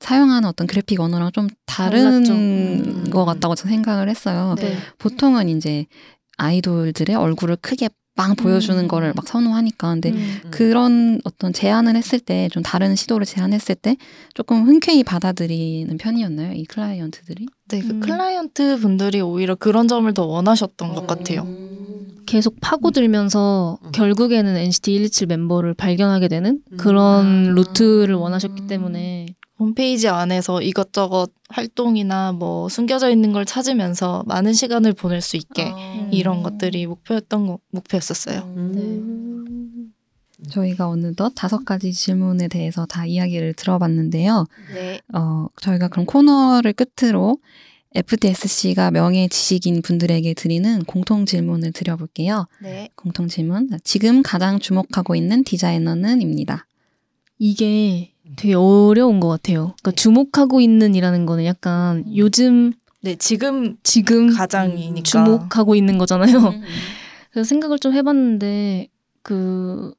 사용하는 0.00 0.48
어떤 0.48 0.66
그래픽 0.66 1.00
언어랑 1.00 1.30
좀 1.32 1.48
다른 1.66 2.04
달랐죠. 2.04 2.32
음. 2.32 3.10
것 3.10 3.24
같다고 3.24 3.54
저는 3.54 3.72
생각을 3.76 4.08
했어요. 4.08 4.56
네. 4.58 4.76
보통은 4.98 5.48
이제 5.48 5.86
아이돌들의 6.38 7.14
얼굴을 7.14 7.56
크게 7.56 7.88
빵 8.14 8.34
보여주는 8.36 8.78
음. 8.78 8.88
거를 8.88 9.12
막 9.14 9.26
선호하니까 9.26 9.92
근데 9.92 10.10
음. 10.10 10.40
그런 10.50 11.20
어떤 11.24 11.52
제안을 11.52 11.96
했을 11.96 12.20
때 12.20 12.48
좀 12.50 12.62
다른 12.62 12.94
시도를 12.94 13.24
제안했을 13.24 13.74
때 13.76 13.96
조금 14.34 14.66
흔쾌히 14.66 15.02
받아들이는 15.02 15.96
편이었나요? 15.96 16.52
이 16.52 16.64
클라이언트들이? 16.64 17.46
네, 17.68 17.80
그 17.80 17.90
음. 17.90 18.00
클라이언트 18.00 18.80
분들이 18.80 19.20
오히려 19.22 19.54
그런 19.54 19.88
점을 19.88 20.12
더 20.12 20.26
원하셨던 20.26 20.94
것 20.94 21.06
같아요. 21.06 21.46
계속 22.26 22.56
파고들면서 22.60 23.78
음. 23.84 23.92
결국에는 23.92 24.56
NCT 24.56 24.92
127 24.92 25.26
멤버를 25.28 25.74
발견하게 25.74 26.28
되는 26.28 26.60
음. 26.72 26.76
그런 26.76 27.50
아. 27.50 27.52
루트를 27.52 28.14
원하셨기 28.14 28.66
때문에 28.66 29.26
홈페이지 29.58 30.08
안에서 30.08 30.60
이것저것 30.60 31.30
활동이나 31.48 32.32
뭐 32.32 32.68
숨겨져 32.68 33.10
있는 33.10 33.32
걸 33.32 33.44
찾으면서 33.44 34.24
많은 34.26 34.52
시간을 34.52 34.92
보낼 34.92 35.20
수 35.20 35.36
있게 35.36 35.70
음. 35.70 36.08
이런 36.12 36.42
것들이 36.42 36.86
목표였던 36.86 37.46
거, 37.46 37.58
목표였었어요. 37.70 38.40
음. 38.56 39.92
저희가 40.50 40.88
어느덧 40.88 41.32
다섯 41.36 41.64
가지 41.64 41.92
질문에 41.92 42.48
대해서 42.48 42.84
다 42.86 43.06
이야기를 43.06 43.54
들어봤는데요. 43.54 44.46
네. 44.74 45.00
어, 45.14 45.46
저희가 45.60 45.88
그럼 45.88 46.06
코너를 46.06 46.72
끝으로 46.72 47.36
FTSC가 47.94 48.90
명예 48.90 49.28
지식인 49.28 49.82
분들에게 49.82 50.34
드리는 50.34 50.82
공통 50.84 51.26
질문을 51.26 51.72
드려볼게요. 51.72 52.46
네. 52.62 52.88
공통 52.94 53.28
질문. 53.28 53.68
지금 53.84 54.22
가장 54.22 54.58
주목하고 54.58 55.14
있는 55.14 55.44
디자이너는입니다. 55.44 56.66
이게 57.38 58.12
되게 58.36 58.54
어려운 58.54 59.20
것 59.20 59.28
같아요. 59.28 59.74
그러니까 59.82 59.92
주목하고 59.92 60.60
있는이라는 60.60 61.26
거는 61.26 61.44
약간 61.44 62.04
요즘 62.16 62.72
네, 63.02 63.16
지금 63.16 63.76
지금 63.82 64.32
가장이니까. 64.32 65.02
주목하고 65.02 65.74
있는 65.74 65.98
거잖아요. 65.98 66.54
그래서 67.32 67.48
생각을 67.48 67.78
좀 67.78 67.92
해봤는데 67.94 68.88
그 69.22 69.92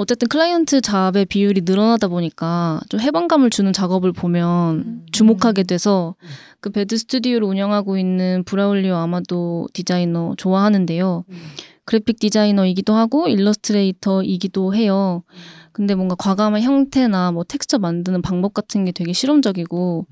어쨌든 0.00 0.28
클라이언트 0.28 0.80
잡의 0.80 1.24
비율이 1.26 1.62
늘어나다 1.64 2.06
보니까 2.06 2.80
좀 2.88 3.00
해방감을 3.00 3.50
주는 3.50 3.72
작업을 3.72 4.12
보면 4.12 4.76
음. 4.76 5.06
주목하게 5.10 5.64
돼서 5.64 6.14
음. 6.22 6.28
그 6.60 6.70
베드 6.70 6.96
스튜디오를 6.96 7.48
운영하고 7.48 7.98
있는 7.98 8.44
브라울리오 8.44 8.94
아마도 8.94 9.66
디자이너 9.72 10.34
좋아하는데요. 10.36 11.24
음. 11.28 11.36
그래픽 11.84 12.20
디자이너이기도 12.20 12.94
하고 12.94 13.26
일러스트레이터이기도 13.26 14.72
해요. 14.72 15.24
근데 15.72 15.96
뭔가 15.96 16.14
과감한 16.14 16.62
형태나 16.62 17.32
뭐 17.32 17.42
텍스처 17.42 17.78
만드는 17.80 18.22
방법 18.22 18.54
같은 18.54 18.84
게 18.84 18.92
되게 18.92 19.12
실험적이고 19.12 20.06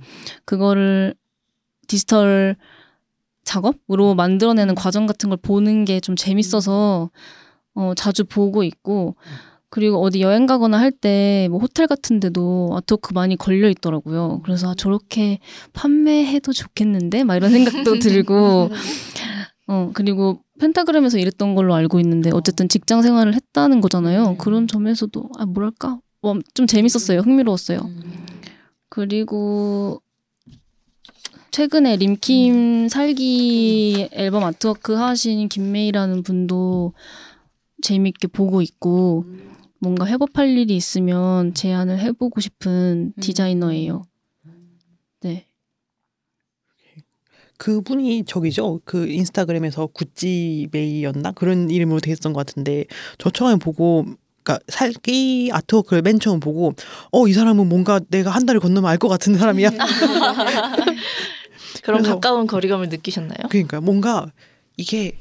그거를 0.44 1.14
디지털 1.86 2.56
작업으로 3.44 4.16
만들어내는 4.16 4.74
과정 4.74 5.06
같은 5.06 5.28
걸 5.28 5.38
보는 5.40 5.84
게 5.84 6.00
좀 6.00 6.16
재밌어서 6.16 7.10
어, 7.76 7.92
자주 7.94 8.24
보고 8.24 8.64
있고 8.64 9.14
그리고 9.77 10.01
어디 10.03 10.20
여행 10.23 10.47
가거나 10.47 10.78
할 10.78 10.90
때 10.90 11.48
뭐 11.51 11.59
호텔 11.61 11.86
같은 11.86 12.19
데도 12.19 12.70
아트워크 12.74 13.12
많이 13.12 13.36
걸려 13.36 13.69
있더라고요. 13.69 14.40
그래서 14.44 14.70
아, 14.70 14.74
저렇게 14.74 15.39
판매해도 15.74 16.53
좋겠는데? 16.53 17.24
막 17.24 17.36
이런 17.36 17.51
생각도 17.51 17.98
들고. 18.01 18.70
어 19.69 19.90
그리고 19.94 20.40
펜타그램에서 20.61 21.19
일했던 21.19 21.55
걸로 21.57 21.74
알고 21.74 21.98
있는데 22.01 22.31
어쨌든 22.32 22.69
직장 22.69 23.03
생활을 23.03 23.35
했다는 23.35 23.81
거잖아요. 23.81 24.36
그런 24.39 24.66
점에서도 24.69 25.28
아 25.39 25.44
뭐랄까? 25.44 25.98
어, 26.23 26.35
좀 26.55 26.66
재밌었어요. 26.66 27.20
흥미로웠어요. 27.20 27.81
그리고 28.89 30.01
최근에 31.51 31.97
림킴 31.97 32.89
살기 32.89 34.09
앨범 34.12 34.44
아트워크 34.44 34.94
하신 34.94 35.48
김메이라는 35.48 36.23
분도 36.23 36.93
재밌게 37.82 38.28
보고 38.28 38.62
있고 38.62 39.24
뭔가 39.78 40.07
협업할 40.07 40.48
일이 40.57 40.74
있으면 40.77 41.53
제안을 41.55 41.98
해보고 41.98 42.40
싶은 42.40 43.12
디자이너예요. 43.20 44.03
네. 45.23 45.47
그분이 47.59 48.24
저기죠. 48.27 48.81
그 48.85 49.09
인스타그램에서 49.09 49.86
구찌 49.86 50.69
메이였나 50.73 51.32
그런 51.32 51.70
이름으로 51.70 52.01
돼 52.01 52.12
있었던 52.12 52.32
것 52.35 52.44
같은데 52.47 52.85
저 53.19 53.31
처음에 53.31 53.57
보고 53.57 54.05
그러니까 54.43 54.62
살기 54.69 55.51
artwork를 55.52 56.02
맨 56.03 56.20
처음 56.20 56.39
보고 56.39 56.73
어 57.12 57.27
이 57.27 57.32
사람은 57.32 57.66
뭔가 57.69 57.98
내가 58.11 58.31
한 58.31 58.44
다리 58.47 58.60
건너면 58.61 58.89
알 58.90 58.98
것 58.98 59.09
같은 59.09 59.35
사람이야. 59.36 59.70
그런 61.82 62.03
그래서- 62.03 62.15
가까운 62.15 62.47
거리감을 62.47 62.89
느끼셨나요? 62.90 63.48
그러니까 63.48 63.81
뭔가 63.81 64.31
이게 64.77 65.16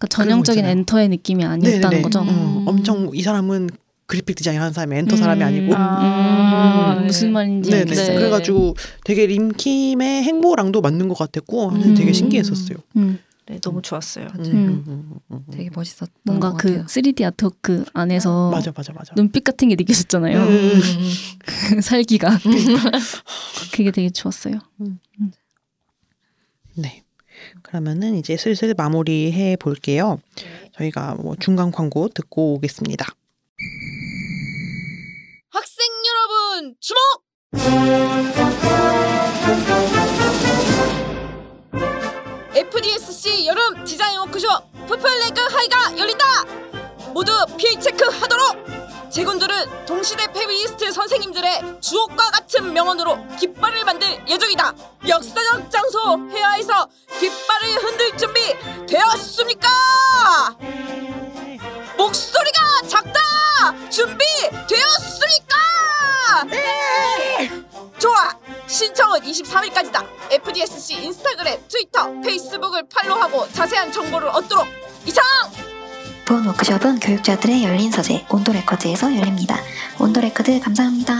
그러니까 0.00 0.06
전형적인. 0.08 0.64
엔터의 0.64 1.08
느낌이 1.10 1.44
아니었다는 1.44 1.80
네네네. 1.80 2.02
거죠. 2.02 2.20
어, 2.20 2.22
음. 2.22 2.64
엄청 2.66 3.10
이 3.12 3.22
사람은 3.22 3.68
그래픽 4.06 4.34
디자인 4.34 4.58
하는 4.58 4.72
사람이 4.72 4.96
엔터 4.96 5.16
사람이 5.16 5.42
음. 5.42 5.46
아니고 5.46 5.74
아, 5.76 6.94
음, 6.94 7.00
네. 7.00 7.06
무슨 7.06 7.32
말인지 7.32 7.70
네네. 7.70 7.94
네. 7.94 8.14
그래가지고 8.16 8.74
되게 9.04 9.26
림킴의 9.26 10.24
행보랑도 10.24 10.80
맞는 10.80 11.08
것 11.08 11.16
같았고 11.16 11.68
음. 11.68 11.94
되게 11.94 12.12
신기했었어요. 12.12 12.78
음, 12.96 13.18
네, 13.46 13.60
너무 13.60 13.82
좋았어요. 13.82 14.26
음. 14.38 14.44
음, 14.44 14.84
음, 14.88 15.20
음. 15.30 15.44
되게 15.52 15.70
멋있었던 15.72 16.08
뭔가 16.24 16.52
것그 16.52 16.68
같아요. 16.68 16.86
3D 16.86 17.24
아트워크 17.24 17.84
안에서 17.92 18.50
맞아 18.50 18.72
맞아 18.74 18.92
맞아. 18.94 19.12
눈빛 19.14 19.44
같은 19.44 19.68
게 19.68 19.76
느껴졌잖아요. 19.76 20.40
음. 20.40 20.80
그 21.68 21.80
살기가 21.82 22.38
그게 23.72 23.90
되게 23.90 24.08
좋았어요. 24.10 24.54
네. 26.74 27.04
그러면은 27.62 28.14
이제 28.16 28.36
슬슬 28.36 28.74
마무리해 28.76 29.56
볼게요. 29.56 30.20
저희가 30.76 31.14
뭐 31.16 31.36
중간 31.38 31.70
광고 31.70 32.08
듣고 32.08 32.54
오겠습니다. 32.54 33.06
학생 35.50 35.86
여러분 36.08 36.74
주목! 36.80 37.24
FDSC 42.54 43.46
여름 43.46 43.84
디자인 43.84 44.18
워크숍 44.18 44.48
Put 44.86 45.09
Flag 45.09 45.40
High가 45.40 45.98
열린다! 45.98 46.24
모두 47.12 47.32
필체크 47.56 48.04
하도록! 48.04 48.56
제군들은 49.12 49.86
동시대 49.86 50.32
페미니스트 50.32 50.92
선생님들의 50.92 51.80
주옥과 51.80 52.30
같은 52.30 52.72
명언으로 52.72 53.18
깃발을 53.38 53.84
만들 53.84 54.06
예정이다. 54.28 54.72
역사적 55.08 55.70
장소 55.70 56.28
혜화에서 56.30 56.88
깃발을 57.18 57.82
흔들 57.82 58.16
준비 58.16 58.40
되었습니까? 58.86 59.68
목소리가 61.96 62.82
작다! 62.88 63.20
준비 63.90 64.24
되었습니까? 64.68 65.56
네! 66.48 67.50
좋아! 67.98 68.32
신청은 68.68 69.20
23일까지다. 69.22 70.06
FDSC 70.30 70.94
인스타그램, 71.02 71.60
트위터, 71.68 72.12
페이스북을 72.22 72.88
팔로우하고 72.88 73.50
자세한 73.52 73.90
정보를 73.90 74.28
얻도록 74.28 74.66
이상! 75.04 75.24
본 76.30 76.46
워크숍은 76.46 77.00
교육자들의 77.00 77.64
열린 77.64 77.90
서재 77.90 78.24
온도레코드에서 78.30 79.16
열립니다. 79.18 79.56
온도레코드 79.98 80.60
감사합니다. 80.60 81.12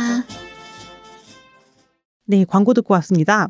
네, 2.27 2.45
광고 2.45 2.73
듣고 2.75 2.95
왔습니다. 2.95 3.49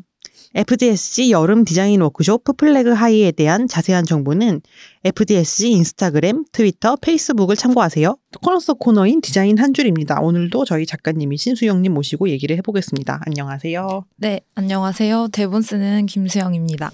FDSC 0.55 1.29
여름 1.29 1.63
디자인 1.63 2.01
워크숍 2.01 2.43
Put 2.45 2.66
Flag 2.66 2.93
High에 2.93 3.31
대한 3.31 3.67
자세한 3.67 4.05
정보는 4.05 4.61
FDSC 5.03 5.69
인스타그램, 5.69 6.45
트위터, 6.51 6.95
페이스북을 6.95 7.55
참고하세요. 7.55 8.17
코너 8.41 8.59
속 8.59 8.79
코너인 8.79 9.21
디자인 9.21 9.59
한 9.59 9.75
줄입니다. 9.75 10.19
오늘도 10.19 10.65
저희 10.65 10.87
작가님이신 10.87 11.37
수영님 11.37 11.93
모시고 11.93 12.29
얘기를 12.29 12.57
해보겠습니다. 12.57 13.21
안녕하세요. 13.27 14.05
네, 14.17 14.41
안녕하세요. 14.55 15.27
대본 15.31 15.61
쓰는 15.61 16.07
김수영입니다. 16.07 16.91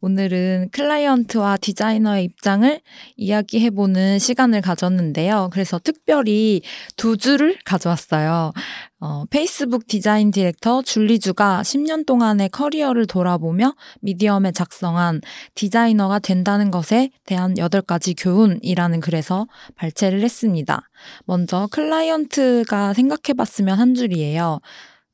오늘은 0.00 0.68
클라이언트와 0.70 1.56
디자이너의 1.56 2.24
입장을 2.24 2.80
이야기해보는 3.16 4.20
시간을 4.20 4.60
가졌는데요. 4.60 5.50
그래서 5.52 5.80
특별히 5.82 6.62
두 6.96 7.16
줄을 7.16 7.58
가져왔어요. 7.64 8.52
어, 9.00 9.24
페이스북 9.30 9.88
디자인 9.88 10.30
디렉터 10.30 10.82
줄리 10.82 11.26
주가 11.26 11.62
10년 11.62 12.06
동안의 12.06 12.50
커리어를 12.50 13.06
돌아보며 13.06 13.74
미디엄에 14.00 14.52
작성한 14.52 15.20
디자이너가 15.54 16.20
된다는 16.20 16.70
것에 16.70 17.10
대한 17.24 17.54
8가지 17.54 18.14
교훈이라는 18.16 19.00
글에서 19.00 19.46
발췌를 19.74 20.22
했습니다. 20.22 20.88
먼저 21.26 21.68
클라이언트가 21.72 22.94
생각해봤으면 22.94 23.78
한 23.78 23.94
줄이에요. 23.94 24.60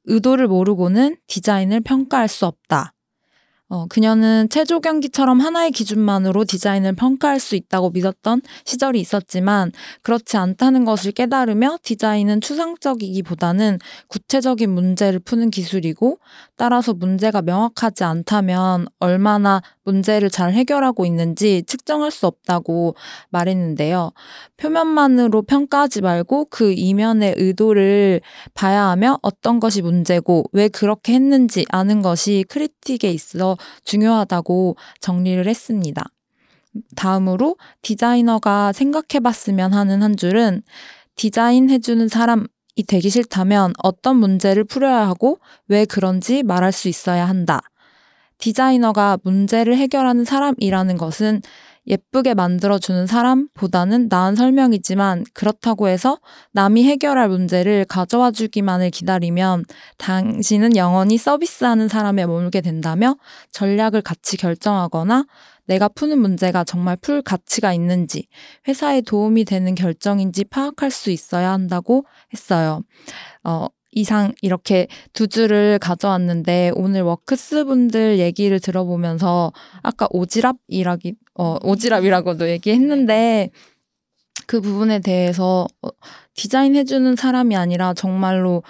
의도를 0.04 0.48
모르고는 0.48 1.16
디자인을 1.26 1.80
평가할 1.80 2.28
수 2.28 2.44
없다. 2.44 2.93
어, 3.70 3.86
그녀는 3.86 4.48
체조 4.50 4.78
경기처럼 4.80 5.40
하나의 5.40 5.70
기준만으로 5.70 6.44
디자인을 6.44 6.94
평가할 6.96 7.40
수 7.40 7.56
있다고 7.56 7.90
믿었던 7.90 8.42
시절이 8.64 9.00
있었지만 9.00 9.72
그렇지 10.02 10.36
않다는 10.36 10.84
것을 10.84 11.12
깨달으며 11.12 11.78
디자인은 11.82 12.42
추상적이기보다는 12.42 13.78
구체적인 14.08 14.70
문제를 14.70 15.18
푸는 15.18 15.50
기술이고 15.50 16.18
따라서 16.56 16.92
문제가 16.92 17.40
명확하지 17.40 18.04
않다면 18.04 18.86
얼마나 19.00 19.62
문제를 19.84 20.30
잘 20.30 20.52
해결하고 20.52 21.06
있는지 21.06 21.62
측정할 21.66 22.10
수 22.10 22.26
없다고 22.26 22.94
말했는데요. 23.30 24.12
표면만으로 24.56 25.42
평가하지 25.42 26.02
말고 26.02 26.46
그 26.50 26.72
이면의 26.72 27.34
의도를 27.36 28.20
봐야 28.54 28.84
하며 28.84 29.18
어떤 29.22 29.60
것이 29.60 29.82
문제고 29.82 30.44
왜 30.52 30.68
그렇게 30.68 31.14
했는지 31.14 31.64
아는 31.70 32.02
것이 32.02 32.44
크리틱에 32.48 33.10
있어 33.10 33.53
중요하다고 33.84 34.76
정리를 35.00 35.46
했습니다. 35.46 36.04
다음으로 36.96 37.56
디자이너가 37.82 38.72
생각해 38.72 39.20
봤으면 39.22 39.72
하는 39.72 40.02
한 40.02 40.16
줄은 40.16 40.62
디자인 41.16 41.70
해주는 41.70 42.08
사람이 42.08 42.46
되기 42.88 43.10
싫다면 43.10 43.74
어떤 43.82 44.16
문제를 44.16 44.64
풀어야 44.64 45.06
하고 45.06 45.38
왜 45.68 45.84
그런지 45.84 46.42
말할 46.42 46.72
수 46.72 46.88
있어야 46.88 47.28
한다. 47.28 47.60
디자이너가 48.38 49.18
문제를 49.22 49.76
해결하는 49.76 50.24
사람이라는 50.24 50.96
것은 50.96 51.40
예쁘게 51.86 52.34
만들어주는 52.34 53.06
사람보다는 53.06 54.08
나은 54.08 54.36
설명이지만 54.36 55.24
그렇다고 55.34 55.88
해서 55.88 56.18
남이 56.52 56.84
해결할 56.84 57.28
문제를 57.28 57.84
가져와 57.84 58.30
주기만을 58.30 58.90
기다리면 58.90 59.64
당신은 59.98 60.76
영원히 60.76 61.18
서비스하는 61.18 61.88
사람에 61.88 62.26
머물게 62.26 62.60
된다며 62.60 63.16
전략을 63.52 64.02
같이 64.02 64.36
결정하거나 64.36 65.26
내가 65.66 65.88
푸는 65.88 66.18
문제가 66.18 66.64
정말 66.64 66.96
풀 66.96 67.22
가치가 67.22 67.72
있는지 67.72 68.28
회사에 68.68 69.00
도움이 69.00 69.44
되는 69.44 69.74
결정인지 69.74 70.44
파악할 70.44 70.90
수 70.90 71.10
있어야 71.10 71.52
한다고 71.52 72.04
했어요. 72.32 72.82
어, 73.44 73.66
이상 73.94 74.32
이렇게 74.42 74.88
두 75.12 75.28
줄을 75.28 75.78
가져왔는데 75.78 76.72
오늘 76.74 77.02
워크스 77.02 77.64
분들 77.64 78.18
얘기를 78.18 78.60
들어보면서 78.60 79.52
아까 79.82 80.08
오지랖이라기 80.08 81.16
어 81.34 81.58
오지랖이라고도 81.60 82.48
얘기했는데 82.48 83.50
그 84.46 84.60
부분에 84.60 85.00
대해서 85.00 85.66
어, 85.82 85.88
디자인 86.34 86.76
해주는 86.76 87.16
사람이 87.16 87.56
아니라 87.56 87.94
정말로 87.94 88.62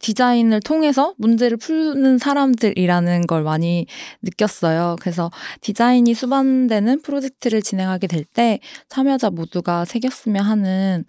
디자인을 0.00 0.60
통해서 0.60 1.14
문제를 1.18 1.58
푸는 1.58 2.18
사람들이라는 2.18 3.26
걸 3.26 3.42
많이 3.42 3.86
느꼈어요. 4.22 4.96
그래서 5.00 5.30
디자인이 5.60 6.14
수반되는 6.14 7.02
프로젝트를 7.02 7.62
진행하게 7.62 8.06
될 8.06 8.24
때 8.24 8.60
참여자 8.88 9.30
모두가 9.30 9.84
새겼으면 9.84 10.44
하는 10.44 11.04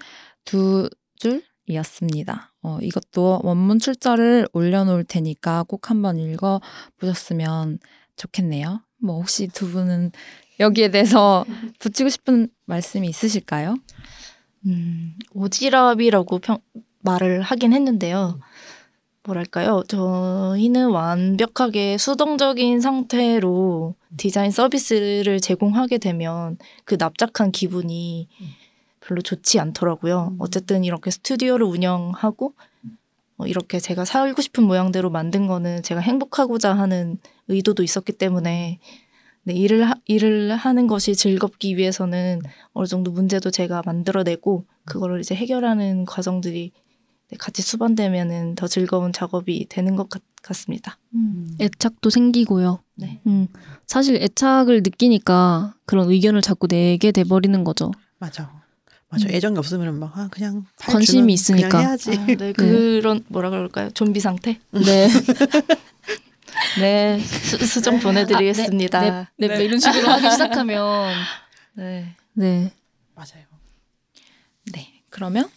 두 0.46 0.90
줄 1.22 1.44
이었습니다. 1.68 2.54
어, 2.62 2.80
이것도 2.82 3.42
원문 3.44 3.80
출처를 3.80 4.48
올려놓을 4.54 5.04
테니까 5.04 5.64
꼭 5.64 5.90
한번 5.90 6.18
읽어 6.18 6.62
보셨으면 6.98 7.80
좋겠네요. 8.16 8.82
뭐 8.98 9.18
혹시 9.18 9.48
두 9.48 9.70
분은 9.72 10.12
여기에 10.60 10.92
대해서 10.92 11.46
붙이고 11.80 12.10
싶은 12.10 12.50
말씀이 12.66 13.08
있으실까요? 13.08 13.76
음, 14.66 15.16
오지랖이라고 15.34 16.42
평, 16.42 16.60
말을 17.00 17.42
하긴 17.42 17.74
했는데요. 17.74 18.40
뭐랄까요? 19.24 19.84
저희는 19.88 20.90
완벽하게 20.90 21.98
수동적인 21.98 22.82
상태로 22.82 23.96
디자인 24.18 24.50
서비스를 24.50 25.40
제공하게 25.40 26.00
되면 26.00 26.58
그 26.86 26.96
납작한 26.98 27.52
기분이 27.52 28.28
별로 29.12 29.22
좋지 29.22 29.60
않더라고요. 29.60 30.36
어쨌든 30.40 30.86
이렇게 30.86 31.12
스튜디오를 31.12 31.66
운영하고 31.66 32.54
어, 33.38 33.46
이렇게 33.46 33.80
제가 33.80 34.06
살고 34.06 34.42
싶은 34.42 34.64
모양대로 34.64 35.10
만든 35.10 35.48
거는 35.48 35.84
제가 35.84 36.00
행복하고자 36.00 36.74
하는 36.74 37.18
의도도 37.50 37.84
있었기 37.84 38.14
때문에 38.14 38.80
네, 39.44 39.54
일을 39.54 39.90
하, 39.90 39.96
일을 40.06 40.56
하는 40.56 40.88
것이 40.88 41.16
즐겁기 41.16 41.76
위해서는 41.76 42.42
어느 42.72 42.86
정도 42.86 43.12
문제도 43.12 43.52
제가 43.52 43.82
만들어내고 43.86 44.66
그거를 44.86 45.20
이제 45.20 45.36
해결하는 45.36 46.06
과정들이 46.06 46.72
네, 47.30 47.38
같이 47.38 47.62
수반되면은 47.62 48.56
더 48.56 48.68
즐거운 48.68 49.12
작업이 49.12 49.68
되는 49.68 49.98
것 49.98 50.08
같, 50.08 50.22
같습니다. 50.42 50.98
애착도 51.60 52.10
생기고요. 52.10 52.82
네. 52.96 53.20
음, 53.28 53.48
사실 53.88 54.16
애착을 54.22 54.84
느끼니까 54.84 55.76
그런 55.86 56.10
의견을 56.10 56.42
자꾸 56.42 56.68
내게 56.68 57.12
돼 57.12 57.26
버리는 57.26 57.62
거죠. 57.66 57.92
맞아. 58.20 58.61
맞아. 59.12 59.28
음. 59.28 59.36
애정이 59.36 59.58
없으면 59.58 60.00
막 60.00 60.18
아, 60.18 60.30
그냥 60.32 60.66
팔 60.80 60.94
관심이 60.94 61.18
주면 61.18 61.30
있으니까. 61.30 61.70
그냥 61.70 61.86
해야지. 61.86 62.12
아, 62.12 62.26
네, 62.38 62.54
그런 62.54 63.24
뭐라 63.28 63.50
그럴까요? 63.50 63.92
좀비 63.92 64.22
상태? 64.22 64.60
네. 64.72 65.10
네, 66.80 67.20
수, 67.20 67.58
수정 67.66 68.00
보내드리겠습니다. 68.00 69.02
네, 69.02 69.28
네, 69.36 69.48
네, 69.48 69.66
이런 69.66 69.80
식으로 69.80 70.08
하기 70.08 70.32
시작하면 70.32 71.12
네. 71.74 72.16
네. 72.34 72.72
맞아요. 73.14 73.44
네. 74.72 74.88
그러면 75.10 75.50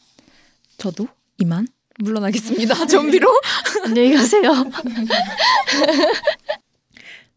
저도 0.77 1.07
이만 1.39 1.69
물러나겠습니다. 2.01 2.87
좀비로. 2.87 3.29
안녕히 3.87 4.17
가세요. 4.17 4.53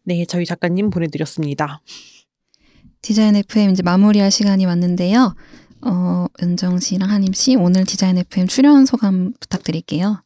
네, 0.02 0.24
저희 0.24 0.44
작가님 0.44 0.90
보내드렸습니다. 0.90 1.80
디자인 3.02 3.36
FM 3.36 3.70
이제 3.70 3.84
마무리할 3.84 4.32
시간이 4.32 4.66
왔는데요. 4.66 5.36
어, 5.82 6.26
은정 6.42 6.80
씨랑 6.80 7.10
한임 7.10 7.32
씨 7.32 7.56
오늘 7.56 7.84
디자인 7.84 8.18
FM 8.18 8.46
출연 8.48 8.84
소감 8.86 9.32
부탁드릴게요. 9.40 10.22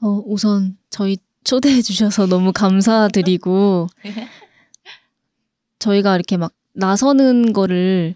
어, 0.00 0.22
우선 0.26 0.76
저희 0.90 1.16
초대해 1.44 1.82
주셔서 1.82 2.26
너무 2.26 2.52
감사드리고 2.52 3.86
저희가 5.78 6.14
이렇게 6.14 6.36
막 6.36 6.52
나서는 6.72 7.52
거를 7.52 8.14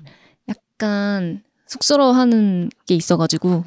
약간 0.49 1.43
쑥스러워하는 1.67 2.71
게 2.87 2.95
있어가지고 2.95 3.65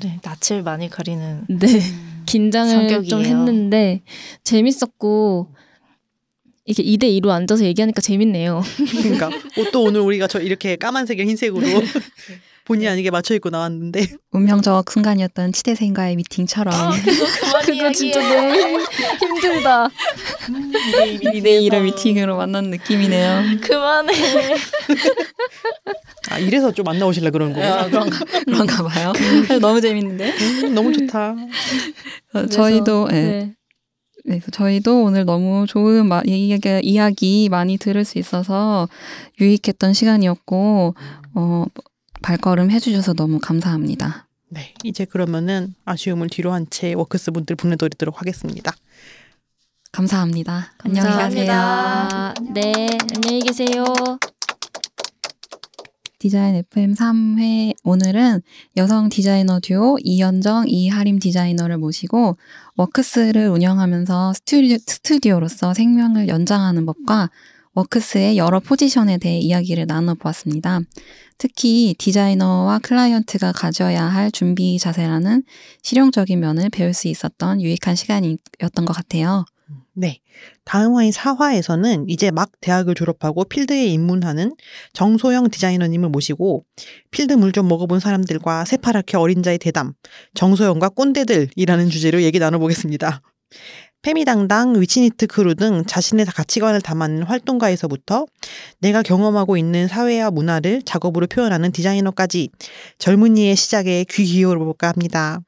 네, 0.00 0.20
낯을 0.22 0.62
많이 0.62 0.88
가리는 0.88 1.46
네 1.48 1.66
긴장을 2.26 2.70
성격이에요. 2.72 3.08
좀 3.08 3.24
했는데 3.24 4.02
재밌었고 4.44 5.48
이게 6.64 6.82
2대 6.82 7.20
2로 7.20 7.30
앉아서 7.30 7.64
얘기하니까 7.64 8.00
재밌네요. 8.00 8.62
그러니까 9.02 9.30
옷도 9.58 9.82
오늘 9.82 10.00
우리가 10.00 10.28
저 10.28 10.40
이렇게 10.40 10.76
까만색에 10.76 11.24
흰색으로 11.24 11.66
본의 12.64 12.86
아니게 12.86 13.10
맞춰 13.10 13.34
입고 13.34 13.50
나왔는데 13.50 14.06
운명적 14.30 14.88
순간이었던 14.88 15.52
치대생과의 15.52 16.14
미팅처럼 16.14 16.72
그거 17.66 17.90
진짜 17.92 18.20
너무 18.22 18.54
힘, 18.54 18.80
힘들다. 19.20 19.88
2대 21.22 21.68
1의 21.68 21.82
미팅으로 21.82 22.36
만난 22.36 22.66
느낌이네요. 22.70 23.42
그만해. 23.62 24.54
아 26.30 26.38
이래서 26.38 26.70
좀 26.72 26.86
안 26.86 26.98
나오실라 27.00 27.30
그런 27.30 27.52
거예요. 27.52 27.88
그런가 28.44 28.84
봐요. 28.84 29.12
너무 29.60 29.80
재밌는데. 29.80 30.30
음, 30.30 30.74
너무 30.74 30.92
좋다. 30.92 31.34
어, 32.34 32.46
저희도 32.46 33.08
예. 33.10 33.14
네. 33.14 33.52
네, 34.24 34.38
그래서 34.38 34.50
저희도 34.52 35.02
오늘 35.02 35.24
너무 35.24 35.66
좋은 35.66 36.06
마, 36.06 36.22
이야기, 36.24 36.80
이야기 36.82 37.48
많이 37.50 37.76
들을 37.76 38.04
수 38.04 38.18
있어서 38.18 38.88
유익했던 39.40 39.92
시간이었고 39.94 40.94
어, 41.34 41.64
발걸음 42.22 42.70
해주셔서 42.70 43.14
너무 43.14 43.38
감사합니다. 43.40 44.28
네, 44.48 44.74
이제 44.84 45.04
그러면은 45.04 45.74
아쉬움을 45.84 46.28
뒤로 46.28 46.52
한 46.52 46.66
채 46.70 46.92
워크스 46.94 47.32
분들 47.32 47.56
보내드리도록 47.56 48.20
하겠습니다. 48.20 48.72
감사합니다. 49.90 50.72
안녕히 50.78 51.08
가세요. 51.10 51.46
감사합니다. 51.46 52.34
네, 52.54 52.86
안녕히 53.14 53.40
계세요. 53.40 53.84
디자인 56.18 56.54
FM 56.54 56.94
3회 56.94 57.74
오늘은 57.82 58.42
여성 58.76 59.08
디자이너 59.08 59.58
듀오 59.60 59.96
이연정, 60.00 60.66
이하림 60.68 61.18
디자이너를 61.18 61.78
모시고 61.78 62.36
워크스를 62.76 63.48
운영하면서 63.48 64.32
스튜디오, 64.34 64.78
스튜디오로서 64.78 65.74
생명을 65.74 66.28
연장하는 66.28 66.86
법과 66.86 67.30
워크스의 67.74 68.36
여러 68.36 68.60
포지션에 68.60 69.18
대해 69.18 69.38
이야기를 69.38 69.86
나눠보았습니다. 69.86 70.80
특히 71.38 71.94
디자이너와 71.98 72.78
클라이언트가 72.80 73.52
가져야 73.52 74.04
할 74.04 74.30
준비 74.30 74.78
자세라는 74.78 75.42
실용적인 75.82 76.38
면을 76.38 76.68
배울 76.70 76.92
수 76.92 77.08
있었던 77.08 77.60
유익한 77.62 77.96
시간이었던 77.96 78.84
것 78.84 78.92
같아요. 78.92 79.44
네. 79.94 80.20
다음 80.64 80.96
화인 80.96 81.10
4화에서는 81.10 82.06
이제 82.08 82.30
막 82.30 82.50
대학을 82.60 82.94
졸업하고 82.94 83.44
필드에 83.44 83.86
입문하는 83.86 84.54
정소영 84.94 85.50
디자이너님을 85.50 86.08
모시고 86.08 86.64
필드 87.10 87.34
물 87.34 87.52
좀 87.52 87.68
먹어본 87.68 88.00
사람들과 88.00 88.64
새파랗게 88.64 89.18
어린 89.18 89.42
자의 89.42 89.58
대담, 89.58 89.92
정소영과 90.34 90.88
꼰대들이라는 90.88 91.90
주제로 91.90 92.22
얘기 92.22 92.38
나눠보겠습니다. 92.38 93.20
페미당당, 94.00 94.80
위치니트 94.80 95.26
크루 95.26 95.54
등 95.54 95.84
자신의 95.86 96.24
가치관을 96.26 96.80
담아낸 96.80 97.22
활동가에서부터 97.24 98.26
내가 98.80 99.02
경험하고 99.02 99.58
있는 99.58 99.86
사회와 99.86 100.30
문화를 100.30 100.82
작업으로 100.82 101.26
표현하는 101.26 101.70
디자이너까지 101.70 102.48
젊은이의 102.98 103.54
시작에 103.54 104.04
귀 104.08 104.24
기울여볼까 104.24 104.88
합니다. 104.88 105.40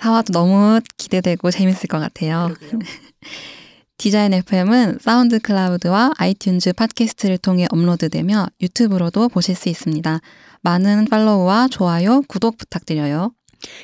4화도 0.00 0.32
너무 0.32 0.80
기대되고 0.96 1.50
재밌을 1.50 1.86
것 1.88 1.98
같아요. 1.98 2.54
디자인 3.98 4.32
FM은 4.32 4.98
사운드 5.00 5.38
클라우드와 5.38 6.14
아이튠즈 6.16 6.74
팟캐스트를 6.74 7.36
통해 7.36 7.66
업로드되며 7.70 8.46
유튜브로도 8.62 9.28
보실 9.28 9.54
수 9.54 9.68
있습니다. 9.68 10.20
많은 10.62 11.04
팔로우와 11.10 11.68
좋아요, 11.70 12.22
구독 12.26 12.56
부탁드려요. 12.56 13.32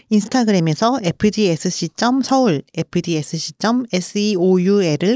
인스타그램에서 0.09 1.01
fdsc.서울, 1.03 2.63
fdsc.seoul을 2.75 3.59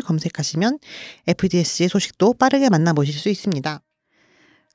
검색하시면 0.03 0.79
FDSC의 1.27 1.89
소식도 1.89 2.35
빠르게 2.35 2.69
만나보실 2.69 3.15
수 3.15 3.31
있습니다. 3.31 3.81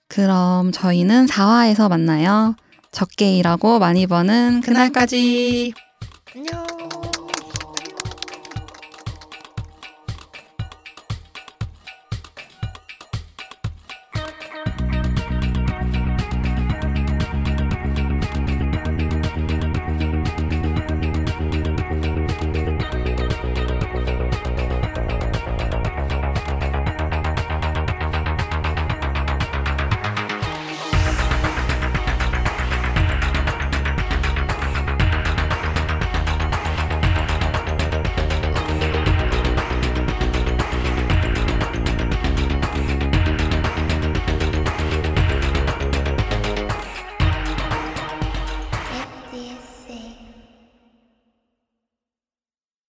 그럼 0.08 0.72
저희는 0.72 1.28
4화에서 1.28 1.88
만나요. 1.88 2.56
적게 2.92 3.38
일하고 3.38 3.78
많이 3.78 4.08
버는 4.08 4.62
그날까지. 4.62 5.74
안녕. 6.36 6.75